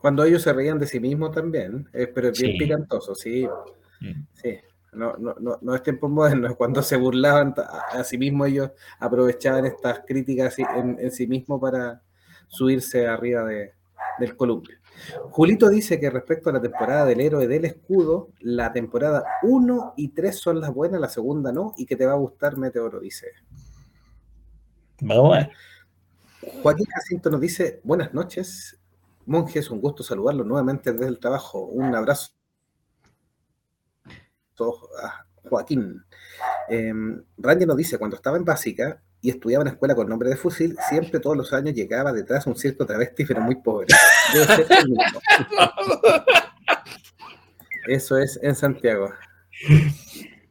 Cuando 0.00 0.24
ellos 0.24 0.42
se 0.42 0.52
reían 0.52 0.80
de 0.80 0.86
sí 0.88 0.98
mismos 0.98 1.30
también, 1.30 1.88
eh, 1.92 2.08
pero 2.08 2.30
es 2.30 2.40
bien 2.40 2.58
picantoso, 2.58 3.14
sí. 3.14 3.46
Mm. 4.00 4.26
Sí. 4.34 4.58
No, 4.92 5.16
no, 5.18 5.36
no, 5.40 5.58
no, 5.62 5.74
es 5.74 5.82
tiempo 5.82 6.08
moderno, 6.08 6.54
cuando 6.56 6.80
se 6.82 6.96
burlaban 6.96 7.54
a, 7.56 8.04
sí 8.04 8.16
mismos, 8.16 8.48
ellos 8.48 8.70
aprovechaban 9.00 9.66
estas 9.66 10.00
críticas 10.06 10.56
en, 10.58 10.98
en 11.00 11.10
sí 11.10 11.26
mismos 11.26 11.60
para, 11.60 12.00
subirse 12.54 13.06
arriba 13.06 13.44
del 13.44 14.36
columpio. 14.36 14.78
Julito 15.30 15.68
dice 15.68 15.98
que 15.98 16.08
respecto 16.08 16.50
a 16.50 16.52
la 16.52 16.62
temporada 16.62 17.04
del 17.04 17.20
héroe 17.20 17.48
del 17.48 17.64
escudo, 17.64 18.28
la 18.40 18.72
temporada 18.72 19.24
1 19.42 19.94
y 19.96 20.08
3 20.08 20.38
son 20.38 20.60
las 20.60 20.72
buenas, 20.72 21.00
la 21.00 21.08
segunda 21.08 21.52
no, 21.52 21.72
y 21.76 21.84
que 21.86 21.96
te 21.96 22.06
va 22.06 22.12
a 22.12 22.16
gustar 22.16 22.56
Meteoro, 22.56 23.00
dice. 23.00 23.28
Vamos 25.00 25.34
a 25.34 25.38
ver. 25.38 25.50
Joaquín 26.62 26.86
Jacinto 26.86 27.30
nos 27.30 27.40
dice, 27.40 27.80
buenas 27.82 28.14
noches, 28.14 28.78
monjes, 29.26 29.70
un 29.70 29.80
gusto 29.80 30.02
saludarlo 30.02 30.44
nuevamente 30.44 30.92
desde 30.92 31.08
el 31.08 31.18
trabajo. 31.18 31.64
Un 31.64 31.94
abrazo. 31.94 32.32
Joaquín. 35.48 36.04
Eh, 36.68 36.92
nos 36.92 37.76
dice, 37.76 37.98
cuando 37.98 38.16
estaba 38.16 38.36
en 38.36 38.44
básica, 38.44 39.02
y 39.24 39.30
estudiaba 39.30 39.62
en 39.62 39.68
escuela 39.68 39.94
con 39.94 40.06
nombre 40.06 40.28
de 40.28 40.36
fusil, 40.36 40.76
siempre 40.86 41.18
todos 41.18 41.34
los 41.34 41.50
años 41.54 41.74
llegaba 41.74 42.12
detrás 42.12 42.46
un 42.46 42.54
cierto 42.54 42.84
travesti, 42.84 43.24
pero 43.24 43.40
muy 43.40 43.54
pobre. 43.54 43.86
Eso 47.88 48.18
es 48.18 48.38
en 48.42 48.54
Santiago. 48.54 49.10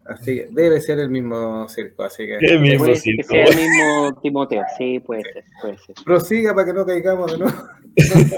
Así 0.05 0.37
que 0.37 0.47
debe 0.49 0.81
ser 0.81 0.97
el 0.97 1.11
mismo 1.11 1.69
circo, 1.69 2.01
así 2.01 2.25
que. 2.25 2.37
El 2.37 2.61
mismo 2.61 2.85
puede 2.85 2.95
circo. 2.95 3.21
Que 3.21 3.23
sea 3.27 3.45
el 3.45 3.55
mismo 3.55 4.19
Timoteo, 4.23 4.63
sí, 4.75 4.99
puede 5.01 5.21
ser, 5.21 5.43
puede 5.61 5.77
ser. 5.77 5.95
Prosiga 6.03 6.55
para 6.55 6.65
que 6.65 6.73
no 6.73 6.83
caigamos 6.83 7.31
de 7.31 7.37
nuevo. 7.37 7.53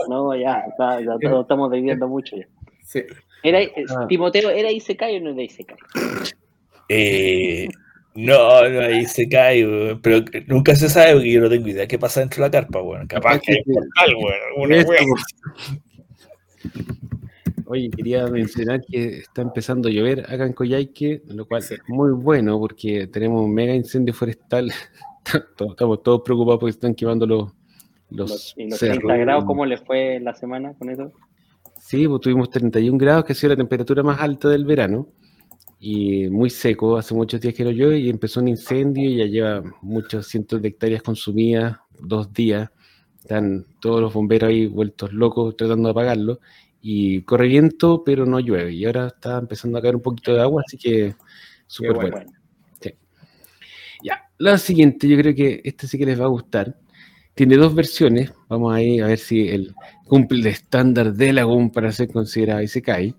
No, 0.10 0.36
ya, 0.36 0.66
ya, 0.78 1.00
ya 1.00 1.40
estamos 1.40 1.72
viviendo 1.72 2.10
mucho 2.10 2.36
ya. 2.36 2.46
Sí. 2.84 3.06
Era, 3.42 3.60
ah. 3.90 4.06
Timoteo, 4.10 4.50
¿era 4.50 4.70
Isekai 4.70 5.16
o 5.16 5.22
no 5.22 5.30
era 5.30 5.44
Isekai? 5.44 5.78
Eh, 6.90 7.70
no, 8.16 8.70
no, 8.70 8.80
ahí 8.80 9.05
se 9.05 9.28
cae, 9.28 9.97
pero 10.01 10.24
nunca 10.47 10.76
se 10.76 10.89
sabe 10.89 11.13
porque 11.13 11.32
yo 11.32 11.41
no 11.41 11.49
tengo 11.49 11.68
idea 11.68 11.88
qué 11.88 11.99
pasa 11.99 12.22
dentro 12.22 12.43
de 12.43 12.47
la 12.47 12.51
carpa, 12.51 12.80
bueno. 12.80 13.05
Capaz 13.07 13.39
que 13.39 13.51
hay 13.51 13.63
un 13.66 13.74
portal, 13.74 14.16
bueno, 14.16 15.16
Oye, 17.68 17.89
quería 17.89 18.28
mencionar 18.28 18.82
que 18.86 19.20
está 19.20 19.41
empezando 19.41 19.89
a 19.89 19.91
llover 19.91 20.22
acá 20.22 20.45
en 20.45 20.53
Coyhaique, 20.53 21.24
lo 21.28 21.45
cual 21.45 21.63
es 21.63 21.82
muy 21.88 22.11
bueno 22.11 22.59
porque 22.59 23.07
tenemos 23.07 23.43
un 23.43 23.53
mega 23.53 23.74
incendio 23.74 24.13
forestal. 24.13 24.72
Estamos 25.70 26.03
todos 26.03 26.22
preocupados 26.24 26.59
porque 26.59 26.72
están 26.72 26.93
quemando 26.93 27.26
los, 27.26 27.51
los, 28.11 28.53
¿Y 28.55 28.70
los 28.70 28.80
30 28.80 29.18
grados 29.18 29.45
cómo 29.45 29.66
les 29.66 29.82
fue 29.82 30.20
la 30.20 30.36
semana 30.36 30.74
con 30.76 30.89
eso? 30.89 31.11
Sí, 31.80 32.07
pues 32.07 32.22
tuvimos 32.22 32.49
31 32.49 32.97
grados, 32.97 33.26
que 33.26 33.34
ha 33.34 33.36
sido 33.36 33.49
la 33.49 33.57
temperatura 33.57 34.03
más 34.03 34.22
alta 34.22 34.47
del 34.47 34.66
verano. 34.66 35.07
Y 35.88 36.32
muy 36.32 36.50
seco, 36.50 36.98
hace 36.98 37.14
muchos 37.14 37.40
días 37.40 37.54
que 37.54 37.64
no 37.64 37.70
llueve 37.70 38.00
y 38.00 38.10
empezó 38.10 38.40
un 38.40 38.48
incendio 38.48 39.08
y 39.08 39.18
ya 39.18 39.26
lleva 39.26 39.64
muchos 39.84 40.26
cientos 40.26 40.60
de 40.60 40.70
hectáreas 40.70 41.04
consumidas, 41.04 41.78
dos 42.00 42.34
días. 42.34 42.72
Están 43.20 43.68
todos 43.82 44.02
los 44.02 44.12
bomberos 44.12 44.50
ahí 44.50 44.66
vueltos 44.66 45.14
locos 45.14 45.56
tratando 45.56 45.90
de 45.90 45.92
apagarlo. 45.92 46.40
Y 46.82 47.22
corre 47.22 47.48
viento, 47.50 48.04
pero 48.04 48.26
no 48.26 48.40
llueve. 48.40 48.74
Y 48.74 48.84
ahora 48.86 49.10
está 49.16 49.38
empezando 49.38 49.78
a 49.78 49.82
caer 49.84 49.96
un 49.96 50.02
poquito 50.02 50.34
de 50.34 50.42
agua, 50.42 50.64
así 50.66 50.76
que 50.76 51.14
súper 51.68 51.94
bueno. 51.94 52.18
Ya, 54.04 54.24
la 54.40 54.58
siguiente, 54.58 55.08
yo 55.08 55.18
creo 55.18 55.36
que 55.36 55.62
este 55.64 55.86
sí 55.86 56.00
que 56.00 56.08
les 56.08 56.20
va 56.20 56.26
a 56.26 56.30
gustar. 56.30 56.80
Tiene 57.36 57.58
dos 57.58 57.76
versiones. 57.76 58.34
Vamos 58.50 58.74
ahí 58.74 59.02
a 59.02 59.06
ver 59.06 59.20
si 59.20 59.50
el, 59.50 59.76
cumple 60.08 60.40
el 60.40 60.48
estándar 60.48 61.14
de 61.14 61.32
Lagoon 61.32 61.70
para 61.70 61.92
ser 61.92 62.12
considerado 62.12 62.64
y 62.64 62.68
se 62.68 62.82
cae. 62.82 63.14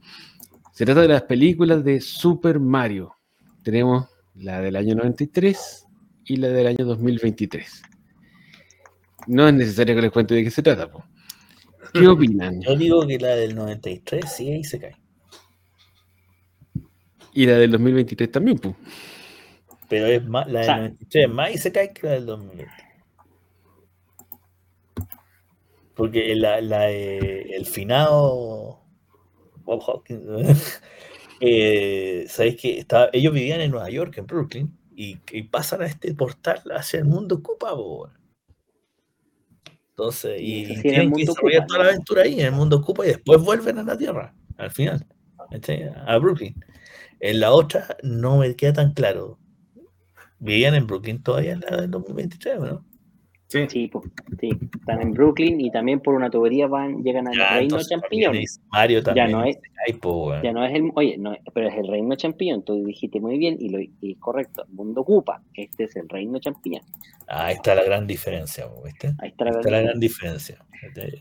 Se 0.77 0.85
trata 0.85 1.01
de 1.01 1.09
las 1.09 1.23
películas 1.23 1.83
de 1.83 2.03
Super 2.03 2.61
Mario. 2.61 3.17
Tenemos 3.63 4.11
la 4.35 4.61
del 4.61 4.77
año 4.77 4.95
93 4.95 5.87
y 6.27 6.37
la 6.37 6.49
del 6.49 6.67
año 6.67 6.85
2023. 6.85 7.83
No 9.27 9.49
es 9.49 9.55
necesario 9.55 9.95
que 9.95 10.03
les 10.03 10.11
cuente 10.11 10.35
de 10.35 10.45
qué 10.45 10.51
se 10.51 10.63
trata. 10.63 10.91
¿Qué 11.95 12.07
opinan? 12.07 12.61
Yo 12.61 12.77
digo 12.77 13.07
que 13.07 13.19
la 13.19 13.37
del 13.37 13.55
93 13.55 14.31
sí 14.31 14.53
ahí 14.53 14.65
se 14.65 14.79
cae. 14.79 14.97
Y 17.33 17.47
la 17.47 17.55
del 17.55 17.71
2023 17.71 18.31
también, 18.31 18.59
pues. 18.59 18.75
Pero 19.89 20.09
es 20.09 20.23
más, 20.27 20.47
la 20.47 20.61
del 20.61 20.69
93 20.69 21.25
es 21.25 21.33
más 21.33 21.55
y 21.55 21.57
se 21.57 21.73
cae 21.73 21.95
que 21.95 22.07
la 22.07 22.13
del 22.13 22.27
2020. 22.27 22.71
Porque 25.95 26.37
la, 26.37 26.61
la, 26.61 26.91
eh, 26.91 27.57
el 27.57 27.65
finado 27.65 28.86
Bob 29.67 29.83
Hawkins, 29.87 30.23
eh, 31.41 32.25
sabéis 32.29 32.57
que 32.57 32.79
estaba, 32.79 33.11
ellos 33.13 33.35
vivían 33.35 33.61
en 33.61 33.73
Nueva 33.73 33.91
York, 33.91 34.17
en 34.17 34.27
Brooklyn, 34.27 34.79
y, 34.95 35.17
pasan 35.51 35.83
a 35.83 35.87
este 35.87 36.15
portal 36.15 36.63
hacia 36.75 37.01
el 37.01 37.05
mundo 37.05 37.43
Cupa, 37.43 37.75
Entonces, 39.91 40.41
y, 40.41 40.81
tienen 40.81 41.13
que 41.13 41.27
desarrollar 41.27 41.67
toda 41.67 41.81
la 41.81 41.91
aventura 41.91 42.23
ahí 42.23 42.41
en 42.41 42.47
el 42.47 42.53
mundo 42.53 42.81
Cupa 42.81 43.05
y 43.05 43.09
después 43.09 43.43
vuelven 43.43 43.79
a 43.79 43.83
la 43.83 43.99
Tierra, 43.99 44.35
al 44.57 44.71
final, 44.71 45.05
a 46.07 46.17
Brooklyn. 46.17 46.55
En 47.21 47.41
la 47.41 47.53
otra 47.53 47.97
no 48.03 48.39
me 48.39 48.55
queda 48.57 48.75
tan 48.75 48.95
claro. 48.95 49.39
¿Vivían 50.39 50.75
en 50.75 50.87
Brooklyn 50.87 51.23
todavía 51.23 51.53
en 51.53 51.61
la 51.61 51.77
del 51.79 51.91
2023, 51.91 52.61
no? 52.61 52.85
Sí. 53.49 53.67
Sí, 53.69 53.91
están 54.75 55.03
en 55.03 55.13
Brooklyn 55.13 55.61
y 55.61 55.71
también 55.71 56.01
por 56.01 56.15
una 56.15 56.29
tubería 56.31 56.67
van, 56.67 57.03
llegan 57.05 57.29
al 57.29 57.37
Reino 57.37 57.79
Champiñón. 57.81 58.37
Mario 58.73 59.03
también. 59.05 59.29
Ya 59.29 59.37
no 59.37 59.45
es, 59.45 59.59
ya 60.43 60.53
no 60.53 60.65
es 60.65 60.75
el, 60.75 60.91
oye, 60.95 61.17
no, 61.17 61.37
pero 61.55 61.69
es 61.69 61.77
el 61.77 61.87
Reino 61.87 62.17
Champiñón, 62.17 62.65
tú 62.65 62.85
dijiste 62.85 63.21
muy 63.21 63.39
bien 63.39 63.57
y 63.61 63.69
lo 63.69 63.79
y 63.81 64.17
correcto, 64.17 64.67
mundo 64.71 65.03
ocupa, 65.03 65.43
este 65.55 65.85
es 65.85 65.95
el 65.95 66.09
Reino 66.09 66.41
Champiñón. 66.41 66.83
Ahí 67.29 67.55
está 67.55 67.77
la 67.77 67.85
gran 67.85 68.07
diferencia, 68.07 68.67
¿viste? 68.85 69.15
Ahí 69.19 69.29
está 69.29 69.45
la, 69.45 69.61
gran, 69.63 70.01
diferencia. 70.01 70.59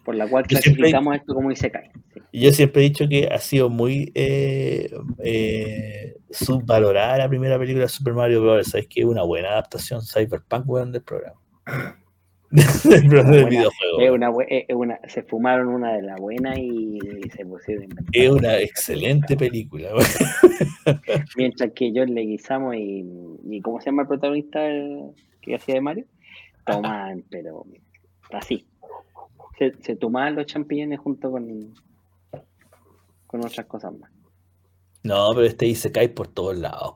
Por 0.04 0.16
la 0.16 0.28
cual 0.28 0.46
clasificamos 0.48 1.16
esto 1.16 1.34
como 1.34 1.50
dice 1.50 1.72
Sí. 2.14 2.22
Yo 2.34 2.52
siempre 2.52 2.82
he 2.82 2.90
dicho 2.90 3.08
que 3.08 3.28
ha 3.28 3.40
sido 3.40 3.70
muy 3.70 4.12
eh, 4.14 4.92
eh, 5.24 6.16
subvalorada 6.30 7.20
la 7.20 7.30
primera 7.30 7.58
película 7.58 7.86
de 7.86 7.90
Super 7.90 8.14
Mario 8.14 8.42
Bros. 8.42 8.68
Sabes 8.68 8.88
que 8.88 9.02
es 9.02 9.06
una 9.06 9.24
buena 9.24 9.50
adaptación 9.50 10.02
Cyberpunk, 10.02 10.68
weón, 10.68 10.92
del 10.92 11.02
programa. 11.02 11.40
Se 15.08 15.24
fumaron 15.24 15.68
una 15.70 15.94
de 15.94 16.02
las 16.02 16.20
buenas 16.20 16.58
y, 16.58 17.00
se 17.36 17.46
pusieron. 17.46 17.88
Es 18.12 18.30
una 18.30 18.58
excelente 18.60 19.36
película. 19.36 19.90
Mientras 21.38 21.72
que 21.74 21.92
yo 21.92 22.06
le 22.06 22.22
guisamos 22.22 22.76
y, 22.76 23.04
¿cómo 23.62 23.80
se 23.80 23.88
llama 23.88 24.04
el 24.04 24.08
protagonista 24.08 24.60
que 25.42 25.56
hacía 25.56 25.76
de 25.76 25.82
Mario? 25.82 26.06
Toman, 26.66 27.24
pero 27.30 27.66
así. 28.32 28.66
Se, 29.58 29.96
tomaban 29.96 30.36
los 30.36 30.48
champiñones 30.48 31.00
junto 31.00 31.32
con, 31.32 31.74
con 33.28 33.46
otras 33.46 33.66
cosas 33.68 33.94
más. 33.98 34.12
No, 35.04 35.32
pero 35.36 35.46
este 35.46 35.66
ahí 35.66 35.76
se 35.76 35.92
cae 35.92 36.10
por 36.10 36.28
todos 36.28 36.58
lados. 36.58 36.96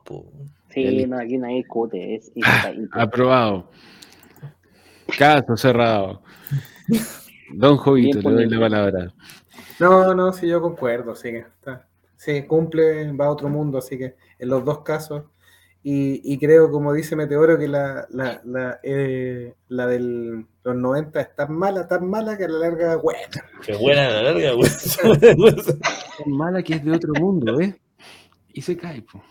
Sí, 0.70 1.06
no, 1.06 1.18
aquí 1.18 1.38
nadie 1.38 1.58
discute. 1.58 2.16
Es, 2.16 2.32
ah, 2.44 2.72
aprobado. 2.92 3.70
Caso 5.18 5.56
cerrado. 5.56 6.22
Don 7.52 7.76
Jovito, 7.76 8.30
le 8.30 8.46
doy 8.46 8.48
la 8.48 8.60
palabra. 8.60 9.14
No, 9.78 10.14
no, 10.14 10.32
sí, 10.32 10.48
yo 10.48 10.60
concuerdo, 10.60 11.14
sí, 11.14 11.28
está. 11.28 11.86
Sí, 12.16 12.42
cumple, 12.42 13.12
va 13.12 13.26
a 13.26 13.30
otro 13.30 13.48
mundo, 13.48 13.78
así 13.78 13.96
que 13.96 14.16
en 14.38 14.48
los 14.48 14.64
dos 14.64 14.82
casos. 14.82 15.24
Y, 15.82 16.38
creo, 16.38 16.70
como 16.70 16.92
dice 16.92 17.16
Meteoro, 17.16 17.58
que 17.58 17.66
la, 17.66 18.06
la, 18.10 18.42
la, 18.44 18.78
eh, 18.82 19.54
la 19.68 19.86
de 19.86 19.98
los 20.62 20.76
90 20.76 21.18
es 21.18 21.34
tan 21.34 21.54
mala, 21.54 21.88
tan 21.88 22.06
mala 22.06 22.36
que 22.36 22.44
a 22.44 22.48
la 22.48 22.58
larga 22.58 22.96
buena. 22.96 23.20
Qué 23.64 23.74
buena 23.76 24.08
a 24.08 24.10
la 24.10 24.22
larga, 24.24 24.50
tan 26.18 26.32
mala 26.32 26.62
que 26.62 26.74
es 26.74 26.84
de 26.84 26.92
otro 26.92 27.14
mundo, 27.14 27.58
¿eh? 27.60 27.80
Y 28.52 28.60
se 28.60 28.76
cae, 28.76 29.00
pues. 29.02 29.24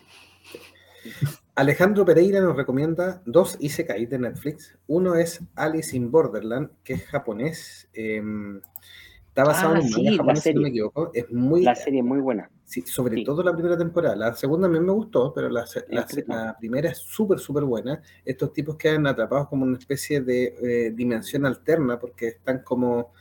Alejandro 1.59 2.05
Pereira 2.05 2.39
nos 2.39 2.55
recomienda 2.55 3.21
dos 3.25 3.57
Isekai 3.59 4.05
de 4.05 4.17
Netflix. 4.17 4.77
Uno 4.87 5.15
es 5.15 5.41
Alice 5.55 5.93
in 5.93 6.09
Borderland, 6.09 6.69
que 6.85 6.93
es 6.93 7.03
japonés. 7.03 7.89
Em, 7.91 8.61
está 9.27 9.43
basado 9.43 9.75
ah, 9.75 9.79
en 9.79 10.07
un 10.07 10.17
japonés, 10.17 10.41
si 10.41 10.53
no 10.53 10.61
me 10.61 10.69
equivoco. 10.69 11.11
Es 11.13 11.29
muy, 11.29 11.63
la 11.63 11.75
serie 11.75 11.99
es 11.99 12.05
muy 12.05 12.21
buena. 12.21 12.49
Sí, 12.63 12.83
sobre 12.83 13.25
todo 13.25 13.43
la 13.43 13.51
primera 13.51 13.77
temporada. 13.77 14.15
La 14.15 14.33
segunda 14.35 14.67
a 14.67 14.69
mí 14.69 14.79
me 14.79 14.93
gustó, 14.93 15.33
pero 15.33 15.49
la, 15.49 15.65
primera 16.57 16.91
es 16.91 16.99
súper, 16.99 17.39
súper 17.39 17.65
buena. 17.65 18.01
Estos 18.23 18.53
tipos 18.53 18.77
quedan 18.77 19.05
atrapados 19.05 19.49
como 19.49 19.65
una 19.65 19.77
especie 19.77 20.21
de 20.21 20.55
eh, 20.61 20.91
dimensión 20.91 21.45
alterna, 21.45 21.99
porque 21.99 22.29
están 22.29 22.59
como. 22.59 23.11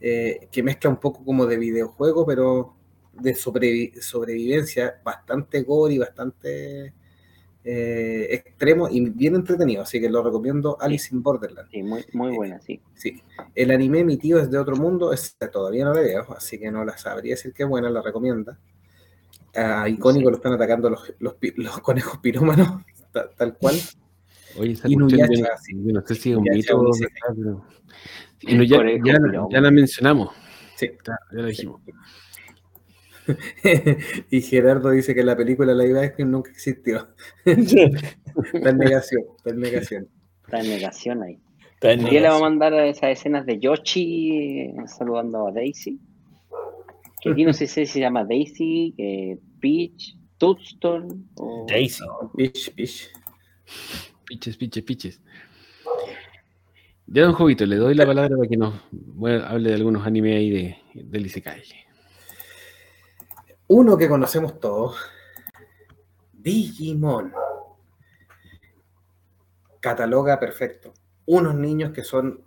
Eh, 0.00 0.46
que 0.52 0.62
mezcla 0.62 0.88
un 0.88 1.00
poco 1.00 1.24
como 1.24 1.46
de 1.46 1.56
videojuego, 1.56 2.24
pero 2.24 2.76
de 3.12 3.34
sobrevivencia, 3.34 5.00
bastante 5.02 5.62
gore 5.62 5.94
y 5.94 5.98
bastante 5.98 6.94
eh, 7.70 8.26
extremo 8.30 8.88
y 8.88 9.10
bien 9.10 9.34
entretenido, 9.34 9.82
así 9.82 10.00
que 10.00 10.08
lo 10.08 10.22
recomiendo 10.22 10.78
Alice 10.80 11.14
in 11.14 11.22
Borderland. 11.22 11.68
Sí, 11.70 11.82
muy, 11.82 12.02
muy 12.14 12.34
buena, 12.34 12.58
sí. 12.62 12.80
Sí. 12.94 13.22
El 13.54 13.70
anime 13.72 14.04
Mi 14.04 14.16
tío 14.16 14.38
es 14.38 14.50
de 14.50 14.56
otro 14.56 14.74
mundo, 14.74 15.12
es, 15.12 15.36
todavía 15.52 15.84
no 15.84 15.92
la 15.92 16.00
veo, 16.00 16.26
así 16.34 16.58
que 16.58 16.70
no 16.70 16.82
la 16.82 16.96
sabría 16.96 17.34
decir 17.34 17.52
que 17.52 17.64
buena, 17.64 17.90
la 17.90 18.00
recomienda. 18.00 18.58
A 19.54 19.86
Icónico 19.86 20.30
lo 20.30 20.36
están 20.36 20.54
atacando 20.54 20.88
los, 20.88 21.12
los, 21.18 21.80
conejos 21.80 22.16
pirómanos, 22.20 22.84
tal, 23.36 23.58
cual. 23.58 23.74
Oye, 24.58 24.72
esa 24.72 24.88
Inuyasha, 24.88 25.28
yo, 25.74 25.92
no 25.92 26.06
sé 26.06 26.14
si 26.14 26.30
es 26.30 26.36
un 26.38 26.44
mito. 26.44 26.90
ya, 28.40 28.82
ya, 29.50 29.60
la 29.60 29.70
mencionamos. 29.70 30.34
Sí. 30.74 30.90
Ya, 31.06 31.18
ya 31.32 31.42
lo 31.42 31.46
dijimos. 31.48 31.82
y 34.30 34.40
Gerardo 34.40 34.90
dice 34.90 35.14
que 35.14 35.22
la 35.22 35.36
película 35.36 35.74
Live 35.74 36.00
Action 36.00 36.30
nunca 36.30 36.50
existió. 36.50 37.08
está 37.44 38.70
en 38.70 38.78
negación, 38.78 39.22
está 39.36 39.50
en 39.50 39.60
negación. 39.60 40.08
Está 40.44 40.60
en 40.60 40.68
negación 40.68 41.22
ahí. 41.22 41.38
Y 41.80 42.18
le 42.18 42.28
va 42.28 42.36
a 42.36 42.40
mandar 42.40 42.74
esas 42.74 43.10
escenas 43.10 43.46
de 43.46 43.58
Yoshi 43.58 44.36
eh, 44.36 44.74
saludando 44.86 45.46
a 45.46 45.52
Daisy. 45.52 46.00
Que 47.20 47.30
aquí 47.30 47.44
no 47.44 47.52
sé 47.52 47.66
si 47.66 47.86
se 47.86 48.00
llama 48.00 48.24
Daisy, 48.24 48.94
eh, 48.98 49.38
Peach, 49.60 50.16
Toadstone 50.38 51.08
o... 51.36 51.66
Daisy. 51.68 52.04
Peach, 52.36 52.74
Peach. 52.74 53.10
Piches, 54.24 54.56
piches, 54.56 54.82
piches. 54.84 55.20
Ya, 57.06 57.22
don 57.22 57.32
Jovito, 57.32 57.64
le 57.64 57.76
doy 57.76 57.94
la 57.94 58.04
palabra 58.04 58.36
para 58.36 58.48
que 58.48 58.56
nos 58.56 58.74
hable 59.22 59.70
de 59.70 59.74
algunos 59.74 60.06
animes 60.06 60.36
ahí 60.36 60.50
de, 60.50 60.76
de 60.94 61.20
Isekai. 61.20 61.62
Uno 63.70 63.98
que 63.98 64.08
conocemos 64.08 64.58
todos, 64.60 64.96
Digimon. 66.32 67.34
Cataloga 69.78 70.40
perfecto. 70.40 70.94
Unos 71.26 71.54
niños 71.54 71.92
que 71.92 72.02
son 72.02 72.42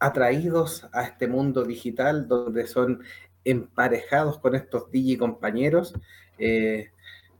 atraídos 0.00 0.88
a 0.92 1.04
este 1.04 1.28
mundo 1.28 1.62
digital 1.62 2.26
donde 2.26 2.66
son 2.66 3.04
emparejados 3.44 4.40
con 4.40 4.56
estos 4.56 4.90
digicompañeros. 4.90 5.94
Eh, 6.38 6.90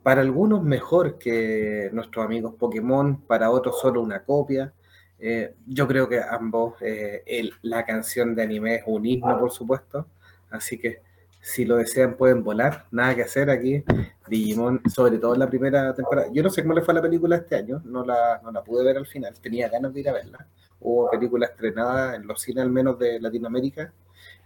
para 0.05 0.21
algunos 0.21 0.63
mejor 0.63 1.19
que 1.19 1.91
nuestros 1.93 2.25
amigos 2.25 2.55
Pokémon, 2.55 3.21
para 3.23 3.51
otros 3.51 3.81
solo 3.81 4.01
una 4.01 4.23
copia. 4.23 4.73
Eh, 5.19 5.57
yo 5.67 5.89
creo 5.89 6.09
que 6.09 6.21
ambos, 6.23 6.75
eh, 6.83 7.51
la 7.63 7.85
canción 7.85 8.37
de 8.37 8.43
anime 8.45 8.77
es 8.77 8.83
un 8.87 9.05
himno, 9.05 9.41
por 9.41 9.51
supuesto. 9.51 10.07
Así 10.51 10.79
que 10.79 11.03
Si 11.45 11.67
lo 11.67 11.77
desean, 11.77 12.17
pueden 12.17 12.43
volar. 12.43 12.87
Nada 12.91 13.15
que 13.15 13.21
hacer 13.21 13.51
aquí. 13.51 13.85
Digimon, 14.29 14.81
sobre 14.89 15.19
todo 15.19 15.35
en 15.35 15.41
la 15.41 15.47
primera 15.47 15.95
temporada. 15.95 16.29
Yo 16.33 16.43
no 16.43 16.49
sé 16.49 16.63
cómo 16.63 16.73
le 16.73 16.81
fue 16.81 16.93
a 16.93 16.95
la 16.95 17.03
película 17.03 17.37
este 17.37 17.57
año. 17.57 17.83
No 17.85 18.03
la, 18.03 18.41
no 18.43 18.51
la 18.51 18.65
pude 18.65 18.83
ver 18.83 18.97
al 18.97 19.07
final. 19.07 19.35
Tenía 19.43 19.69
ganas 19.69 19.93
de 19.93 20.01
ir 20.01 20.09
a 20.09 20.15
verla. 20.15 20.47
Hubo 20.81 21.11
película 21.11 21.45
estrenada 21.45 22.17
en 22.17 22.27
los 22.27 22.41
cines, 22.41 22.65
al 22.65 22.71
menos 22.71 22.99
de 22.99 23.21
Latinoamérica, 23.21 23.93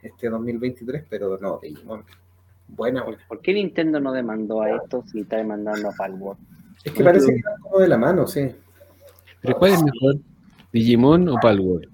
este 0.03 0.29
2023, 0.29 1.05
pero 1.09 1.39
no, 1.39 1.61
Digimon. 1.63 2.05
Buena, 2.67 3.05
buena. 3.05 3.23
¿Por 3.29 3.43
qué 3.43 3.53
Nintendo 3.53 4.01
no 4.01 4.11
demandó 4.11 4.63
a 4.63 4.71
esto 4.71 5.05
si 5.07 5.21
está 5.21 5.37
demandando 5.37 5.91
a 5.91 5.93
Palworld? 5.93 6.41
Es 6.83 6.93
que 6.93 7.05
parece 7.05 7.29
que 7.29 7.37
está 7.37 7.55
como 7.61 7.79
de 7.79 7.89
la 7.89 7.97
mano, 7.97 8.27
sí. 8.27 8.53
¿Pero 9.41 9.57
cuál 9.57 9.75
es 9.75 9.85
mejor? 9.85 10.17
¿Digimon 10.73 11.29
o 11.29 11.37
Palworld? 11.41 11.89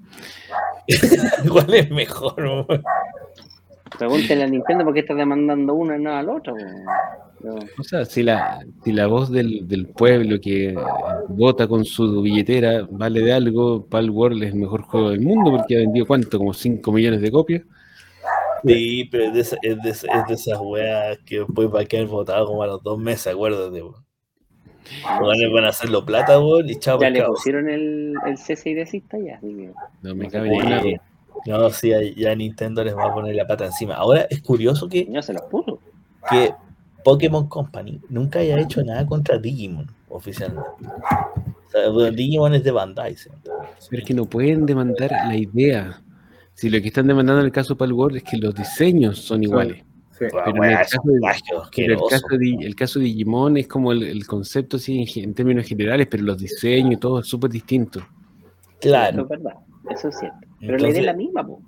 ¿Cuál 1.53 1.75
es 1.75 1.91
mejor? 1.91 2.67
Pregúntenle 3.99 4.45
a 4.45 4.47
Nintendo 4.47 4.85
por 4.85 4.95
qué 4.95 5.01
está 5.01 5.15
demandando 5.15 5.75
uno 5.75 5.97
y 5.97 6.03
no 6.03 6.15
al 6.15 6.29
otro. 6.29 6.55
O 7.79 7.83
sea, 7.83 8.05
si 8.05 8.23
la, 8.23 8.65
si 8.83 8.93
la 8.93 9.07
voz 9.07 9.31
del, 9.31 9.69
del 9.69 9.87
pueblo 9.87 10.41
que 10.41 10.75
vota 11.29 11.69
con 11.69 11.85
su 11.85 12.23
billetera 12.23 12.87
vale 12.91 13.21
de 13.21 13.33
algo, 13.33 13.87
Palworld 13.87 14.43
es 14.43 14.53
el 14.53 14.59
mejor 14.59 14.83
juego 14.83 15.11
del 15.11 15.21
mundo 15.21 15.51
porque 15.51 15.77
ha 15.77 15.81
vendido 15.81 16.07
cuánto, 16.07 16.39
como 16.39 16.55
5 16.55 16.91
millones 16.93 17.21
de 17.21 17.31
copias. 17.31 17.62
Sí, 18.65 19.07
pero 19.11 19.25
es 19.25 19.33
de, 19.35 19.41
es 19.41 19.83
de, 19.83 19.91
es 19.91 20.27
de 20.27 20.35
esas 20.35 20.59
weas 20.59 21.19
que 21.27 21.41
después 21.41 21.69
va 21.69 21.83
a 21.83 21.85
quedar 21.85 22.07
votado 22.07 22.47
como 22.47 22.62
a 22.62 22.66
los 22.66 22.83
dos 22.83 22.99
meses, 22.99 23.27
acuérdate. 23.27 23.79
Los 23.79 25.53
van 25.53 25.65
a 25.65 25.69
hacerlo 25.69 26.05
plata, 26.05 26.39
weón, 26.39 26.69
y 26.71 26.79
chao. 26.79 26.99
Ya 26.99 27.11
le 27.11 27.23
pusieron 27.25 27.69
el, 27.69 28.15
el 28.27 28.35
CSI 28.37 28.75
de 28.75 28.87
cista 28.87 29.19
ya. 29.19 29.39
No 30.03 30.15
me 30.15 30.29
cabe 30.29 30.49
ni 30.49 30.97
No, 31.47 31.70
sí, 31.70 31.93
ya 32.16 32.35
Nintendo 32.35 32.82
les 32.82 32.97
va 32.97 33.06
a 33.06 33.15
poner 33.15 33.35
la 33.35 33.47
pata 33.47 33.66
encima. 33.66 33.94
Ahora 33.94 34.27
es 34.31 34.40
curioso 34.43 34.89
que. 34.89 35.06
Ya 35.11 35.23
se 35.23 35.32
los 35.32 35.43
puso. 35.43 35.78
Que 36.31 36.55
Pokémon 37.05 37.47
Company 37.48 38.01
nunca 38.09 38.39
haya 38.39 38.59
hecho 38.59 38.82
nada 38.82 39.06
contra 39.06 39.39
Digimon 39.39 39.90
oficialmente. 40.09 40.69
O 41.69 42.01
sea, 42.01 42.11
Digimon 42.11 42.55
es 42.55 42.65
de 42.65 42.70
Bandai. 42.70 43.15
¿sí? 43.15 43.28
Pero 43.90 44.02
es 44.02 44.09
que 44.09 44.15
no 44.15 44.24
pueden 44.24 44.65
demandar 44.65 45.11
la 45.11 45.36
idea. 45.36 46.01
Si 46.55 46.70
lo 46.70 46.81
que 46.81 46.89
están 46.89 47.06
demandando 47.06 47.40
en 47.40 47.47
el 47.47 47.52
caso 47.52 47.74
de 47.74 47.78
Palworld 47.78 48.16
es 48.16 48.23
que 48.23 48.39
los 48.39 48.55
diseños 48.55 49.19
son 49.19 49.43
iguales. 49.43 49.85
Sí. 50.12 50.27
Pero, 50.31 50.65
en 50.65 50.65
el, 50.65 50.77
caso 50.77 51.02
de, 51.05 51.15
el, 51.15 51.98
caso 52.09 52.39
de, 52.39 52.56
el 52.61 52.77
caso 52.77 52.98
de 53.01 53.05
Digimon 53.06 53.56
es 53.56 53.66
como 53.66 53.90
el, 53.90 54.05
el 54.05 54.27
concepto 54.27 54.78
sí, 54.78 55.02
en, 55.02 55.24
en, 55.24 55.35
términos 55.35 55.66
generales, 55.66 56.06
pero 56.09 56.23
los 56.23 56.39
diseños 56.39 56.93
y 56.93 56.97
todo 56.97 57.19
es 57.19 57.27
súper 57.27 57.51
distinto. 57.51 58.01
Claro. 58.81 59.11
Eso 59.11 59.23
es 59.23 59.28
verdad, 59.28 59.55
eso 59.90 60.09
es 60.09 60.19
cierto. 60.19 60.54
Pero 60.66 60.77
Entonces, 60.77 60.82
la 60.82 60.89
idea 60.91 61.01
es 61.01 61.07
la 61.07 61.12
misma, 61.15 61.47
po. 61.47 61.61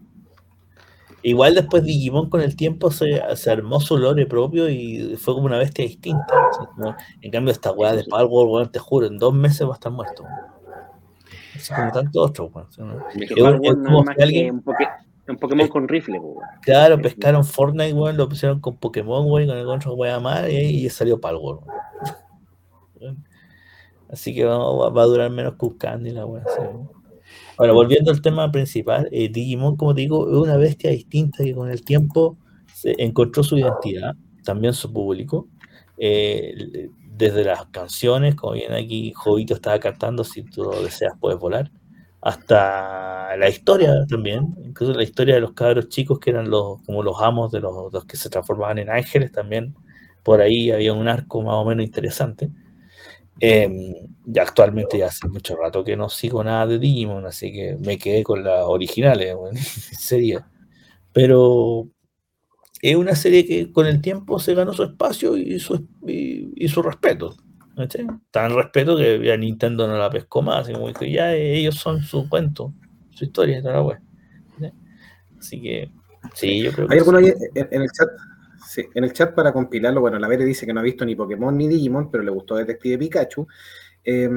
Igual 1.27 1.55
después 1.56 1.82
Digimon 1.82 2.31
con 2.31 2.40
el 2.40 2.55
tiempo 2.55 2.90
se, 2.93 3.20
se, 3.35 3.51
armó 3.51 3.81
su 3.81 3.98
lore 3.98 4.27
propio 4.27 4.68
y 4.68 5.16
fue 5.16 5.35
como 5.35 5.47
una 5.47 5.59
bestia 5.59 5.85
distinta. 5.85 6.35
¿no? 6.77 6.94
En 7.20 7.32
cambio, 7.32 7.51
esta 7.51 7.73
weá 7.73 7.94
de 7.94 8.05
Palworld, 8.05 8.52
weón, 8.52 8.70
te 8.70 8.78
juro, 8.78 9.09
en 9.09 9.18
dos 9.18 9.35
meses 9.35 9.66
va 9.66 9.73
a 9.73 9.74
estar 9.74 9.90
muerto. 9.90 10.24
Así 11.56 11.74
como 11.74 11.90
tanto 11.90 12.23
otro, 12.23 12.47
weón. 12.55 12.68
¿no? 12.78 13.09
Es, 13.09 13.23
es, 13.23 13.31
es 13.32 13.40
un, 15.28 15.36
Pokémon 15.40 15.66
con 15.66 15.89
rifle, 15.89 16.20
weón. 16.20 16.44
Claro, 16.62 17.02
pescaron 17.02 17.44
Fortnite, 17.44 17.93
weón, 17.93 18.16
lo 18.16 18.28
pusieron 18.28 18.60
con 18.60 18.77
Pokémon, 18.77 19.28
weón, 19.28 19.48
con 19.48 19.56
el 19.56 19.66
otro 19.66 19.94
weá 19.94 20.20
más, 20.20 20.48
y 20.48 20.55
ahí 20.55 20.89
salió 20.90 21.20
Palworld. 21.20 21.62
Así 24.09 24.32
que 24.32 24.44
va, 24.44 24.90
va, 24.90 25.02
a 25.02 25.06
durar 25.06 25.31
menos 25.31 25.55
que 25.55 25.66
un 25.66 25.77
Candy 25.77 26.10
la 26.10 26.24
weá. 26.24 26.44
Ahora, 27.59 27.73
volviendo 27.73 28.11
al 28.11 28.20
tema 28.20 28.51
principal, 28.53 29.09
eh, 29.12 29.28
Digimon, 29.28 29.77
como 29.77 29.95
digo, 29.95 30.28
es 30.28 30.37
una 30.37 30.57
bestia 30.57 30.91
distinta 30.91 31.43
que 31.43 31.55
con 31.55 31.70
el 31.70 31.83
tiempo 31.83 32.37
se 32.74 32.95
encontró 32.99 33.43
su 33.43 33.57
identidad, 33.57 34.15
también 34.45 34.74
su 34.74 34.93
público. 34.93 35.49
Eh, 35.99 36.91
desde 37.16 37.45
las 37.45 37.66
canciones, 37.66 38.35
como 38.35 38.53
viene 38.53 38.77
aquí, 38.77 39.12
Jovito 39.15 39.55
estaba 39.55 39.78
cantando, 39.78 40.23
si 40.23 40.43
tú 40.43 40.65
lo 40.65 40.83
deseas 40.83 41.15
puedes 41.19 41.39
volar, 41.39 41.70
hasta 42.20 43.37
la 43.37 43.49
historia 43.49 44.05
también, 44.07 44.55
incluso 44.65 44.93
la 44.93 45.03
historia 45.03 45.37
de 45.37 45.41
los 45.41 45.53
cabros 45.53 45.89
chicos 45.89 46.19
que 46.19 46.31
eran 46.31 46.51
los, 46.51 46.83
como 46.83 47.03
los 47.03 47.16
amos 47.23 47.53
de 47.53 47.61
los, 47.61 47.93
los 47.93 48.05
que 48.05 48.16
se 48.16 48.28
transformaban 48.28 48.78
en 48.78 48.91
ángeles, 48.91 49.33
también 49.33 49.74
por 50.23 50.41
ahí 50.41 50.70
había 50.70 50.93
un 50.93 51.09
arco 51.09 51.41
más 51.41 51.55
o 51.55 51.65
menos 51.65 51.87
interesante. 51.87 52.51
Eh, 53.41 53.95
ya 54.25 54.43
actualmente 54.43 54.99
ya 54.99 55.07
hace 55.07 55.29
mucho 55.29 55.57
rato 55.57 55.85
que 55.85 55.97
no 55.97 56.09
sigo 56.09 56.43
nada 56.43 56.67
de 56.67 56.79
Digimon, 56.79 57.27
así 57.27 57.53
que 57.53 57.77
me 57.79 57.99
quedé 57.99 58.25
con 58.25 58.43
las 58.43 58.65
originales, 58.65 59.35
bueno, 59.35 59.59
sería. 59.99 60.49
Pero 61.13 61.89
es 62.83 62.97
una 62.97 63.15
serie 63.15 63.47
que 63.47 63.73
con 63.73 63.87
el 63.87 64.01
tiempo 64.01 64.39
se 64.39 64.55
ganó 64.55 64.73
su 64.73 64.85
espacio 64.85 65.37
y 65.37 65.59
su, 65.61 65.87
y, 66.07 66.53
y 66.57 66.69
su 66.69 66.83
respeto. 66.83 67.37
¿sí? 67.91 68.07
Tan 68.31 68.55
respeto 68.55 68.97
que 68.97 69.23
ya 69.25 69.37
Nintendo 69.37 69.87
no 69.87 69.97
la 69.99 70.11
pescó 70.11 70.43
más, 70.43 70.69
como 70.69 70.93
que 70.93 71.11
ya 71.11 71.35
ellos 71.35 71.77
son 71.77 72.03
su 72.03 72.29
cuento, 72.29 72.73
su 73.11 73.25
historia, 73.25 73.61
toda 73.61 73.75
la 73.75 73.83
web. 73.83 73.99
¿sí? 74.59 74.67
Así 75.39 75.63
que, 75.63 75.91
sí, 76.35 76.63
yo 76.63 76.73
creo 76.73 76.89
que. 76.89 76.95
¿Hay 76.95 76.99
alguno 77.01 77.19
ahí 77.19 77.33
en 77.55 77.83
el 77.83 77.91
chat? 77.91 78.09
Sí, 78.66 78.84
en 78.94 79.05
el 79.05 79.12
chat 79.12 79.34
para 79.34 79.52
compilarlo, 79.52 80.01
bueno, 80.01 80.18
la 80.18 80.28
Vere 80.28 80.44
dice 80.44 80.66
que 80.66 80.72
no 80.72 80.80
ha 80.80 80.82
visto 80.82 81.05
ni 81.05 81.14
Pokémon 81.14 81.56
ni 81.56 81.68
Digimon, 81.68 82.10
pero 82.10 82.24
le 82.24 82.30
gustó 82.30 82.56
Detective 82.56 82.98
Pikachu. 82.98 83.47
Eh, 84.05 84.28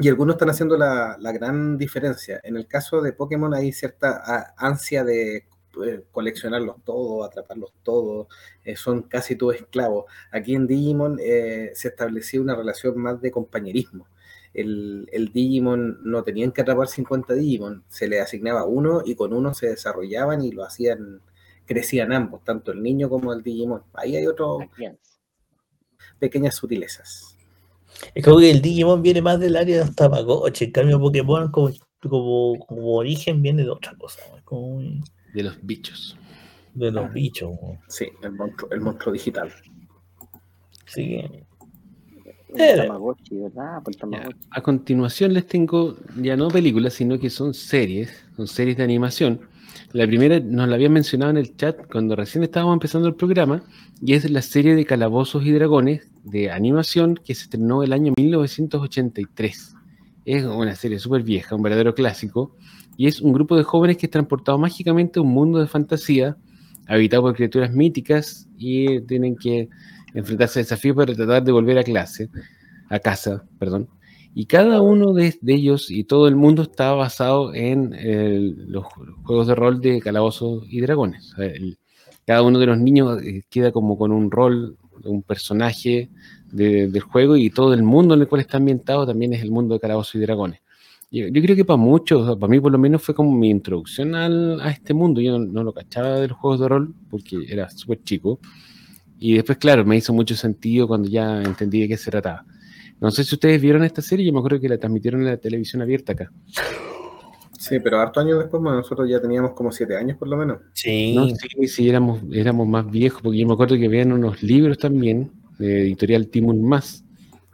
y 0.00 0.08
algunos 0.08 0.34
están 0.34 0.50
haciendo 0.50 0.76
la, 0.76 1.16
la, 1.18 1.32
gran 1.32 1.76
diferencia. 1.76 2.40
En 2.44 2.56
el 2.56 2.68
caso 2.68 3.00
de 3.00 3.12
Pokémon 3.12 3.52
hay 3.52 3.72
cierta 3.72 4.54
ansia 4.56 5.02
de 5.02 5.46
eh, 5.84 6.04
coleccionarlos 6.10 6.76
todos, 6.84 7.26
atraparlos 7.26 7.72
todos, 7.82 8.26
eh, 8.64 8.76
son 8.76 9.02
casi 9.02 9.36
todos 9.36 9.56
esclavos. 9.56 10.06
Aquí 10.32 10.54
en 10.54 10.66
Digimon 10.66 11.18
eh, 11.20 11.72
se 11.74 11.88
estableció 11.88 12.40
una 12.42 12.54
relación 12.56 12.98
más 12.98 13.20
de 13.20 13.30
compañerismo. 13.30 14.08
El, 14.54 15.08
el, 15.12 15.32
Digimon 15.32 15.98
no 16.04 16.24
tenían 16.24 16.52
que 16.52 16.62
atrapar 16.62 16.88
50 16.88 17.34
Digimon, 17.34 17.84
se 17.88 18.08
le 18.08 18.20
asignaba 18.20 18.64
uno 18.64 19.02
y 19.04 19.14
con 19.14 19.32
uno 19.32 19.54
se 19.54 19.68
desarrollaban 19.68 20.42
y 20.42 20.52
lo 20.52 20.64
hacían 20.64 21.20
crecían 21.68 22.12
ambos, 22.12 22.42
tanto 22.42 22.72
el 22.72 22.82
niño 22.82 23.08
como 23.10 23.32
el 23.32 23.42
Digimon. 23.42 23.82
Ahí 23.92 24.16
hay 24.16 24.26
otras 24.26 24.66
pequeñas 26.18 26.56
sutilezas. 26.56 27.36
Es 28.14 28.24
como 28.24 28.38
que 28.38 28.50
el 28.50 28.62
Digimon 28.62 29.02
viene 29.02 29.20
más 29.20 29.38
del 29.38 29.54
área 29.54 29.84
de 29.84 29.90
Tamagotchi, 29.92 30.64
en 30.64 30.70
cambio 30.72 30.98
Pokémon 30.98 31.50
como, 31.50 31.70
como, 32.00 32.58
como, 32.66 32.96
origen 32.96 33.42
viene 33.42 33.64
de 33.64 33.70
otra 33.70 33.94
cosa. 33.96 34.20
Como... 34.44 34.80
De 35.34 35.42
los 35.42 35.58
bichos. 35.62 36.16
De 36.74 36.90
los 36.90 37.12
bichos. 37.12 37.50
Sí, 37.88 38.06
el 38.22 38.32
monstruo, 38.32 38.70
el 38.70 38.80
monstruo 38.80 39.12
digital. 39.12 39.52
Sí. 40.86 41.20
El 42.54 42.76
Tamagotchi, 42.78 43.36
¿verdad? 43.36 43.82
El 43.86 43.96
Tamagotchi. 43.96 44.38
A 44.50 44.62
continuación 44.62 45.34
les 45.34 45.46
tengo 45.46 45.96
ya 46.16 46.34
no 46.34 46.48
películas, 46.48 46.94
sino 46.94 47.18
que 47.18 47.28
son 47.28 47.52
series, 47.52 48.24
son 48.36 48.46
series 48.46 48.78
de 48.78 48.84
animación. 48.84 49.40
La 49.92 50.06
primera 50.06 50.38
nos 50.38 50.68
la 50.68 50.74
había 50.74 50.90
mencionado 50.90 51.30
en 51.30 51.38
el 51.38 51.56
chat 51.56 51.90
cuando 51.90 52.14
recién 52.14 52.44
estábamos 52.44 52.74
empezando 52.74 53.08
el 53.08 53.14
programa, 53.14 53.62
y 54.02 54.12
es 54.12 54.30
la 54.30 54.42
serie 54.42 54.74
de 54.74 54.84
Calabozos 54.84 55.46
y 55.46 55.50
Dragones 55.50 56.10
de 56.24 56.50
animación 56.50 57.14
que 57.14 57.34
se 57.34 57.44
estrenó 57.44 57.82
el 57.82 57.94
año 57.94 58.12
1983. 58.18 59.74
Es 60.26 60.44
una 60.44 60.74
serie 60.74 60.98
súper 60.98 61.22
vieja, 61.22 61.56
un 61.56 61.62
verdadero 61.62 61.94
clásico, 61.94 62.54
y 62.98 63.06
es 63.06 63.22
un 63.22 63.32
grupo 63.32 63.56
de 63.56 63.62
jóvenes 63.62 63.96
que 63.96 64.06
es 64.06 64.10
transportado 64.10 64.58
mágicamente 64.58 65.20
a 65.20 65.22
un 65.22 65.30
mundo 65.30 65.58
de 65.58 65.66
fantasía, 65.66 66.36
habitado 66.86 67.22
por 67.22 67.34
criaturas 67.34 67.72
míticas, 67.72 68.46
y 68.58 69.00
tienen 69.06 69.36
que 69.36 69.70
enfrentarse 70.12 70.58
a 70.58 70.62
desafíos 70.64 70.96
para 70.96 71.14
tratar 71.14 71.42
de 71.42 71.52
volver 71.52 71.78
a 71.78 71.82
clase, 71.82 72.28
a 72.90 72.98
casa, 72.98 73.42
perdón. 73.58 73.88
Y 74.38 74.46
cada 74.46 74.82
uno 74.82 75.14
de, 75.14 75.36
de, 75.40 75.54
ellos 75.54 75.90
y 75.90 76.04
todo 76.04 76.28
el 76.28 76.36
mundo 76.36 76.62
está 76.62 76.92
basado 76.92 77.52
en 77.54 77.92
los 78.70 78.84
juegos 79.24 79.48
de 79.48 79.56
rol 79.56 79.80
de 79.80 80.00
calabozos 80.00 80.62
y 80.68 80.80
dragones. 80.80 81.34
El, 81.38 81.76
cada 82.24 82.42
uno 82.42 82.60
de 82.60 82.66
los 82.66 82.78
niños 82.78 83.20
eh, 83.20 83.42
queda 83.50 83.72
como 83.72 83.98
con 83.98 84.12
un 84.12 84.30
rol, 84.30 84.78
un 85.02 85.24
personaje 85.24 86.08
de, 86.52 86.86
del 86.86 87.02
juego 87.02 87.36
y 87.36 87.50
todo 87.50 87.74
el 87.74 87.82
mundo 87.82 88.14
en 88.14 88.20
el 88.20 88.28
cual 88.28 88.40
está 88.40 88.58
ambientado 88.58 89.04
también 89.08 89.34
es 89.34 89.42
el 89.42 89.50
mundo 89.50 89.74
de 89.74 89.80
calabozos 89.80 90.14
y 90.14 90.20
dragones. 90.20 90.60
Yo, 91.10 91.26
yo 91.26 91.42
creo 91.42 91.56
que 91.56 91.64
para 91.64 91.76
muchos, 91.76 92.38
para 92.38 92.48
mí 92.48 92.60
por 92.60 92.70
lo 92.70 92.78
menos 92.78 93.02
fue 93.02 93.16
como 93.16 93.36
mi 93.36 93.50
introducción 93.50 94.14
al, 94.14 94.60
a 94.60 94.70
este 94.70 94.94
mundo. 94.94 95.20
Yo 95.20 95.36
no, 95.36 95.46
no, 95.46 95.64
lo 95.64 95.72
cachaba 95.72 96.20
de 96.20 96.28
los 96.28 96.38
juegos 96.38 96.60
de 96.60 96.68
rol 96.68 96.94
porque 97.10 97.38
era 97.48 97.68
súper 97.70 98.04
chico. 98.04 98.38
Y 99.18 99.34
después, 99.34 99.58
claro, 99.58 99.84
me 99.84 99.96
hizo 99.96 100.12
mucho 100.12 100.36
sentido 100.36 100.86
cuando 100.86 101.08
ya 101.08 101.42
entendí 101.42 101.80
de 101.80 101.88
qué 101.88 101.96
se 101.96 102.12
trataba. 102.12 102.46
No 103.00 103.10
sé 103.10 103.24
si 103.24 103.34
ustedes 103.34 103.60
vieron 103.60 103.84
esta 103.84 104.02
serie, 104.02 104.26
yo 104.26 104.32
me 104.32 104.40
acuerdo 104.40 104.60
que 104.60 104.68
la 104.68 104.78
transmitieron 104.78 105.20
en 105.20 105.28
la 105.28 105.36
televisión 105.36 105.82
abierta 105.82 106.12
acá. 106.12 106.32
Sí, 107.58 107.78
pero 107.80 108.00
harto 108.00 108.20
años 108.20 108.38
después, 108.38 108.62
bueno, 108.62 108.78
nosotros 108.78 109.08
ya 109.08 109.20
teníamos 109.20 109.52
como 109.52 109.72
siete 109.72 109.96
años 109.96 110.16
por 110.16 110.28
lo 110.28 110.36
menos. 110.36 110.58
Sí, 110.72 111.14
no, 111.14 111.26
sí, 111.28 111.66
sí, 111.66 111.88
éramos, 111.88 112.20
éramos 112.32 112.68
más 112.68 112.88
viejos, 112.90 113.20
porque 113.22 113.38
yo 113.38 113.46
me 113.46 113.52
acuerdo 113.52 113.76
que 113.76 113.86
habían 113.86 114.12
unos 114.12 114.42
libros 114.42 114.78
también, 114.78 115.32
de 115.58 115.82
editorial 115.82 116.28
Timun 116.28 116.62
Más, 116.62 117.04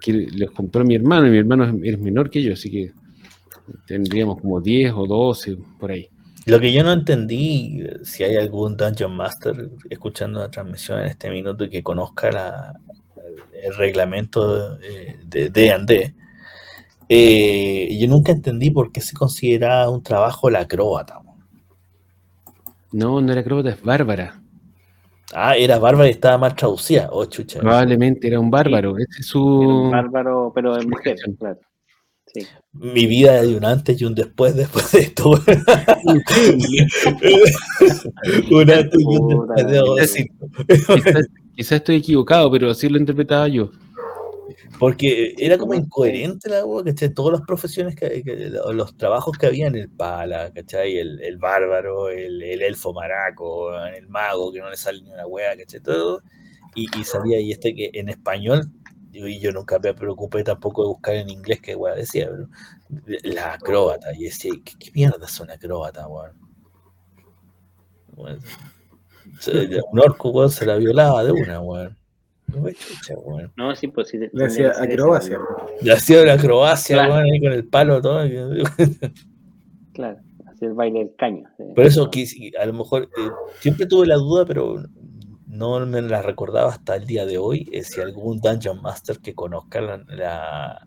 que 0.01 0.13
los 0.13 0.51
compró 0.51 0.85
mi 0.85 0.95
hermano, 0.95 1.27
y 1.27 1.31
mi 1.31 1.39
hermano 1.39 1.65
es 1.83 1.99
menor 1.99 2.29
que 2.29 2.43
yo, 2.43 2.53
así 2.53 2.71
que 2.71 2.93
tendríamos 3.87 4.41
como 4.41 4.61
10 4.61 4.93
o 4.95 5.07
12 5.07 5.57
por 5.81 5.91
ahí. 5.91 6.09
Lo 6.47 6.61
que 6.61 6.73
yo 6.73 6.85
no 6.85 6.93
entendí, 6.93 7.83
si 8.03 8.23
hay 8.23 8.37
algún 8.37 8.77
Dungeon 8.77 9.17
Master 9.17 9.71
escuchando 9.89 10.41
la 10.41 10.51
transmisión 10.51 11.01
en 11.01 11.07
este 11.07 11.31
minuto 11.31 11.65
y 11.65 11.71
que 11.71 11.83
conozca 11.83 12.31
la, 12.31 12.79
el 13.65 13.75
reglamento 13.75 14.77
de 14.77 15.51
D&D, 15.51 16.15
eh, 17.09 17.99
yo 17.99 18.09
nunca 18.09 18.33
entendí 18.33 18.71
por 18.71 18.93
qué 18.93 19.01
se 19.01 19.15
considera 19.15 19.89
un 19.89 20.03
trabajo 20.03 20.51
la 20.51 20.61
acróbata. 20.61 21.21
No, 22.93 23.21
no 23.21 23.33
era 23.33 23.41
acróbata, 23.41 23.71
es 23.71 23.83
bárbara. 23.83 24.41
Ah, 25.33 25.57
era 25.57 25.79
bárbara 25.79 26.09
y 26.09 26.13
estaba 26.13 26.39
mal 26.39 26.55
traducida. 26.55 27.09
Oh, 27.11 27.25
chucha. 27.25 27.59
Probablemente 27.59 28.29
era 28.29 28.39
un 28.39 28.51
bárbaro. 28.51 28.97
Ese 28.99 29.21
es 29.21 29.27
su... 29.27 29.43
un 29.43 29.91
bárbaro, 29.91 30.53
pero 30.55 30.77
de 30.77 30.87
mujer, 30.87 31.17
claro. 31.39 31.59
Mi 32.73 33.07
vida 33.07 33.43
de 33.43 33.57
un 33.57 33.65
antes 33.65 34.01
y 34.01 34.05
un 34.05 34.15
después 34.15 34.57
después 34.57 34.91
de 34.93 35.01
esto. 35.01 35.31
un 38.51 38.71
antes 38.71 39.01
y 39.01 39.05
un 39.05 39.47
después 39.57 40.29
Quizás 41.57 41.73
estoy 41.73 41.97
equivocado, 41.97 42.51
pero 42.51 42.71
así 42.71 42.89
lo 42.89 42.99
interpretaba 42.99 43.47
yo. 43.47 43.71
Porque 44.79 45.35
era 45.39 45.57
como 45.57 45.75
incoherente 45.75 46.51
la 46.51 46.59
agua, 46.59 46.83
¿cachai? 46.85 47.15
Todas 47.15 47.39
las 47.39 47.47
profesiones, 47.47 47.95
que, 47.95 48.51
los 48.73 48.97
trabajos 48.97 49.39
que 49.39 49.47
había 49.47 49.69
en 49.69 49.77
el 49.77 49.89
pala, 49.89 50.53
¿cachai? 50.53 50.99
El, 50.99 51.21
el 51.21 51.39
bárbaro, 51.39 52.09
el, 52.09 52.43
el, 52.43 52.63
elfo 52.63 52.93
maraco, 52.93 53.73
el 53.87 54.09
mago, 54.09 54.53
que 54.53 54.59
no 54.59 54.69
le 54.71 54.77
sale 54.77 55.01
ni 55.03 55.11
una 55.11 55.27
wea, 55.27 55.57
¿cachai? 55.57 55.81
Todo. 55.81 56.23
Y, 56.75 56.89
y 56.99 57.05
salía, 57.05 57.39
y 57.39 57.53
este 57.53 57.73
que 57.73 57.91
en 57.95 58.09
español, 58.09 58.69
y 59.15 59.39
yo 59.39 59.53
nunca 59.53 59.79
me 59.79 59.95
preocupé 59.95 60.43
tampoco 60.43 60.83
de 60.83 60.89
buscar 60.89 61.15
en 61.15 61.31
inglés 61.31 61.61
qué 61.61 61.77
wea 61.77 61.95
decía, 61.95 62.29
pero 62.31 62.49
la 63.23 63.55
acróbata, 63.55 64.13
y 64.15 64.25
decía, 64.25 64.53
¿qué, 64.65 64.91
mierda 64.93 65.25
es 65.25 65.41
una 65.41 65.55
acróbata, 65.55 66.07
weón? 66.09 66.33
un 69.93 70.01
orco, 70.01 70.31
weón, 70.31 70.51
se 70.51 70.67
la 70.67 70.77
violaba 70.77 71.25
de 71.25 71.33
una, 71.33 71.61
weón. 71.61 71.97
No, 73.57 73.75
sí, 73.75 73.89
pues 73.89 74.09
sí. 74.09 74.19
Le 74.33 74.45
hacía 74.45 74.71
acrobacia. 74.71 75.39
Le 75.81 75.93
hacía 75.93 76.23
una 76.23 76.35
acrobacia, 76.35 77.03
ahí 77.03 77.41
con 77.41 77.53
el 77.53 77.67
palo 77.67 78.01
todo. 78.01 78.21
claro, 79.93 80.19
hacía 80.47 80.69
el 80.69 80.75
baile 80.75 81.01
del 81.01 81.15
caño. 81.17 81.49
Por 81.75 81.85
eso, 81.85 82.11
a 82.61 82.67
lo 82.67 82.73
mejor, 82.73 83.05
eh, 83.05 83.31
siempre 83.61 83.87
tuve 83.87 84.07
la 84.07 84.17
duda, 84.17 84.45
pero 84.47 84.85
no 85.55 85.85
me 85.87 86.03
la 86.03 86.23
recordaba 86.23 86.71
hasta 86.71 86.97
el 86.97 87.07
día 87.07 87.25
de 87.27 87.39
hoy, 87.39 87.69
eh, 87.73 87.85
si 87.85 88.01
algún 88.01 88.41
Dungeon 88.41 88.83
Master 88.83 89.19
que 89.21 89.35
conozca 89.35 89.81
la, 89.81 90.87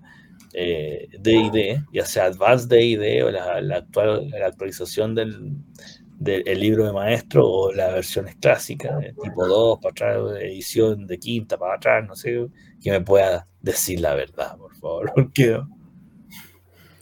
D&D, 0.51 1.71
eh, 1.71 1.83
ya 1.93 2.05
sea 2.05 2.25
Advanced 2.25 2.67
D&D 2.67 3.23
o 3.23 3.31
la, 3.31 3.77
actual, 3.77 4.29
la 4.29 4.47
actualización 4.47 5.15
del, 5.15 5.55
del 6.19 6.59
libro 6.59 6.85
de 6.85 6.93
maestro 6.93 7.47
o 7.47 7.71
las 7.71 7.93
versiones 7.93 8.35
clásicas, 8.35 8.93
tipo 9.21 9.47
2 9.47 9.79
para 9.79 9.91
atrás, 9.91 10.41
edición 10.41 11.05
de 11.05 11.19
quinta 11.19 11.57
para 11.57 11.75
atrás, 11.75 12.05
no 12.07 12.15
sé, 12.15 12.47
que 12.81 12.91
me 12.91 13.01
pueda 13.01 13.47
decir 13.61 13.99
la 13.99 14.15
verdad, 14.15 14.57
por 14.57 14.75
favor. 14.75 15.11
Porque... 15.15 15.61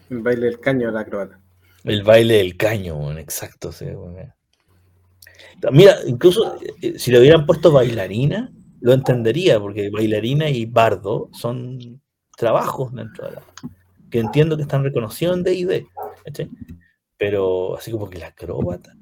El 0.10 0.22
baile 0.22 0.48
del 0.48 0.60
caño 0.60 0.88
de 0.88 0.94
la 0.94 1.06
croata. 1.06 1.40
El 1.84 2.04
baile 2.04 2.36
del 2.36 2.58
caño, 2.58 3.18
exacto. 3.18 3.72
Sí, 3.72 3.86
Mira, 5.72 5.98
incluso 6.08 6.56
eh, 6.82 6.98
si 6.98 7.12
le 7.12 7.20
hubieran 7.20 7.46
puesto 7.46 7.72
bailarina, 7.72 8.52
lo 8.82 8.94
entendería, 8.94 9.60
porque 9.60 9.90
bailarina 9.90 10.50
y 10.50 10.66
bardo 10.66 11.30
son 11.34 12.02
trabajos 12.38 12.94
dentro 12.94 13.28
de 13.28 13.36
la... 13.36 13.42
que 14.10 14.20
entiendo 14.20 14.56
que 14.56 14.64
están 14.64 14.84
reconocidos 14.84 15.38
en 15.38 15.44
D&D, 15.44 15.88
pero 17.18 17.78
así 17.78 17.92
como 17.92 18.10
que 18.10 18.20
la 18.20 18.28
acróbata. 18.28 18.94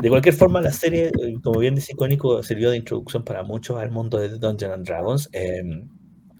De 0.00 0.08
cualquier 0.08 0.34
forma, 0.34 0.60
la 0.60 0.70
serie, 0.70 1.08
eh, 1.08 1.34
como 1.42 1.58
bien 1.58 1.74
dice 1.74 1.92
Icónico, 1.92 2.42
sirvió 2.42 2.70
de 2.70 2.76
introducción 2.76 3.24
para 3.24 3.42
muchos 3.42 3.76
al 3.76 3.90
mundo 3.90 4.18
de 4.18 4.28
Dungeons 4.28 4.74
and 4.74 4.86
Dragons. 4.86 5.28
Em, 5.32 5.88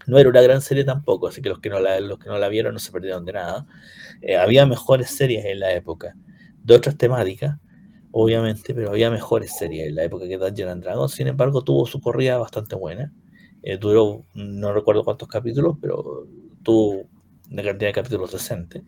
no 0.07 0.17
era 0.17 0.29
una 0.29 0.41
gran 0.41 0.61
serie 0.61 0.85
tampoco, 0.85 1.27
así 1.27 1.41
que 1.41 1.49
los 1.49 1.59
que 1.59 1.69
no 1.69 1.79
la, 1.79 1.99
los 1.99 2.17
que 2.17 2.29
no 2.29 2.37
la 2.37 2.47
vieron 2.47 2.73
no 2.73 2.79
se 2.79 2.91
perdieron 2.91 3.25
de 3.25 3.33
nada. 3.33 3.67
Eh, 4.21 4.37
había 4.37 4.65
mejores 4.65 5.09
series 5.09 5.45
en 5.45 5.59
la 5.59 5.73
época, 5.73 6.15
de 6.63 6.75
otras 6.75 6.97
temáticas, 6.97 7.57
obviamente, 8.17 8.73
pero 8.73 8.91
había 8.91 9.11
mejores 9.11 9.57
series 9.57 9.89
en 9.89 9.95
la 9.95 10.05
época 10.05 10.25
que 10.25 10.37
Dungeons 10.37 10.71
and 10.71 10.83
Dragons. 10.83 11.11
Sin 11.11 11.27
embargo, 11.27 11.65
tuvo 11.65 11.85
su 11.85 11.99
corrida 11.99 12.37
bastante 12.37 12.73
buena. 12.73 13.11
Eh, 13.61 13.77
duró, 13.77 14.23
no 14.33 14.71
recuerdo 14.71 15.03
cuántos 15.03 15.27
capítulos, 15.27 15.75
pero 15.81 16.25
tuvo 16.63 17.09
una 17.51 17.61
cantidad 17.61 17.89
de 17.89 17.93
capítulos 17.93 18.31
decente. 18.31 18.83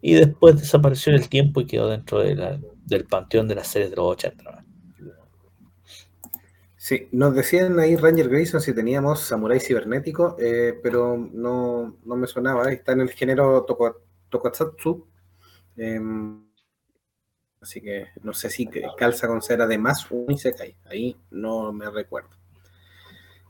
Y 0.00 0.14
después 0.14 0.58
desapareció 0.58 1.14
el 1.14 1.28
tiempo 1.28 1.60
y 1.60 1.66
quedó 1.66 1.90
dentro 1.90 2.20
de 2.20 2.58
del 2.86 3.04
panteón 3.04 3.48
de 3.48 3.54
las 3.54 3.68
series 3.68 3.90
de 3.90 3.96
los 3.96 4.06
80. 4.06 4.64
Sí, 6.78 7.06
nos 7.12 7.34
decían 7.34 7.78
ahí 7.78 7.96
Ranger 7.96 8.30
Grayson 8.30 8.62
si 8.62 8.72
teníamos 8.72 9.20
Samurai 9.20 9.60
Cibernético, 9.60 10.36
eh, 10.38 10.80
pero 10.82 11.18
no, 11.18 11.98
me 12.02 12.26
sonaba. 12.26 12.72
Está 12.72 12.92
en 12.92 13.02
el 13.02 13.10
género. 13.10 13.66
Em, 15.76 16.47
así 17.60 17.80
que 17.80 18.08
no 18.22 18.32
sé 18.32 18.50
si 18.50 18.68
calza 18.96 19.26
con 19.26 19.42
ser 19.42 19.60
además 19.62 20.10
un 20.10 20.30
Isekai. 20.30 20.76
Ahí 20.86 21.16
no 21.30 21.72
me 21.72 21.90
recuerdo. 21.90 22.30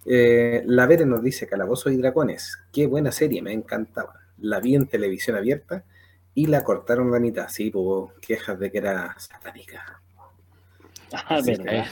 Eh, 0.06 0.62
la 0.66 0.86
Vere 0.86 1.04
nos 1.04 1.22
dice 1.22 1.46
Calabozo 1.46 1.90
y 1.90 1.96
Dragones. 1.96 2.58
Qué 2.72 2.86
buena 2.86 3.12
serie, 3.12 3.42
me 3.42 3.52
encantaba. 3.52 4.14
La 4.38 4.60
vi 4.60 4.74
en 4.74 4.86
televisión 4.86 5.36
abierta 5.36 5.84
y 6.34 6.46
la 6.46 6.64
cortaron 6.64 7.10
la 7.10 7.20
mitad. 7.20 7.48
Sí, 7.48 7.70
hubo 7.74 8.12
quejas 8.20 8.58
de 8.58 8.70
que 8.70 8.78
era 8.78 9.14
satánica. 9.18 10.00
Ah, 11.12 11.40
verdad. 11.44 11.86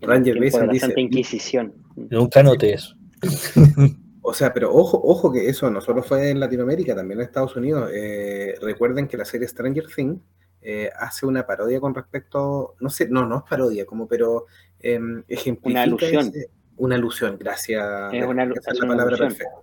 Ranger 0.00 0.40
Mason 0.40 0.68
dice. 0.68 0.92
Inquisición. 0.96 1.74
Nunca 1.96 2.42
noté 2.42 2.74
eso. 2.74 2.94
O 4.28 4.34
sea, 4.34 4.52
pero 4.52 4.74
ojo, 4.74 5.00
ojo 5.04 5.32
que 5.32 5.48
eso 5.48 5.70
no 5.70 5.80
solo 5.80 6.02
fue 6.02 6.30
en 6.30 6.40
Latinoamérica, 6.40 6.96
también 6.96 7.20
en 7.20 7.26
Estados 7.26 7.54
Unidos. 7.54 7.88
Eh, 7.94 8.56
recuerden 8.60 9.06
que 9.06 9.16
la 9.16 9.24
serie 9.24 9.46
Stranger 9.46 9.86
Things 9.86 10.20
eh, 10.68 10.90
hace 10.98 11.26
una 11.26 11.46
parodia 11.46 11.78
con 11.78 11.94
respecto, 11.94 12.74
no 12.80 12.90
sé, 12.90 13.08
no, 13.08 13.24
no 13.24 13.36
es 13.36 13.42
parodia, 13.48 13.86
como, 13.86 14.08
pero 14.08 14.46
eh, 14.80 14.98
ejemplifica 15.28 15.70
una 15.70 15.82
alusión. 15.84 16.32
una 16.76 16.96
alusión, 16.96 17.36
gracias. 17.38 18.12
Es 18.12 18.26
una, 18.26 18.42
esa 18.42 18.72
es 18.72 18.80
la 18.80 18.88
palabra 18.88 19.16
perfecta. 19.16 19.54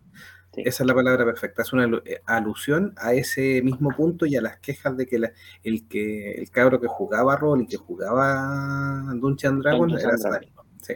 Esa 0.55 0.83
es 0.83 0.87
la 0.87 0.95
palabra 0.95 1.25
perfecta. 1.25 1.61
Es 1.61 1.73
una 1.73 2.01
eh, 2.05 2.21
alusión 2.25 2.93
a 2.95 3.13
ese 3.13 3.61
mismo 3.61 3.89
punto 3.89 4.25
y 4.25 4.37
a 4.37 4.41
las 4.41 4.59
quejas 4.59 4.95
de 4.95 5.05
que 5.05 5.17
el 5.63 5.87
que 5.89 6.31
el 6.35 6.49
cabro 6.51 6.79
que 6.79 6.87
jugaba 6.87 7.35
rol 7.35 7.63
y 7.63 7.67
que 7.67 7.75
jugaba 7.75 9.03
Dungeon 9.13 9.59
Dragon 9.59 9.91
era 9.91 10.17
satánico. 10.17 10.65
Sí. 10.81 10.93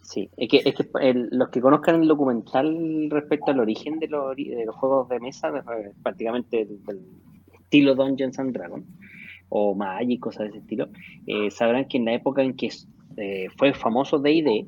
Sí, 0.00 0.30
es 0.38 0.48
que, 0.48 0.62
es 0.64 0.74
que 0.74 1.28
los 1.32 1.50
que 1.50 1.60
conozcan 1.60 2.00
el 2.00 2.08
documental 2.08 3.10
respecto 3.10 3.50
al 3.50 3.60
origen 3.60 3.98
de 3.98 4.08
los, 4.08 4.34
de 4.34 4.64
los 4.64 4.74
juegos 4.74 5.10
de 5.10 5.20
mesa, 5.20 5.52
prácticamente 6.02 6.64
del, 6.64 6.80
estilo 7.52 7.94
Dungeons 7.94 8.38
and 8.38 8.52
Dragons, 8.52 8.86
o 9.56 9.72
Magic, 9.72 10.18
cosas 10.18 10.42
de 10.42 10.48
ese 10.48 10.58
estilo, 10.58 10.88
eh, 11.28 11.48
sabrán 11.52 11.84
que 11.84 11.98
en 11.98 12.06
la 12.06 12.14
época 12.14 12.42
en 12.42 12.56
que 12.56 12.70
eh, 13.16 13.46
fue 13.56 13.72
famoso 13.72 14.18
D&D, 14.18 14.66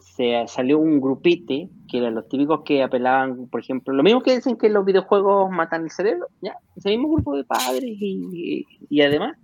se 0.00 0.44
salió 0.48 0.78
un 0.78 1.00
grupite 1.00 1.70
que 1.90 1.96
eran 1.96 2.14
los 2.14 2.28
típicos 2.28 2.60
que 2.62 2.82
apelaban, 2.82 3.46
por 3.46 3.60
ejemplo, 3.60 3.94
lo 3.94 4.02
mismo 4.02 4.20
que 4.20 4.34
dicen 4.34 4.58
que 4.58 4.68
los 4.68 4.84
videojuegos 4.84 5.50
matan 5.50 5.84
el 5.84 5.90
cerebro, 5.90 6.26
ya, 6.42 6.58
ese 6.76 6.90
mismo 6.90 7.10
grupo 7.10 7.38
de 7.38 7.44
padres 7.44 7.84
y, 7.98 8.66
y, 8.90 9.00
además, 9.00 9.38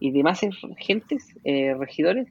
y 0.00 0.12
demás 0.12 0.40
gentes, 0.78 1.36
eh, 1.44 1.74
regidores, 1.74 2.26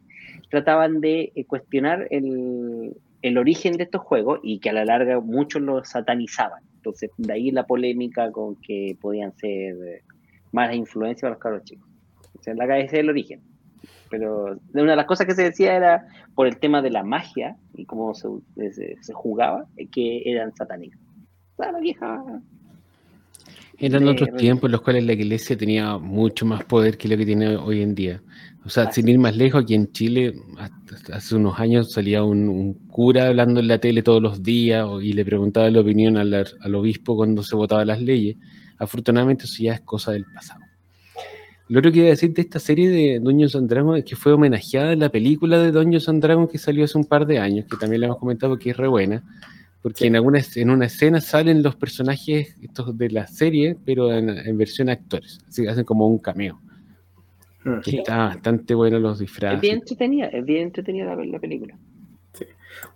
trataban 0.49 1.01
de 1.01 1.33
cuestionar 1.47 2.07
el, 2.09 2.95
el, 3.21 3.37
origen 3.37 3.73
de 3.77 3.83
estos 3.83 4.01
juegos 4.01 4.39
y 4.41 4.57
que 4.57 4.71
a 4.71 4.73
la 4.73 4.85
larga 4.85 5.19
muchos 5.19 5.61
los 5.61 5.87
satanizaban. 5.87 6.63
Entonces, 6.77 7.11
de 7.17 7.31
ahí 7.31 7.51
la 7.51 7.67
polémica 7.67 8.31
con 8.31 8.55
que 8.55 8.97
podían 8.99 9.35
ser 9.37 10.01
malas 10.55 10.75
influencias 10.75 11.21
para 11.21 11.33
los 11.33 11.39
cabros 11.39 11.63
chicos. 11.63 11.87
O 12.39 12.41
sea, 12.41 12.53
la 12.55 12.65
cabeza 12.65 12.97
del 12.97 13.09
origen 13.09 13.41
pero 14.09 14.57
una 14.73 14.91
de 14.91 14.95
las 14.95 15.05
cosas 15.05 15.27
que 15.27 15.35
se 15.35 15.43
decía 15.43 15.75
era 15.75 16.07
por 16.35 16.47
el 16.47 16.57
tema 16.57 16.81
de 16.81 16.89
la 16.89 17.03
magia 17.03 17.57
y 17.73 17.85
cómo 17.85 18.13
se, 18.13 18.27
se, 18.71 19.13
jugaba, 19.13 19.65
que 19.91 20.21
eran 20.25 20.53
satánicos. 20.55 20.99
La 21.57 21.79
vieja. 21.79 22.23
Eran 23.77 24.07
otros 24.07 24.29
tiempos 24.37 24.67
en 24.67 24.71
los 24.71 24.81
cuales 24.81 25.05
la 25.05 25.13
iglesia 25.13 25.57
tenía 25.57 25.97
mucho 25.97 26.45
más 26.45 26.63
poder 26.63 26.97
que 26.97 27.09
lo 27.09 27.17
que 27.17 27.25
tiene 27.25 27.57
hoy 27.57 27.81
en 27.81 27.93
día. 27.93 28.21
O 28.63 28.69
sea, 28.69 28.91
sin 28.91 29.07
ir 29.07 29.19
más 29.19 29.35
lejos, 29.35 29.63
aquí 29.63 29.75
en 29.75 29.91
Chile, 29.91 30.33
hace 31.11 31.35
unos 31.35 31.59
años 31.59 31.91
salía 31.91 32.23
un, 32.23 32.73
cura 32.89 33.27
hablando 33.27 33.59
en 33.59 33.67
la 33.67 33.79
tele 33.79 34.01
todos 34.01 34.21
los 34.21 34.41
días 34.41 34.87
y 35.01 35.13
le 35.13 35.25
preguntaba 35.25 35.69
la 35.69 35.81
opinión 35.81 36.17
al, 36.17 36.33
al 36.33 36.75
obispo 36.75 37.15
cuando 37.15 37.43
se 37.43 37.55
votaban 37.55 37.87
las 37.87 38.01
leyes. 38.01 38.37
Afortunadamente 38.77 39.45
eso 39.45 39.63
ya 39.63 39.73
es 39.73 39.81
cosa 39.81 40.11
del 40.11 40.25
pasado. 40.25 40.61
Lo 41.67 41.79
otro 41.79 41.91
que 41.91 41.99
iba 41.99 42.07
a 42.07 42.11
decir 42.11 42.31
de 42.33 42.43
esta 42.43 42.59
serie 42.59 42.89
de 42.89 43.19
Dungeons 43.19 43.55
and 43.55 43.67
Dragons 43.67 43.99
es 43.99 44.05
que 44.05 44.15
fue 44.15 44.33
homenajeada 44.33 44.93
en 44.93 44.99
la 44.99 45.09
película 45.09 45.57
de 45.57 45.71
Dungeons 45.71 46.07
and 46.09 46.21
Dragons 46.21 46.51
que 46.51 46.59
salió 46.59 46.85
hace 46.85 46.97
un 46.97 47.05
par 47.05 47.25
de 47.25 47.39
años, 47.39 47.65
que 47.65 47.77
también 47.77 48.01
le 48.01 48.05
hemos 48.05 48.19
comentado 48.19 48.57
que 48.59 48.69
es 48.69 48.77
re 48.77 48.87
buena, 48.87 49.23
porque 49.81 50.05
en, 50.05 50.15
alguna, 50.15 50.39
en 50.55 50.69
una 50.69 50.85
escena 50.85 51.21
salen 51.21 51.63
los 51.63 51.75
personajes 51.75 52.55
estos 52.61 52.95
de 52.95 53.09
la 53.09 53.25
serie, 53.25 53.75
pero 53.83 54.13
en, 54.13 54.57
versión 54.57 54.89
actores, 54.89 55.39
así 55.47 55.63
que 55.63 55.69
hacen 55.69 55.85
como 55.85 56.07
un 56.07 56.19
cameo. 56.19 56.61
Mm. 57.63 57.79
Que 57.79 57.97
está 57.97 58.17
bastante 58.17 58.75
bueno 58.75 58.99
los 58.99 59.17
disfraces. 59.17 59.55
Es 59.55 59.61
bien 59.61 59.79
entretenida, 59.79 60.27
es 60.27 60.45
bien 60.45 60.63
entretenida 60.63 61.15
la, 61.15 61.25
la 61.25 61.39
película. 61.39 61.75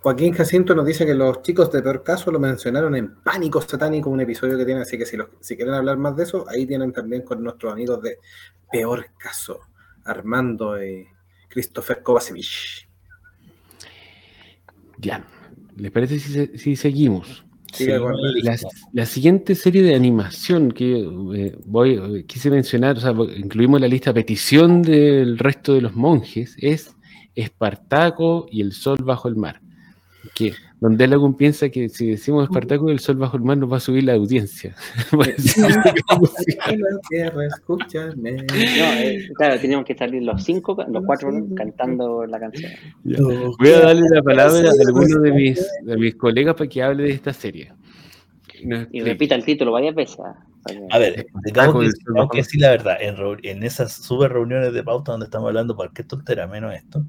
Joaquín 0.02 0.32
Jacinto 0.32 0.74
nos 0.74 0.86
dice 0.86 1.04
que 1.04 1.14
los 1.14 1.42
chicos 1.42 1.70
de 1.72 1.82
peor 1.82 2.02
caso 2.02 2.30
lo 2.30 2.38
mencionaron 2.38 2.96
en 2.96 3.16
Pánico 3.22 3.60
Satánico, 3.60 4.10
un 4.10 4.20
episodio 4.20 4.56
que 4.56 4.64
tienen, 4.64 4.82
así 4.82 4.96
que 4.96 5.06
si, 5.06 5.16
si 5.40 5.56
quieren 5.56 5.74
hablar 5.74 5.98
más 5.98 6.16
de 6.16 6.24
eso, 6.24 6.46
ahí 6.48 6.66
tienen 6.66 6.92
también 6.92 7.22
con 7.22 7.42
nuestros 7.42 7.72
amigos 7.72 8.02
de 8.02 8.18
Peor 8.70 9.06
Caso, 9.18 9.60
Armando 10.04 10.82
y 10.82 11.06
Christopher 11.48 12.02
Kovacevic. 12.02 12.88
Ya, 14.98 15.24
¿les 15.76 15.90
parece 15.90 16.18
si, 16.18 16.76
seguimos? 16.76 17.44
la, 18.92 19.06
siguiente 19.06 19.54
serie 19.54 19.82
de 19.82 19.94
animación 19.94 20.72
que 20.72 21.02
eh, 21.34 21.56
voy, 21.66 21.92
eh, 21.94 22.24
quise 22.26 22.50
mencionar, 22.50 22.96
o 22.96 23.00
sea, 23.00 23.12
incluimos 23.36 23.80
la 23.80 23.86
lista 23.86 24.12
petición 24.12 24.82
del 24.82 25.38
resto 25.38 25.74
de 25.74 25.82
los 25.82 25.94
monjes, 25.94 26.56
es 26.58 26.96
Espartaco 27.36 28.46
y 28.50 28.60
el 28.60 28.72
sol 28.72 28.98
bajo 29.04 29.28
el 29.28 29.36
mar 29.36 29.60
que 30.40 30.54
donde 30.80 31.06
Lagoon 31.06 31.36
piensa 31.36 31.68
que 31.68 31.90
si 31.90 32.10
decimos 32.10 32.44
Espartaco 32.44 32.88
y 32.88 32.92
el 32.92 33.00
sol 33.00 33.16
bajo 33.16 33.36
el 33.36 33.42
mar 33.42 33.58
nos 33.58 33.70
va 33.70 33.76
a 33.76 33.80
subir 33.80 34.04
la 34.04 34.14
audiencia. 34.14 34.74
Eh, 38.92 39.28
claro, 39.34 39.60
teníamos 39.60 39.84
que 39.86 39.94
salir 39.94 40.22
los 40.22 40.42
cinco, 40.42 40.76
los 40.88 41.04
cuatro 41.04 41.30
cantando 41.54 42.24
la 42.26 42.40
canción. 42.40 42.72
Voy 43.04 43.70
a 43.70 43.80
darle 43.80 44.08
la 44.10 44.22
palabra 44.22 44.68
a 44.68 44.72
alguno 44.86 45.20
de 45.20 45.32
mis, 45.32 45.68
de 45.82 45.96
mis 45.96 46.14
colegas 46.14 46.54
para 46.54 46.68
que 46.68 46.82
hable 46.82 47.04
de 47.04 47.10
esta 47.10 47.32
serie. 47.32 47.72
y 48.92 49.00
repita 49.00 49.34
el 49.34 49.44
título 49.44 49.72
varias 49.72 49.94
veces. 49.94 50.18
A 50.90 50.98
ver, 50.98 51.26
tengo 51.52 51.80
que, 52.30 52.38
decir 52.38 52.60
la 52.60 52.70
verdad, 52.70 52.96
en, 53.00 53.16
en 53.42 53.62
esas 53.62 53.92
super 53.92 54.32
reuniones 54.32 54.72
de 54.72 54.82
pauta 54.82 55.12
donde 55.12 55.24
estamos 55.24 55.48
hablando, 55.48 55.76
qué 55.94 56.04
tontera, 56.04 56.46
menos 56.46 56.74
esto, 56.74 57.04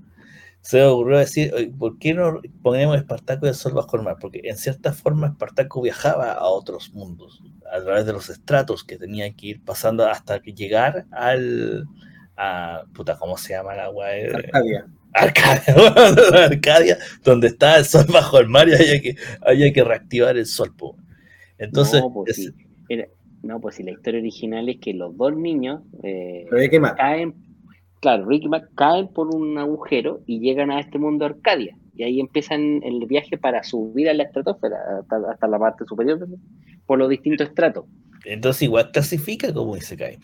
se 0.61 0.77
me 0.77 0.83
ocurrió 0.83 1.17
decir, 1.17 1.51
¿por 1.77 1.97
qué 1.97 2.13
no 2.13 2.39
ponemos 2.61 2.95
Espartaco 2.95 3.45
y 3.45 3.49
el 3.49 3.55
sol 3.55 3.73
bajo 3.73 3.97
el 3.97 4.03
mar? 4.03 4.17
Porque 4.21 4.41
en 4.43 4.57
cierta 4.57 4.93
forma 4.93 5.27
Espartaco 5.27 5.81
viajaba 5.81 6.33
a 6.33 6.45
otros 6.45 6.93
mundos, 6.93 7.41
a 7.71 7.81
través 7.81 8.05
de 8.05 8.13
los 8.13 8.29
estratos 8.29 8.83
que 8.83 8.97
tenía 8.97 9.33
que 9.35 9.47
ir 9.47 9.63
pasando 9.63 10.07
hasta 10.07 10.39
que 10.39 10.53
llegar 10.53 11.05
al... 11.11 11.85
A, 12.37 12.83
puta, 12.93 13.17
¿cómo 13.17 13.37
se 13.37 13.53
llama 13.53 13.75
la 13.75 13.89
web? 13.89 14.35
Arcadia. 14.35 14.87
Arcadia, 15.13 15.73
Arcadia, 16.45 16.97
donde 17.23 17.47
está 17.47 17.77
el 17.77 17.85
sol 17.85 18.05
bajo 18.11 18.39
el 18.39 18.47
mar 18.47 18.69
y 18.69 18.73
hay 18.73 19.73
que, 19.73 19.83
reactivar 19.83 20.37
el 20.37 20.45
sol. 20.45 20.73
Entonces... 21.57 22.01
No 22.01 22.13
pues, 22.13 22.35
sí. 22.35 22.53
no, 23.41 23.59
pues 23.59 23.75
si 23.75 23.83
la 23.83 23.91
historia 23.91 24.19
original 24.19 24.69
es 24.69 24.77
que 24.79 24.93
los 24.93 25.17
dos 25.17 25.35
niños 25.35 25.81
eh, 26.03 26.47
caen 26.95 27.50
claro, 28.01 28.25
Ricky 28.25 28.49
Mac 28.49 28.69
caen 28.75 29.07
por 29.07 29.33
un 29.33 29.57
agujero 29.57 30.21
y 30.25 30.39
llegan 30.39 30.71
a 30.71 30.79
este 30.79 30.99
mundo 30.99 31.23
de 31.23 31.35
Arcadia. 31.35 31.77
Y 31.95 32.03
ahí 32.03 32.19
empiezan 32.19 32.81
el 32.83 33.05
viaje 33.05 33.37
para 33.37 33.63
subir 33.63 34.09
a 34.09 34.13
la 34.13 34.23
estratosfera, 34.23 34.77
hasta, 35.29 35.47
la 35.47 35.59
parte 35.59 35.85
superior, 35.85 36.27
por 36.85 36.99
los 36.99 37.09
distintos 37.09 37.47
estratos. 37.47 37.85
Entonces 38.25 38.63
igual 38.63 38.91
clasifica 38.91 39.53
como 39.53 39.75
dice 39.75 39.95
Kai. 39.95 40.17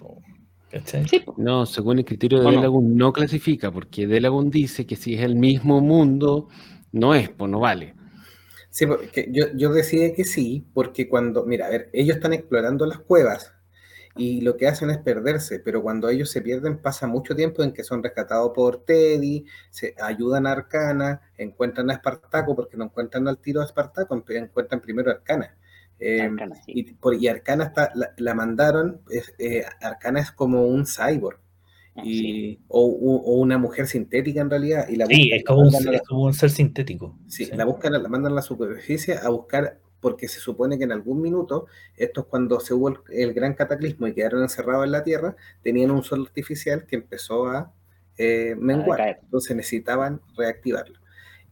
Sí, 0.85 1.23
no, 1.37 1.65
según 1.65 1.99
el 1.99 2.05
criterio 2.05 2.41
de 2.41 2.51
Delagun 2.51 2.97
no? 2.97 3.13
clasifica, 3.13 3.71
porque 3.71 4.05
Delagun 4.05 4.49
dice 4.49 4.85
que 4.85 4.97
si 4.97 5.13
es 5.13 5.21
el 5.21 5.35
mismo 5.35 5.79
mundo, 5.79 6.49
no 6.91 7.15
es, 7.15 7.29
pues 7.29 7.49
no 7.49 7.61
vale. 7.61 7.95
Sí, 8.69 8.85
porque 8.85 9.29
yo, 9.31 9.45
yo 9.55 9.71
decía 9.71 10.13
que 10.13 10.25
sí, 10.25 10.67
porque 10.73 11.07
cuando, 11.07 11.45
mira, 11.45 11.67
a 11.67 11.69
ver, 11.69 11.89
ellos 11.93 12.17
están 12.17 12.33
explorando 12.33 12.85
las 12.85 12.99
cuevas, 12.99 13.53
y 14.17 14.41
lo 14.41 14.57
que 14.57 14.67
hacen 14.67 14.89
es 14.89 14.97
perderse, 14.97 15.59
pero 15.59 15.81
cuando 15.81 16.09
ellos 16.09 16.29
se 16.29 16.41
pierden 16.41 16.77
pasa 16.77 17.07
mucho 17.07 17.35
tiempo 17.35 17.63
en 17.63 17.71
que 17.71 17.83
son 17.83 18.03
rescatados 18.03 18.51
por 18.53 18.83
Teddy, 18.83 19.45
se 19.69 19.95
ayudan 20.01 20.47
a 20.47 20.51
Arcana, 20.51 21.21
encuentran 21.37 21.89
a 21.89 21.93
Espartaco 21.93 22.55
porque 22.55 22.77
no 22.77 22.85
encuentran 22.85 23.27
al 23.27 23.39
tiro 23.39 23.61
a 23.61 23.65
Espartaco, 23.65 24.23
encuentran 24.29 24.81
primero 24.81 25.11
a 25.11 25.15
Arcana. 25.15 25.55
Eh, 25.99 26.29
y, 26.67 26.93
por, 26.93 27.15
y, 27.15 27.27
Arcana 27.27 27.65
está, 27.65 27.91
la, 28.17 28.33
mandaron, 28.35 29.01
eh, 29.39 29.63
Arcana 29.81 30.19
es 30.19 30.31
como 30.31 30.67
un 30.67 30.85
cyborg. 30.85 31.39
Ah, 31.95 32.03
y, 32.05 32.59
o, 32.67 32.85
una 32.85 33.57
mujer 33.57 33.87
sintética 33.87 34.41
en 34.41 34.49
realidad. 34.51 34.87
Y 34.87 34.95
la 34.95 35.07
sí, 35.07 35.31
es 35.33 35.43
como, 35.43 35.61
un, 35.61 36.33
ser 36.33 36.51
sintético. 36.51 37.17
Sí, 37.27 37.47
la 37.47 37.65
buscan, 37.65 37.93
la 37.93 38.07
mandan 38.07 38.33
a 38.33 38.35
la 38.35 38.41
superficie 38.43 39.15
a 39.17 39.29
buscar 39.29 39.79
porque 39.99 40.27
se 40.27 40.39
supone 40.39 40.77
que 40.77 40.83
en 40.83 40.91
algún 40.91 41.21
minuto, 41.21 41.67
esto 41.95 42.21
es 42.21 42.27
cuando 42.27 42.59
se 42.59 42.73
hubo 42.73 42.93
el, 43.09 43.33
gran 43.33 43.53
cataclismo 43.53 44.07
y 44.07 44.13
quedaron 44.13 44.41
encerrados 44.41 44.85
en 44.85 44.91
la 44.91 45.03
Tierra, 45.03 45.35
tenían 45.63 45.91
un 45.91 46.03
sol 46.03 46.21
artificial 46.27 46.85
que 46.85 46.97
empezó 46.97 47.47
a 47.47 47.73
eh, 48.17 48.55
menguar, 48.57 49.19
entonces 49.21 49.55
necesitaban 49.55 50.21
reactivarlo. 50.35 50.99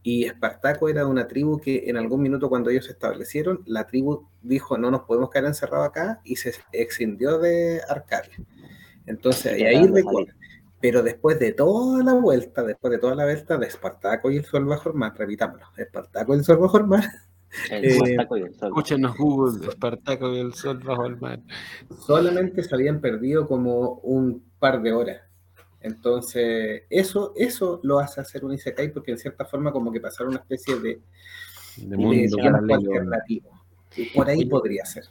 Y 0.02 0.24
Espartaco 0.24 0.88
era 0.88 1.04
una 1.04 1.26
tribu 1.26 1.60
que 1.60 1.84
en 1.88 1.96
algún 1.96 2.22
minuto 2.22 2.48
cuando 2.48 2.70
ellos 2.70 2.84
se 2.84 2.92
establecieron, 2.92 3.62
la 3.66 3.88
tribu 3.88 4.28
dijo 4.40 4.78
no 4.78 4.90
nos 4.90 5.02
podemos 5.02 5.30
quedar 5.30 5.46
encerrados 5.46 5.88
acá 5.88 6.20
y 6.22 6.36
se 6.36 6.54
extendió 6.72 7.38
de 7.38 7.80
Arcadia. 7.88 8.36
Entonces, 9.06 9.58
y 9.58 9.64
ahí 9.64 9.90
pero 10.80 11.02
después 11.02 11.38
de 11.40 11.52
toda 11.52 12.04
la 12.04 12.14
vuelta, 12.14 12.62
después 12.62 12.92
de 12.92 12.98
toda 12.98 13.14
la 13.14 13.24
vuelta 13.24 13.56
de 13.56 13.66
Espartaco 13.66 14.30
y 14.30 14.36
el 14.36 14.44
sol 14.44 14.66
bajo 14.66 14.90
el 14.90 14.94
mar, 14.94 15.14
repitámoslo, 15.16 15.66
Espartaco 15.76 16.34
y 16.34 16.38
el 16.38 16.44
sol 16.44 16.58
bajo 16.58 16.78
el 16.78 16.86
mar, 16.86 17.04
eh, 17.70 18.16
escúchenos 18.62 19.16
Google, 19.16 19.66
Espartaco 19.66 20.32
y 20.32 20.38
el 20.38 20.54
sol 20.54 20.78
bajo 20.78 21.06
el 21.06 21.16
mar. 21.18 21.40
Solamente 22.06 22.62
se 22.62 22.74
habían 22.74 23.00
perdido 23.00 23.46
como 23.46 23.94
un 24.02 24.42
par 24.58 24.82
de 24.82 24.92
horas. 24.92 25.20
Entonces, 25.80 26.82
eso, 26.90 27.32
eso 27.36 27.80
lo 27.82 27.98
hace 27.98 28.20
hacer 28.20 28.44
un 28.44 28.52
Isekai 28.52 28.92
porque 28.92 29.12
en 29.12 29.18
cierta 29.18 29.44
forma 29.44 29.72
como 29.72 29.92
que 29.92 30.00
pasaron 30.00 30.30
una 30.32 30.40
especie 30.40 30.76
de, 30.80 31.00
de 31.76 31.96
mundo 31.96 32.38
alternativo. 32.42 33.50
Y 33.96 34.06
por 34.06 34.28
ahí 34.28 34.44
podría 34.46 34.84
ser. 34.84 35.04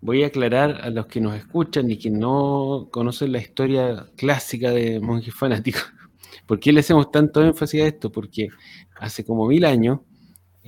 Voy 0.00 0.22
a 0.22 0.28
aclarar 0.28 0.80
a 0.82 0.90
los 0.90 1.06
que 1.06 1.20
nos 1.20 1.36
escuchan 1.36 1.90
y 1.90 1.98
que 1.98 2.10
no 2.10 2.88
conocen 2.90 3.32
la 3.32 3.38
historia 3.38 4.06
clásica 4.16 4.70
de 4.70 5.00
monjes 5.00 5.34
fanáticos. 5.34 5.82
¿Por 6.46 6.60
qué 6.60 6.72
le 6.72 6.80
hacemos 6.80 7.10
tanto 7.10 7.42
énfasis 7.42 7.82
a 7.82 7.86
esto? 7.86 8.12
Porque 8.12 8.48
hace 8.94 9.24
como 9.24 9.46
mil 9.46 9.64
años 9.64 10.00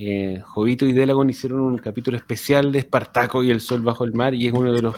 eh, 0.00 0.40
Jovito 0.44 0.86
y 0.86 0.92
Delagon 0.92 1.28
hicieron 1.28 1.60
un 1.60 1.78
capítulo 1.78 2.16
especial 2.16 2.70
de 2.70 2.78
Espartaco 2.78 3.42
y 3.42 3.50
el 3.50 3.60
Sol 3.60 3.82
bajo 3.82 4.04
el 4.04 4.12
mar 4.12 4.32
y 4.32 4.46
es 4.46 4.52
uno 4.52 4.72
de 4.72 4.80
los, 4.80 4.94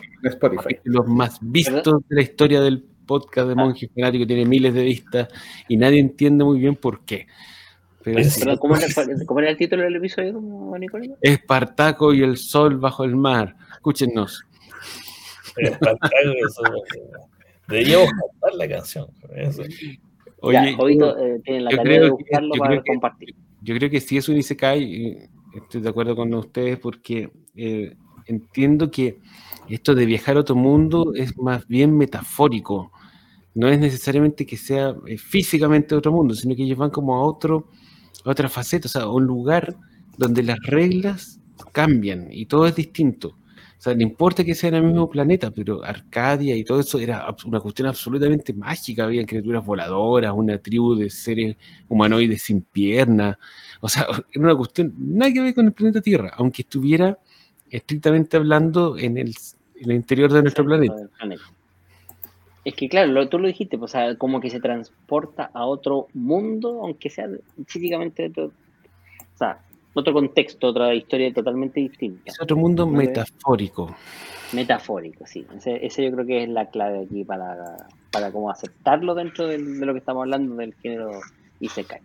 los 0.85 1.07
más 1.07 1.39
vistos 1.41 2.03
de 2.07 2.17
la 2.17 2.21
historia 2.21 2.61
del 2.61 2.85
podcast 3.07 3.47
de 3.47 3.53
ah. 3.55 3.57
Monje 3.57 3.89
Fanático, 3.95 4.27
tiene 4.27 4.45
miles 4.45 4.75
de 4.75 4.85
vistas 4.85 5.29
y 5.69 5.79
nadie 5.79 6.01
entiende 6.01 6.45
muy 6.45 6.59
bien 6.59 6.77
por 6.77 7.01
qué. 7.07 7.27
¿cómo, 8.59 8.77
era, 8.77 9.51
el 9.51 9.57
título 9.57 9.85
del 9.85 9.97
episodio, 9.97 10.39
Nicolás? 10.79 11.09
Espartaco 11.23 12.13
y 12.13 12.23
el 12.23 12.37
Sol 12.37 12.77
bajo 12.77 13.03
el 13.05 13.17
mar. 13.17 13.57
Escúchenos. 13.73 14.45
Espartaco 15.57 16.15
y 16.25 16.41
el 16.43 16.51
Sol 16.51 16.75
Deberíamos 17.69 18.11
cantar 18.11 18.55
la 18.55 18.69
canción. 18.69 19.07
Oye, 20.43 20.75
Jovito 20.75 21.19
eh, 21.19 21.41
tiene 21.43 21.61
la 21.63 21.71
tarea 21.71 22.03
de 22.03 22.11
buscarlo 22.11 22.55
para 22.57 22.83
compartir 22.83 23.35
yo 23.63 23.75
creo 23.75 23.91
que 23.91 24.01
sí 24.01 24.17
es 24.17 24.29
un 24.29 24.37
Isekai, 24.37 25.29
estoy 25.55 25.81
de 25.81 25.89
acuerdo 25.89 26.17
con 26.17 26.33
ustedes 26.35 26.79
porque 26.79 27.31
eh, 27.55 27.97
entiendo 28.27 28.91
que 28.91 29.21
esto 29.69 29.95
de 29.95 30.07
viajar 30.07 30.37
a 30.37 30.41
otro 30.41 30.57
mundo 30.57 31.13
es 31.15 31.37
más 31.39 31.67
bien 31.67 31.97
metafórico. 31.97 32.93
No 33.55 33.69
es 33.69 33.79
necesariamente 33.79 34.47
que 34.47 34.57
sea 34.57 34.95
eh, 35.07 35.19
físicamente 35.19 35.95
otro 35.95 36.13
mundo, 36.13 36.35
sino 36.35 36.55
que 36.55 36.63
ellos 36.63 36.79
van 36.79 36.91
como 36.91 37.15
a 37.17 37.23
otro, 37.23 37.69
a 38.25 38.31
otra 38.31 38.49
faceta, 38.49 38.87
o 38.87 38.91
sea, 38.91 39.03
a 39.03 39.13
un 39.13 39.25
lugar 39.25 39.77
donde 40.17 40.43
las 40.43 40.59
reglas 40.61 41.41
cambian 41.73 42.29
y 42.31 42.47
todo 42.47 42.67
es 42.67 42.75
distinto. 42.75 43.37
O 43.81 43.83
sea, 43.83 43.95
no 43.95 44.03
importa 44.03 44.45
que 44.45 44.55
sea 44.55 44.69
en 44.69 44.75
el 44.75 44.83
mismo 44.83 45.09
planeta, 45.09 45.51
pero 45.51 45.83
Arcadia 45.83 46.55
y 46.55 46.65
todo 46.65 46.81
eso 46.81 46.99
era 46.99 47.35
una 47.47 47.61
cuestión 47.61 47.89
absolutamente 47.89 48.53
mágica. 48.53 49.05
Había 49.05 49.25
criaturas 49.25 49.65
voladoras, 49.65 50.35
una 50.37 50.59
tribu 50.59 50.95
de 50.95 51.09
seres 51.09 51.57
humanoides 51.89 52.43
sin 52.43 52.61
piernas. 52.61 53.39
O 53.81 53.89
sea, 53.89 54.03
era 54.35 54.45
una 54.45 54.55
cuestión 54.55 54.93
nada 54.99 55.33
que 55.33 55.41
ver 55.41 55.55
con 55.55 55.65
el 55.65 55.73
planeta 55.73 56.03
Tierra, 56.03 56.31
aunque 56.37 56.61
estuviera 56.61 57.19
estrictamente 57.71 58.37
hablando 58.37 58.99
en 58.99 59.17
el, 59.17 59.35
interior 59.77 60.31
de 60.31 60.43
nuestro 60.43 60.67
planeta. 60.67 60.97
Es 62.67 62.75
que 62.75 62.87
claro, 62.87 63.31
tú 63.31 63.39
lo 63.39 63.49
dijiste, 63.49 63.79
pues, 63.79 63.93
o 63.93 63.97
sea, 63.97 64.15
como 64.17 64.43
que 64.43 64.51
se 64.51 64.61
transporta 64.61 65.51
a 65.55 65.65
otro 65.65 66.09
mundo, 66.13 66.83
aunque 66.83 67.09
sea 67.09 67.31
físicamente 67.67 68.31
O 68.37 68.53
sea, 69.39 69.65
otro 69.95 70.13
contexto, 70.13 70.69
otra 70.69 70.95
historia 70.95 71.33
totalmente 71.33 71.81
distinta. 71.81 72.23
Es 72.27 72.41
otro 72.41 72.57
mundo 72.57 72.87
metafórico. 72.87 73.95
Metafórico, 74.53 75.27
sí. 75.27 75.47
Ese, 75.65 76.05
yo 76.05 76.13
creo 76.13 76.27
que 76.27 76.43
es 76.45 76.49
la 76.49 76.71
clave 76.71 77.05
aquí 77.05 77.25
para, 77.25 77.77
para 78.11 78.33
cómo 78.33 78.51
aceptarlo 78.51 79.15
dentro 79.15 79.47
de, 79.47 79.59
lo 79.59 79.93
que 79.93 79.99
estamos 79.99 80.23
hablando 80.23 80.57
del 80.57 80.75
género 80.75 81.11
Isekai. 81.61 82.01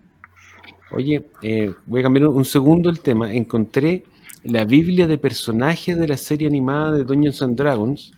Oye, 0.91 1.26
eh, 1.41 1.74
voy 1.86 1.99
a 1.99 2.03
cambiar 2.03 2.28
un 2.28 2.45
segundo 2.45 2.90
el 2.90 2.99
tema. 2.99 3.34
Encontré 3.34 4.03
la 4.44 4.66
Biblia 4.66 5.07
de 5.07 5.18
personajes 5.18 5.98
de 5.98 6.07
la 6.07 6.18
serie 6.18 6.48
animada 6.48 6.91
de 6.91 7.03
Dungeons 7.03 7.41
and 7.41 7.57
Dragons 7.57 8.14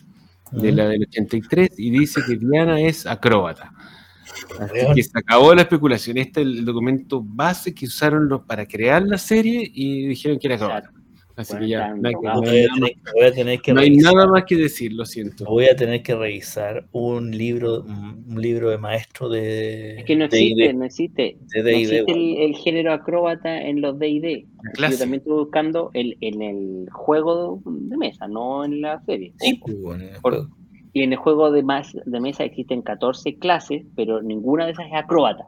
de 0.51 0.71
la 0.71 0.87
del 0.87 1.03
83 1.03 1.71
y 1.77 1.89
dice 1.89 2.21
que 2.25 2.35
Diana 2.35 2.79
es 2.81 3.05
acróbata. 3.05 3.71
Así 4.59 4.93
que 4.95 5.03
se 5.03 5.19
acabó 5.19 5.53
la 5.53 5.61
especulación. 5.61 6.17
Este 6.17 6.41
es 6.41 6.47
el 6.47 6.65
documento 6.65 7.21
base 7.23 7.73
que 7.73 7.85
usaron 7.85 8.43
para 8.45 8.65
crear 8.65 9.01
la 9.03 9.17
serie 9.17 9.69
y 9.73 10.07
dijeron 10.07 10.39
que 10.39 10.47
era 10.47 10.55
acróbata. 10.55 10.91
Así 11.37 11.55
que 11.55 11.67
ya, 11.67 11.93
no 11.93 12.09
hay, 13.79 13.95
nada, 13.97 14.25
más, 14.25 14.45
que 14.45 14.55
decir, 14.55 14.91
lo 14.93 15.05
siento. 15.05 15.45
Voy 15.45 15.65
a 15.65 15.75
tener 15.75 16.01
que 16.01 16.15
revisar 16.15 16.87
un 16.91 17.29
libro, 17.29 17.83
un 17.83 18.41
libro 18.41 18.71
de 18.71 18.79
maestro 18.79 19.29
de. 19.29 19.99
Es 19.99 20.05
que 20.05 20.15
no 20.15 20.25
existe, 20.25 20.73
no 20.73 20.85
existe. 20.85 21.37
no 21.53 21.67
existe 21.67 22.43
el, 22.43 22.55
género 22.55 22.91
acróbata 22.91 23.61
en 23.61 23.81
los 23.81 23.99
DD. 23.99 24.47
Yo 24.79 24.97
también 24.97 25.19
estoy 25.21 25.33
buscando 25.33 25.91
el, 25.93 26.17
en 26.21 26.41
el 26.41 26.89
juego 26.91 27.61
de 27.63 27.97
mesa, 27.97 28.27
no 28.27 28.65
en 28.65 28.81
la 28.81 28.99
serie. 29.05 29.33
Sí, 29.37 29.61
pues, 29.63 29.77
y 30.97 31.03
en 31.03 31.11
el 31.11 31.19
juego 31.19 31.51
de, 31.51 31.63
de 32.05 32.19
mesa 32.19 32.43
existen 32.43 32.81
14 32.81 33.37
clases, 33.37 33.85
pero 33.95 34.23
ninguna 34.23 34.65
de 34.65 34.71
esas 34.71 34.87
es 34.87 34.95
acróbata. 34.95 35.45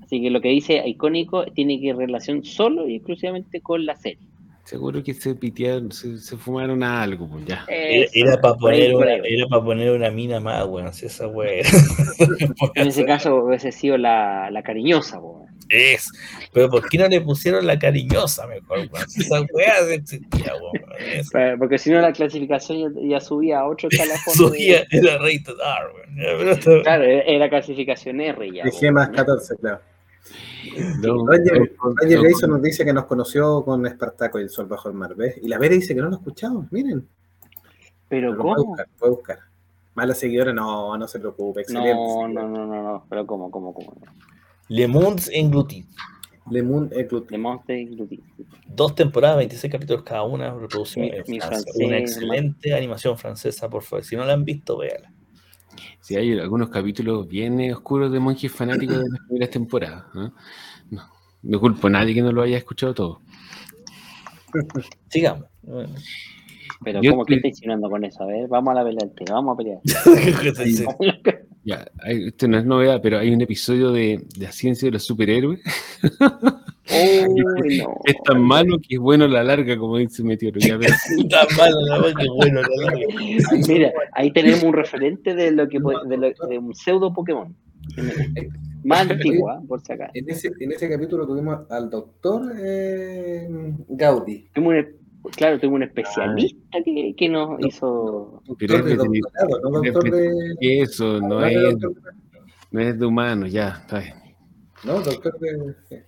Así 0.00 0.22
que 0.22 0.30
lo 0.30 0.40
que 0.40 0.50
dice 0.50 0.80
icónico 0.86 1.44
tiene 1.46 1.80
que 1.80 1.92
relación 1.92 2.44
solo 2.44 2.88
y 2.88 2.94
exclusivamente 2.94 3.60
con 3.60 3.84
la 3.84 3.96
serie. 3.96 4.28
Seguro 4.62 5.02
que 5.02 5.12
se 5.12 5.34
pitearon, 5.34 5.90
se, 5.90 6.36
fumaron 6.36 6.84
a 6.84 7.02
algo, 7.02 7.28
pues 7.28 7.46
ya. 7.46 7.66
era, 7.68 8.40
para 8.40 8.54
poner 8.54 8.94
una, 8.94 9.14
era 9.16 9.48
para 9.48 9.64
poner 9.64 9.90
una 9.90 10.10
mina 10.10 10.38
más, 10.38 10.64
weón, 10.66 10.86
esa 10.86 11.26
weón. 11.26 11.66
en 12.76 12.86
ese 12.86 13.04
caso 13.04 13.34
hubiese 13.44 13.72
sido 13.72 13.98
la, 13.98 14.52
la 14.52 14.62
cariñosa, 14.62 15.18
weón. 15.18 15.43
Es, 15.68 16.10
pero 16.52 16.68
¿por 16.68 16.88
qué 16.88 16.98
no 16.98 17.08
le 17.08 17.20
pusieron 17.20 17.66
la 17.66 17.78
cariñosa 17.78 18.46
mejor, 18.46 18.78
esa 19.16 19.40
weón 19.40 19.92
existía, 19.92 20.52
weón. 20.54 21.58
Porque 21.58 21.78
si 21.78 21.90
no 21.90 22.00
la 22.00 22.12
clasificación 22.12 22.94
ya, 23.08 23.20
subía 23.20 23.60
a 23.60 23.68
otro 23.68 23.88
escalafón. 23.92 24.34
subía, 24.34 24.84
era 24.90 25.18
rated 25.18 25.54
R, 26.18 26.44
weón. 26.44 26.82
Claro, 26.82 27.04
era 27.04 27.48
clasificación 27.48 28.20
R 28.20 28.52
ya. 28.52 28.64
Dije 28.64 28.90
más 28.92 29.08
14, 29.10 29.56
claro. 29.56 29.80
Roger, 31.02 31.72
Roger 31.78 32.48
nos 32.48 32.62
dice 32.62 32.84
que 32.84 32.92
nos 32.92 33.04
conoció 33.04 33.64
con 33.64 33.86
Espartaco 33.86 34.38
y 34.40 34.44
el 34.44 34.50
Sol 34.50 34.66
bajo 34.66 34.88
el 34.88 34.94
mar, 34.94 35.14
¿ves? 35.14 35.36
Y 35.42 35.48
la 35.48 35.58
Vera 35.58 35.74
dice 35.74 35.94
que 35.94 36.00
no 36.00 36.08
lo 36.08 36.16
escuchamos, 36.16 36.70
miren. 36.72 37.06
Pero, 38.08 38.36
¿cómo? 38.36 38.54
Puede 38.54 38.66
buscar, 38.66 38.88
puede 38.98 39.12
buscar. 39.12 39.38
Mala 39.94 40.14
seguidora, 40.14 40.52
no, 40.52 40.96
no 40.96 41.06
se 41.06 41.20
preocupe, 41.20 41.60
excelente. 41.60 41.94
No, 41.94 42.28
no, 42.28 42.48
no, 42.48 42.66
no, 42.66 42.82
no, 42.82 43.06
pero 43.08 43.26
¿cómo, 43.26 43.50
cómo, 43.50 43.72
cómo? 43.72 43.94
Le 44.68 44.86
Monde 44.86 45.22
englouti. 45.32 45.86
Le 46.50 46.62
Monde 46.62 46.92
englouti. 46.94 47.32
Le 47.32 47.38
Monde 47.38 47.62
englouti. 47.68 48.20
Dos 48.66 48.94
temporadas, 48.94 49.38
26 49.38 49.72
capítulos 49.72 50.02
cada 50.02 50.22
una, 50.22 50.52
reproducción 50.54 51.06
en 51.06 51.24
Una 51.76 51.98
excelente 51.98 52.74
animación 52.74 53.16
francesa, 53.18 53.68
por 53.68 53.82
favor. 53.82 54.04
Si 54.04 54.16
no 54.16 54.24
la 54.24 54.32
han 54.32 54.44
visto, 54.44 54.78
véala. 54.78 55.12
Sí, 56.00 56.16
hay 56.16 56.38
algunos 56.38 56.70
capítulos 56.70 57.26
bien 57.26 57.72
oscuros 57.72 58.12
de 58.12 58.20
monjes 58.20 58.52
fanáticos 58.52 58.98
de 58.98 59.08
las 59.08 59.20
primeras 59.26 59.50
temporadas. 59.50 60.04
¿no? 60.14 60.34
No, 61.42 61.60
culpo 61.60 61.86
a 61.88 61.90
nadie 61.90 62.14
que 62.14 62.22
no 62.22 62.32
lo 62.32 62.42
haya 62.42 62.56
escuchado 62.56 62.94
todo. 62.94 63.22
Sigamos. 65.08 65.48
Pero 66.82 67.00
¿cómo 67.08 67.24
que 67.24 67.36
está 67.36 67.48
insinuando 67.48 67.88
con 67.88 68.04
eso? 68.04 68.22
A 68.22 68.26
ver, 68.26 68.48
vamos 68.48 68.72
a 68.72 68.82
la 68.82 68.84
pelea 68.84 69.10
vamos 69.30 69.54
a 69.54 69.56
pelear. 69.56 69.80
ya, 71.64 71.86
esto 72.06 72.48
no 72.48 72.58
es 72.58 72.64
novedad, 72.64 73.00
pero 73.02 73.18
hay 73.18 73.32
un 73.32 73.40
episodio 73.40 73.92
de, 73.92 74.24
de 74.36 74.44
la 74.44 74.52
ciencia 74.52 74.86
de 74.86 74.92
los 74.92 75.04
superhéroes. 75.04 75.60
Es 76.86 78.16
tan 78.24 78.42
malo 78.42 78.76
que 78.78 78.96
es 78.96 79.00
bueno 79.00 79.24
a 79.24 79.28
la 79.28 79.42
larga, 79.42 79.76
como 79.78 79.96
dice 79.96 80.22
Meteoro. 80.22 80.60
Ya 80.60 80.78
tan 81.30 81.56
malo 81.56 81.80
la 81.80 81.98
larga 81.98 82.14
que 82.14 82.22
es 82.22 82.32
bueno 82.36 82.60
a 82.60 82.62
la 82.62 82.90
larga. 82.90 83.06
Mira, 83.68 83.92
ahí 84.12 84.30
tenemos 84.32 84.62
un 84.62 84.72
referente 84.74 85.34
de 85.34 85.50
lo 85.50 85.68
que 85.68 85.78
de, 85.78 86.58
un 86.58 86.74
pseudo 86.74 87.12
Pokémon. 87.12 87.54
Más 88.84 89.00
antigua, 89.10 89.62
por 89.66 89.80
si 89.80 89.92
acaso. 89.92 90.12
En 90.14 90.28
ese, 90.28 90.50
en 90.60 90.72
ese 90.72 90.88
capítulo 90.88 91.26
tuvimos 91.26 91.70
al 91.70 91.88
doctor 91.88 92.52
eh, 92.58 93.48
Gaudi. 93.88 94.50
Claro, 95.36 95.58
tuvimos 95.58 95.76
un 95.76 95.82
especialista 95.84 96.78
que, 96.84 97.14
que 97.16 97.28
nos 97.28 97.60
hizo. 97.60 98.42
Pero 98.58 98.76
es 98.76 98.84
de 98.84 98.96
doctorado, 98.96 99.60
no 99.62 99.70
doctor 99.70 100.10
de. 100.10 100.56
Eso, 100.60 101.20
no, 101.20 101.40
no 101.40 101.46
es, 101.46 101.76
no 102.70 102.80
es 102.80 102.98
de 102.98 103.06
humanos, 103.06 103.52
ya, 103.52 103.80
está 103.82 104.00
bien. 104.00 104.14
No, 104.84 105.00
doctor 105.00 105.38
de 105.38 106.04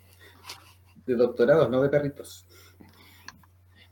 de 1.06 1.14
doctorados, 1.14 1.70
no 1.70 1.82
de 1.82 1.88
perritos. 1.88 2.46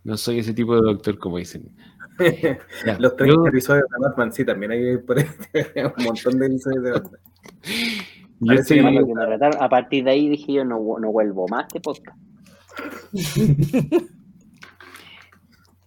No 0.03 0.17
soy 0.17 0.41
ese 0.41 0.53
tipo 0.53 0.75
de 0.75 0.83
doctor 0.83 1.19
como 1.19 1.39
dicen. 1.39 1.71
Los 2.99 3.17
30 3.17 3.49
episodios 3.49 3.87
de 3.89 4.07
Batman, 4.07 4.33
sí, 4.33 4.45
también 4.45 4.73
hay 4.73 4.99
por 4.99 5.17
un 5.99 6.05
montón 6.05 6.39
de 6.39 6.47
episodios 6.47 6.83
de 6.83 6.91
Batman. 6.91 7.21
A 9.61 9.69
partir 9.69 10.05
de 10.05 10.11
ahí 10.11 10.29
dije 10.29 10.53
yo 10.53 10.65
no, 10.65 10.99
no 10.99 11.13
vuelvo 11.13 11.47
más 11.49 11.67
que 11.73 11.81
podcast. 11.81 12.19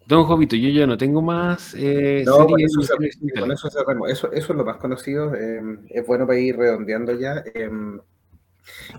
Don 0.07 0.23
Jovito, 0.23 0.55
yo 0.55 0.69
ya 0.69 0.87
no 0.87 0.97
tengo 0.97 1.21
más. 1.21 1.75
Eh, 1.77 2.23
no, 2.25 2.47
con 2.47 2.59
eso, 2.61 2.79
con 2.95 3.51
eso, 3.51 3.67
eso, 4.07 4.31
eso, 4.31 4.31
es 4.31 4.49
lo 4.49 4.63
más 4.63 4.77
conocido. 4.77 5.35
Eh, 5.35 5.61
es 5.89 6.07
bueno 6.07 6.25
para 6.25 6.39
ir 6.39 6.55
redondeando 6.55 7.13
ya. 7.19 7.43
Eh, 7.53 7.69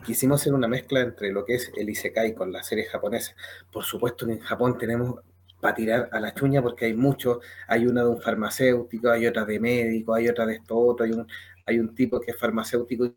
Quisimos 0.04 0.40
hacer 0.40 0.54
una 0.54 0.68
mezcla 0.68 1.00
entre 1.00 1.32
lo 1.32 1.44
que 1.44 1.54
es 1.54 1.72
el 1.76 1.88
Isekai 1.88 2.34
con 2.34 2.52
la 2.52 2.62
serie 2.62 2.84
japonesa. 2.84 3.34
Por 3.72 3.84
supuesto 3.84 4.28
en 4.28 4.38
Japón 4.40 4.78
tenemos 4.78 5.20
para 5.60 5.74
tirar 5.74 6.08
a 6.12 6.20
la 6.20 6.34
chuña 6.34 6.62
porque 6.62 6.86
hay 6.86 6.94
muchos, 6.94 7.38
hay 7.66 7.86
una 7.86 8.02
de 8.02 8.08
un 8.08 8.20
farmacéutico, 8.20 9.10
hay 9.10 9.26
otra 9.26 9.44
de 9.44 9.58
médico, 9.58 10.14
hay 10.14 10.28
otra 10.28 10.46
de 10.46 10.54
esto 10.54 10.76
otro, 10.76 11.04
hay 11.04 11.12
un, 11.12 11.26
hay 11.66 11.78
un 11.80 11.94
tipo 11.94 12.20
que 12.20 12.30
es 12.30 12.36
farmacéutico 12.38 13.12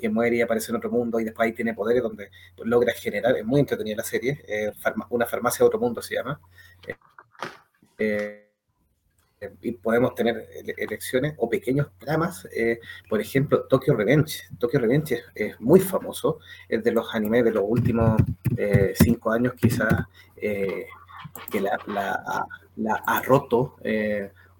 que 0.00 0.08
muere 0.08 0.36
y 0.36 0.40
aparece 0.40 0.72
en 0.72 0.76
otro 0.76 0.90
mundo 0.90 1.20
y 1.20 1.24
después 1.24 1.46
ahí 1.46 1.52
tiene 1.52 1.74
poderes 1.74 2.02
donde 2.02 2.30
logra 2.64 2.92
generar, 2.94 3.36
es 3.36 3.44
muy 3.44 3.60
entretenida 3.60 3.96
la 3.96 4.04
serie, 4.04 4.42
eh, 4.48 4.72
una 5.10 5.26
farmacia 5.26 5.58
de 5.58 5.66
otro 5.66 5.78
mundo 5.78 6.00
se 6.00 6.14
llama. 6.14 6.40
Eh, 7.98 8.48
eh, 9.40 9.50
y 9.60 9.72
podemos 9.72 10.14
tener 10.14 10.48
elecciones 10.76 11.34
o 11.36 11.48
pequeños 11.48 11.88
dramas. 12.00 12.48
Eh, 12.54 12.78
por 13.08 13.20
ejemplo, 13.20 13.64
Tokyo 13.64 13.94
Revenge. 13.94 14.44
Tokyo 14.58 14.78
Revenge 14.78 15.22
es, 15.34 15.60
muy 15.60 15.80
famoso, 15.80 16.38
es 16.68 16.82
de 16.82 16.92
los 16.92 17.14
animes 17.14 17.44
de 17.44 17.50
los 17.50 17.64
últimos 17.66 18.22
cinco 18.94 19.32
años 19.32 19.54
quizás 19.54 20.04
que 20.36 21.60
la, 21.60 22.46
ha 23.06 23.22
roto 23.22 23.76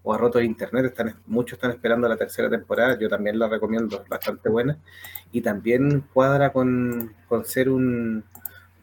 o 0.03 0.13
ha 0.13 0.17
roto 0.17 0.39
el 0.39 0.45
internet. 0.45 0.85
Están, 0.85 1.15
muchos 1.25 1.57
están 1.57 1.71
esperando 1.71 2.07
la 2.07 2.17
tercera 2.17 2.49
temporada, 2.49 2.97
yo 2.99 3.09
también 3.09 3.39
la 3.39 3.47
recomiendo, 3.47 4.01
es 4.01 4.09
bastante 4.09 4.49
buena. 4.49 4.77
Y 5.31 5.41
también 5.41 6.01
cuadra 6.13 6.51
con, 6.51 7.15
con 7.27 7.45
ser 7.45 7.69
un, 7.69 8.23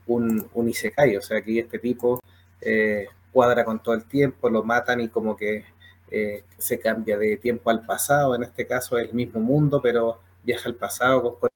un, 0.07 0.49
un, 0.55 0.69
isekai, 0.69 1.17
o 1.17 1.23
sea, 1.23 1.39
aquí 1.39 1.59
este 1.59 1.79
tipo 1.79 2.21
cuadra 3.33 3.65
con 3.65 3.83
todo 3.83 3.95
el 3.95 4.05
tiempo, 4.05 4.51
lo 4.51 4.63
matan 4.63 5.01
y 5.01 5.09
como 5.09 5.37
que 5.37 5.65
eh, 6.11 6.45
se 6.59 6.79
cambia 6.81 7.17
de 7.19 7.37
tiempo 7.37 7.71
al 7.71 7.85
pasado, 7.87 8.35
en 8.35 8.43
este 8.43 8.67
caso 8.67 8.99
es 8.99 9.09
el 9.09 9.15
mismo 9.15 9.41
mundo, 9.41 9.81
pero 9.83 10.21
viaja 10.43 10.69
al 10.69 10.75
pasado 10.75 11.39
con, 11.39 11.51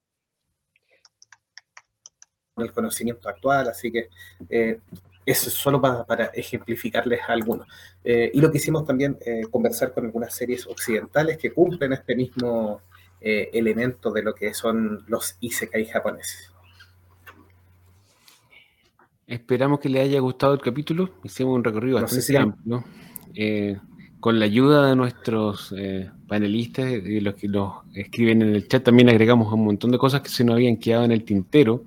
el 2.56 2.72
conocimiento 2.72 3.28
actual, 3.28 3.68
así 3.68 3.90
que 3.90 4.08
eh, 4.48 4.78
eso 5.24 5.48
es 5.48 5.54
solo 5.54 5.80
para, 5.80 6.26
ejemplificarles 6.34 7.20
algunos. 7.28 7.66
Eh, 8.04 8.30
y 8.34 8.40
lo 8.40 8.50
que 8.50 8.58
hicimos 8.58 8.86
también, 8.86 9.18
conversar 9.50 9.92
con 9.92 10.06
algunas 10.06 10.34
series 10.34 10.66
occidentales 10.66 11.38
que 11.38 11.52
cumplen 11.52 11.92
este 11.92 12.14
mismo 12.16 12.80
elemento 13.20 14.12
de 14.12 14.22
lo 14.22 14.34
que 14.34 14.52
son 14.52 15.02
los 15.08 15.36
isekai 15.40 15.86
japoneses. 15.86 16.52
Esperamos 19.26 19.80
que 19.80 19.88
les 19.88 20.02
haya 20.02 20.20
gustado 20.20 20.52
el 20.52 20.60
capítulo. 20.60 21.14
Hicimos 21.22 21.56
un 21.56 21.64
recorrido 21.64 22.02
bastante 22.02 22.36
amplio 22.36 22.84
con 24.24 24.38
la 24.38 24.46
ayuda 24.46 24.88
de 24.88 24.96
nuestros 24.96 25.74
eh, 25.76 26.10
panelistas 26.26 26.90
y 26.90 27.20
los 27.20 27.34
que 27.34 27.46
nos 27.46 27.84
escriben 27.92 28.40
en 28.40 28.54
el 28.54 28.66
chat, 28.66 28.82
también 28.82 29.10
agregamos 29.10 29.52
un 29.52 29.66
montón 29.66 29.90
de 29.90 29.98
cosas 29.98 30.22
que 30.22 30.30
se 30.30 30.42
nos 30.44 30.54
habían 30.54 30.78
quedado 30.78 31.04
en 31.04 31.12
el 31.12 31.24
tintero. 31.24 31.84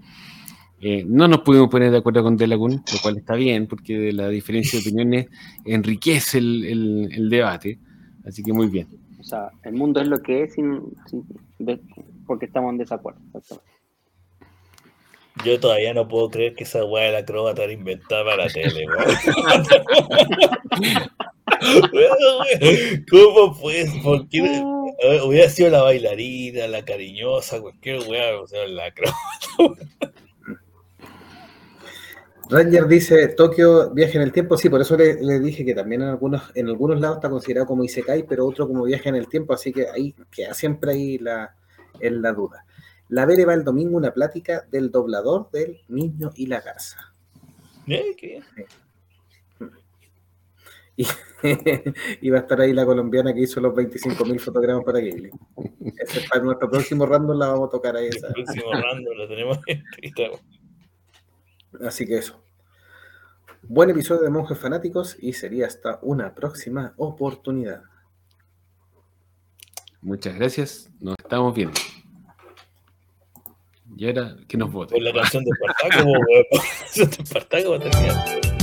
Eh, 0.79 1.03
no 1.07 1.27
nos 1.27 1.41
pudimos 1.41 1.69
poner 1.69 1.89
de 1.91 1.97
acuerdo 1.97 2.23
con 2.23 2.37
Delacun, 2.37 2.73
lo 2.73 2.99
cual 3.01 3.17
está 3.17 3.33
bien, 3.35 3.67
porque 3.67 4.13
la 4.13 4.29
diferencia 4.29 4.79
de 4.79 4.83
opiniones 4.83 5.27
enriquece 5.65 6.37
el, 6.37 7.27
debate. 7.29 7.79
Así 8.25 8.41
que 8.43 8.53
muy 8.53 8.67
bien. 8.67 8.87
O 9.19 9.23
sea, 9.23 9.49
el 9.63 9.73
mundo 9.73 9.99
es 9.99 10.07
lo 10.07 10.21
que 10.21 10.43
es 10.43 10.55
porque 12.25 12.45
estamos 12.45 12.71
en 12.71 12.77
desacuerdo. 12.77 13.19
Yo 15.43 15.59
todavía 15.59 15.93
no 15.93 16.07
puedo 16.07 16.29
creer 16.29 16.55
que 16.55 16.63
esa 16.63 16.85
weá 16.85 17.05
de 17.05 17.11
la 17.11 17.17
acróbata 17.19 17.63
era 17.63 17.73
inventada 17.73 18.23
para 18.23 18.45
la 18.45 18.49
tele, 18.49 18.85
¿Cómo 23.09 23.57
pues? 23.59 23.91
¿Por 24.03 24.27
qué? 24.29 24.41
Hubiera 25.23 25.49
sido 25.49 25.69
la 25.69 25.83
bailarina, 25.83 26.67
la 26.67 26.83
cariñosa, 26.85 27.61
cualquier 27.61 27.99
weá, 28.07 28.39
o 28.39 28.47
sea, 28.47 28.65
la 28.67 28.91
Ranger 32.49 32.87
dice 32.87 33.27
Tokio 33.29 33.91
viaje 33.93 34.17
en 34.17 34.23
el 34.23 34.31
tiempo, 34.31 34.57
sí, 34.57 34.69
por 34.69 34.79
eso 34.79 34.95
le, 34.95 35.39
dije 35.39 35.65
que 35.65 35.73
también 35.73 36.01
en 36.01 36.09
algunos, 36.09 36.43
en 36.55 36.67
algunos 36.67 36.99
lados 37.01 37.17
está 37.17 37.29
considerado 37.29 37.67
como 37.67 37.83
Isekai, 37.83 38.25
pero 38.25 38.45
otro 38.45 38.67
como 38.67 38.83
viaje 38.83 39.09
en 39.09 39.15
el 39.15 39.27
tiempo, 39.27 39.53
así 39.53 39.73
que 39.73 39.87
ahí 39.89 40.15
queda 40.31 40.53
siempre 40.53 40.91
ahí 40.91 41.17
la, 41.17 41.55
en 41.99 42.21
la 42.21 42.31
duda. 42.31 42.65
La 43.09 43.25
Vere 43.25 43.45
va 43.45 43.53
el 43.53 43.63
domingo 43.63 43.97
una 43.97 44.13
plática 44.13 44.65
del 44.71 44.91
doblador 44.91 45.49
del 45.51 45.79
niño 45.89 46.31
y 46.35 46.47
la 46.47 46.61
garza. 46.61 47.13
¿Eh? 47.87 48.15
¿Qué? 48.17 48.41
Y, 50.95 51.03
va 52.31 52.37
a 52.37 52.41
estar 52.41 52.59
ahí 52.59 52.73
la 52.73 52.85
colombiana 52.85 53.33
que 53.33 53.41
hizo 53.41 53.61
los 53.61 53.73
25.000 53.73 54.39
fotogramas 54.39 54.83
para 54.83 54.99
Ghibli. 54.99 55.29
Ese 55.97 56.19
es 56.19 56.29
para 56.29 56.43
nuestro 56.43 56.69
próximo 56.69 57.05
random, 57.05 57.37
la 57.37 57.47
vamos 57.47 57.67
a 57.67 57.71
tocar 57.71 57.95
ahí. 57.95 58.07
El 58.07 58.33
próximo 58.33 58.71
random 58.71 59.17
lo 59.17 59.27
tenemos 59.27 59.59
Así 61.85 62.05
que 62.05 62.17
eso. 62.17 62.41
Buen 63.63 63.89
episodio 63.89 64.21
de 64.21 64.29
Monjes 64.29 64.57
Fanáticos 64.57 65.17
y 65.19 65.33
sería 65.33 65.67
hasta 65.67 65.99
una 66.01 66.33
próxima 66.33 66.93
oportunidad. 66.97 67.83
Muchas 70.01 70.35
gracias. 70.35 70.89
Nos 70.99 71.15
estamos 71.19 71.53
viendo. 71.53 71.79
Y 73.97 74.07
ahora 74.07 74.37
que 74.47 74.57
nos 74.57 74.71
voten. 74.71 74.97
Con 74.97 75.03
la 75.03 75.13
canción 75.13 75.43
de 75.43 75.51
Espartaco, 75.51 76.09
la 76.51 76.57
canción 76.79 77.09
de 77.09 77.23
Espartaco 77.23 77.71
va 77.71 77.75
a 77.77 77.79
terminar. 77.79 78.56